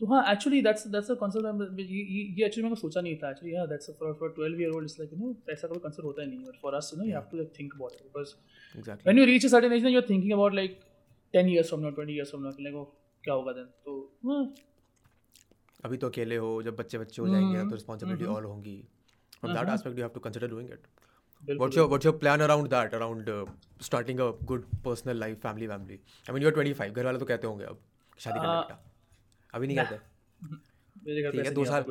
तो 0.00 0.06
हाँ 0.06 0.18
actually 0.32 0.60
that's 0.62 0.86
that's 0.94 1.10
a 1.10 1.14
concept 1.20 1.78
ये 1.80 2.02
ये 2.38 2.44
actually 2.46 2.62
मैंने 2.62 2.76
सोचा 2.80 3.00
नहीं 3.00 3.16
था 3.22 3.30
actually 3.30 3.54
हाँ 3.54 3.66
that's 3.68 3.90
for 4.00 4.12
for 4.20 4.34
12 4.38 4.60
year 4.60 4.70
old 4.76 4.84
it's 4.90 4.98
like 4.98 5.12
you 5.12 5.18
know 5.18 5.34
ऐसा 5.52 5.68
कोई 5.68 5.78
कंसेप्ट 5.86 6.04
होता 6.06 6.22
ही 6.22 6.28
नहीं 6.28 6.44
but 6.48 6.58
for 6.62 6.74
us 6.80 6.90
you 6.94 6.98
know 7.00 7.06
you 7.06 7.14
have 7.14 7.24
to 7.30 7.36
like 7.36 7.52
think 7.58 7.74
about 7.74 7.92
it 7.94 8.02
because 8.04 8.34
Exactly. 8.80 9.08
when 9.08 9.18
you 9.20 9.24
reach 9.30 9.46
a 9.48 9.50
certain 9.54 9.74
age, 9.78 9.82
then 9.86 9.94
you're 9.96 10.06
thinking 10.10 10.34
about 10.36 10.56
like 10.60 10.76
10 11.34 11.48
years 11.54 11.72
from 11.72 11.82
now, 11.86 11.92
20 12.00 12.18
years 12.18 12.32
from 12.34 12.44
now, 12.48 12.52
like, 12.66 12.76
oh, 12.82 12.86
क्या 13.24 13.34
होगा 13.40 13.54
then? 13.58 13.68
तो 13.88 13.96
हाँ, 14.28 14.42
अभी 15.85 15.97
तो 15.97 16.07
अकेले 16.09 16.35
हो 16.45 16.51
जब 16.63 16.75
बच्चे 16.75 16.97
बच्चे 16.97 17.21
हो 17.21 17.27
जाएँगे 17.27 17.63
तो 17.69 17.75
रिस्पॉन्सिबिलिटी 17.75 18.25
ऑल 18.35 18.43
होंगी 18.43 18.75
from 19.39 19.53
that 19.53 19.69
aspect 19.73 19.97
you 19.97 20.03
have 20.03 20.11
to 20.13 20.19
consider 20.19 20.47
doing 20.47 20.69
it 20.69 20.87
What's 21.43 21.77
your 21.77 21.83
what's 21.91 22.05
your 22.07 22.11
plan 22.19 22.41
around 22.43 22.67
that? 22.73 22.93
Around 22.97 23.29
uh, 23.29 23.39
starting 23.85 24.19
a 24.25 24.27
good 24.51 24.61
personal 24.83 25.17
life, 25.23 25.39
family, 25.45 25.67
family. 25.71 25.97
I 26.27 26.35
mean, 26.35 26.45
you're 26.45 26.53
25. 26.57 26.91
घर 26.91 27.05
वाले 27.05 27.19
तो 27.19 27.25
कहते 27.25 27.47
होंगे 27.47 27.65
अब 27.65 27.79
शादी 28.19 28.39
करना 28.39 28.53
बेटा. 28.59 28.77
अभी 29.53 29.67
नहीं 29.67 29.77
कहते. 29.77 29.97
ठीक 31.05 31.25
है, 31.35 31.51
दो 31.53 31.65
साल- 31.65 31.85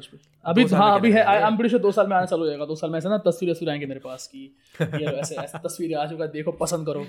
अभी 0.44 0.64
हाँ 0.74 0.94
अभी 0.98 1.10
है 1.12 1.22
आई 1.32 1.38
एम 1.46 1.56
प्रीटी 1.56 1.78
दो 1.78 1.92
साल 1.92 2.06
में 2.08 2.16
आना 2.16 2.26
चालू 2.26 2.42
हो 2.42 2.48
जाएगा 2.48 2.66
दो 2.66 2.76
साल 2.76 2.90
में 2.90 2.98
ऐसे 2.98 3.08
ना 3.08 3.18
तस्वीरें 3.26 3.54
तस्वीरें 3.54 3.72
आएँगे 3.72 3.86
मेरे 3.86 4.00
पास 4.00 4.26
की 4.34 4.44
ये 4.80 5.04
ऐसे 5.06 5.36
ऐसे 5.42 5.58
तस्वीरें 5.68 5.94
आ 5.94 6.06
चुका 6.10 6.26
देखो 6.36 6.52
पसंद 6.62 6.86
करो 6.86 7.04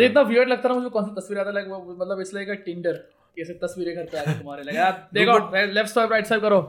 ये 0.00 0.06
इतना 0.06 0.22
वियर्ड 0.30 0.48
लगता 0.48 0.68
है 0.68 0.74
मुझे 0.74 0.88
कौन 0.96 1.04
सी 1.04 1.20
तस्वीर 1.20 1.38
आता 1.38 1.58
है 1.58 1.66
मतलब 1.98 2.20
इट्स 2.20 2.34
लाइक 2.34 2.48
अ 2.48 2.54
टिंडर 2.68 3.02
ऐसे 3.38 3.54
तस्वीरें 3.62 3.94
घर 3.96 4.04
पे 4.12 4.18
आ 4.18 4.24
गई 4.24 4.38
तुम्हारे 4.38 4.62
लगे 4.62 4.90
देखो 5.18 5.38
लेफ़्ट 5.72 5.92
स्वाइप 5.92 6.12
राइट 6.12 6.26
स्वाइप 6.26 6.42
करो 6.42 6.60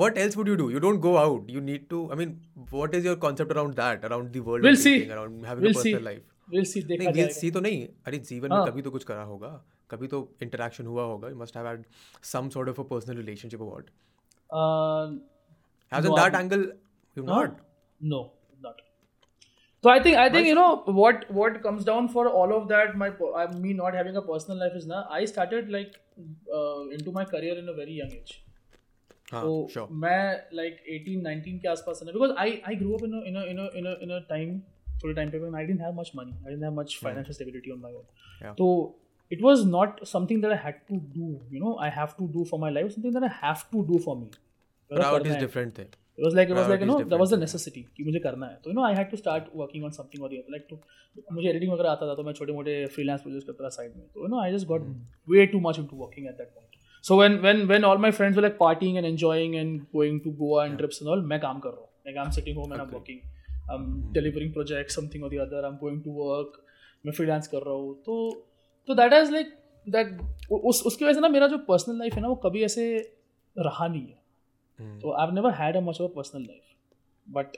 What 0.00 0.18
else 0.24 0.34
would 0.38 0.48
you 0.50 0.56
do? 0.58 0.64
You 0.72 0.80
don't 0.82 1.00
go 1.04 1.12
out. 1.20 1.48
You 1.52 1.60
need 1.68 1.86
to. 1.92 2.00
I 2.14 2.18
mean, 2.18 2.34
what 2.74 2.92
is 2.98 3.06
your 3.08 3.14
concept 3.24 3.54
around 3.54 3.74
that? 3.80 4.04
Around 4.08 4.28
the 4.36 4.42
world 4.48 4.66
We'll 4.66 4.76
see. 4.82 4.92
around 5.14 5.46
having 5.48 5.64
We'll 5.66 5.74
a 5.74 5.78
personal 5.78 6.00
see. 6.00 6.04
life. 6.08 6.22
See 6.72 6.82
देखा 6.90 7.04
नहीं 7.10 7.22
we'll 7.24 7.32
see 7.38 7.50
तो 7.54 7.60
नहीं 7.60 7.80
अरे 8.06 8.18
जीवन 8.28 8.50
में 8.50 8.56
हाँ। 8.56 8.66
कभी 8.66 8.82
तो 8.82 8.90
कुछ 8.96 9.04
करा 9.04 9.22
होगा 9.30 9.48
कभी 9.90 10.06
तो 10.12 10.20
इंटरेक्शन 10.42 10.86
हुआ 10.86 11.04
होगा 11.04 11.28
you 11.28 11.36
must 11.36 11.56
have 11.56 11.66
had 11.66 11.84
some 12.32 12.48
sort 12.56 12.68
of 12.68 12.80
a 12.80 12.84
personal 12.92 13.16
relationship 13.16 13.60
और 13.62 13.68
what 13.70 13.90
Uh, 14.50 15.18
As 15.92 16.04
No, 16.04 16.10
in 16.10 16.16
that 16.20 16.34
angle, 16.34 16.62
you've 17.16 17.26
not. 17.30 17.56
No. 18.00 18.20
So 19.83 19.89
I 19.89 19.99
think 20.05 20.17
I 20.17 20.29
think 20.33 20.47
you 20.47 20.55
know 20.55 20.83
what 21.01 21.23
what 21.39 21.55
comes 21.63 21.85
down 21.85 22.07
for 22.15 22.23
all 22.39 22.51
of 22.57 22.67
that. 22.71 22.95
My 23.03 23.09
po- 23.21 23.33
I, 23.43 23.45
me 23.61 23.73
not 23.77 23.95
having 23.99 24.19
a 24.21 24.21
personal 24.27 24.59
life 24.63 24.75
is 24.79 24.85
now. 24.91 24.99
I 25.19 25.21
started 25.31 25.71
like 25.75 25.95
uh, 26.59 26.81
into 26.97 27.11
my 27.11 27.25
career 27.25 27.57
in 27.61 27.69
a 27.69 27.73
very 27.79 27.95
young 28.01 28.11
age. 28.17 28.33
हाँ, 29.31 29.41
So 29.41 29.55
sure. 29.73 29.87
मैं 30.03 30.19
like 30.59 30.79
18, 30.97 31.23
19 31.29 31.59
के 31.61 31.67
आसपास 31.71 32.03
है 32.03 32.13
because 32.13 32.35
I 32.45 32.47
I 32.71 32.75
grew 32.83 32.95
up 32.99 33.05
in 33.09 33.17
a 33.19 33.23
in 33.31 33.39
a 33.41 33.45
in 33.53 33.63
a 33.65 33.67
in 33.81 33.87
a 33.93 33.95
in 34.07 34.15
a 34.17 34.21
time 34.33 34.53
थोड़े 35.03 35.15
time 35.19 35.31
पे 35.31 35.41
when 35.45 35.55
I 35.61 35.65
didn't 35.69 35.85
have 35.87 35.95
much 36.01 36.13
money. 36.21 36.35
I 36.45 36.49
didn't 36.49 36.67
have 36.69 36.77
much 36.79 36.97
financial 37.05 37.39
stability 37.39 37.71
on 37.77 37.81
my 37.85 37.91
own. 37.99 38.05
Yeah. 38.41 38.53
So 38.61 38.69
it 39.35 39.41
was 39.47 39.65
not 39.73 40.05
something 40.13 40.41
that 40.45 40.55
I 40.55 40.61
had 40.67 40.79
to 40.91 41.01
do. 41.17 41.27
You 41.55 41.63
know, 41.65 41.75
I 41.87 41.89
have 41.97 42.15
to 42.21 42.27
do 42.37 42.45
for 42.53 42.59
my 42.63 42.71
life. 42.77 42.91
Something 42.97 43.17
that 43.19 43.27
I 43.29 43.33
have 43.41 43.65
to 43.75 43.83
do 43.91 43.99
for 44.07 44.15
me. 44.21 44.29
मेरा 44.91 45.03
Proud 45.03 45.17
करना 45.17 45.29
is 45.31 45.35
है. 45.35 45.41
different 45.45 45.75
thing. 45.81 45.91
It 46.18 46.24
was 46.24 46.34
like 46.36 46.48
it 46.48 46.56
was 46.56 46.68
like 46.68 46.80
you 46.80 46.86
know 46.88 46.98
that 47.12 47.20
was 47.20 47.32
the 47.32 47.38
necessity 47.40 47.80
कि 47.96 48.04
मुझे 48.04 48.18
करना 48.26 48.46
है 48.46 48.54
तो 48.64 48.70
you 48.70 48.76
know 48.76 48.84
I 48.90 48.92
had 48.98 49.10
to 49.14 49.18
start 49.22 49.48
working 49.62 49.82
on 49.88 49.94
something 49.96 50.22
or 50.26 50.28
the 50.34 50.38
other 50.42 50.54
like 50.54 50.68
to 50.68 50.78
मुझे 51.32 51.48
editing 51.48 51.72
वगैरह 51.72 51.90
आता 51.90 52.06
था 52.08 52.14
तो 52.14 52.22
मैं 52.28 52.32
छोटे 52.38 52.52
मोटे 52.52 52.76
freelance 52.94 53.22
प्रोजेक्ट्स 53.26 53.46
करता 53.48 53.64
था 53.64 53.68
साइड 53.76 53.96
में 53.96 54.06
तो 54.14 54.22
you 54.24 54.30
know 54.34 54.40
I 54.44 54.46
just 54.54 54.68
got 54.70 54.86
way 55.34 55.46
too 55.54 55.60
much 55.66 55.80
into 55.82 56.00
working 56.04 56.30
at 56.32 56.38
that 56.42 56.54
point 56.54 56.78
so 57.08 57.18
when 57.20 57.36
when 57.46 57.60
when 57.72 57.88
all 57.90 58.02
my 58.06 58.10
friends 58.20 58.40
were 58.40 58.46
like 58.46 58.56
partying 58.62 58.98
and 59.02 59.10
enjoying 59.12 59.58
and 59.62 59.84
going 59.98 60.20
to 60.26 60.34
Goa 60.40 60.64
and 60.64 60.82
trips 60.82 61.02
and 61.02 61.14
all 61.14 61.26
मैं 61.34 61.40
काम 61.46 61.60
कर 61.66 61.76
रहा 61.76 61.80
हूँ 61.80 62.10
like 62.10 62.20
I'm 62.24 62.34
sitting 62.38 62.60
home 62.62 62.76
and 62.76 62.86
I'm 62.86 62.98
working 62.98 63.22
I'm 63.74 63.86
delivering 64.18 64.52
projects 64.58 65.00
something 65.00 65.28
or 65.28 65.32
the 65.36 65.44
other 65.46 65.64
I'm 65.70 65.80
going 65.86 66.02
to 66.08 66.18
work 66.24 66.60
मैं 67.06 67.16
freelance 67.20 67.54
कर 67.54 67.66
रहा 67.70 67.74
हूँ 67.80 67.94
तो 68.06 68.20
तो 68.88 69.00
that 69.02 69.18
is 69.22 69.34
like 69.38 69.56
that 69.96 70.18
उस 70.52 70.82
उसकी 70.86 71.04
वजह 71.04 71.14
से 71.14 71.20
ना 71.20 71.28
मेरा 71.40 71.46
जो 71.54 71.58
पर्सनल 71.72 71.98
लाइफ 71.98 72.14
है 72.14 72.22
ना 72.22 72.28
वो 72.28 72.44
कभी 72.46 72.62
ऐसे 72.70 72.86
रहा 73.56 73.88
नहीं 73.88 74.06
है 74.06 74.15
Hmm. 74.79 74.99
So 75.01 75.13
I've 75.23 75.33
never 75.39 75.51
had 75.61 75.75
a 75.75 75.81
much 75.87 75.99
of 75.99 76.05
a 76.11 76.13
personal 76.19 76.47
life, 76.51 76.69
but 77.39 77.57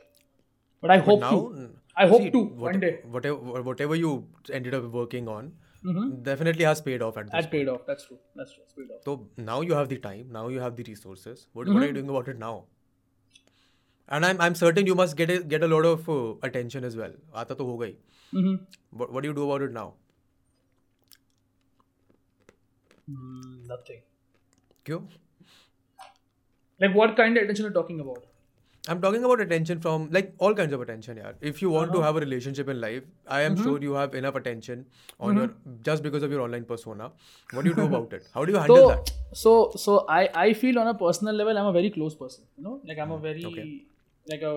but 0.81 0.91
I 0.91 0.97
hope 1.09 1.19
now, 1.25 1.31
to. 1.35 1.67
I 1.95 2.07
hope 2.13 2.21
see, 2.23 2.31
to 2.31 2.39
what- 2.45 2.71
one 2.71 2.79
day. 2.85 2.93
Whatever, 3.17 3.61
whatever 3.69 3.95
you 4.03 4.15
ended 4.61 4.81
up 4.81 4.89
working 5.01 5.29
on, 5.35 5.53
Mm-hmm. 5.91 6.11
definitely 6.25 6.63
has 6.65 6.81
paid 6.83 7.01
off 7.05 7.17
at 7.21 7.25
this. 7.25 7.33
That 7.37 7.47
paid 7.53 7.69
off. 7.71 7.81
That's 7.87 8.05
true. 8.09 8.17
That's 8.41 8.53
true. 8.57 8.61
It's 8.67 8.75
paid 8.75 8.91
off. 8.97 8.99
So 9.07 9.15
now 9.47 9.55
you 9.69 9.73
have 9.77 9.89
the 9.93 9.97
time. 10.05 10.29
Now 10.35 10.43
you 10.53 10.61
have 10.65 10.77
the 10.77 10.83
resources. 10.89 11.41
What, 11.51 11.65
Mm-hmm. 11.65 11.73
what 11.75 11.83
are 11.83 11.87
you 11.87 11.95
doing 11.97 12.11
about 12.13 12.29
it 12.33 12.39
now? 12.43 12.51
And 14.17 14.27
I'm 14.27 14.39
I'm 14.45 14.55
certain 14.59 14.87
you 14.91 14.95
must 14.99 15.17
get 15.21 15.33
a, 15.33 15.35
get 15.55 15.65
a 15.67 15.69
lot 15.73 15.87
of 15.89 16.07
uh, 16.13 16.15
attention 16.49 16.87
as 16.91 16.95
well. 17.01 17.17
आता 17.41 17.57
तो 17.61 17.65
हो 17.71 17.75
गई. 17.81 17.91
Mm-hmm. 18.37 18.55
What 19.01 19.11
what 19.17 19.27
do 19.27 19.31
you 19.31 19.35
do 19.41 19.49
about 19.49 19.65
it 19.67 19.75
now? 19.79 19.85
Mm, 23.09 23.67
nothing. 23.73 24.01
क्यों? 24.85 24.99
Like 26.79 26.95
what 26.95 27.15
kind 27.17 27.37
of 27.37 27.43
attention 27.43 27.65
are 27.65 27.69
you 27.69 27.73
talking 27.73 27.99
about? 27.99 28.23
I'm 28.93 29.01
talking 29.03 29.23
about 29.23 29.39
attention 29.39 29.79
from 29.79 30.09
like 30.11 30.33
all 30.39 30.53
kinds 30.53 30.73
of 30.73 30.81
attention, 30.81 31.17
yeah. 31.17 31.31
If 31.49 31.61
you 31.61 31.69
want 31.69 31.93
to 31.93 32.01
have 32.01 32.17
a 32.17 32.19
relationship 32.19 32.67
in 32.67 32.81
life, 32.81 33.03
I 33.27 33.41
am 33.41 33.55
sure 33.55 33.81
you 33.81 33.93
have 33.93 34.15
enough 34.21 34.35
attention 34.35 34.85
on 35.19 35.37
your 35.37 35.51
just 35.89 36.03
because 36.03 36.23
of 36.23 36.31
your 36.31 36.41
online 36.41 36.65
persona. 36.65 37.11
What 37.51 37.63
do 37.63 37.69
you 37.69 37.75
do 37.75 37.85
about 37.85 38.11
it? 38.17 38.27
How 38.33 38.43
do 38.43 38.51
you 38.51 38.59
handle 38.59 38.75
So 38.75 38.89
that? 38.89 39.11
so 39.43 39.53
so 39.83 39.95
I 40.15 40.19
I 40.41 40.47
feel 40.63 40.79
on 40.79 40.89
a 40.93 40.95
personal 41.03 41.39
level 41.43 41.61
I'm 41.61 41.69
a 41.69 41.75
very 41.77 41.91
close 41.99 42.17
person. 42.23 42.43
You 42.57 42.65
know, 42.65 42.75
like 42.91 42.99
I'm 43.05 43.11
a 43.11 43.19
very 43.27 43.45
Okay. 43.51 43.67
like 44.33 44.41
a 44.41 44.53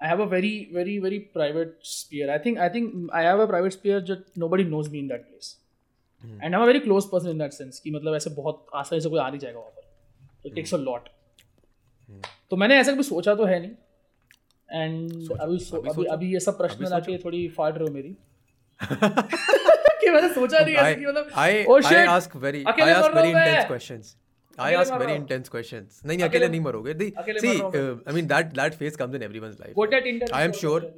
I 0.00 0.08
have 0.08 0.20
a 0.20 0.26
very 0.34 0.52
very 0.72 0.98
very 0.98 1.20
private 1.38 1.76
sphere. 1.92 2.30
I 2.32 2.38
think 2.46 2.58
I 2.58 2.68
think 2.68 3.14
I 3.20 3.22
have 3.28 3.38
a 3.38 3.46
private 3.54 3.76
sphere 3.78 4.00
that 4.12 4.36
nobody 4.46 4.64
knows 4.74 4.90
me 4.96 5.04
in 5.04 5.08
that 5.14 5.28
place. 5.30 5.54
And 6.42 6.54
I'm 6.56 6.62
a 6.62 6.66
very 6.66 6.80
close 6.80 7.06
person 7.06 7.30
in 7.30 7.38
that 7.44 7.54
sense 7.54 7.78
कि 7.84 7.90
मतलब 7.96 8.14
ऐसे 8.16 8.30
बहुत 8.36 8.66
आसानी 8.82 9.00
से 9.00 9.08
कोई 9.10 9.20
आ 9.20 9.28
नहीं 9.30 9.40
जाएगा 9.40 9.58
वहाँ 9.58 9.70
पर. 9.76 9.84
It 10.50 10.56
takes 10.58 10.72
a 10.78 10.80
lot. 10.88 11.08
तो 12.49 12.57
मैंने 12.57 12.77
ऐसा 12.77 12.91
कभी 12.91 13.03
सोचा 13.03 13.35
तो 13.35 13.45
है 13.45 13.59
नहीं। 13.61 13.71
एंड 14.69 15.31
अभी 15.41 15.57
अभी 15.89 16.05
अभी 16.05 16.31
ये 16.33 16.39
सब 16.39 16.57
प्रश्न 16.57 16.87
लाके 16.89 17.17
थोड़ी 17.17 17.47
फाड़ 17.57 17.71
रहे 17.73 17.83
हो 17.83 17.93
मेरी। 17.93 18.15
कि 20.01 20.09
मैंने 20.09 20.29
सोचा 20.33 20.59
नहीं 20.59 20.75
ऐसे 20.75 20.95
कि 20.95 21.05
मतलब 21.05 21.29
I 21.35 21.63
I 21.63 22.05
ask 22.05 22.35
very 22.35 22.63
I 22.67 22.91
ask 22.91 23.15
very 23.15 23.29
intense 23.29 23.67
questions 23.67 24.15
I 24.59 24.73
ask 24.73 24.93
very 24.93 25.13
intense 25.13 25.49
questions 25.49 26.01
नहीं 26.05 26.23
अकेले 26.23 26.47
नहीं 26.49 26.61
मरोगे। 26.61 26.93
See 26.93 27.51
I 27.51 28.13
mean 28.13 28.27
that 28.27 28.45
that 28.55 28.73
phase 28.73 28.95
comes 28.95 29.15
in 29.15 29.23
everyone's 29.23 29.57
life 29.61 29.73
what 29.77 29.89
that 29.91 30.05
internet 30.05 30.35
I 30.35 30.45
am 30.45 30.51
sure 30.61 30.91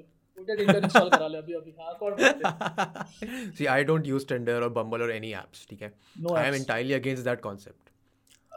see 3.58 3.66
I 3.66 3.84
don't 3.84 4.08
use 4.08 4.28
Tinder 4.28 4.62
और 4.62 4.70
Bumble 4.70 5.02
और 5.02 5.12
any 5.12 5.32
apps 5.34 5.68
ठीक 5.70 5.82
है? 5.82 5.92
I 6.36 6.48
am 6.48 6.56
entirely 6.56 6.94
against 6.94 7.24
that 7.24 7.42
concept 7.42 7.83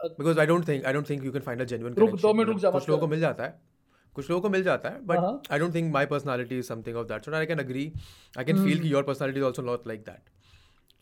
Uh, 0.04 0.08
because 0.18 0.38
I 0.42 0.46
don't 0.50 0.64
think 0.68 0.86
I 0.90 0.92
don't 0.94 1.06
think 1.12 1.24
you 1.28 1.32
can 1.34 1.42
find 1.48 1.60
a 1.60 1.66
genuine 1.72 1.94
रुक, 1.94 2.08
connection 2.08 2.22
दो 2.22 2.32
minute 2.34 2.48
रुक 2.48 2.58
जा, 2.60 2.70
कुछ 2.70 2.82
मत 2.82 2.88
लोगों 2.88 3.00
को 3.00 3.06
कर। 3.06 3.10
मिल 3.10 3.20
जाता 3.20 3.44
है 3.44 3.60
कुछ 4.16 4.30
लोगों 4.30 4.40
को 4.42 4.48
मिल 4.54 4.62
जाता 4.68 4.88
है 4.94 5.00
but 5.10 5.18
हाँ। 5.24 5.32
I 5.56 5.58
don't 5.62 5.74
think 5.78 5.92
my 5.96 6.02
personality 6.12 6.58
is 6.62 6.70
something 6.72 6.96
of 7.02 7.08
that 7.12 7.28
sort 7.28 7.36
I 7.40 7.46
can 7.50 7.62
agree 7.64 7.84
I 8.36 8.44
can 8.50 8.62
feel 8.64 8.80
कि 8.82 8.90
your 8.94 9.02
personality 9.10 9.42
is 9.42 9.46
also 9.50 9.64
not 9.68 9.86
like 9.92 10.02
that 10.08 10.32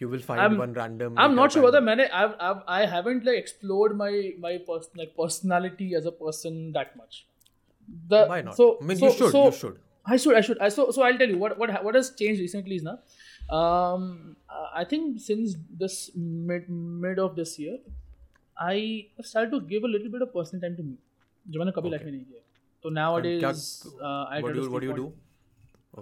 you 0.03 0.11
will 0.15 0.23
find 0.27 0.43
Hmm. 0.43 0.47
I'm- 0.49 0.61
one 0.65 0.75
random 0.81 1.17
I'm 1.25 1.35
not 1.39 1.49
meetup 1.51 1.57
sure 1.57 1.63
and- 1.63 1.69
whether 1.69 1.81
मैंने 1.89 2.09
I've, 2.23 2.35
I've, 2.51 2.61
I 2.77 2.81
haven't 2.97 3.25
like 3.31 3.41
explored 3.45 3.97
my 4.03 4.13
my 4.47 4.53
pers- 4.69 4.91
like 5.03 5.15
personality 5.23 5.89
as 6.03 6.11
a 6.11 6.15
person 6.25 6.61
that 6.79 6.95
much. 7.03 7.19
The 8.15 8.23
why 8.35 8.41
not 8.49 8.61
So 8.63 8.69
I 8.81 8.91
mean 8.93 9.01
so, 9.05 9.07
you 9.07 9.13
should 9.21 9.33
so, 9.39 9.45
you 9.47 9.57
should 9.63 9.79
I 10.13 10.17
should, 10.23 10.37
I 10.37 10.41
should. 10.45 10.61
I, 10.67 10.69
so, 10.75 10.85
so 10.97 11.03
I'll 11.07 11.19
tell 11.23 11.33
you 11.33 11.39
what 11.41 11.59
what 11.63 11.71
ha- 11.77 11.81
what 11.87 11.97
has 11.99 12.09
changed 12.21 12.41
recently 12.45 12.77
is 12.83 12.85
now. 12.87 12.95
Um, 13.59 14.37
uh, 14.59 14.69
I 14.81 14.85
think 14.93 15.21
since 15.27 15.57
this 15.83 15.97
mid 16.51 16.69
mid 17.05 17.19
of 17.25 17.35
this 17.41 17.53
year, 17.65 17.75
I 18.58 18.76
have 19.18 19.26
started 19.26 19.52
to 19.52 19.60
give 19.72 19.84
a 19.84 19.88
little 19.88 20.12
bit 20.12 20.22
of 20.22 20.34
personal 20.34 20.62
time 20.66 20.76
to 20.78 20.84
me, 20.84 20.96
जो 21.46 21.60
मैंने 21.60 21.72
कभी 21.72 21.90
life 21.90 22.04
में 22.04 22.12
नहीं 22.12 22.26
किया. 22.26 22.42
Do 22.84 22.90
to 22.90 24.56
you 24.56 24.70
what 24.72 24.82
do 24.82 24.84
sleep 24.84 24.84
you 24.84 24.92
on- 24.92 25.00
do 25.00 25.12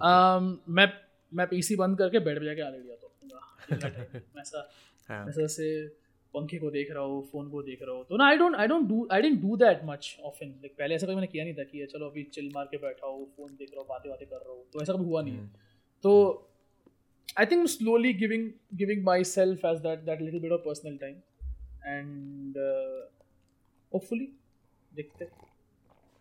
Um, 0.08 0.56
मैं 0.68 0.86
मैं 1.32 1.46
PC 1.46 1.76
बंद 1.76 1.98
करके 1.98 2.18
बेड 2.18 2.38
पे 2.38 2.44
जाके 2.44 2.62
आ 2.62 2.68
लिया 2.70 2.94
तो। 2.94 3.10
ऐसा 4.40 4.68
हाँ. 5.08 5.28
ऐसा 5.28 5.46
से 5.46 5.68
पंखे 6.34 6.58
को 6.58 6.70
देख 6.70 6.90
रहा 6.92 7.02
हूँ 7.02 7.22
फ़ोन 7.32 7.48
को 7.50 7.62
देख 7.62 7.82
रहा 7.82 7.94
हूँ। 7.96 8.04
तो 8.08 8.16
ना 8.16 8.26
I 8.28 8.36
don't 8.36 8.54
I 8.56 8.66
don't 8.66 8.86
do 8.88 9.06
I 9.12 9.22
don't 9.22 9.40
do 9.42 9.56
that 9.56 9.80
much 9.84 10.16
often 10.24 10.46
like 10.46 10.74
पहले 10.78 10.94
ऐसा 10.94 11.06
कभी 11.06 11.14
मैंने 11.14 11.26
किया 11.26 11.44
नहीं 11.44 11.54
था 11.54 11.64
कि 11.64 11.86
चलो 11.92 12.06
अभी 12.10 12.22
चिल 12.34 12.50
मार 12.54 12.64
के 12.70 12.76
बैठा 12.76 13.06
हूँ 13.06 13.26
फ़ोन 13.36 13.50
देख 13.58 13.70
रहा 13.72 13.80
हूँ 13.80 13.88
बातें 13.88 14.10
बातें 14.10 14.26
कर 14.28 14.36
रहा 14.36 14.52
हूँ। 14.52 14.64
तो 14.72 14.82
ऐसा 14.82 14.92
कभी 14.92 15.04
हुआ 15.04 15.22
नहीं। 15.22 15.34
है 15.34 15.50
तो 16.04 16.12
I 17.38 17.46
think 17.46 17.66
slowly 17.68 18.12
giving 18.14 18.50
giving 18.74 19.04
myself 19.24 19.64
as 19.64 19.78
that 19.86 19.98
that 19.98 20.20
little 20.22 20.40
bit 20.40 20.52
of 20.52 20.60
personal 20.60 20.96
time 20.96 21.14
and 21.86 22.56
hopefully 23.92 24.26
uh, 24.26 24.96
देखते 24.96 25.24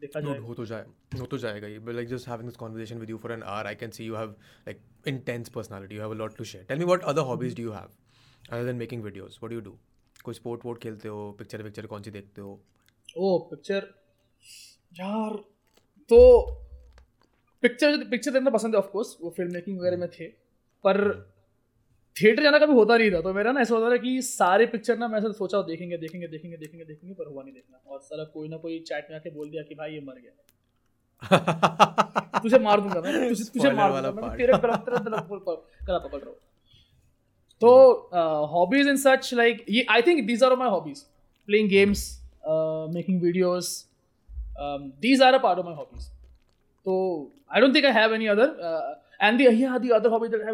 देखा 0.01 0.19
जाए 0.19 0.37
हो 0.37 0.53
तो 0.53 0.65
जाए 0.65 0.85
हो 1.19 1.25
तो 1.25 1.37
जाएगा 1.37 1.67
ये। 1.67 1.93
Like 1.93 2.07
just 2.07 2.27
having 2.27 2.49
this 2.49 2.57
conversation 2.57 2.97
with 2.97 3.09
you 3.09 3.17
for 3.17 3.31
an 3.31 3.43
hour 3.43 3.67
I 3.67 3.75
can 3.75 3.91
see 3.91 4.05
you 4.05 4.15
have 4.15 4.29
like 4.67 4.81
intense 5.07 5.49
personality 5.49 5.95
you 5.95 6.01
have 6.01 6.11
a 6.11 6.13
lot 6.13 6.37
to 6.37 6.43
share 6.43 6.65
tell 6.65 6.79
me 6.79 6.85
what 6.85 7.03
other 7.03 7.21
hobbies 7.21 7.55
do 7.57 7.63
you 7.63 7.71
have 7.71 7.89
other 8.51 8.65
than 8.65 8.75
making 8.75 9.03
videos 9.03 9.39
what 9.43 9.49
do 9.49 9.55
you 9.55 9.61
do 9.61 9.77
कोई 10.23 10.33
sport 10.33 10.65
वोट 10.65 10.81
खेलते 10.81 11.07
हो? 11.07 11.31
Picture 11.31 11.63
picture 11.63 11.85
कौन 11.85 12.01
सी 12.01 12.11
देखते 12.11 12.41
हो? 12.41 12.61
ओ 13.17 13.37
picture 13.39 13.93
यार 14.99 15.35
तो 16.09 16.19
पिक्चर 17.61 18.03
पिक्चर 18.09 18.31
देखना 18.31 18.49
पसंद 18.49 18.75
है 18.75 18.79
ऑफ़ 18.79 18.87
कोर्स 18.87 19.17
वो 19.21 19.29
फ़िल्म 19.29 19.53
मेकिंग 19.53 19.79
वगैरह 19.79 19.97
में 19.97 20.09
थे। 20.09 20.27
पर. 20.83 21.32
थिएटर 22.17 22.43
जाना 22.43 22.57
कभी 22.59 22.73
होता 22.73 22.97
नहीं 22.97 23.11
था 23.11 23.19
तो 23.21 23.33
मेरा 23.33 23.51
ना 23.51 23.61
ऐसा 23.61 23.75
होता 23.75 23.89
था 23.91 23.97
कि 23.97 24.21
सारे 24.21 24.65
पिक्चर 24.71 24.97
ना 24.97 25.07
मैं 25.07 25.19
ऐसा 25.19 25.31
सोचा 25.33 25.61
देखेंगे 25.67 25.97
देखेंगे 25.97 26.27
देखेंगे 26.27 26.57
देखेंगे 26.57 26.85
देखेंगे 26.85 27.13
पर 27.13 27.27
हुआ 27.27 27.43
नहीं 27.43 27.53
देखना। 27.53 27.91
और 27.91 27.99
सारा 28.01 28.23
कोई 28.33 28.47
ना 28.49 28.57
कोई 28.57 28.79
चैट 28.87 29.07
में 29.09 29.17
आके 29.17 29.29
बोल 29.35 29.49
दिया 29.49 29.63
कि 29.63 29.75
भाई 29.75 29.93
ये 29.93 30.01
मर 30.01 30.15
गया। 30.15 30.33
तुझे 32.39 32.59
मार 32.59 32.81
दूँगा 32.81 33.01
मैं 33.01 33.29
तुझे 33.29 33.43
तुझे 33.53 33.71
मार 33.71 33.91
दूँगा 33.91 34.11
मैं 34.21 34.37
तेरे 34.37 34.53
गला 34.53 34.75
तेरा 34.77 34.99
गला 34.99 35.19
पकड़ 35.19 36.19
रहा 36.19 36.29
हूँ। 36.29 36.35
तो 37.61 37.69
हॉबीज 38.53 38.87
इन 38.87 38.97
सच 38.97 39.33
लाइक 39.33 39.65
ये 39.69 39.85
I 39.91 40.01
think 40.07 40.25
these 40.27 40.43
are 40.43 40.55
my 40.55 40.69
hobbies 40.69 40.99
playing 41.47 41.69
games 41.69 42.01
making 42.95 43.21
videos 43.21 43.69
these 45.01 45.21
are 45.21 45.33
a 45.33 45.37
part 45.43 45.59
of 45.59 45.65
my 45.65 45.75
hobbies 45.75 46.07
तो 46.85 46.93
I 47.53 47.61
don't 47.61 47.75
think 47.75 47.85
I 47.85 47.91
have 48.01 48.13
any 48.15 48.27
other 48.35 48.49
and 49.21 49.37
the 49.37 49.45
yeah 49.61 49.79
the 49.79 49.91
other 49.95 50.09
hobby 50.09 50.27
that 50.27 50.41
I 50.43 50.51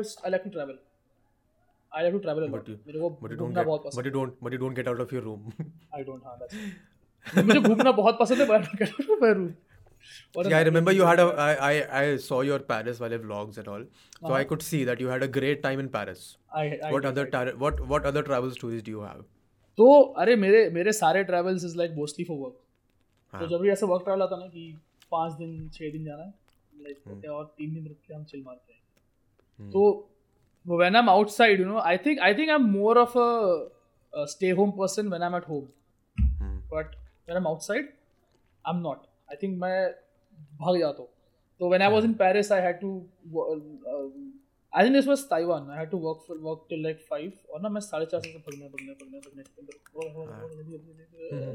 have 1.97 2.05
is 2.05 2.09
I 2.09 2.09
like 2.09 2.13
to 2.13 2.19
travel 2.19 2.43
I 2.43 2.47
like 2.47 2.65
to 2.65 2.71
travel 2.71 2.75
a 2.75 2.75
lot 2.75 2.85
मेरे 2.87 2.99
को 2.99 3.09
but 3.21 3.31
you 3.31 3.37
घूमना 3.37 3.63
बहुत 3.63 3.85
पसंद 3.85 3.99
but 3.99 4.05
you 4.05 4.13
don't 4.19 4.43
but 4.43 4.53
you 4.53 4.59
don't 4.59 4.79
get 4.81 4.87
out 4.87 4.99
of 5.05 5.11
your 5.11 5.23
room 5.23 5.53
I 5.99 6.03
don't 6.03 6.23
हाँ 6.23 6.37
that's 6.39 7.45
मुझे 7.45 7.59
घूमना 7.59 7.91
बहुत 7.91 8.17
पसंद 8.19 8.41
है 8.41 8.47
out 8.47 9.09
of 9.09 9.19
my 9.21 9.33
room 9.39 9.49
What 10.35 10.45
a 10.45 10.49
yeah 10.49 10.57
I 10.57 10.63
remember 10.67 10.91
you 10.91 11.07
had 11.07 11.19
a 11.19 11.23
I 11.45 11.49
I 11.69 11.73
I 12.01 12.17
saw 12.25 12.41
your 12.49 12.59
Paris 12.59 12.99
wale 12.99 13.17
vlogs 13.23 13.57
and 13.57 13.67
all 13.67 13.81
so 13.81 14.27
Uh-huh. 14.27 14.33
I 14.37 14.43
could 14.51 14.61
see 14.61 14.83
that 14.89 15.01
you 15.03 15.07
had 15.07 15.23
a 15.23 15.27
great 15.39 15.61
time 15.65 15.79
in 15.83 15.89
Paris 15.95 16.37
I, 16.61 16.79
I 16.89 16.91
what 16.93 17.05
other 17.09 17.25
tar- 17.33 17.55
what 17.65 17.81
what 17.93 18.05
other 18.11 18.23
travel 18.29 18.51
stories 18.59 18.83
do 18.89 18.91
you 18.97 19.01
have 19.09 19.25
तो 19.77 19.85
अरे 20.21 20.35
मेरे 20.35 20.69
मेरे 20.77 20.91
सारे 20.93 21.23
travels 21.23 21.63
is 21.65 21.75
like 21.77 21.91
mostly 21.97 22.23
for 22.25 22.37
work 22.37 22.55
हाँ. 23.33 23.41
तो 23.41 23.47
जब 23.47 23.61
भी 23.61 23.69
ऐसा 23.69 23.85
वर्क 23.91 24.03
ट्रैवल 24.03 24.21
आता 24.21 24.37
ना 24.37 24.47
कि 24.55 24.63
पाँच 25.11 25.33
दिन 25.41 25.69
छः 25.73 25.91
दिन 25.91 26.05
जाना 26.05 26.23
है 26.23 26.33
लाइक 26.83 27.29
और 27.35 27.45
तीन 27.57 27.73
दिन 27.73 27.85
रुक 27.87 27.97
के 28.07 28.13
हम 28.13 28.23
चिल 28.31 28.43
मारते 28.45 28.73
हैं 28.73 29.69
तो 29.71 29.83
am 30.95 31.09
outside 31.09 31.59
you 31.59 31.65
know 31.65 31.79
I 31.79 31.97
think 31.97 32.19
I 32.19 32.33
think 32.33 32.49
I 32.49 32.55
am 32.55 32.65
more 32.71 32.97
of 32.97 33.17
a 33.17 34.25
stay 34.25 34.49
home 34.49 34.71
person 34.71 35.07
when 35.07 35.21
I 35.21 35.29
am 35.29 35.35
at 35.35 35.49
home 35.49 35.67
Hmm. 36.39 36.73
I 36.73 37.35
am 37.35 37.47
outside 37.47 37.85
I 38.65 38.75
am 38.75 38.81
not 38.81 38.97
I 39.31 39.35
think 39.43 39.57
मैं 39.61 39.91
भाग 40.59 40.77
जाता 40.79 41.01
हूँ. 41.01 41.09
तो 41.59 41.69
when 41.69 41.81
I 41.81 41.91
was 41.91 42.03
in 42.03 42.13
Paris 42.13 42.51
I 42.51 42.61
had 42.61 42.79
to 42.79 42.89
I 44.73 44.83
think 44.83 44.93
this 44.93 45.07
was 45.07 45.19
Taiwan 45.29 45.69
I 45.71 45.77
had 45.77 45.89
to 45.89 45.97
work 45.97 46.23
for 46.27 46.37
work 46.37 46.65
till 46.69 46.83
like 46.83 46.99
5 47.13 47.49
और 47.53 47.61
ना 47.61 47.69
मैं 47.69 47.81
साढ़े 47.81 48.05
चार 48.05 48.21
से 48.21 48.29
भगने 48.47 48.67
भगने 48.67 48.93
भगने 48.93 49.19
भगने 49.19 49.43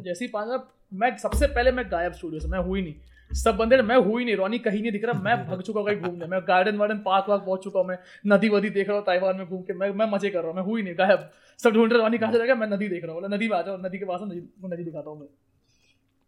जैसे 0.02 0.24
ही 0.24 0.30
पाँच 0.30 0.60
मैं 0.92 1.16
सबसे 1.16 1.46
पहले 1.46 1.72
मैं 1.72 1.90
गायब 1.90 2.12
स्टूडियो 2.12 2.40
से 2.40 2.48
मैं 2.48 2.58
हुई 2.58 2.82
नहीं। 2.82 2.94
सब 3.30 3.56
बंदे 3.56 3.76
मैं 3.82 3.96
हुई 4.06 4.24
नहीं 4.24 4.36
रोनी 4.36 4.58
कहीं 4.58 4.80
नहीं 4.82 4.92
दिख 4.92 5.04
रहा 5.04 5.20
मैं 5.20 5.36
भाग 5.46 5.62
चुका 5.62 5.80
हूँ 5.80 5.88
कहीं 5.88 6.00
घूमने 6.00 6.26
मैं 6.26 6.40
गार्डन 6.48 6.76
वार्डन 6.76 6.98
पार्क 7.06 7.28
वार्क 7.28 7.42
पहुँच 7.46 7.64
चुका 7.64 7.80
हूँ 7.80 7.88
मैं 7.88 7.98
नदी 8.34 8.48
वदी 8.48 8.70
देख 8.70 8.88
रहा 8.88 8.96
हूँ 8.96 9.04
ताइवान 9.06 9.36
में 9.36 9.46
घूम 9.46 9.62
के 9.62 9.72
मैं 9.80 9.90
मैं 10.02 10.10
मज़े 10.10 10.30
कर 10.30 10.38
रहा 10.38 10.48
हूँ 10.48 10.56
मैं 10.56 10.64
हुई 10.64 10.82
नहीं 10.82 10.94
गायब 10.98 11.30
सब 11.64 11.72
ढूंढ 11.74 11.92
रहे 11.92 12.02
रोनी 12.02 12.18
कहाँ 12.18 12.32
से 12.32 12.38
जाएगा 12.38 12.54
मैं 12.54 12.68
नदी 12.68 12.88
देख 12.88 13.04
रहा 13.04 13.14
हूँ 13.14 13.28
नदी 13.30 13.48
में 13.48 13.56
आ 13.56 13.62
जाओ 13.62 13.76
नदी 13.86 13.98
के 13.98 14.04
पास 14.04 14.20
नदी 14.24 14.46
नदी 14.74 14.84
दिखाता 14.84 15.10
हूँ 15.10 15.18
मैं 15.20 15.28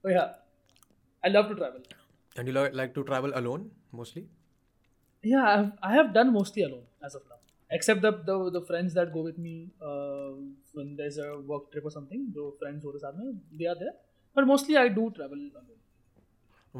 तो 0.05 0.11
या 0.11 0.25
I 1.25 1.31
love 1.31 1.49
to 1.49 1.55
travel 1.55 1.83
like 2.81 2.93
to 2.95 3.03
travel 3.05 3.33
alone 3.39 3.63
mostly 3.99 4.23
Yeah, 5.25 5.45
I 5.45 5.57
have, 5.57 5.73
I 5.83 5.93
have 5.95 6.13
done 6.15 6.33
mostly 6.33 6.63
alone 6.63 6.85
as 7.03 7.15
of 7.15 7.23
now. 7.29 7.39
Except 7.71 8.03
the 8.03 8.13
the, 8.27 8.51
the 8.51 8.61
friends 8.67 8.95
that 8.95 9.13
go 9.13 9.23
with 9.23 9.39
me 9.39 9.71
uh, 9.83 10.31
when 10.73 10.95
there's 10.97 11.19
a 11.19 11.31
work 11.53 11.73
trip 11.73 11.85
or 11.85 11.91
something. 11.91 12.27
जो 12.37 12.45
friends 12.61 12.85
साथ 12.85 13.19
में 13.19 13.41
they 13.59 13.67
are 13.67 13.75
there. 13.75 13.95
But 14.37 14.47
mostly 14.47 14.77
I 14.77 14.87
do 14.89 15.11
travel 15.11 15.39
alone. 15.39 15.73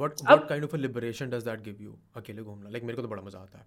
What 0.03 0.23
what 0.29 0.47
kind 0.53 0.69
of 0.69 0.77
a 0.79 0.81
liberation 0.83 1.35
does 1.35 1.45
that 1.49 1.65
give 1.69 1.83
you? 1.87 1.93
अकेले 2.17 2.43
घूमना। 2.43 2.71
Like 2.77 2.85
मेरे 2.91 2.97
को 2.97 3.03
तो 3.03 3.09
बड़ा 3.15 3.23
मज़ा 3.23 3.39
आता 3.39 3.59
है। 3.59 3.67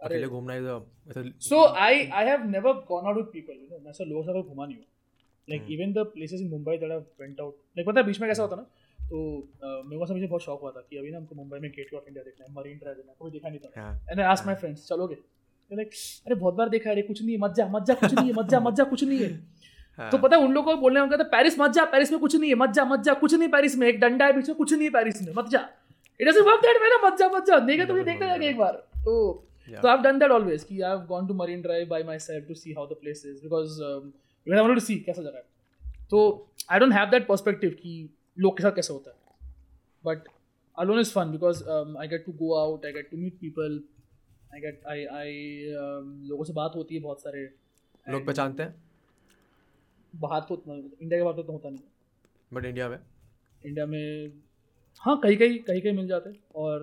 अकेले 0.00 0.28
घूमना 0.28 0.58
is 0.60 0.68
a 0.74 0.76
it's 1.08 1.20
a 1.20 1.48
So 1.48 1.62
I 1.88 1.92
I 2.22 2.24
have 2.30 2.46
never 2.54 2.74
gone 2.92 3.10
out 3.10 3.20
with 3.20 3.32
people. 3.32 3.56
You 3.62 3.68
know, 3.70 3.80
मैं 3.84 3.90
ऐसा 3.90 4.04
लोगों 4.12 4.22
से 4.22 4.42
घुमा 4.42 4.66
नहीं 4.66 4.76
हूँ. 4.76 4.84
Like 5.48 5.70
even 5.76 5.96
the 5.96 6.04
places 6.14 6.44
in 6.44 6.50
Mumbai 6.52 6.78
that 6.84 6.92
I 6.96 7.00
went 7.24 7.42
out. 7.46 7.54
Like 7.78 7.86
पता 7.86 8.00
है 8.00 8.06
बीच 8.06 8.20
में 8.20 8.28
कैसा 8.30 8.42
होता 8.42 8.56
ना? 8.56 8.66
तो 9.10 9.18
मेरे 9.88 9.98
को 9.98 10.14
मुझे 10.14 10.26
बहुत 10.26 10.42
शौक 10.42 10.60
हुआ 10.62 10.70
था 10.70 10.80
कि 10.90 10.96
अभी 10.98 11.10
ना 11.10 11.18
हमको 11.18 11.34
मुंबई 11.34 11.58
में 11.58 11.70
गेट 11.76 11.94
ऑफ़ 11.94 12.04
इंडिया 12.08 12.24
देखना 12.24 12.46
है 12.46 12.52
मरीन 12.54 12.78
ड्राइव 12.78 12.96
देखना 12.96 13.12
है 13.12 13.16
कभी 13.22 13.30
देखा 13.30 13.48
नहीं 13.48 13.60
था। 13.60 14.10
And 14.10 14.20
I 14.20 14.26
ask 14.26 14.46
my 14.46 14.54
friends 14.60 14.86
चलोगे? 14.88 15.16
लाइक 15.70 15.90
अरे 16.26 16.34
बहुत 16.34 16.54
बार 16.54 16.68
देखा 16.68 16.88
है 16.90 16.94
अरे 16.94 17.02
कुछ 17.08 17.22
नहीं 17.22 17.34
है 17.34 17.40
मत 17.40 17.54
जा 17.56 17.66
मत 17.68 17.84
जा 17.86 17.94
कुछ 17.94 18.14
नहीं 18.14 18.26
है 18.28 18.34
मत 18.36 18.48
जा 18.50 18.60
मत 18.60 18.74
जा 18.74 18.84
कुछ 18.92 19.04
नहीं 19.04 19.18
है। 19.18 19.30
हाँ, 20.00 20.10
तो 20.10 20.18
पता 20.18 20.36
है 20.36 20.42
उन 20.44 20.52
लोगों 20.54 20.74
को 20.74 20.80
बोलने 20.80 21.00
में 21.02 21.24
पेरिस 21.30 21.58
मत 21.60 21.70
जा 21.72 21.84
पेरिस 21.92 22.12
में 22.12 22.20
कुछ 22.20 22.36
नहीं 22.36 22.50
है 22.50 22.56
मत 22.56 22.70
जा 22.78 22.84
मत 22.84 23.00
जा 23.08 23.14
कुछ 23.22 23.34
नहीं 23.34 23.48
पेरिस 23.48 23.76
में 23.78 23.86
एक 23.88 24.00
डंडा 24.00 24.26
है 24.26 24.32
बीच 24.36 24.48
में 24.48 24.56
कुछ 24.56 24.72
नहीं 24.72 24.84
है 24.84 24.90
पेरिस 24.92 25.22
में 25.22 25.32
मत 25.36 25.48
जा। 25.50 25.60
It 26.20 26.28
doesn't 26.28 26.46
work 26.46 26.60
that 26.62 26.82
way 26.82 26.88
ना 26.88 26.98
मत 27.04 27.18
जा 27.18 27.28
मत 27.34 27.46
जा। 27.46 27.58
देखा 27.68 27.84
तुझे 27.84 28.04
देखना 28.04 28.26
जाएगा 28.26 28.46
एक 28.46 28.56
बार। 28.58 28.72
तो 29.04 29.14
तो 29.68 29.88
I 29.88 29.94
have 29.94 30.02
done 30.02 30.18
that 30.18 30.30
always 30.30 30.64
कि 30.64 30.80
I 30.80 30.90
have 30.90 31.04
gone 31.08 31.26
to 31.26 31.34
Marine 31.34 31.62
Drive 31.62 31.88
by 31.88 32.02
myself 32.18 32.48
to 32.48 32.54
see 32.54 32.72
how 32.72 32.86
the 32.86 32.96
place 33.00 33.22
is 33.26 33.42
because 33.42 33.80
when 33.82 34.58
I 34.58 34.60
wanted 34.60 34.78
to 34.78 34.84
see 34.86 34.96
कैसा 35.06 35.22
जगह 35.22 35.36
है। 35.36 35.44
तो 36.10 36.18
I 36.70 36.78
don't 36.78 36.92
have 36.92 37.10
that 37.10 37.26
perspective 37.26 37.70
कि 37.82 37.94
लोग 38.38 38.56
के 38.56 38.62
साथ 38.62 38.72
कैसा 38.76 38.92
होता 38.94 39.10
है। 39.10 39.16
But 40.04 40.28
alone 40.76 40.98
is 41.00 41.10
fun 41.14 41.32
because 41.32 41.58
um, 41.72 41.96
I 42.02 42.04
get 42.10 42.22
to 42.26 42.32
go 42.36 42.50
out, 42.58 42.84
I 42.88 42.92
get 42.92 43.08
to 43.08 43.18
meet 43.22 43.34
people, 43.40 43.72
I 44.50 44.60
get 44.60 44.86
I 44.92 44.94
I 45.16 45.24
um, 45.80 46.06
लोगों 46.28 46.44
से 46.44 46.52
बात 46.52 46.76
होती 46.76 46.94
है 46.94 47.00
बहुत 47.02 47.22
सारे। 47.22 47.42
लोग 48.06 48.24
पहचानते 48.26 48.62
हैं? 48.62 48.74
बाहर 50.16 50.40
तो 50.48 50.54
उतना 50.54 50.74
इंडिया 50.74 51.18
के 51.18 51.22
बाहर 51.24 51.36
तो 51.36 51.42
उतना 51.42 51.52
होता 51.54 51.68
नहीं 51.70 52.54
बट 52.54 52.64
इंडिया 52.64 52.88
में 52.88 52.98
इंडिया 53.66 53.86
में 53.86 54.32
हाँ 55.02 55.18
कहीं 55.20 55.36
कहीं 55.38 55.58
कहीं 55.66 55.80
कहीं 55.82 55.92
मिल 55.96 56.06
जाते 56.08 56.30
हैं 56.30 56.38
और 56.62 56.82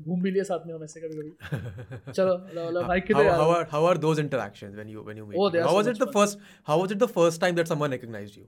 घूम 0.00 0.20
भी 0.22 0.30
लिए 0.30 0.44
साथ 0.50 0.66
में 0.66 0.74
हम 0.74 0.84
ऐसे 0.84 1.00
कभी 1.00 1.16
कभी 1.20 2.12
चलो 2.12 2.36
मतलब 2.36 2.86
भाई 2.86 3.00
how, 3.00 3.06
किधर 3.06 3.30
how 3.40 3.48
are 3.54 3.64
how 3.72 3.80
are 3.90 3.96
those 4.04 4.20
interactions 4.24 4.76
when 4.82 4.92
you 4.94 5.02
when 5.08 5.16
you 5.22 5.26
meet 5.30 5.40
Oh, 5.40 5.48
they 5.50 5.58
people? 5.58 5.60
are 5.60 5.68
how 5.68 5.72
so 5.72 5.78
was 5.78 5.90
it 5.92 5.98
much 5.98 6.04
the 6.04 6.12
first 6.18 6.44
how 6.70 6.78
was 6.82 6.94
it 6.96 7.02
the 7.04 7.10
first 7.16 7.40
time 7.46 7.58
that 7.60 7.72
someone 7.74 7.96
recognized 7.98 8.38
you 8.42 8.46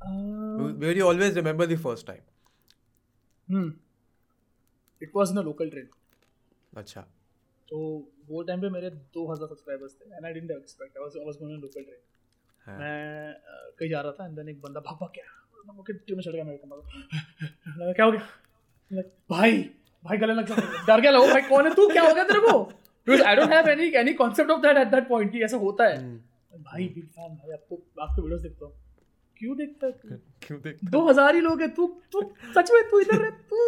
Uh, 0.00 0.68
Where 0.82 0.92
you 0.96 1.06
always 1.06 1.34
remember 1.36 1.66
the 1.66 1.76
first 1.76 2.06
time. 2.06 2.20
hmm. 3.48 3.68
It 5.02 5.14
was 5.14 5.30
in 5.30 5.38
a 5.38 5.42
local 5.48 5.70
train. 5.70 5.88
अच्छा 6.76 7.00
तो 7.68 7.78
वो 8.28 8.42
time 8.48 8.60
पे 8.60 8.68
मेरे 8.70 8.90
2000 9.16 9.48
subscribers 9.48 9.94
थे 10.00 10.04
and 10.16 10.24
I 10.26 10.32
didn't 10.32 10.50
expect 10.50 10.96
I 10.96 11.02
was 11.02 11.16
I 11.18 11.24
was 11.26 11.36
going 11.40 11.62
local 11.62 11.82
train 11.82 11.96
हाँ. 11.96 12.17
मैं 12.66 13.34
कहीं 13.78 13.88
जा 13.90 14.00
रहा 14.00 14.12
था 14.12 14.26
एंड 14.26 14.36
देन 14.36 14.48
एक 14.48 14.60
बंदा 14.62 14.80
भाग 14.80 14.96
भाग 15.00 15.10
गया 15.16 15.36
मैं 15.68 16.22
चढ़ 16.22 16.32
गया 16.32 16.44
मेरे 16.44 16.58
कमर 16.58 16.76
लगा 17.78 17.92
क्या 17.92 18.04
हो 18.04 18.12
गया? 18.12 19.02
भाई 19.30 19.58
भाई 20.04 20.18
गले 20.18 20.34
लग 20.34 20.46
गया 20.46 20.84
डर 20.86 21.00
गया 21.00 21.10
लगो 21.10 21.26
भाई 21.28 21.42
कौन 21.48 21.66
है 21.66 21.74
तू? 21.74 21.88
क्या 21.88 22.02
हो 22.02 22.14
गया 22.14 22.24
तेरे 22.24 22.40
को? 22.40 22.58
Because 23.06 23.22
I 23.22 23.36
don't 23.36 23.52
have 23.52 23.68
any 23.68 23.88
any 24.00 24.12
concept 24.14 24.50
of 24.50 24.60
that 24.62 24.76
at 24.76 24.88
that 24.88 25.08
point 25.08 25.32
कि 25.32 25.42
ऐसा 25.44 25.56
होता 25.56 25.84
है। 25.84 25.96
हम्म. 25.98 26.18
भाई 26.62 26.88
बिग 26.94 27.06
फ़ैन 27.06 27.34
भाई 27.34 27.52
आपको 27.52 27.76
आपके 28.02 28.22
वीडियोस 28.22 28.42
देखता 28.42 28.66
हूँ। 28.66 28.72
क्यों 29.36 29.56
देखता 29.56 29.86
है 29.86 29.92
तू? 29.92 30.08
क्यों 30.46 30.60
देख 30.60 30.78
दो 30.90 31.06
हज़ार 31.08 31.34
ही 31.34 31.40
लोग 31.40 31.60
हैं 31.60 31.70
तू 31.74 31.86
तू 32.12 32.22
सच 32.54 32.70
में 32.74 32.82
तू 32.90 33.00
इधर 33.00 33.24
है 33.24 33.30
तू 33.50 33.62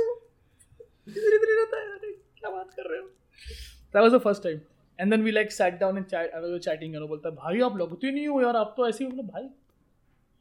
इधर 1.09 1.35
इधर 1.35 1.51
ही 1.51 1.57
रहता 1.57 1.81
है। 1.81 2.13
क्या 2.39 2.51
बात 2.51 2.75
कर 2.77 2.91
रहे 2.91 3.01
हो? 3.01 3.07
That 3.07 4.03
was 4.03 4.13
the 4.13 4.19
first 4.25 4.43
time 4.43 4.59
and 5.01 5.11
then 5.11 5.23
we 5.23 5.31
like 5.31 5.53
sat 5.53 5.79
down 5.81 5.97
and 5.97 6.07
chat 6.07 6.61
chatting 6.65 6.95
and 6.95 7.07
बोलता 7.09 7.29
है 7.29 7.35
भाई 7.35 7.61
आप 7.71 7.77
लगते 7.79 8.11
नहीं 8.11 8.27
हो 8.29 8.41
यार 8.43 8.57
आप 8.57 8.75
तो 8.77 8.89
ऐसे 8.89 9.05
ही 9.05 9.11
हो 9.11 9.23
भाई 9.23 9.49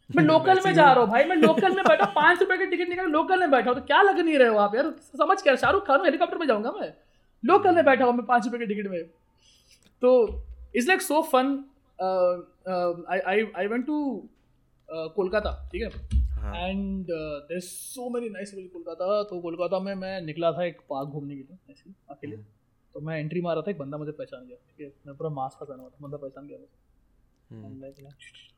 मैं 0.09 0.23
लोकल 0.31 0.59
में 0.65 0.73
जा 0.73 0.91
रहा 0.91 1.03
हूँ 1.03 1.09
भाई 1.09 1.23
मैं 1.25 1.35
लोकल 1.35 1.75
में 1.75 1.83
बैठा 1.87 2.05
पाँच 2.13 2.39
रुपए 2.39 2.57
की 2.57 2.65
टिकट 2.65 2.89
निकाल 2.89 3.07
लोकल 3.11 3.39
में 3.39 3.51
बैठा 3.51 3.69
हूँ 3.69 3.79
तो 3.79 3.85
क्या 3.85 4.01
लग 4.01 4.19
नहीं 4.19 4.37
रहे 4.37 4.47
हो 4.47 4.57
आप 4.59 4.75
यार? 4.75 4.91
समझ 5.17 5.41
क्या 5.41 5.55
शाहरुख 5.55 5.85
खान 5.87 6.05
हेलीकॉप्टर 6.05 6.37
में 6.37 6.45
जाऊँगा 6.47 6.71
मैं? 6.79 6.93
लोकल 7.43 7.75
में 7.75 7.83
बैठा 7.85 8.05
हूँ 8.05 8.13
मैं 8.13 8.25
पाँच 8.25 8.45
रुपए 8.45 8.57
की 8.57 8.65
टिकट 8.73 8.89
में. 8.91 9.03
तो 10.01 10.09
it's 10.75 10.87
like 10.87 11.01
so 11.01 11.21
fun 11.31 11.53
I 13.57 13.67
went 13.67 13.85
to 13.87 13.97
Kolkata 14.89 15.51
ठीक 15.71 15.81
है. 15.81 15.89
And 16.69 17.05
there 17.49 17.59
so 17.59 18.09
many 18.09 18.29
nice 18.29 18.53
Kolkata 18.53 19.21
तो 19.29 19.39
कोलकाता 19.41 19.79
में 19.79 19.93
मैं 19.95 20.21
निकला 20.21 20.51
था 20.51 20.65
एक 20.65 20.79
पार्क 20.89 21.09
घूमने 21.09 21.35
के 21.35 21.41
लिए 21.41 21.73
ऐसे 21.73 21.93
अकेले. 22.11 22.37
तो 22.95 22.99
मैं 23.01 23.19
एंट्री 23.19 23.41
मारा 23.41 23.61
था 23.61 23.71
एक 23.71 23.77
बंदा 23.77 23.97
मुझे 23.97 24.11
पहचान 24.11 24.45
गया 24.47 24.57
ठीक 24.57 24.85
है? 24.85 24.91
मैं 25.07 25.15
पूरा 25.15 25.29
मास्क 25.31 25.63
पहना 25.63 25.81
हुआ 25.81 25.89
था 25.89 25.97
बंदा 26.01 26.17
पहचान 26.17 26.47
गया 26.47 26.57
मुझे। 26.57 26.77
हम्म. 27.51 27.85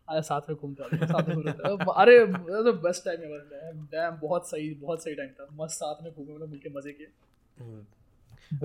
अरे 0.09 0.21
साथ 0.23 0.49
में 0.49 0.57
घूमते 0.57 0.83
आते 0.83 0.95
हैं, 0.95 1.07
साथ 1.07 1.27
में 1.27 1.35
घूमते 1.35 1.51
अरे 1.93 2.19
तो 2.63 2.73
बेस्ट 2.83 3.05
टाइम 3.05 3.21
एवर 3.23 3.39
डैम 3.91 4.19
बहुत 4.21 4.49
सही 4.49 4.73
बहुत 4.75 5.03
सही 5.03 5.15
टाइम 5.15 5.29
था। 5.39 5.47
मस्त 5.53 5.75
साथ 5.77 6.03
में 6.03 6.11
घूमे 6.13 6.33
मतलब 6.33 6.49
मिलके 6.49 6.69
मज़े 6.77 6.91
किए। 6.91 7.11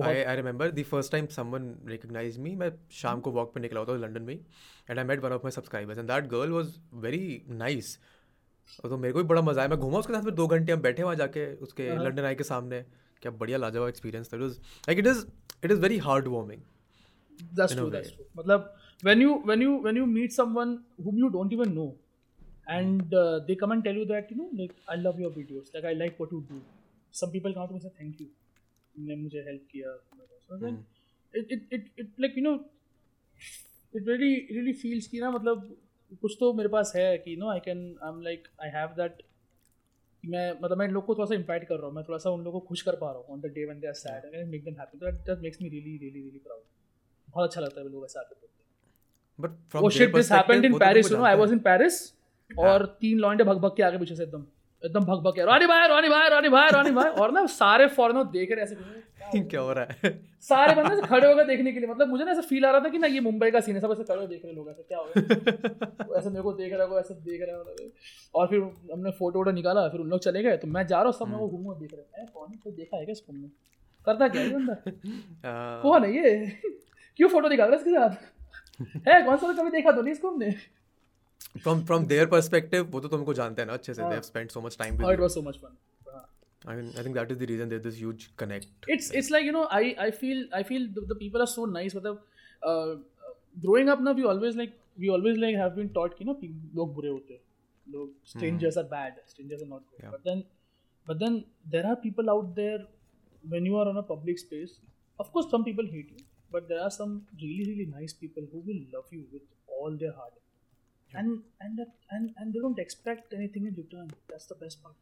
I, 0.03 0.13
I 0.29 0.33
remember 0.37 0.65
the 0.77 0.83
first 0.83 1.11
time 1.11 1.27
someone 1.33 1.67
recognized 1.89 2.39
me 2.45 2.55
मैं 2.59 2.69
शाम 2.93 3.19
को 3.19 3.31
वॉक 3.31 3.53
पे 3.53 3.59
निकला 3.59 3.79
होता 3.79 3.93
लंदन 3.97 4.21
में 4.21 4.33
and 4.33 4.99
I 4.99 5.03
met 5.03 5.19
one 5.23 5.31
of 5.31 5.43
my 5.43 5.51
subscribers 5.51 5.97
and 5.97 6.07
that 6.07 6.25
girl 6.29 6.51
was 6.51 6.73
very 7.05 7.41
nice 7.49 7.97
तो 8.83 8.97
मेरे 8.97 9.13
को 9.13 9.19
भी 9.19 9.27
बड़ा 9.27 9.41
मज़ा 9.41 9.61
आया। 9.61 9.69
मैं 9.69 9.79
घूमा 9.79 9.99
उसके 9.99 10.13
साथ 10.13 10.23
में 10.23 10.33
दो 10.35 10.47
घंटे 10.47 10.71
हम 10.71 10.81
बैठे 10.81 11.03
वहाँ 11.03 11.15
जाके 11.15 11.45
उसके 11.65 11.89
हाँ। 11.89 12.03
लंदन 12.03 12.25
आई 12.25 12.35
के 12.35 12.43
सामने। 12.43 12.79
क्या 13.21 13.31
बढ़िया 13.43 13.57
लाजवाब 13.57 13.87
एक्सपीरियंस 13.89 14.33
था 14.33 14.37
it 14.37 14.43
was 14.43 14.57
like 14.87 14.99
it 14.99 15.07
is 15.07 15.25
it 15.63 15.71
is 15.71 15.79
very 15.81 15.97
heartwarming 16.35 16.61
that's 17.57 17.73
true 17.75 17.89
that's 17.93 18.11
true 18.11 18.25
मतलब 18.37 18.73
when 19.07 19.23
you 19.23 19.33
when 19.49 19.63
you 19.63 19.73
when 19.87 19.97
you 19.99 20.05
meet 20.11 20.35
someone 20.35 20.71
whom 21.05 21.17
you 21.23 21.29
don't 21.35 21.51
even 21.57 21.73
know 21.79 21.89
and 22.67 23.13
uh, 23.13 23.39
they 23.47 23.55
come 23.55 23.75
and 23.75 23.83
tell 23.87 23.99
you 24.01 24.05
that 24.11 24.31
you 24.31 24.37
know 24.37 24.49
like 24.61 24.73
i 24.93 24.95
love 25.01 25.19
your 25.23 25.31
videos 25.35 25.73
like 25.75 25.85
i 25.91 25.93
like 25.99 26.23
what 26.23 26.33
you 26.35 26.39
do 26.49 26.61
some 27.13 27.31
people 27.35 27.53
come 27.57 27.63
out 27.65 27.75
and 27.77 27.87
say 27.87 27.93
thank 28.01 28.23
you 28.23 28.29
तुमने 28.95 29.15
मुझे 29.15 29.41
help 29.47 29.67
किया 29.71 29.89
it, 31.33 31.51
it 31.55 31.73
it 31.77 31.83
it 32.03 32.07
like 32.23 32.37
you 32.39 32.43
know 32.43 32.55
it 33.93 34.07
really 34.11 34.31
really 34.57 34.73
feels 34.83 35.07
कि 35.07 35.19
ना 35.21 35.29
मतलब 35.31 35.67
कुछ 36.21 36.35
तो 36.39 36.51
मेरे 36.53 36.69
पास 36.69 36.91
है 36.95 37.17
कि 37.25 37.35
no 37.39 37.49
I 37.51 37.59
can 37.65 37.79
I 38.03 38.09
am 38.09 38.21
like 38.21 38.47
I 38.63 38.69
have 38.75 38.95
that 38.97 39.21
मैं 40.23 40.51
मतलब 40.61 40.77
मैं 40.77 40.85
इन 40.87 40.91
लोग 40.93 41.05
को 41.05 41.15
थोड़ा 41.15 41.25
सा 41.25 41.35
इम्पैक्ट 41.35 41.67
कर 41.67 41.75
रहा 41.75 41.87
हूँ 41.87 41.95
मैं 41.95 42.03
थोड़ा 42.03 42.17
सा 42.19 42.29
उन 42.29 42.43
लोगों 42.43 42.59
को 42.59 42.67
खुश 42.67 42.81
कर 42.81 42.95
पा 42.95 43.11
रहा 43.11 43.17
हूँ। 43.17 43.25
On 43.33 43.39
the 43.41 43.51
day 43.55 43.65
one 43.65 43.79
they 43.79 43.87
are 43.87 43.93
sad 43.95 44.33
and 44.33 44.49
make 44.49 44.63
them 44.65 44.75
happy 44.79 44.97
that 45.05 45.15
that 45.27 45.39
makes 45.43 45.61
me 45.61 45.69
really 45.69 45.97
really 45.97 46.19
really 46.19 46.39
proud 46.39 46.61
बहुत 47.27 47.49
अच्छा 47.49 47.61
लगता 47.61 47.81
है 47.81 47.91
लोग 47.91 48.05
ऐसा 48.05 48.19
आते 48.19 48.35
हैं। 48.35 48.41
बट 49.39 49.57
फ्रॉम 49.71 49.83
वो 49.83 49.89
shit 49.89 50.15
this 50.15 50.31
happened 50.31 50.65
in 50.65 50.77
Paris 50.79 51.11
you 51.11 51.17
know 51.17 51.23
I 51.25 51.35
was 51.37 51.51
in 51.51 51.59
Paris 51.67 52.01
और 52.51 52.85
तीन 53.01 53.19
लॉन्डे 53.19 53.43
भग 53.43 53.57
भग 53.61 53.75
के 53.77 53.83
आगे 53.83 53.97
पीछे 53.97 54.15
से 54.15 54.23
एकदम 54.23 54.45
एकदम 54.83 55.05
भग 55.05 55.21
भग 55.23 55.35
के 55.35 55.45
रानी 55.45 55.65
भाई 55.67 55.87
रानी 55.87 56.09
भाई 56.09 56.29
रानी 56.29 56.49
भाई 56.49 56.69
रानी 56.71 56.91
भाई। 56.91 57.09
और 57.21 57.31
ना 57.31 57.45
सारे 57.53 57.87
फॉरेनर 57.95 58.23
देख 58.31 58.51
रहे 58.51 58.63
ऐसे 58.63 58.75
क्या 59.35 59.61
हो 59.61 59.73
रहा 59.73 59.87
है? 60.03 60.21
सारे 60.41 60.75
बंदे 60.75 60.93
ऐसे 60.93 61.07
खड़े 61.07 61.27
होकर 61.27 61.45
देखने 61.47 61.71
के 61.71 61.79
लिए 61.79 61.89
मतलब 61.89 62.07
मुझे 62.07 62.23
ना 62.23 62.31
ऐसा 62.31 62.41
फील 62.41 62.65
आ 62.65 62.71
रहा 62.71 62.79
था 62.79 62.89
कि 62.89 62.97
ना 62.97 63.07
ये 63.07 63.19
मुंबई 63.19 63.51
का 63.51 63.59
सीन 63.59 63.75
है 63.75 63.81
सब 63.81 63.91
ऐसे 63.91 64.03
खड़े 64.03 64.27
देख 64.27 64.45
रहे 64.45 64.53
लोग 64.53 64.69
ऐसे 64.69 64.83
क्या 64.83 64.97
हो 64.97 65.05
गया 65.05 66.05
वो 66.07 66.15
ऐसे 66.15 66.29
मेरे 66.29 66.41
को 66.41 66.53
देख 66.53 66.73
रहा 66.73 66.87
है 66.87 66.99
ऐसे 66.99 67.13
देख 67.13 67.41
रहा 67.41 67.73
है 67.81 67.89
और 68.35 68.47
फिर 68.47 68.59
हमने 68.93 69.11
फ़ोटो 69.11 69.39
वोटो 69.39 69.51
निकाला 69.51 69.89
फिर 69.89 69.99
उन 69.99 70.07
लोग 70.07 70.19
चले 70.19 70.43
गए 70.43 70.57
तो 70.57 70.67
मैं 70.67 70.87
जा 70.87 70.95
रहा 70.95 71.05
हूँ 71.05 71.13
सबको 71.13 71.49
घूम 71.49 71.75
देख 71.79 71.93
रहे 71.93 72.21
हैं। 72.21 72.27
कौन 72.33 72.47
है? 72.49 72.71
देखा 72.71 72.97
है 72.97 73.05
क्या 73.05 73.11
इसको 73.11 73.33
हमने 73.33 73.47
करता 74.05 74.27
क्या 74.27 74.43
बंदा? 74.43 74.75
कौन 75.81 76.05
है 76.05 76.15
ये? 76.15 76.45
क्यों 77.17 77.29
फ़ोटो 77.29 77.49
निकाल 77.49 77.71
रहा 77.71 77.75
है 77.75 77.81
इसके 77.81 77.91
साथ? 77.91 78.09
है 79.07 79.23
कौन 79.23 79.37
सा 79.37 79.53
कभी 79.53 79.69
देखा 79.69 79.91
तो 79.91 80.01
नहीं 80.01 80.13
इसको 80.13 80.31
हमने? 80.31 80.55
From 81.57 81.81
from 81.81 82.01
their 82.05 82.25
perspective 82.33 82.79
वो 82.79 82.99
तो 82.99 83.07
तुमको 83.07 83.33
जानते 83.33 83.61
हैं 83.61 83.67
ना 83.67 83.73
अच्छे 83.73 83.93
से 83.93 84.01
हाँ. 84.01 84.21
spent 84.21 84.47
so 84.47 84.57
much 84.57 84.71
time 84.71 84.91
Oh, 84.91 84.97
with 84.97 85.09
it 85.09 85.15
you 85.15 85.23
was 85.23 85.37
so 85.37 85.43
much 85.43 85.59
fun. 85.59 85.86
I 86.72 86.74
mean 86.78 86.90
I 86.98 87.02
think 87.04 87.16
that 87.20 87.30
is 87.34 87.38
the 87.38 87.46
reason 87.52 87.68
there's 87.74 87.82
this 87.86 87.96
huge 88.00 88.24
connect 88.42 88.90
It's 88.96 89.10
it's 89.20 89.30
like 89.36 89.44
you 89.50 89.52
know 89.56 89.64
I 89.78 89.82
I 90.06 90.10
feel 90.10 90.44
I 90.60 90.62
feel 90.62 90.86
the, 90.98 91.06
the 91.12 91.16
people 91.22 91.42
are 91.46 91.52
so 91.54 91.64
nice. 91.78 91.94
मतलब 91.94 92.20
uh, 92.70 92.92
growing 93.66 93.88
up 93.94 94.04
ना 94.08 94.14
we 94.20 94.24
always 94.32 94.58
like 94.62 94.76
we 95.04 95.10
always 95.16 95.38
like 95.44 95.56
have 95.62 95.74
been 95.80 95.88
taught 95.98 96.14
कि 96.18 96.24
ना 96.30 96.34
pe- 96.42 96.52
लोग 96.80 96.94
बुरे 96.98 97.08
होते 97.16 97.34
हैं 97.34 97.40
लोग 97.94 98.12
strangers 98.34 98.78
are 98.82 98.88
bad 98.96 99.18
strangers 99.34 99.64
are 99.66 99.70
not 99.74 99.86
good 99.90 100.04
Yeah. 100.04 100.12
but 100.16 100.24
then 100.30 100.44
but 101.10 101.18
then 101.24 101.38
there 101.74 101.86
are 101.92 101.96
people 102.06 102.30
out 102.36 102.54
there 102.60 102.80
when 103.54 103.66
you 103.70 103.78
are 103.82 103.88
on 103.94 104.00
a 104.04 104.06
public 104.12 104.38
space 104.44 104.74
of 105.24 105.32
course 105.36 105.50
some 105.54 105.64
people 105.70 105.90
hate 105.96 106.10
you 106.16 106.24
but 106.56 106.68
there 106.72 106.82
are 106.86 106.92
some 107.00 107.16
really 107.44 107.64
really 107.70 107.88
nice 107.98 108.14
people 108.24 108.46
who 108.52 108.60
will 108.70 108.82
love 108.96 109.12
you 109.18 109.22
with 109.36 109.46
all 109.78 109.96
their 110.04 110.12
heart 110.20 110.36
and 111.20 111.42
and 111.64 111.78
that, 111.78 111.90
and 112.10 112.30
and 112.38 112.54
they 112.54 112.60
don't 112.66 112.78
expect 112.86 113.34
anything 113.40 113.66
in 113.70 113.74
return 113.84 114.12
that's 114.32 114.46
the 114.52 114.58
best 114.64 114.82
part 114.84 114.96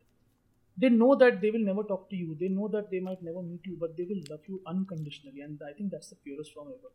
they 0.83 0.91
know 0.97 1.15
that 1.23 1.41
they 1.41 1.51
will 1.55 1.67
never 1.69 1.83
talk 1.93 2.09
to 2.11 2.17
you 2.23 2.35
they 2.43 2.51
know 2.57 2.69
that 2.75 2.91
they 2.91 3.01
might 3.07 3.23
never 3.29 3.43
meet 3.47 3.67
you 3.71 3.77
but 3.81 3.97
they 3.97 4.07
will 4.11 4.23
love 4.31 4.47
you 4.53 4.61
unconditionally 4.73 5.47
and 5.47 5.65
i 5.71 5.73
think 5.79 5.91
that's 5.95 6.13
the 6.15 6.21
purest 6.27 6.59
form 6.59 6.69
ever 6.77 6.93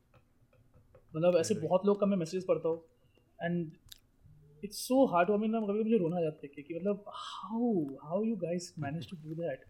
मतलब 1.15 1.35
ऐसे 1.39 1.55
बहुत 1.55 1.85
लोग 1.85 1.99
का 1.99 2.05
मैं 2.05 2.17
message 2.17 2.45
पढ़ता 2.45 2.69
हूँ 2.69 2.81
and 3.43 3.71
it's 4.63 4.79
so 4.87 5.05
hard 5.13 5.29
हमें 5.31 5.47
ना 5.47 5.59
कभी 5.67 5.83
मुझे 5.83 5.97
रोना 5.97 6.17
आ 6.17 6.21
जाता 6.21 6.47
है 6.47 6.63
कि 6.63 6.75
मतलब 6.75 7.03
how 7.21 7.71
how 8.03 8.23
you 8.23 8.35
guys 8.43 8.73
manage 8.85 9.09
to 9.09 9.17
do 9.27 9.35
that 9.41 9.63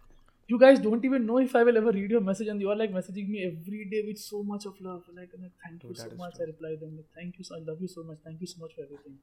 you 0.49 0.57
guys 0.61 0.79
don't 0.81 1.05
even 1.07 1.23
know 1.27 1.35
if 1.43 1.53
I 1.59 1.61
will 1.67 1.77
ever 1.79 1.91
read 1.93 2.11
your 2.13 2.19
message 2.25 2.49
and 2.53 2.63
you 2.63 2.69
are 2.71 2.75
like 2.79 2.91
messaging 2.95 3.29
me 3.35 3.39
every 3.45 3.79
day 3.93 4.01
with 4.09 4.19
so 4.23 4.41
much 4.49 4.67
of 4.71 4.81
love 4.87 5.07
like, 5.19 5.31
like 5.45 5.53
thank 5.63 5.85
you 5.85 5.89
Dude, 5.93 5.97
that 6.01 6.03
so 6.03 6.11
is 6.11 6.19
much 6.19 6.35
true. 6.35 6.45
I 6.45 6.49
reply 6.49 6.73
them 6.81 6.91
like, 6.97 7.07
thank 7.19 7.39
you 7.39 7.45
so 7.47 7.55
I 7.57 7.61
love 7.69 7.81
you 7.85 7.89
so 7.93 8.03
much 8.09 8.19
thank 8.27 8.43
you 8.45 8.49
so 8.51 8.61
much 8.65 8.75
for 8.75 8.83
everything 8.83 9.15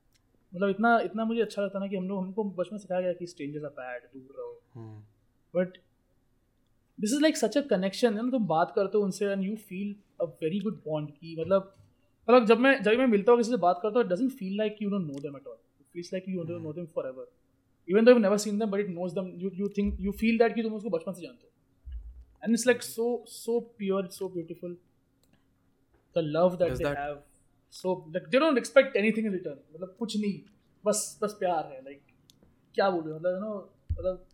मतलब 0.53 0.69
इतना 0.69 0.99
इतना 1.01 1.25
मुझे 1.25 1.41
अच्छा 1.41 1.61
लगता 1.61 1.79
ना 1.79 1.87
कि 1.87 1.95
हम 1.95 2.07
लोग 2.07 2.19
हमको 2.19 2.43
बचपन 2.43 2.77
सिखाया 2.77 3.01
गया 3.01 3.13
कि 3.13 3.27
स्ट्रेंजर्स 3.27 3.63
आर 3.63 3.69
बैड 3.71 4.03
दूर 4.13 4.35
रहो. 4.39 4.53
But 5.53 5.77
this 6.99 7.13
is 7.13 7.21
like 7.21 7.37
such 7.37 7.57
a 7.57 7.61
connection 7.69 8.17
है 8.17 8.23
ना? 8.23 8.31
तुम 8.31 8.45
बात 8.47 8.71
करते 8.75 8.97
हो 8.97 9.03
उनसे 9.03 9.25
and 9.25 9.43
you 9.43 9.55
feel 9.67 9.95
a 10.21 10.25
very 10.43 10.59
good 10.59 10.81
bond 10.85 11.09
की 11.11 11.35
मतलब 11.39 11.73
मतलब 12.27 12.45
जब 12.45 12.59
मैं 12.59 12.81
जब 12.83 12.97
मैं 12.97 13.07
मिलता 13.07 13.31
हूँ 13.31 13.39
किसी 13.39 13.51
से 13.51 13.57
बात 13.57 13.79
करता 13.83 13.99
हूँ 13.99 14.05
it 14.05 14.11
doesn't 14.11 14.31
feel 14.31 14.57
like 14.57 14.81
you 14.81 14.89
don't 14.89 15.05
know 15.07 15.19
them 15.19 15.35
at 15.37 15.47
all 15.47 15.57
it 15.81 15.85
feels 15.93 16.13
like 16.13 16.29
you 16.29 16.43
don't 16.43 16.61
know 16.63 16.73
them 16.73 16.85
forever 17.07 17.27
even 17.87 18.05
though 18.05 18.11
you 18.11 18.17
never 18.17 18.37
seen 18.37 18.59
them 18.59 18.71
but 18.71 18.79
it 18.79 18.89
knows 18.89 19.13
them 19.15 19.31
you 19.35 19.51
you 19.53 19.69
think 19.77 19.99
you 20.01 20.11
feel 20.11 20.37
that 20.37 20.55
कि 20.55 20.63
तुम 20.63 20.73
उसको 20.73 20.89
बचपन 20.89 21.13
से 21.13 21.21
जानते 21.21 21.43
हो। 21.43 21.51
And 22.43 22.53
it's 22.53 22.65
like 22.67 22.83
so 22.83 23.23
so 23.27 23.59
pure 23.77 24.07
so 24.07 24.29
beautiful 24.29 24.77
the 26.15 26.23
love 26.27 26.55
that 26.55 26.77
they 26.77 26.87
have 26.87 27.21
so 27.71 27.93
like 28.15 28.27
they 28.31 28.39
don't 28.39 28.57
expect 28.57 28.95
anything 28.95 29.25
in 29.27 29.33
return 29.33 29.59
मतलब 29.73 29.95
कुछ 29.99 30.17
नहीं 30.17 30.39
बस 30.85 31.03
बस 31.21 31.37
प्यार 31.39 31.71
है 31.73 31.81
लाइक 31.83 32.01
क्या 32.75 32.89
बोलूँ 32.89 33.15
मतलब 33.15 33.33
यू 33.33 33.39
नो 33.39 33.53
मतलब 33.91 34.25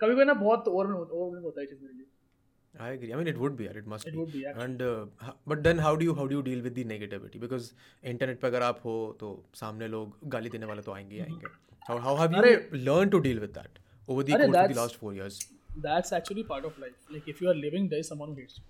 कभी 0.00 0.14
कभी 0.14 0.24
ना 0.24 0.34
बहुत 0.46 0.68
ओवर 0.68 0.92
ओवर 0.92 1.42
होता 1.42 1.60
है 1.60 1.66
चीज़ 1.66 1.82
मेरे 1.82 1.94
लिए 1.98 2.06
I 2.74 2.88
agree. 2.96 3.08
I 3.12 3.16
mean, 3.18 3.28
it 3.30 3.38
would 3.42 3.54
be. 3.58 3.64
It 3.78 3.86
must 3.92 4.06
It 4.08 4.12
be. 4.12 4.18
would 4.18 4.28
be, 4.32 4.40
actually. 4.48 4.64
And 4.64 4.82
uh, 4.88 5.30
but 5.52 5.62
then 5.62 5.80
how 5.84 5.90
do 6.02 6.04
you 6.08 6.12
how 6.18 6.26
do 6.32 6.36
you 6.36 6.42
deal 6.48 6.60
with 6.66 6.76
the 6.76 6.84
negativity? 6.90 7.40
Because 7.44 7.64
internet 8.10 8.38
पे 8.42 8.46
अगर 8.46 8.62
आप 8.62 8.78
हो 8.84 8.92
तो 9.20 9.30
सामने 9.60 9.88
लोग 9.94 10.12
गाली 10.34 10.50
देने 10.50 10.66
वाले 10.66 10.82
तो 10.88 10.92
आएँगे 10.92 11.14
ही 11.14 11.20
आएँगे. 11.24 11.50
How 11.88 11.96
how 12.04 12.12
have 12.20 12.36
you 12.36 12.52
learned 12.90 13.14
to 13.16 13.20
deal 13.24 13.40
with 13.46 13.56
that 13.56 13.80
over 14.08 14.26
the 14.28 14.38
course 14.42 14.60
of 14.60 14.70
the 14.74 14.78
last 14.80 15.00
four 15.02 15.12
years? 15.16 15.40
that's 15.86 16.14
actually 16.20 16.44
part 16.52 16.70
of 16.70 16.78
life. 16.84 17.10
Like 17.16 17.26
if 17.34 17.42
you 17.42 17.50
are 17.54 17.56
living, 17.64 17.90
there 17.94 18.04
is 18.04 18.12
someone 18.14 18.32
who 18.34 18.40
hates 18.44 18.60
you. 18.60 18.64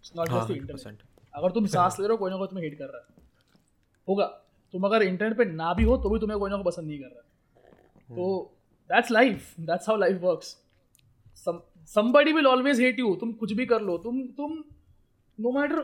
It's 0.00 0.14
not 0.20 0.34
हाँ 0.34 0.42
just 0.42 0.52
the 0.54 0.58
internet. 0.64 1.06
अगर 1.42 1.50
तुम 1.60 1.66
सांस 1.76 2.00
ले 2.00 2.06
रहे 2.06 2.16
हो 2.16 2.18
कोई 2.24 2.30
ना 2.30 2.36
कोई 2.42 2.48
तुम्हें 2.54 2.68
हेट 2.68 2.78
कर 2.78 2.92
रहा 2.96 3.06
है 3.06 3.26
होगा। 4.08 4.26
तुम 4.74 4.84
अगर 4.86 5.02
इंटरनेट 5.02 5.36
पे 5.38 5.44
ना 5.46 5.72
भी 5.74 5.84
हो 5.84 5.96
तो 5.96 6.10
भी 6.10 6.18
तुम्हें 6.20 6.38
कोई 6.38 6.50
ना 6.50 6.56
कोई 6.56 6.64
पसंद 6.64 6.86
नहीं 6.86 6.98
कर 6.98 7.06
रहा। 7.06 7.22
तो 8.08 8.24
that's 8.90 9.10
life 9.10 9.54
that's 9.60 9.88
how 9.88 9.96
life 9.98 10.20
work 10.22 10.42
somebody 11.90 12.32
will 12.32 12.46
always 12.46 12.80
hate 12.80 12.98
you 12.98 13.14
तुम 13.16 13.32
कुछ 13.34 13.52
भी 13.52 13.66
कर 13.66 13.82
लो। 13.82 13.96
तुम 13.98 14.20
तुम 14.38 14.62
नो 15.38 15.52
मैटर 15.52 15.80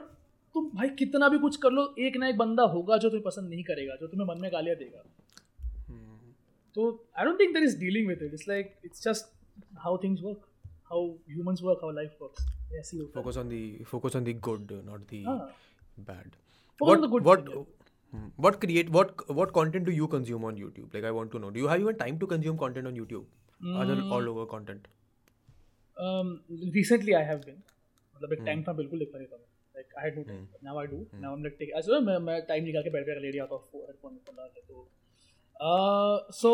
तुम 0.54 0.70
भाई 0.74 0.88
कितना 0.98 1.28
भी 1.28 1.38
कुछ 1.38 1.56
कर 1.56 1.70
लो 1.72 1.82
एक 1.98 2.16
ना 2.16 2.28
एक 2.28 2.36
बंदा 2.38 2.62
होगा 2.72 2.96
जो 2.96 3.08
तुम्हें 3.08 3.24
पसंद 3.24 3.48
नहीं 3.50 3.62
करेगा 3.64 3.94
जो 4.00 4.06
तुम्हें 4.06 4.26
मन 4.28 4.40
में 4.40 4.50
गालियाँ 4.52 4.76
देगा। 4.78 5.02
तो 6.76 6.86
I 7.18 7.24
don't 7.24 7.40
think 7.40 7.52
there 7.54 7.62
is 7.62 7.78
dealing 7.80 8.08
with 8.08 8.22
it 8.22 8.34
it's 8.34 8.48
like 8.48 8.74
it's 8.84 9.02
just 9.02 9.24
how 9.80 9.96
things 10.02 10.20
work 10.22 10.46
how 10.90 11.06
humans 11.30 11.62
work 11.62 11.78
how 11.82 11.90
life 11.92 12.22
work 12.22 12.74
ऐसी 12.78 13.04
focus 13.14 13.36
on 13.38 13.48
the 13.48 13.84
focus 13.88 14.16
on 14.16 14.24
the 14.24 14.38
good 14.44 14.72
not 14.86 15.00
the 15.12 15.14
bad 16.08 16.30
what 16.80 17.48
what 18.46 18.60
create 18.64 18.90
what 18.98 19.22
what 19.40 19.52
content 19.60 19.84
do 19.84 19.92
you 19.92 20.08
consume 20.16 20.44
on 20.50 20.60
youtube 20.64 20.94
like 20.96 21.04
i 21.04 21.14
want 21.20 21.30
to 21.36 21.38
know 21.44 21.50
do 21.56 21.60
you 21.60 21.70
have 21.72 21.80
even 21.86 21.96
time 22.02 22.18
to 22.18 22.26
consume 22.34 22.58
content 22.64 22.86
on 22.92 23.00
youtube 23.00 23.24
mm. 23.60 23.80
other 23.84 23.96
Hmm. 24.00 24.12
all 24.12 24.28
over 24.34 24.46
content 24.56 24.92
Um, 25.96 26.30
recently 26.74 27.14
I 27.14 27.22
have 27.22 27.42
been. 27.46 27.58
मतलब 28.14 28.28
Hmm. 28.28 28.38
एक 28.38 28.46
time 28.46 28.62
था 28.62 28.72
बिल्कुल 28.78 28.98
लिखता 28.98 29.18
रहता 29.18 29.36
था. 29.36 29.44
Like 29.74 29.92
I 29.98 30.04
had 30.06 30.16
no 30.18 30.24
time. 30.30 30.40
Now 30.68 30.74
I 30.80 30.86
do. 30.86 30.98
Now 31.24 31.30
I'm 31.34 31.44
like 31.46 31.58
take. 31.58 31.70
ऐसे 31.80 32.00
मैं 32.06 32.18
मैं 32.28 32.40
टाइम 32.48 32.64
निकाल 32.64 32.82
के 32.82 32.90
बैठ 32.90 33.04
के 33.06 33.20
लेडी 33.20 33.38
आता 33.38 33.54
हूँ 33.54 33.82
हेडफोन 33.82 34.16
के 34.16 34.60
तो. 34.60 34.88
Uh, 35.60 36.16
so 36.40 36.52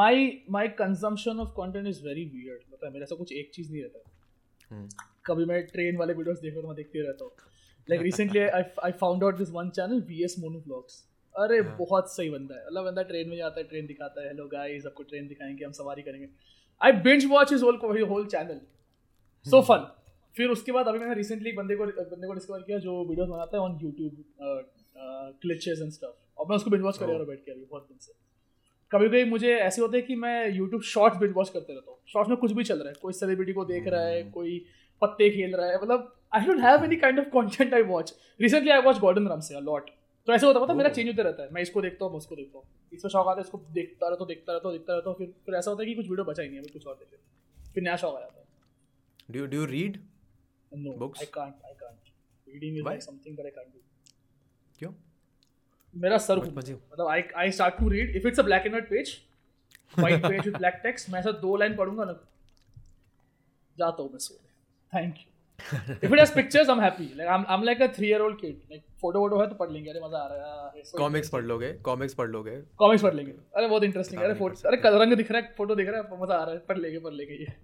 my 0.00 0.12
my 0.58 0.64
consumption 0.82 1.42
of 1.44 1.52
content 1.56 1.92
is 1.92 2.00
very 2.06 2.24
weird. 2.36 2.62
मतलब 2.72 2.92
मेरा 2.92 3.02
ऐसा 3.02 3.16
कुछ 3.16 3.32
एक 3.32 3.50
चीज़ 3.54 3.72
नहीं 3.72 3.82
रहता. 3.82 3.98
Hmm. 4.70 4.86
कभी 5.26 5.44
मैं 5.44 5.62
ट्रेन 5.66 5.96
वाले 5.96 6.14
वीडियोस 6.14 6.38
देख 6.40 6.52
रहा 6.52 6.60
हूँ 6.60 6.68
मैं 6.68 6.76
देखते 6.76 7.06
रहता 7.08 7.24
हूँ 7.24 7.32
like 7.88 8.02
recently 8.02 8.40
I 8.40 8.92
found 8.92 9.24
out 9.24 9.36
this 9.38 9.50
one 9.50 9.68
channel 9.70 10.00
V 10.08 10.22
S 10.24 10.36
mono 10.38 10.58
vlogs 10.58 11.02
अरे 11.34 11.60
बहुत 11.62 12.10
सही 12.10 12.30
बंदा 12.30 12.54
है। 12.54 12.66
मतलब 12.66 12.84
बंदा 12.84 13.02
ट्रेन 13.02 13.28
में 13.28 13.36
जाता 13.36 13.60
है 13.60 13.66
ट्रेन 13.66 13.86
दिखाता 13.86 14.22
है 14.22 14.28
हेलो 14.28 14.46
गाइस 14.48 14.86
आपको 14.86 15.02
ट्रेन 15.02 15.26
दिखाएँगे 15.28 15.64
हम 15.64 15.72
सवारी 15.72 16.02
करेंगे. 16.02 16.28
I 16.80 16.92
binge 17.02 17.24
watch 17.30 17.52
is 17.52 17.64
whole 17.64 18.02
whole 18.02 18.26
channel 18.26 18.60
so 19.46 19.60
fun 19.62 19.86
फिर 20.34 20.50
उसके 20.50 20.72
बाद 20.72 20.88
अभी 20.88 20.98
मैंने 20.98 21.14
रिसेंटली 21.14 21.52
बंदे 21.52 21.76
को 21.76 21.86
बंदे 21.86 22.26
को 22.26 22.32
डिस्कवर 22.34 22.62
किया 22.62 22.78
जो 22.78 23.04
वीडियोस 23.04 23.28
बनाता 23.28 23.56
है 23.56 23.62
on 23.62 23.78
YouTube 23.82 24.24
glitches 25.42 25.80
and 25.82 25.90
stuff 25.92 26.40
और 26.40 26.46
मैं 26.48 26.56
उसको 26.56 26.70
बिंज 26.70 26.82
वॉच 26.82 26.98
कर 26.98 27.06
रहा 27.06 27.16
हूँ 27.16 27.26
बैठ 27.26 27.44
के 27.44 27.52
अभी 27.52 27.64
बहुत 27.70 27.86
दिन 27.88 27.98
से। 28.00 28.12
कभी 28.92 29.08
कभी 29.08 29.24
मुझे 29.24 29.54
ऐसे 29.54 29.82
होते 29.82 29.98
हैं 29.98 30.06
कि 30.06 30.14
मैं 30.14 30.48
यूट्यूब 30.50 30.82
शॉर्ट्स 30.84 31.18
बिंज 31.18 31.32
वॉच 31.36 31.48
करते 31.48 31.72
रहता 31.72 31.90
हूँ। 31.90 31.98
शॉर्ट्स 32.08 32.30
में 32.30 32.36
कुछ 32.38 32.52
भी 32.52 32.64
चल 32.64 32.78
रहा 32.78 32.88
है। 32.88 32.94
कोई 33.02 33.12
सेलिब्रिटी 33.12 33.52
को 33.52 33.64
देख 33.64 33.86
रहा 33.86 34.02
है 34.02 34.22
कोई 34.30 34.58
पत्ते 35.02 35.30
खेल 35.30 35.54
रहा 35.56 35.66
है। 35.66 35.80
मतलब 35.82 36.12
I 36.34 36.46
don't 36.46 36.60
have 36.60 36.84
any 36.84 36.96
kind 36.96 37.18
of 37.20 37.26
content 37.30 37.74
I 37.74 37.82
watch 37.84 38.14
recently 38.40 38.70
I 38.70 38.80
watch 38.82 38.98
Gordon 39.00 39.28
Ramsay 39.40 39.54
a lot 39.56 39.90
तो 40.28 40.32
ऐसे 40.32 40.46
होता 40.46 40.60
पता 40.60 40.74
मेरा 40.74 40.88
चेंज 40.90 41.08
होता 41.08 41.22
रहता 41.22 41.42
है। 41.42 41.48
मैं 41.52 41.62
इसको 41.62 41.82
देखता 41.82 42.04
हूँ 42.04 42.12
मैं 42.12 42.18
उसको 42.18 42.36
देखता 42.36 42.58
हूँ। 42.58 42.66
इसमें 42.92 43.10
शौक 43.10 43.28
आता 43.28 43.40
है 43.40 43.44
इसको 43.44 43.58
देखता 43.72 44.08
रहता 44.08 44.20
हूँ 44.20 44.28
देखता 44.28 44.52
रहता 44.52 44.68
हूँ 44.68 44.76
देखता 44.76 44.94
रहता 44.94 45.10
हूँ 45.10 45.16
फिर 45.18 45.32
फिर 45.46 45.54
ऐसा 45.54 45.70
होता 45.70 45.82
है 45.82 45.88
कि 45.88 45.94
कुछ 45.94 46.08
वीडियो 46.08 46.24
बचा 46.24 46.42
ही 46.42 46.48
नहीं 46.48 46.58
है 46.58 46.72
कुछ 46.72 46.86
और 46.86 46.94
देखे। 46.94 47.16
फिर 47.74 47.82
नया 47.82 47.96
शौक 47.96 48.16
आ 48.16 48.20
जाता 48.20 48.40
है। 48.40 48.44
Do 49.28 49.38
you 49.52 49.66
read 49.68 49.98
no 50.72 50.92
Books? 50.98 51.20
I 51.20 51.26
can't 51.34 51.54
I 51.66 51.74
can't 51.74 52.10
reading 52.46 52.76
is 52.76 52.84
like 52.84 53.02
something 53.02 53.36
that 53.36 53.46
I 53.46 53.50
can't 53.52 53.66
do 53.66 53.80
क्यों? 54.78 54.92
मेरा 55.94 56.18
सर 56.18 56.38
मतलब 56.38 57.06
I 57.08 57.22
I 57.36 57.50
start 57.52 57.78
to 57.78 57.88
read 57.88 58.16
if 58.16 58.26
it's 58.28 58.40
a 58.40 58.42
black 58.42 58.62
and 58.62 58.74
white 58.74 58.88
page 58.90 59.16
white 59.98 60.22
page 60.22 60.44
with 60.46 60.56
black 60.56 60.80
text 60.82 61.10
मैं 61.10 61.20
ऐसा 61.20 61.30
दो 61.40 61.56
line 61.56 61.76
पढ़ूँगा 61.76 62.04
ना। 62.04 62.12
जाता 63.76 64.02
हूँ 64.02 64.10
मैं 64.12 64.18
सोने 64.18 64.45
thank 64.92 65.14
you 65.18 65.28
if 65.94 66.12
it 66.12 66.18
has 66.18 66.34
pictures 66.34 66.68
I 66.68 66.76
am 66.76 66.82
happy 66.82 67.04
like 67.16 67.28
I 67.28 67.54
am 67.54 67.62
like 67.64 67.82
a 67.82 67.86
3 67.98 68.04
year 68.04 68.20
old 68.22 68.40
kid 68.40 68.56
like 68.70 68.82
photo 69.00 69.20
वोटो 69.20 69.40
है 69.40 69.48
तो 69.48 69.54
पढ़ 69.54 69.70
लेंगे। 69.70 69.90
अरे 69.90 70.00
मज़ा 70.00 70.18
आ 70.18 70.26
रहा 70.32 70.72
है 70.74 70.82
comics 70.98 71.28
पढ़ 71.32 71.44
लोगे 71.44 71.72
comics 71.88 72.14
पढ़ 72.14 72.28
लोगे। 72.30 72.56
कॉमिक्स 72.78 73.02
पढ़ 73.02 73.14
लेंगे। 73.14 73.32
अरे 73.32 73.68
बहुत 73.68 73.84
इंटरेस्टिंग 73.84 74.20
है। 74.20 74.26
अरे 74.26 74.38
फ़ोटो 74.38 74.68
अरे 74.68 74.76
कलर 74.82 75.00
रंग 75.02 75.12
दिख 75.22 75.30
रहा 75.30 75.40
है 75.40 75.54
फ़ोटो 75.58 75.74
दिख 75.74 75.88
रहा 75.88 76.00
है 76.00 76.20
मज़ा 76.22 76.34
आ 76.34 76.44
रहा 76.44 76.54
है। 76.54 76.60
पढ़ 76.68 76.78
लेंगे 76.78 76.98
पढ़ 76.98 77.12
लेंगे 77.12 77.34
ये। 77.34 77.54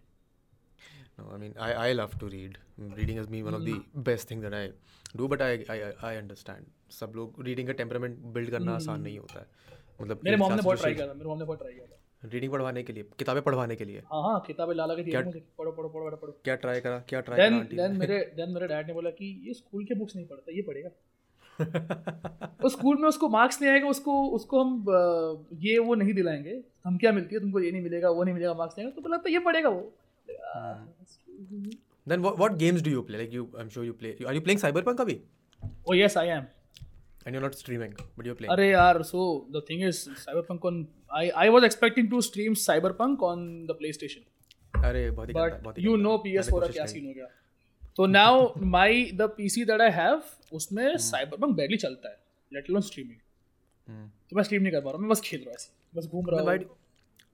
No 1.21 1.25
i 1.33 1.39
mean 1.41 1.53
i 1.65 1.71
i 1.81 1.89
love 1.97 2.13
to 2.21 2.29
read. 2.33 2.55
Reading 2.99 3.19
is 3.23 3.27
me 3.33 3.41
one 3.47 3.57
of 3.57 3.65
the 3.65 3.75
best 4.05 4.31
thing 4.31 4.45
that 4.45 4.55
i 4.59 4.63
do 5.21 5.27
but 5.33 5.43
i 5.47 5.51
i 5.75 5.77
i 6.11 6.13
understand. 6.21 6.71
सब 6.93 7.13
लोग 7.17 7.43
रीडिंग 7.47 7.67
का 7.69 7.75
टेम्परामेंट 7.81 8.17
बिल्ड 8.37 8.51
करना 8.51 8.75
आसान 8.75 9.03
नहीं 9.03 9.19
होता 9.19 9.41
है। 9.41 9.47
मतलब 10.01 10.21
मेरे 10.25 10.37
मॉम 10.37 10.55
ने 10.55 10.63
बहुत 10.63 10.81
ट्राई 10.81 10.95
किया 10.95 11.07
था 11.09 11.15
मेरे 11.15 11.29
मॉम 11.29 11.39
ने 11.39 11.45
बहुत 11.45 11.59
ट्राई 11.59 11.75
किया 11.75 11.87
था। 11.87 11.99
रीडिंग 12.23 12.53
पढ़वाने 12.53 12.83
के 12.83 12.93
लिए 12.93 13.05
किताबें 13.19 13.43
पढ़वाने 13.43 13.77
के 13.77 13.85
लिए। 13.85 14.03
हाँ 14.13 14.23
हाँ 14.23 14.43
किताबें 14.47 14.75
ला 14.75 14.87
ला 14.87 14.95
के 14.95 15.03
दिया 15.03 15.21
पढ़ो 15.21 15.71
पढ़ो 15.71 15.89
पढ़ो 15.89 16.17
पढ़ो 16.17 16.33
क्या 16.45 16.55
ट्राई 16.65 16.81
करा 16.81 16.99
क्या 17.09 17.21
ट्राई 17.21 17.39
करा 17.39 17.49
देन 17.49 17.77
देन 17.77 17.99
मेरे 18.01 18.19
देन 18.37 18.51
मेरे 18.55 18.67
डैड 18.69 18.87
ने 18.87 18.93
बोला 18.95 19.11
कि 19.11 19.31
ये 19.47 19.55
स्कूल 19.55 19.85
के 19.85 19.95
बुक्स 19.95 20.17
नहीं 20.17 20.27
पढ़ता 20.27 20.53
ये 20.57 20.63
पढ़ेगा। 20.69 20.91
तो 22.63 22.69
स्कूल 22.69 22.97
में 23.01 23.09
उसको 23.09 23.29
मार्क्स 23.29 23.61
नहीं 23.63 23.71
आएगा 23.73 23.89
उसको 23.89 24.13
उसको 24.37 24.63
हम 24.63 24.71
ये 25.63 25.79
वो 25.79 25.95
नहीं 25.95 26.15
दिलाएँगे। 26.15 26.63
हम 26.85 26.97
क्या 26.99 27.13
मिलती 27.13 27.35
है 27.35 27.41
तुमको 27.41 27.61
ये 27.61 27.71
नहीं 27.73 27.83
मिलेगा 27.83 28.11
वो 28.11 28.25
नहीं 28.25 28.35
मिलेगा 28.35 28.55
मार्क्स 28.55 28.79
नहीं 28.79 28.87
आएगा 28.87 28.97
तो 28.97 29.03
बोला 29.03 29.17
तो 29.17 29.31
ये 29.31 29.39
पढ़ेगा 29.51 29.69
वो। 29.69 29.83
then 32.11 32.23
what 32.23 32.39
what 32.39 32.59
games 32.61 32.83
do 32.83 32.97
you 32.97 33.03
play? 33.09 33.19
Like 33.21 33.35
you 33.39 33.45
i'm 33.61 33.69
sure 33.75 33.85
you 33.85 34.01
play. 34.01 34.17
Are 34.31 34.35
you 34.39 34.45
playing 34.49 34.61
cyberpunk 34.63 35.01
अभी? 35.01 35.21
ओ 35.89 35.95
yes 35.95 36.17
I 36.19 36.29
am 36.29 36.45
and 37.27 37.37
you're 37.37 37.45
not 37.45 37.57
streaming 37.59 37.93
but 37.99 38.29
you're 38.29 38.39
playing. 38.39 38.53
अरे 38.53 38.69
यार 38.71 39.03
so 39.11 39.27
the 39.51 39.63
thing 39.69 39.83
is 39.89 39.99
Cyberpunk 40.25 40.65
on 40.65 40.83
I 41.13 41.29
I 41.43 41.49
was 41.49 41.65
expecting 41.65 42.11
to 42.11 42.21
stream 42.21 42.55
Cyberpunk 42.63 43.23
on 43.23 43.45
the 43.67 43.77
PlayStation 43.79 44.85
अरे 44.85 45.11
बहुत 45.11 45.29
ही 45.29 45.35
गंदा 45.35 45.57
बहुत 45.57 45.79
ही 45.79 45.85
you. 45.85 45.97
No 45.97 46.17
मैंने 46.17 46.41
PS4 46.41 46.61
का 46.61 46.67
क्या 46.73 46.87
सीन 46.87 47.07
हो 47.07 47.13
गया 47.13 47.27
तो 47.97 48.07
now 48.07 48.53
my 48.75 49.05
the 49.15 49.23
PC 49.37 49.65
that 49.65 49.81
I 49.81 49.91
have. 49.91 50.23
उसमें 50.53 50.97
साइबरपंक 50.99 51.57
बैडली 51.57 51.77
चलता 51.77 52.09
है 52.09 52.19
लेट 52.53 52.71
अलोन 52.71 52.83
स्ट्रीमिंग 52.83 53.19
हम्म। 53.89 54.09
तो 54.31 54.37
मैं 54.37 54.43
स्ट्रीम 54.43 54.63
नहीं 54.63 54.73
कर 54.73 54.81
पा 54.81 54.91
रहा 54.91 54.97
हूँ 54.97 55.03
मैं 55.03 55.11
बस 55.11 55.21
खेल 55.25 55.41
रहा 55.41 55.49
हूँ 55.49 55.55
ऐसे 55.55 55.99
बस 55.99 56.07
घूम 56.07 56.31
रहा 56.31 56.41
हूँ 56.41 56.81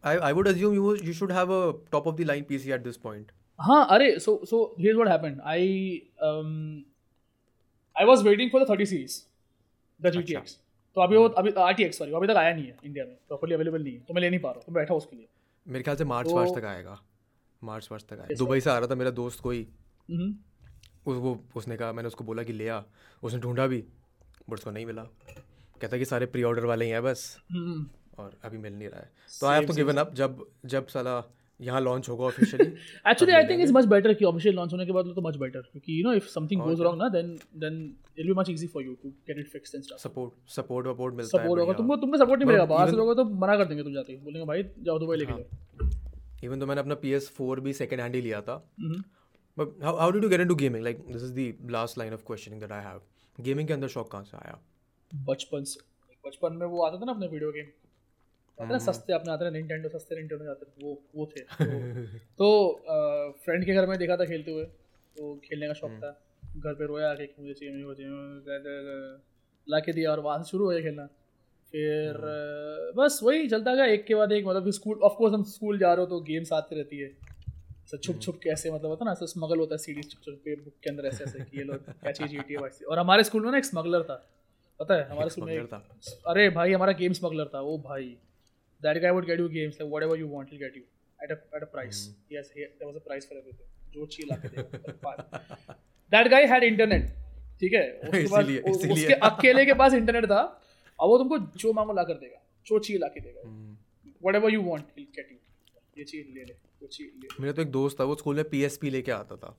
I, 0.05 0.11
I 0.27 0.33
would 0.33 0.49
assume 0.49 0.75
you 0.75 0.91
you 1.07 1.13
should 1.19 1.33
have 1.37 1.53
a 1.55 1.63
top 1.93 2.05
of 2.09 2.17
the 2.19 2.27
line 2.27 2.45
PC 2.51 2.75
at 2.75 2.85
this 2.85 2.99
point. 3.07 3.31
हाँ 3.59 3.87
अरे 3.91 4.19
so 4.21 4.35
so 4.47 4.59
here's 4.81 4.97
what 4.97 5.09
happened 5.09 5.41
I 5.53 5.65
I 7.97 8.05
was 8.07 8.23
waiting 8.23 8.51
for 8.51 8.65
the 8.65 8.69
30 8.71 8.87
series 8.87 9.17
the 10.01 10.13
GTX 10.17 10.53
तो 10.99 11.03
अभी 11.03 11.17
वो 11.17 11.29
अभी 11.29 11.51
RTX 11.51 11.93
sorry 11.93 12.13
अभी 12.13 12.27
तक 12.27 12.35
आया 12.37 12.55
नहीं 12.55 12.65
है 12.65 12.77
इंडिया 12.85 13.05
में। 13.05 13.15
प्रॉपर्ली 13.15 13.55
अवेलेबल 13.55 13.83
नहीं 13.83 13.95
है। 13.95 14.01
तो 14.01 14.15
मैं 14.15 14.21
ले 14.21 14.31
नहीं 14.31 14.41
पा 14.41 14.49
रहा 14.49 14.59
हूँ। 14.59 14.65
तो 14.65 14.73
बैठा 14.73 14.95
उसके 14.95 15.17
लिए। 15.17 15.29
मेरे 15.69 15.83
ख्याल 15.83 15.97
से 15.97 16.05
मार्च 16.05 16.29
तो- 16.29 16.37
मार्च 16.37 16.51
तक 16.59 16.65
आएगा। 16.65 17.03
मार्च 17.65 17.89
मार्च 17.93 18.05
तक 18.05 18.13
आएगा। 18.13 18.35
दुबई 18.35 18.61
से 18.61 18.71
आ 18.71 18.79
रहा 18.79 18.89
था 18.89 18.95
मेरा 18.95 19.11
दोस्त 19.11 19.41
कोई। 19.41 19.69
हम्म। 20.11 20.33
उस 21.07 21.17
वो 21.17 21.45
उसने 21.57 21.77
कहा 21.77 21.93
मैंने 21.93 22.07
उसको 22.07 22.25
बोला 22.25 22.43
कि 22.43 22.53
ले 22.53 22.69
आ। 22.69 22.83
उसने 23.23 23.41
ढूंढा 23.41 23.67
भी 23.67 23.79
बट 24.49 24.55
उसको 24.55 24.71
नहीं 24.71 24.87
मिला। 24.87 25.05
कहता 25.81 25.99
कि 25.99 26.05
सारे 26.05 26.27
प्री 26.27 26.43
ऑर्डर 26.43 26.65
वाले 26.65 26.85
ही 26.85 26.91
हैं 26.91 27.03
बस। 27.03 27.39
हम्म। 27.51 27.87
और 28.23 28.33
अभी 28.45 28.59
मिल 28.59 28.79
नहीं 28.79 28.89
रहा 28.89 29.01
है। 29.01 29.13
तो 29.41 29.47
I 29.47 29.59
have 29.59 29.69
to 29.69 29.75
given 29.75 29.97
up 29.97 30.15
जब 30.15 30.47
जब 30.65 30.87
साला 30.87 31.33
यहाँ 31.61 31.81
लॉन्च 31.81 32.09
होगा 32.09 32.25
officially 32.25 32.65
actually 33.11 33.35
I 33.35 33.45
think 33.45 33.61
is 33.63 33.73
much 33.73 33.85
better 33.93 34.15
कि 34.15 34.25
ऑफिशियल 34.25 34.55
लॉन्च 34.55 34.73
होने 34.73 34.87
के 34.87 34.93
बाद 34.93 35.13
तो 35.15 35.23
मच 35.23 35.37
बेटर 35.37 35.61
क्योंकि 35.73 35.99
you 35.99 36.05
know 36.05 36.13
if 36.15 36.27
something 36.31 36.61
goes 36.63 36.81
wrong 36.81 37.03
ना 37.03 37.09
then 37.11 37.35
then 37.65 37.79
it 37.85 38.19
will 38.19 38.27
be 38.27 38.39
much 38.41 38.51
easy 38.51 38.67
for 38.75 38.85
you 38.85 38.95
to 39.03 39.09
get 39.29 39.39
it 39.39 39.49
fixed 39.53 39.75
and 39.75 39.85
stuff 39.85 39.99
support 40.03 40.51
support 40.51 40.87
वपोर्ट 40.87 41.15
मिलता 41.15 41.39
है 41.39 41.45
support 41.45 41.61
होगा 41.61 41.73
तुमको 41.79 41.97
तुमको 42.05 42.19
सपोर्ट 42.19 42.41
नहीं 42.41 42.49
मिलेगा 42.49 42.67
बाहर 42.75 42.91
से 42.91 42.97
लोगों 42.97 43.15
तो 43.15 43.25
मना 43.45 43.57
कर 43.57 43.65
देंगे 43.65 43.83
तुम 43.83 43.95
जाते 43.95 44.13
ही 44.13 44.19
बोलेंगे 44.21 44.47
भाई 44.47 44.63
जाओ 44.81 44.99
दुबई 44.99 45.17
लेके 45.17 45.33
जाओ. 45.33 45.91
इवन 46.45 46.61
तो 46.61 46.67
मैंने 46.67 46.81
अपना 46.81 46.95
पी 47.03 47.13
एस 47.13 47.29
फोर 47.37 47.61
भी 47.61 47.73
सेकेंड 47.73 48.01
हैंड 48.03 48.15
ही 48.15 48.21
लिया 48.23 48.41
था। 48.43 48.57
But 49.57 49.83
how 49.85 49.97
how 49.99 50.11
did 50.11 50.25
you 50.25 50.31
get 50.31 50.41
into 50.41 50.55
gaming 50.55 50.85
like 50.85 51.05
this 51.09 51.23
is 51.23 51.35
the 51.35 51.71
last 51.73 51.99
line 51.99 52.15
of 52.15 52.23
questioning 52.27 52.61
that 52.61 52.73
I 52.73 52.85
have 52.85 53.01
gaming 53.39 53.69
के 53.69 53.75
अंदर 53.75 53.89
शौक 53.89 54.11
कहाँ 54.13 54.25
से 54.25 54.37
आया? 54.37 54.59
बचपन 55.13 55.65
से 55.65 55.81
बचपन 56.25 56.57
में 56.57 56.67
वो 56.67 56.83
आता 56.87 57.01
था 57.01 57.05
ना 57.05 57.13
अपने 57.13 57.27
वीडियो 57.27 57.51
गेम 57.53 57.67
आते 58.63 58.73
ना 58.73 58.79
सस्ते 58.79 59.13
अपने 59.13 59.33
आते 59.33 59.45
ना 59.45 59.51
निंटेंडो 59.51 59.89
सस्ते 59.89 60.17
निंटेंडो 60.17 60.51
आते 60.51 60.65
थे 60.65 60.85
वो 60.85 61.03
वो 61.17 61.27
थे। 61.27 61.41
तो 62.39 62.73
फ्रेंड 63.45 63.65
के 63.65 63.75
घर 63.75 63.87
में 63.87 63.99
देखा 63.99 64.17
था 64.17 64.25
खेलते 64.25 64.51
हुए 64.51 64.65
तो 65.17 65.37
खेलने 65.45 65.67
का 65.67 65.73
शौक 65.73 65.91
था। 65.91 66.25
घर 66.57 66.75
पे 66.75 66.87
रोया 66.87 67.11
आके 67.11 67.25
मुझे 67.39 67.53
चाहिए 67.55 67.85
मुझे 67.85 68.03
चाहिए 68.03 69.19
ला 69.67 69.79
के 69.79 69.93
दिया 69.93 70.11
और 70.11 70.21
वहाँ 70.21 70.43
से 70.43 70.51
शुरू 70.51 70.65
हो 70.65 70.71
गया 70.71 70.81
खेलना। 70.81 71.07
फिर 71.73 72.13
बस 72.97 73.21
वही 73.23 73.49
चलता 73.49 73.75
गया। 73.75 73.85
एक 73.85 74.07
के 74.07 74.15
बाद 74.15 74.33
एक 74.33 74.47
मतलब 74.47 74.71
स्कूल 74.71 74.99
ऑफ़ 74.99 75.13
कोर्स 75.13 75.35
हम 75.35 75.43
स्कूल 75.45 75.79
जा 75.79 75.95
रहे 75.95 76.05
हो 76.05 76.11
तो 76.11 76.21
गेम्स 76.21 76.53
आती 76.53 76.77
रहती 76.77 76.99
है। 76.99 77.09
ऐसा 77.85 77.97
छुप 77.97 78.21
छुप 78.21 78.41
के 78.43 78.51
ऐसे 78.51 78.71
मतलब 78.71 78.87
होता 78.87 79.05
है 79.05 79.07
ना 79.07 79.13
ऐसे 79.13 79.27
स्मगल 79.27 79.59
होता 79.59 79.75
है 79.75 79.79
सीरीज़ 79.79 80.09
छुप 80.09 80.23
छुप 80.25 80.35
के 80.35 80.55
बुक 80.55 80.73
के 80.85 80.91
अंदर 80.91 81.05
ऐसे 81.05 81.25
ऐसे 81.25 81.39
कि 81.39 81.59
ये 81.59 81.65
लोग 81.65 81.77
क्या 82.03 82.13
चीज़ 82.13 82.31
जी 82.31 82.85
और 82.85 82.99
हमारे 82.99 83.25
स्कूल 83.25 83.45
में 83.45 83.53
ना 83.53 83.59
एक 83.59 83.65
स्मगलर 83.65 84.03
था 84.03 84.15
पता 84.81 84.95
है? 84.95 85.09
हमारे 85.09 85.31
स्कूल 85.31 85.45
में 85.45 85.69
अरे 86.27 86.51
भाई 86.51 86.73
हमारा 86.73 86.93
गेम 86.93 87.13
स्मगलर 87.13 87.45
था 87.45 87.61
वो 87.61 87.79
भाई। 87.79 88.19
That 88.83 89.03
guy 89.03 89.11
would 89.11 89.27
get 89.27 89.41
you 89.41 89.49
games 89.49 89.81
like 89.81 89.91
whatever 89.91 90.19
you 90.19 90.29
want 90.29 90.51
will 90.51 90.61
get 90.61 90.77
you 90.77 90.83
at 91.25 91.31
a 91.31 91.35
at 91.57 91.63
a 91.63 91.71
price 91.73 92.03
yes 92.33 92.53
there 92.57 92.87
was 92.87 92.97
a 92.97 93.05
price 93.07 93.29
for 93.29 93.39
everything 93.39 93.93
जो 93.93 94.07
चाहिए 94.07 94.27
ला 94.31 94.37
के 94.37 95.73
दैट 96.13 96.29
गाय 96.29 96.47
हैड 96.47 96.65
इंटरनेट 96.65 97.11
ठीक 97.61 97.73
है? 97.73 98.01
उसके 98.05 98.27
बाद। 98.27 98.51
उसके 98.91 99.13
अकेले 99.29 99.65
के 99.67 99.75
पास 99.75 99.95
इंटरनेट 99.95 100.25
था। 100.25 100.41
अब 100.99 101.09
वो 101.09 101.19
तुमको 101.19 101.39
जो 101.39 101.73
मांगो 101.73 101.93
ला 101.93 102.03
कर 102.03 102.15
देगा। 102.15 102.43
जो 102.67 102.79
चाहिए 102.79 103.01
ला 103.01 103.09
के 103.09 103.21
देगा। 103.21 103.41
Whatever 104.23 104.53
you 104.53 104.63
want 104.63 104.85
will 104.97 105.07
get 105.17 105.33
you 105.33 105.39
ये 105.99 106.05
चीज़ 106.05 106.27
ले 106.35 106.45
ले 106.45 106.53
वो 106.83 106.87
चीज़ 106.87 107.09
ले 107.21 107.29
मेरा 107.41 107.53
तो 107.53 107.63
एक 107.63 107.71
दोस्त 107.71 108.01
था 108.01 108.05
वो 108.05 108.15
स्कूल 108.15 108.37
में 108.37 108.45
पी 108.49 108.91
लेके 108.91 109.13
आता 109.13 109.37
था। 109.37 109.57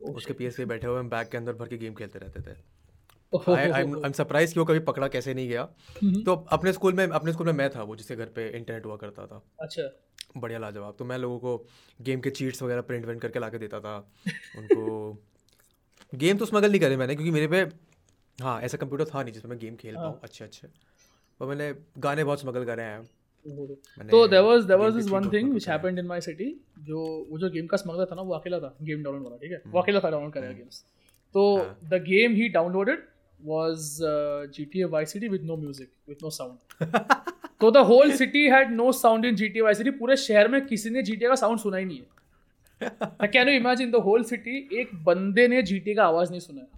उसके 0.00 0.32
पी 0.32 0.48
पे 0.48 0.64
बैठे 0.64 0.86
हुए 0.86 0.98
हम 0.98 1.08
बैग 1.10 1.28
के 1.28 1.36
अंदर 1.36 1.52
भर 1.52 1.68
के 1.68 1.78
गेम 1.78 1.94
खेलते 1.94 2.18
रहते 2.18 2.40
थे। 2.40 2.56
आई 3.32 3.82
एम 3.82 4.12
सरप्राइज़ 4.12 4.54
कि 4.54 4.60
वो 4.60 4.66
कभी 4.66 4.78
पकड़ा 4.78 5.08
कैसे 5.08 5.34
नहीं 5.34 5.48
गया। 5.48 5.62
तो 6.24 6.34
अपने 6.52 6.72
स्कूल 6.72 6.94
में 6.94 7.06
अपने 7.06 7.32
स्कूल 7.32 7.46
में 7.46 7.52
मैं 7.52 7.68
था 7.70 7.82
वो 7.82 7.96
जिसके 7.96 8.16
घर 8.16 8.26
पे 8.26 8.48
इंटरनेट 8.48 8.86
हुआ 8.86 8.96
करता 8.96 9.26
था। 9.26 9.42
अच्छा। 9.60 9.82
बढ़िया 10.36 10.58
लाजवाब। 10.58 10.96
तो 10.98 11.04
मैं 11.04 11.18
लोगों 11.18 11.38
को 11.38 11.66
गेम 12.02 12.20
के 12.20 12.30
चीट्स 12.30 12.62
वगैरह 12.62 12.80
प्रिंट 12.80 13.06
वेंट 13.06 13.20
करके 13.20 13.38
ला 13.38 13.48
के 13.48 13.58
देता 13.58 13.80
था। 13.80 13.96
उनको 14.58 15.18
गेम 16.14 16.38
तो 16.38 16.44
स्मगल 16.44 16.70
नहीं 16.70 16.80
करे 16.80 16.96
मैंने 16.96 17.14
क्योंकि 17.14 17.30
मेरे 17.30 17.46
पे 17.48 17.60
हाँ 18.38 18.60
ऐसा 18.62 18.78
कंप्यूटर 18.78 19.04
था 19.04 19.22
नहीं 19.22 19.32
जिसमें 19.32 19.50
मैं 19.50 19.58
गेम 19.58 19.76
खेल 19.76 19.94
पाऊँ 19.94 20.18
अच्छे 20.22 20.44
अच्छे 20.44 20.68
पर 21.40 21.46
मैंने 21.46 21.72
गाने 21.98 22.24
बहुत 22.24 22.40
स्मगल 22.40 22.64
करे 22.64 22.82
हैं। 22.82 23.02
तो 24.10 24.26
there 24.28 24.42
was 24.42 24.64
there 24.64 24.78
was 24.80 24.94
this 24.94 25.08
one 25.08 25.28
thing 25.32 25.50
which 25.50 25.68
happened 25.68 25.98
in 25.98 26.06
my 26.06 26.20
city 26.20 26.48
जो 26.88 27.00
वो 27.30 27.38
जो 27.38 27.50
गेम 27.50 27.66
का 27.66 27.76
स्मगलर 27.76 28.04
था 28.04 28.14
ना 28.14 28.22
वो 28.22 28.34
अकेला 28.34 28.58
था 28.60 28.74
गेम 28.82 29.02
डाउनलोड 29.02 29.24
वाला 29.24 29.36
ठीक 29.36 29.52
है? 29.52 29.62
वो 29.66 29.80
अकेला 29.80 30.00
था 30.00 30.10
डाउनलोड 30.10 30.32
करेगा 30.32 30.52
गेम्स 30.52 30.84
तो 31.34 31.56
हाँ। 31.56 31.78
The 31.84 32.02
game 32.04 32.34
he 32.34 32.48
downloaded 32.48 33.06
was 33.40 34.02
uh, 34.02 34.46
GTA 34.56 34.88
Vice 34.90 35.12
City 35.12 35.28
with 35.28 35.42
no 35.42 35.56
music, 35.56 35.90
with 36.06 36.22
no 36.22 36.30
sound. 36.30 36.58
तो 37.60 37.70
the 37.70 37.76
whole 37.86 38.12
city 38.16 38.44
had 38.48 38.70
no 38.72 38.90
sound 38.92 39.24
in 39.24 39.36
GTA 39.36 39.62
Vice 39.66 39.78
City. 39.78 39.92
पूरे 39.98 40.16
शहर 40.16 40.48
में 40.48 40.64
किसी 40.66 40.90
ने 40.90 41.02
GTA 41.02 41.28
का 41.28 41.34
साउंड 41.34 41.58
सुना 41.58 41.76
ही 41.76 41.84
नहीं 41.84 41.98
है. 41.98 42.06
Can 43.32 43.48
you 43.48 43.54
imagine 43.54 43.90
the 43.90 44.02
whole 44.04 44.24
city 44.24 44.68
एक 44.80 44.94
बंदे 45.04 45.46
ने 45.48 45.62
GTA 45.62 45.96
का 45.96 46.04
आवाज़ 46.04 46.30
नहीं 46.30 46.40
सुना 46.40 46.60
है. 46.60 46.68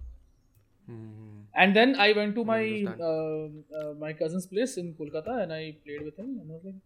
हम्म, 0.87 1.19
And 1.53 1.75
then 1.75 1.95
I 1.95 2.13
went 2.17 2.35
to 2.35 2.43
my 2.45 2.63
uh, 3.07 3.47
uh, 3.79 3.93
my 4.01 4.13
cousin's 4.13 4.45
place 4.45 4.77
in 4.77 4.93
Kolkata 4.99 5.33
and 5.43 5.53
I 5.53 5.75
played 5.85 6.03
with 6.03 6.17
him. 6.19 6.29
And 6.39 6.51
I 6.51 6.53
was 6.53 6.63
like, 6.65 6.79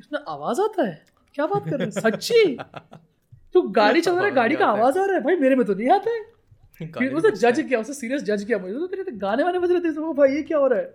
इसमें 0.00 0.20
आवाज़ 0.28 0.60
आता 0.60 0.86
है 0.86 1.02
क्या 1.34 1.46
बात 1.46 1.64
कर 1.70 1.78
रहे 1.78 1.84
हैं 1.84 2.00
सच्ची 2.00 2.56
तू 3.54 3.62
गाड़ी 3.78 4.00
चला 4.00 4.16
रहा 4.16 4.24
है 4.26 4.34
गाड़ी 4.34 4.56
का 4.56 4.66
आवाज़ 4.66 4.98
आ 4.98 5.04
रहा 5.04 5.16
है 5.16 5.22
भाई 5.22 5.36
मेरे 5.36 5.56
में 5.56 5.64
तो 5.66 5.74
नहीं 5.74 5.88
आता 5.90 6.10
है 6.10 6.20
फिर 6.78 7.14
उसने 7.14 7.30
जज 7.32 7.60
किया 7.60 7.80
उसने 7.80 7.94
सीरियस 7.94 8.22
जज 8.22 8.44
किया। 8.44 8.58
मुझे 8.58 8.74
तो 8.74 8.86
तेरे 8.86 9.02
तो 9.04 9.16
गाने 9.18 9.42
वाने 9.44 9.58
बज 9.58 9.70
रहे 9.70 9.80
थे 9.80 9.92
तो 9.94 10.12
भाई 10.14 10.34
ये 10.34 10.42
क्या 10.42 10.58
हो 10.58 10.66
रहा 10.66 10.78
है? 10.78 10.92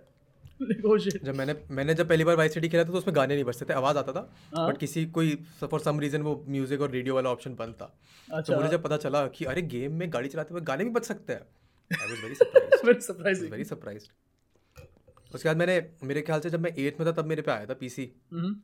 Oh. 0.86 0.96
जब 0.98 1.34
मैंने 1.34 1.54
मैंने 1.70 1.94
जब 1.94 2.08
पहली 2.08 2.24
बार 2.24 2.36
वाइस 2.36 2.54
सिटी 2.54 2.68
खेला 2.68 2.84
था 2.84 2.88
तो 2.88 2.98
उसमें 2.98 3.14
गाने 3.16 3.34
नहीं 3.34 3.44
बजते 3.44 3.64
थे 3.64 3.72
आवाज़ 3.74 3.98
आता 3.98 4.12
था। 4.12 4.22
हाँ। 4.56 4.66
बट 4.68 4.78
किसी 4.78 5.04
कोई 5.18 5.34
फॉर 5.62 5.80
सम 5.80 6.00
रीजन 6.00 6.22
वो 6.22 6.34
म्यूज़िक 6.48 6.80
और 6.80 6.90
रेडियो 6.90 7.14
वाला 7.14 7.30
ऑप्शन 7.30 7.54
बंद 7.54 7.74
था। 7.74 7.86
तो 8.28 8.36
अच्छा। 8.36 8.56
मुझे 8.56 8.68
जब 8.68 8.82
पता 8.82 8.96
चला 8.96 9.26
कि 9.28 9.44
अरे 9.44 9.62
गेम 9.74 9.92
में 9.94 10.12
गाड़ी 10.12 10.28
चलाते 10.28 10.54
हुए 10.54 10.62
गाने 10.62 10.84
भी 10.84 10.90
बज 10.90 11.02
सकते 11.04 11.32
हैं। 11.32 11.42
वेरी 12.90 13.64
सरप्राइज्ड 13.64 14.08
उसके 15.34 15.48
बाद 15.48 15.56
मैंने 15.56 15.80
मेरे 16.04 16.20
ख्याल 16.22 16.40
से 16.40 16.50
जब 16.50 16.60
मैं 16.60 16.74
एट्थ 16.78 17.00
में 17.00 17.06
था 17.08 17.12
तब 17.12 17.26
मेरे 17.26 17.42
पे 17.42 17.50
आया 17.52 17.66
था 17.66 17.74
पीसी 17.74 18.10
हम्म, 18.32 18.54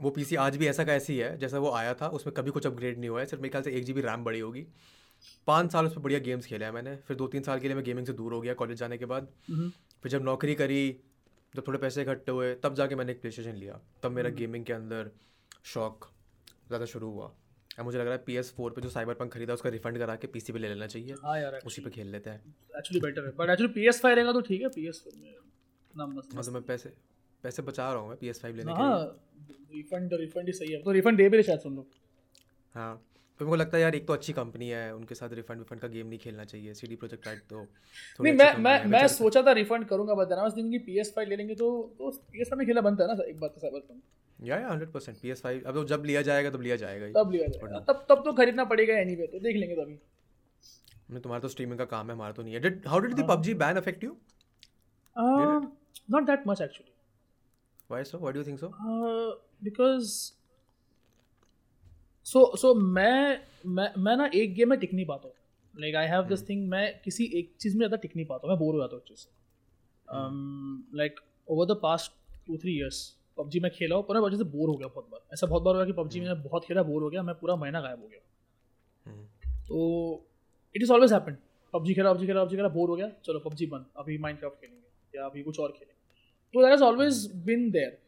वो 0.00 0.10
पीसी 0.10 0.36
आज 0.36 0.56
भी 0.56 0.66
ऐसा 0.66 0.84
का 0.84 0.94
ऐसी 0.94 1.16
है 1.18 1.36
जैसा 1.38 1.58
वो 1.58 1.70
आया 1.72 1.94
था 1.94 2.08
उसमें 2.18 2.34
कभी 2.34 2.50
कुछ 2.50 2.66
अपग्रेड 2.66 2.98
नहीं 2.98 3.10
हुआ 3.10 3.20
है। 3.20 3.26
सिर्फ़ 3.26 3.42
मेरे 3.42 3.50
ख्याल 3.50 3.64
से 3.64 3.72
एक 3.72 3.84
जी 3.84 4.00
रैम 4.00 4.24
बड़ी 4.24 4.40
होगी। 4.40 4.66
पाँच 5.46 5.72
साल 5.72 5.86
उस 5.86 5.94
पर 5.94 6.00
बढ़िया 6.00 6.20
गेम्स 6.20 6.46
खेले 6.46 6.64
हैं 6.64 6.72
मैंने। 6.72 6.96
फिर 7.06 7.16
दो 7.16 7.26
तीन 7.26 7.42
साल 7.42 7.60
के 7.60 7.68
लिए 7.68 7.74
मैं 7.74 7.84
गेमिंग 7.84 8.06
से 8.06 8.12
दूर 8.12 8.32
हो 8.32 8.40
गया 8.40 8.54
कॉलेज 8.54 8.78
जाने 8.78 8.98
के 8.98 9.04
बाद। 9.06 9.28
हम्म, 9.48 9.70
फिर 10.02 10.12
जब 10.12 10.22
नौकरी 10.24 10.54
करी 10.54 10.80
जब 11.54 11.66
थोड़े 11.66 11.78
पैसे 11.78 12.02
इकट्ठे 12.02 12.32
हुए 12.32 12.54
तब 12.54 12.74
जाके 12.74 12.94
मैंने 12.94 13.12
एक 13.12 13.20
प्ले 13.22 13.52
लिया। 13.52 13.80
तब 14.02 14.10
मेरा 14.10 14.28
हम्म। 14.28 14.38
गेमिंग 14.38 14.64
के 14.64 14.72
अंदर 14.72 15.10
शौक 15.64 16.08
ज़्यादा 16.68 16.84
शुरू 16.84 17.10
हुआ। 17.10 17.32
अब 17.78 17.84
मुझे 17.84 17.98
लग 17.98 18.04
रहा 18.04 18.14
है 18.14 18.22
पी 18.26 18.36
एस 18.36 18.52
फोर 18.56 18.70
पर 18.72 18.82
जो 18.82 18.88
साइबर 18.90 19.14
पंक 19.14 19.32
खरीदा 19.32 19.54
उसका 19.54 19.70
रिफंड 19.70 19.98
करा 19.98 20.14
के 20.16 20.26
पी 20.26 20.40
सी 20.40 20.52
पे 20.52 20.58
ले 20.58 20.68
लेना 20.68 20.86
चाहिए। 20.86 21.14
हाँ 21.22 21.38
यार 21.40 21.58
उसी 21.66 21.82
पे 21.82 21.90
खेल 21.90 22.06
लेते 22.06 22.30
हैं। 22.30 22.54
एक्चुअली 22.78 23.00
बेटर 23.00 23.24
है। 23.24 23.32
बट 23.36 23.50
एक्चुअली 23.50 23.72
PS5 23.74 24.14
रहेगा 24.14 24.32
तो 24.32 24.40
ठीक 24.40 24.62
है 24.62 24.68
PS4 24.68 25.14
में 25.16 25.34
ना 25.94 26.06
मस्त 26.06 26.36
मतलब 26.36 26.54
मैं 26.54 26.62
पैसे 26.62 26.92
पैसे 27.44 27.62
बचा 27.62 27.92
रहा 27.92 28.00
हूँ 28.02 28.08
मैं 28.08 28.16
पी 28.18 28.28
एस 28.28 28.40
फाइव 28.40 28.56
लेने 28.56 28.72
के 28.72 28.82
हाँ 28.82 28.98
लिए। 29.00 29.76
रिफंड 29.76 30.14
रिफंड 30.14 30.46
ही 30.46 30.52
सही 30.52 30.72
है। 30.72 30.82
तो 30.82 30.92
रिफंड 30.92 31.16
दे 31.16 31.28
भी 31.28 31.36
रहे 31.36 31.42
शायद 31.42 31.60
सुन 31.60 31.74
लो 31.76 31.86
हाँ। 32.74 32.94
फिर 33.38 33.46
मेरे 33.46 33.50
को 33.50 33.56
लगता 33.56 33.76
है 33.76 33.82
यार 33.82 33.94
एक 33.94 34.06
तो 34.06 34.12
अच्छी 34.12 34.32
कंपनी 34.32 34.68
है 34.68 34.94
उनके 34.94 35.14
साथ 35.14 35.32
रिफंड 35.34 35.58
विफंड 35.58 35.80
का 35.80 35.88
गेम 35.88 36.06
नहीं 36.06 36.18
खेलना 36.18 36.44
चाहिए 36.44 36.74
सी 36.74 36.86
डी 36.86 36.96
प्रोजेक्ट 37.02 37.26
राइट 37.26 37.42
तो 37.50 37.66
नहीं 38.20 38.32
मैं 38.34 38.52
मैं 38.58 38.84
मैं 38.92 39.06
सोचा 39.08 39.42
था 39.42 39.52
रिफंड 39.58 39.84
करूँगा 39.88 40.14
बट 40.14 40.32
आई 40.32 40.42
वाज 40.42 40.56
थिंकिंग 40.56 40.72
कि 40.74 40.92
PS5 40.92 41.28
ले 41.28 41.36
लेंगे 41.36 41.54
तो 41.54 41.68
तो 41.98 42.10
PS5 42.34 42.58
में 42.58 42.66
खेला 42.66 42.80
बनता 42.88 43.04
है 43.04 43.08
ना 43.10 43.24
एक 43.24 43.38
बात 43.40 43.54
तो 43.54 43.60
साइबर 43.60 43.80
पंक 43.80 44.02
या 44.38 44.56
या 44.58 44.68
hundred 44.68 44.90
percent 44.92 45.18
P 45.20 45.30
S 45.30 45.40
five 45.42 45.62
अब 45.66 45.74
तो 45.74 45.84
जब 45.92 46.04
लिया 46.06 46.22
जाएगा 46.22 46.50
तब 46.50 46.62
लिया 46.62 46.76
जाएगा 46.76 47.06
तब 47.14 47.30
लिया 47.32 47.46
जाएगा। 47.48 47.78
तब 47.88 48.04
तब 48.10 48.22
तो 48.24 48.32
खरीदना 48.32 48.64
पड़ेगा 48.72 48.98
एनीवे 48.98 49.26
तो 49.26 49.40
देख 49.40 49.56
लेंगे 49.56 49.74
तभी। 49.76 49.98
मैं 51.10 51.22
तुम्हारा 51.22 51.40
तो 51.42 51.48
स्ट्रीमिंग 51.48 51.78
का 51.78 51.84
काम 51.92 52.06
है 52.06 52.14
हमारा 52.14 52.32
तो 52.32 52.42
नहीं 52.42 52.54
है। 52.54 52.60
Did 52.60 52.86
how 52.88 53.00
did 53.00 53.14
the 53.14 53.28
PUBG 53.28 53.54
ban 53.62 53.76
affect 53.76 54.04
you 54.04 54.16
not 55.16 56.26
that 56.26 56.46
much 56.46 56.60
actually 56.62 56.92
why 57.90 58.04
so 58.04 58.18
why 58.18 58.32
do 58.32 58.40
you 58.40 58.46
think 58.46 58.58
so 58.60 58.68
because 59.64 60.12
so 62.28 62.40
so 62.56 62.74
मैं 62.74 63.40
मैं 63.66 63.88
मैं 63.98 64.16
ना 64.16 64.30
एक 64.34 64.54
गेम 64.54 64.68
में 64.70 64.78
टिक 64.78 64.92
नहीं 64.94 65.06
पाता 65.06 65.28
हूँ। 65.28 65.34
Like 65.74 65.94
I 65.96 66.06
have 66.06 66.22
this 66.28 66.48
thing 66.48 66.68
मैं 66.70 66.86
किसी 67.04 67.24
एक 67.38 67.52
चीज़ 67.60 67.74
में 67.74 67.78
ज़्यादा 67.78 67.96
टिक 67.96 68.16
नहीं 68.16 68.26
पाता 68.26 68.46
हूँ। 68.46 68.54
मैं 68.54 68.58
बोर 68.58 68.74
हो 68.74 68.80
जाता 68.80 68.96
हूँ 68.96 69.02
उस 69.02 69.08
चीज़ 69.08 69.18
से। 69.18 69.28
Like 70.98 71.20
over 71.48 71.66
the 71.66 71.76
past 71.82 72.12
two 72.46 72.56
three 72.56 72.76
years 72.78 72.98
PUBG 73.38 73.60
मैं 73.60 73.70
खेला 73.70 73.96
हूँ 73.96 74.04
पर 74.04 74.14
मैं 74.14 74.20
वजह 74.22 74.36
से 74.36 74.44
बोर 74.46 74.68
हो 74.68 74.76
गया 74.76 74.88
बहुत 74.88 75.08
बार। 75.10 75.20
ऐसा 75.34 75.46
बहुत 75.46 75.62
बार 75.62 75.74
हुआ 75.74 75.84
कि 75.84 75.92
पबजी 75.92 76.20
मैंने 76.20 76.34
बहुत 76.42 76.64
खेला 76.64 76.82
बोर 76.82 77.02
हो 77.02 77.10
गया 77.10 77.22
मैं 77.22 77.34
पूरा 77.34 77.56
महीना 77.56 77.80
गायब 77.80 78.00
हो 78.02 78.08
गया। 78.08 79.14
तो 79.68 79.78
it 80.74 80.82
is 80.82 80.92
always 80.92 81.12
happen 81.12 81.36
PUBG 81.74 81.94
खेला 81.94 82.12
पबजी 82.12 82.26
खेला 82.26 82.44
पबजी 82.44 82.56
खेला 82.56 82.68
बोर 82.68 82.88
हो 82.88 82.96
गया 82.96 83.08
चलो 83.24 83.38
पबजी 83.40 83.66
बंद। 83.66 83.84
अभी 83.96 84.18
माइंड 84.18 84.22
माइनक्राफ्ट 84.22 84.60
खेलेंगे 84.60 85.18
या 85.18 85.26
अभी 85.26 85.42
कुछ 85.42 85.60
और 85.60 85.72
खेलेंगे। 85.72 85.94
तो 86.54 86.62
that 86.62 86.74
is 86.74 86.82
always 86.84 87.26
been 87.46 87.70
there 87.70 87.98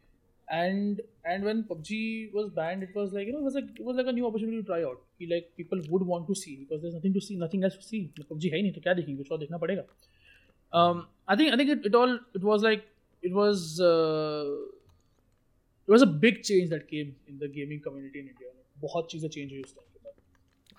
and 0.50 1.02
and 1.24 1.44
when 1.44 1.64
PUBG 1.64 2.34
was 2.34 2.50
banned, 2.50 2.84
it 2.84 2.96
was 2.96 3.14
like 3.14 3.28
you 3.28 3.34
know 3.34 3.40
it 3.40 3.44
was 3.44 3.56
like 3.56 3.70
it 3.76 3.84
was 3.84 3.96
like 3.96 4.08
a 4.08 4.12
new 4.12 4.28
opportunity 4.28 4.62
to 4.62 4.64
try 4.64 4.84
out. 4.84 5.02
Ki, 5.20 5.28
like 5.28 5.52
people 5.58 5.82
would 5.90 6.04
want 6.04 6.28
to 6.28 6.36
see 6.36 6.56
because 6.56 6.82
there's 6.82 6.94
nothing 6.94 7.14
to 7.14 7.22
see, 7.22 7.36
nothing 7.36 7.64
else 7.64 7.76
to 7.76 7.84
see. 7.84 8.12
PUBG 8.20 8.52
है 8.52 8.58
ही 8.58 8.62
नहीं 8.62 8.74
तो 8.74 8.82
क्या 8.82 8.94
देखेंगे 8.94 9.18
कुछ 9.24 9.32
और 9.32 9.40
देखना 9.40 9.58
पड़ेगा. 9.58 9.86
Um, 10.74 11.08
I 11.28 11.36
think 11.36 11.54
I 11.54 11.58
think 11.58 11.70
it, 11.70 11.86
it 11.86 11.96
all 11.96 12.20
it 12.34 12.44
was 12.44 12.64
like 12.64 12.86
it 13.22 13.34
was 13.34 13.80
uh, 13.80 14.46
it 15.88 15.92
was 15.92 16.02
a 16.02 16.06
big 16.06 16.44
change 16.44 16.70
that 16.70 16.88
came 16.88 17.16
in 17.28 17.40
the 17.40 17.48
gaming 17.48 17.82
community 17.82 18.20
in 18.20 18.28
India. 18.28 18.50
बहुत 18.82 19.12
चीज़ें 19.12 19.30
change 19.30 19.52
हुई 19.52 19.62
उस 19.62 19.74
time 19.74 19.90
के 19.94 19.99
बाद. 19.99 19.99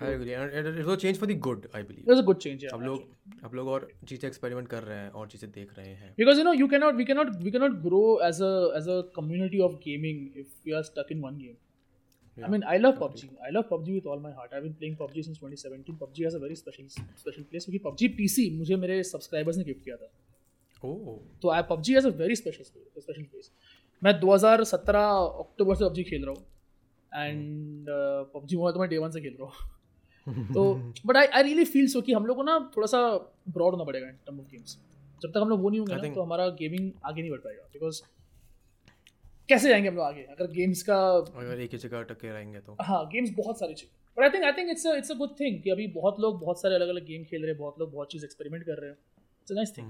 I 0.03 0.13
agree 0.13 0.31
and 0.31 0.77
it 0.77 0.85
was 0.85 0.97
change 0.99 1.17
for 1.19 1.31
the 1.31 1.37
good 1.47 1.67
I 1.75 1.83
believe 1.83 2.11
was 2.11 2.21
a 2.21 2.25
good 2.29 2.39
change. 2.45 2.63
Yeah, 2.65 2.73
अब 2.73 2.83
लोग 2.83 3.43
अब 3.45 3.55
लोग 3.55 3.67
और 3.67 3.87
चीज़ें 4.07 4.27
एक्सपेरिमेंट 4.29 4.67
कर 4.67 4.83
रहे 4.83 4.97
हैं 4.97 5.09
और 5.11 5.27
चीज़ें 5.33 5.49
देख 5.51 5.73
रहे 5.77 5.93
हैं 5.95 6.13
because 6.21 6.41
you 6.41 6.45
know 6.47 6.55
you 6.61 6.69
cannot 6.75 7.01
we 7.01 7.09
cannot 7.11 7.33
we 7.47 7.53
cannot 7.57 7.81
grow 7.83 8.05
as 8.29 8.39
a 8.47 8.53
as 8.79 8.93
a 8.95 9.01
community 9.19 9.61
of 9.67 9.75
gaming 9.83 10.23
if 10.45 10.55
we 10.65 10.79
are 10.79 10.85
stuck 10.91 11.13
in 11.17 11.27
one 11.27 11.43
game 11.43 11.59
Yeah, 12.37 12.45
i 12.47 12.49
mean 12.51 12.61
i 12.71 12.75
love 12.77 12.93
pubg 12.99 13.21
i 13.45 13.49
love 13.53 13.65
pubg 13.69 13.87
with 13.93 14.05
all 14.11 14.19
my 14.25 14.29
heart 14.35 14.53
i've 14.53 14.65
been 14.65 14.75
playing 14.75 14.93
pubg 14.99 15.17
since 15.25 15.39
2017 15.39 15.97
pubg 16.03 16.19
has 16.23 16.37
a 16.37 16.39
very 16.43 16.59
special 16.59 16.85
special 17.23 17.47
place 17.49 17.65
क्योंकि 17.65 17.81
pubg 17.87 18.11
pc 18.19 18.45
मुझे 18.59 18.75
मेरे 18.83 19.01
subscribers 19.09 19.57
ने 19.57 19.63
gift 19.63 19.83
किया 19.83 19.95
था 19.95 20.09
oh 20.83 21.17
तो 21.41 21.49
I 21.49 21.61
PUBG 21.69 21.93
has 21.93 22.07
a 22.07 22.11
very 22.21 22.35
special 22.35 22.63
special 22.63 23.23
place 23.23 23.51
मैं 24.01 24.13
2017 24.21 25.03
अक्टूबर 25.43 25.75
से 25.75 25.85
पबजी 25.85 26.03
खेल 26.03 26.25
रहा 26.25 26.35
हूँ 26.37 27.27
एंड 27.27 27.85
पबजी 28.33 28.57
मोबाइल 28.57 28.73
तो 28.73 28.79
मैं 28.79 28.89
डे 28.89 28.97
वन 28.97 29.11
से 29.11 29.21
खेल 29.21 29.35
रहा 29.39 29.49
हूँ 29.49 29.69
तो 30.27 30.63
but 31.05 31.17
I 31.17 31.25
I 31.27 31.43
really 31.43 31.65
feel 31.65 31.87
so 31.87 32.01
कि 32.01 32.13
हम 32.13 32.25
लोग 32.25 32.37
को 32.37 32.43
ना 32.43 32.57
थोड़ा 32.75 32.87
सा 32.87 32.99
ब्रॉड 33.49 33.73
होना 33.73 33.83
पड़ेगा 33.83 34.07
इन 34.07 34.15
टर्म 34.25 34.39
ऑफ़ 34.39 34.47
गेम्स 34.47 34.77
जब 35.21 35.29
तक 35.29 35.37
हम 35.37 35.49
लोग 35.49 35.61
वो 35.61 35.69
नहीं 35.69 35.79
होंगे 35.79 35.95
ना 35.97 36.13
तो 36.15 36.21
हमारा 36.21 36.47
गेमिंग 36.59 36.91
आगे 37.05 37.21
नहीं 37.21 37.31
बढ़ 37.31 37.39
पाएगा। 37.39 37.63
बिकॉज़ 37.73 38.01
कैसे 39.49 39.69
जाएँगे 39.69 39.89
हम 39.89 39.95
लोग 39.95 40.05
आगे? 40.05 40.21
अगर 40.31 40.51
गेम्स 40.51 40.83
का 40.83 40.97
अगर 41.07 41.59
एक 41.59 41.71
ही 41.71 41.77
जगह 41.77 41.99
अटके 41.99 42.31
रहेंगे 42.33 42.59
तो। 42.59 42.77
हाँ 42.81 43.03
गेम्स 43.07 43.31
बहुत 43.37 43.59
सारी 43.59 43.73
चाहिए 43.73 43.91
but 44.17 44.23
I 44.23 44.29
think 44.29 44.43
I 44.45 44.51
think 44.51 44.69
it's 44.69 44.85
it's 44.87 45.11
a 45.11 45.15
good 45.15 45.39
thing 45.39 45.61
कि 45.63 45.69
अभी 45.69 45.87
बहुत 45.95 46.19
लोग 46.19 46.39
बहुत 46.41 46.61
सारे 46.61 46.75
अलग 46.75 46.89
अलग 46.89 47.05
गेम 47.05 47.23
खेल 47.23 47.41
रहे 47.41 47.51
हैं 47.51 47.59
बहुत 47.59 47.79
लोग 47.79 47.91
बहुत 47.93 48.11
चीज़ 48.11 48.25
एक्सपेरिमेंट 48.25 48.63
कर 48.63 48.81
रहे 48.81 48.89
हैं। 48.89 48.97
It's 49.41 49.51
a 49.51 49.55
nice 49.55 49.77
thing 49.77 49.87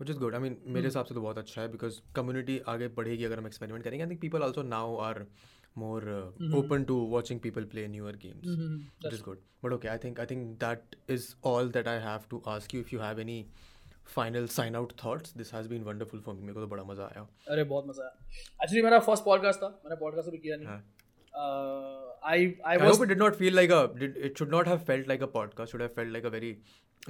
which 0.00 0.10
is 0.10 0.18
good 0.18 0.34
I 0.34 0.40
mean 0.40 0.56
मेरे 0.66 0.86
हिसाब 0.86 1.04
से 1.04 1.14
तो 1.14 1.20
बहुत 1.20 1.38
अच्छा 1.38 1.60
है 1.60 1.68
बिकॉज़ 1.72 2.00
कम्युनिटी 2.16 2.58
आगे 2.68 2.88
बढ़ेगी 2.96 3.24
अगर 3.24 3.38
हम 3.38 3.46
एक्सपेरिमेंट 3.46 3.84
करेंगे। 3.84 4.04
I 4.04 4.10
think 4.10 4.20
people 4.20 4.42
also 4.42 4.62
now 4.64 4.96
are 5.00 5.24
more 5.78 6.08
open 6.58 6.84
to 6.90 6.96
watching 7.14 7.40
people 7.46 7.64
play 7.74 7.86
newer 7.88 8.16
games 8.24 8.58
which 9.04 9.16
is 9.18 9.22
good. 9.28 9.44
But 9.64 9.74
okay, 9.76 9.88
I 9.92 9.98
think 10.02 10.18
I 10.22 10.26
think 10.32 10.50
that 10.64 10.96
is 11.16 11.24
all 11.52 11.70
that 11.76 11.88
I 11.92 11.96
have 12.08 12.28
to 12.34 12.40
ask 12.56 12.74
you. 12.76 12.82
If 12.86 12.92
you 12.94 13.00
have 13.04 13.22
any 13.24 13.38
final 14.16 14.44
sign 14.56 14.76
out 14.80 14.92
thoughts, 15.02 15.32
this 15.38 15.48
has 15.54 15.68
been 15.70 15.86
wonderful 15.86 16.20
for 16.26 16.34
me. 16.34 16.42
मेरे 16.42 16.54
को 16.54 16.60
तो 16.60 16.66
बड़ा 16.74 16.84
मज़ा 16.90 17.04
आया. 17.04 17.26
अरे 17.54 17.64
बहुत 17.72 17.88
मज़ा 17.88 18.04
आया 18.04 18.12
एक्चुअली 18.62 18.82
मेरा 18.82 18.98
फ़र्स्ट 19.08 19.24
पॉडकास्ट 19.24 19.62
था 19.62 19.68
मैंने 19.84 19.96
पॉडकास्ट 20.02 20.30
भी 20.30 20.38
किया 20.44 20.56
नहीं 20.56 20.68
हाँ. 20.68 20.82
I 22.32 22.46
I 22.66 22.76
I 22.76 22.80
was 22.82 22.92
hope 22.92 23.04
it 23.06 23.10
did 23.14 23.22
not 23.22 23.38
feel 23.40 23.58
like 23.60 23.72
a. 23.78 23.80
Did, 24.02 24.16
it 24.28 24.38
should 24.38 24.54
not 24.56 24.70
have 24.72 24.84
felt 24.90 25.10
like 25.12 25.24
a 25.26 25.30
podcast. 25.38 25.74
Should 25.74 25.84
have 25.86 25.98
felt 25.98 26.16
like 26.18 26.30
a 26.30 26.32
very 26.36 26.52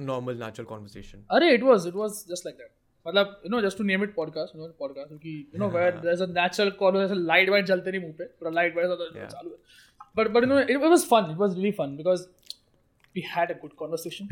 normal, 0.09 0.41
natural 0.41 0.67
conversation. 0.73 1.23
अरे 1.37 1.53
it 1.53 1.63
was 1.63 1.87
it 1.87 1.95
was 2.01 2.23
just 2.31 2.45
like 2.45 2.57
that 2.57 2.71
मतलब 3.07 3.41
you 3.45 3.49
know 3.49 3.61
just 3.61 3.77
to 3.77 3.83
name 3.83 4.03
it 4.03 4.13
podcast 4.15 4.55
you 4.55 4.61
know 4.61 4.67
podcast 4.79 5.07
क्योंकि 5.07 5.33
you 5.53 5.59
know 5.59 5.69
where 5.69 5.97
there 5.99 6.13
is 6.13 6.23
a 6.23 6.27
natural 6.31 6.71
call 6.79 6.97
ऐसे 6.97 7.15
light 7.15 7.49
वाइट 7.49 7.65
जलते 7.65 7.91
नहीं 7.91 8.01
मुँह 8.01 8.13
पे 8.17 8.23
पूरा 8.39 8.51
लाइट 8.51 8.75
वाइट. 8.75 9.27
चालू 9.27 9.49
है 9.49 9.57
but 10.17 10.31
but 10.31 10.43
you 10.43 10.49
know 10.49 10.59
it 10.59 10.77
was 10.83 11.05
fun 11.09 11.31
it 11.31 11.37
was 11.37 11.55
really 11.55 11.71
fun 11.79 11.95
because 11.97 12.27
we 13.15 13.23
had 13.35 13.51
a 13.51 13.59
good 13.61 13.73
conversation 13.79 14.27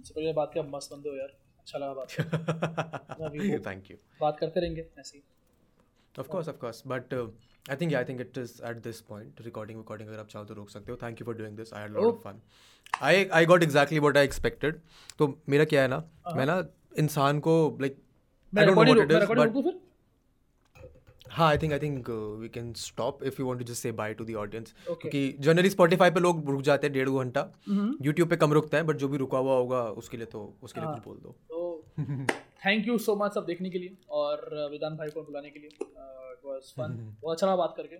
इससे 0.00 0.14
पहले 0.14 0.32
बात 0.32 0.50
किया 0.52 0.64
मस्त 0.68 0.92
बंदे 0.92 1.08
हो 1.08 1.16
यार 1.16 1.32
अच्छा 1.58 1.78
लगा 1.78 1.94
बात 1.94 2.08
Thank 3.66 3.88
you. 3.90 3.96
बात 4.20 4.38
करते 4.40 4.60
रहेंगे 4.60 4.86
ऐसे 4.98 5.16
ही 5.18 5.22
Of 6.14 6.28
course, 6.28 6.46
of 6.48 6.58
course. 6.60 6.78
But 6.90 7.10
I 7.68 7.74
think 7.74 7.92
yeah, 7.92 8.00
I 8.00 8.04
think 8.04 8.20
it 8.20 8.36
is 8.36 8.60
at 8.60 8.82
this 8.82 9.00
point. 9.02 9.40
Recording, 9.44 9.78
recording. 9.78 10.08
अगर 10.08 10.18
आप 10.20 10.28
चाहो 10.28 10.44
तो 10.44 10.54
रोक 10.54 10.70
सकते 10.70 10.92
हो. 10.92 10.98
Thank 10.98 11.20
you 11.20 11.26
for 11.28 11.34
doing 11.38 11.56
this. 11.60 11.72
I 11.72 11.80
had 11.84 11.90
a 11.90 11.98
lot 11.98 12.04
Oh. 12.04 12.10
of 12.10 12.22
fun. 12.26 12.36
I 13.06 13.14
I 13.38 13.44
got 13.52 13.64
exactly 13.66 14.02
what 14.04 14.18
तो 15.18 15.28
मेरा 15.48 15.64
क्या 15.64 15.82
है 15.82 15.88
ना, 15.88 16.02
मैं 16.36 16.46
ना 16.46 16.62
इंसान 16.98 17.40
को 17.46 17.56
रिकॉर्डिंग 17.82 18.76
what 18.76 18.88
it 18.90 19.12
मैं 19.12 19.14
is, 19.14 19.20
रिकॉर्डिंग 19.20 19.46
but 19.46 19.54
रोकूं 19.54 19.62
फिर 19.62 19.80
हाँ 21.36 21.48
I 21.48 21.58
think 21.58 21.72
I 21.72 21.78
think 21.78 22.08
we 22.40 22.48
can 22.48 22.72
stop 22.82 23.22
if 23.24 23.40
you 23.40 23.46
want 23.46 23.58
to 23.58 23.64
just 23.70 23.82
say 23.82 23.92
bye 24.00 24.14
to 24.14 24.24
the 24.24 24.34
audience 24.44 24.74
क्योंकि 24.86 25.22
जनरली 25.46 25.70
स्पॉटिफाई 25.70 26.10
पे 26.10 26.20
लोग 26.20 26.48
रुक 26.50 26.62
जाते 26.68 26.86
हैं 26.86 26.92
डेढ़ 26.94 27.08
दो 27.08 27.18
घंटा 27.20 27.40
यूट्यूब 28.06 28.28
पे 28.28 28.36
कम 28.44 28.52
रुकते 28.58 28.76
हैं 28.76 28.86
बट 28.86 28.96
जो 29.02 29.08
भी 29.08 29.16
रुका 29.24 29.38
हुआ 29.38 29.56
होगा 29.56 29.82
उसके 30.02 30.16
लिए 30.16 30.26
तो 30.34 30.42
उसके 30.62 30.80
लिए 30.80 30.88
कुछ 30.94 31.04
बोल 31.04 31.18
दो 31.22 32.24
थैंक 32.66 32.86
यू 32.88 32.98
सो 33.08 33.16
मच 33.24 33.34
सब 33.34 33.46
देखने 33.46 33.70
के 33.70 33.78
लिए 33.78 33.96
और 34.10 34.36
uh, 34.38 34.70
विधान 34.70 34.96
भाई 34.96 35.10
को 35.10 35.22
बुलाने 35.22 35.50
के 35.50 35.58
लिए 35.58 35.70
इट 36.46 36.52
वाज 36.52 36.72
फन 36.76 36.96
बहुत 37.22 37.36
अच्छा 37.36 37.56
बात 37.56 37.74
करके। 37.76 37.96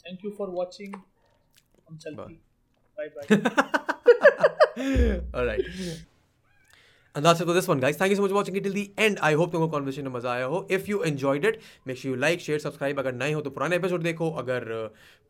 थैंक 0.00 0.24
यू 0.24 0.30
फॉर 0.30 0.50
वाचिंग 0.50 0.94
हम 1.88 1.96
चलते 1.96 2.32
बाय 2.98 3.08
बाय 3.08 3.24
ऑलराइट 5.34 5.66
अंदाज 7.16 7.38
तो 7.38 7.54
this 7.54 7.68
one 7.68 7.80
guys 7.80 8.00
thank 8.00 8.10
you 8.10 8.16
so 8.16 8.22
much 8.24 8.30
watching 8.30 8.56
till 8.62 8.72
the 8.72 8.90
end 8.98 9.18
I 9.24 9.34
hope 9.34 9.52
तुमको 9.52 9.68
कॉन्वर्सेशन 9.68 10.04
में 10.04 10.12
मज़ा 10.12 10.32
आया 10.32 10.44
हो. 10.44 10.66
If 10.70 10.90
you 10.90 11.02
enjoyed 11.02 11.44
it 11.44 11.60
make 11.86 12.04
you 12.06 12.14
like 12.14 12.40
share 12.40 12.58
subscribe 12.58 12.98
अगर 12.98 13.14
नए 13.14 13.32
हो 13.32 13.40
तो 13.40 13.50
पुराने 13.50 13.76
एपिसोड 13.76 14.02
देखो. 14.02 14.30
अगर 14.42 14.64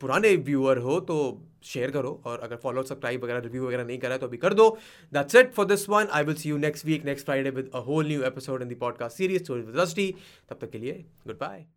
पुराने 0.01 0.35
व्यूअर 0.49 0.79
हो 0.79 0.99
तो 1.11 1.19
शेयर 1.65 1.91
करो. 1.91 2.21
और 2.27 2.41
अगर 2.41 2.57
फॉलो 2.63 2.83
सब्सक्राइब 2.83 3.25
वगैरह 3.25 3.41
रिव्यू 3.41 3.67
वगैरह 3.67 3.85
नहीं 3.85 3.99
करा 3.99 4.17
तो 4.17 4.27
अभी 4.27 4.37
कर 4.39 4.55
दो. 4.55 4.69
That's 5.13 5.33
set 5.33 5.53
for 5.55 5.67
this 5.67 5.89
one 5.89 6.09
I 6.11 6.25
will 6.25 6.35
see 6.35 6.49
you 6.49 6.57
next 6.59 6.87
week 6.87 7.05
next 7.05 7.27
Friday 7.27 7.51
with 7.51 7.71
a 7.75 7.85
whole 7.87 8.07
new 8.09 8.23
episode 8.33 8.63
in 8.63 8.77
podcast 8.79 9.17
series 9.17 9.45
to 9.47 9.63
dusty 9.81 10.15
तब 10.51 10.59
तक 10.61 10.71
के 10.71 10.79
लिए 10.79 11.05
गुड 11.27 11.39
बाय 11.39 11.76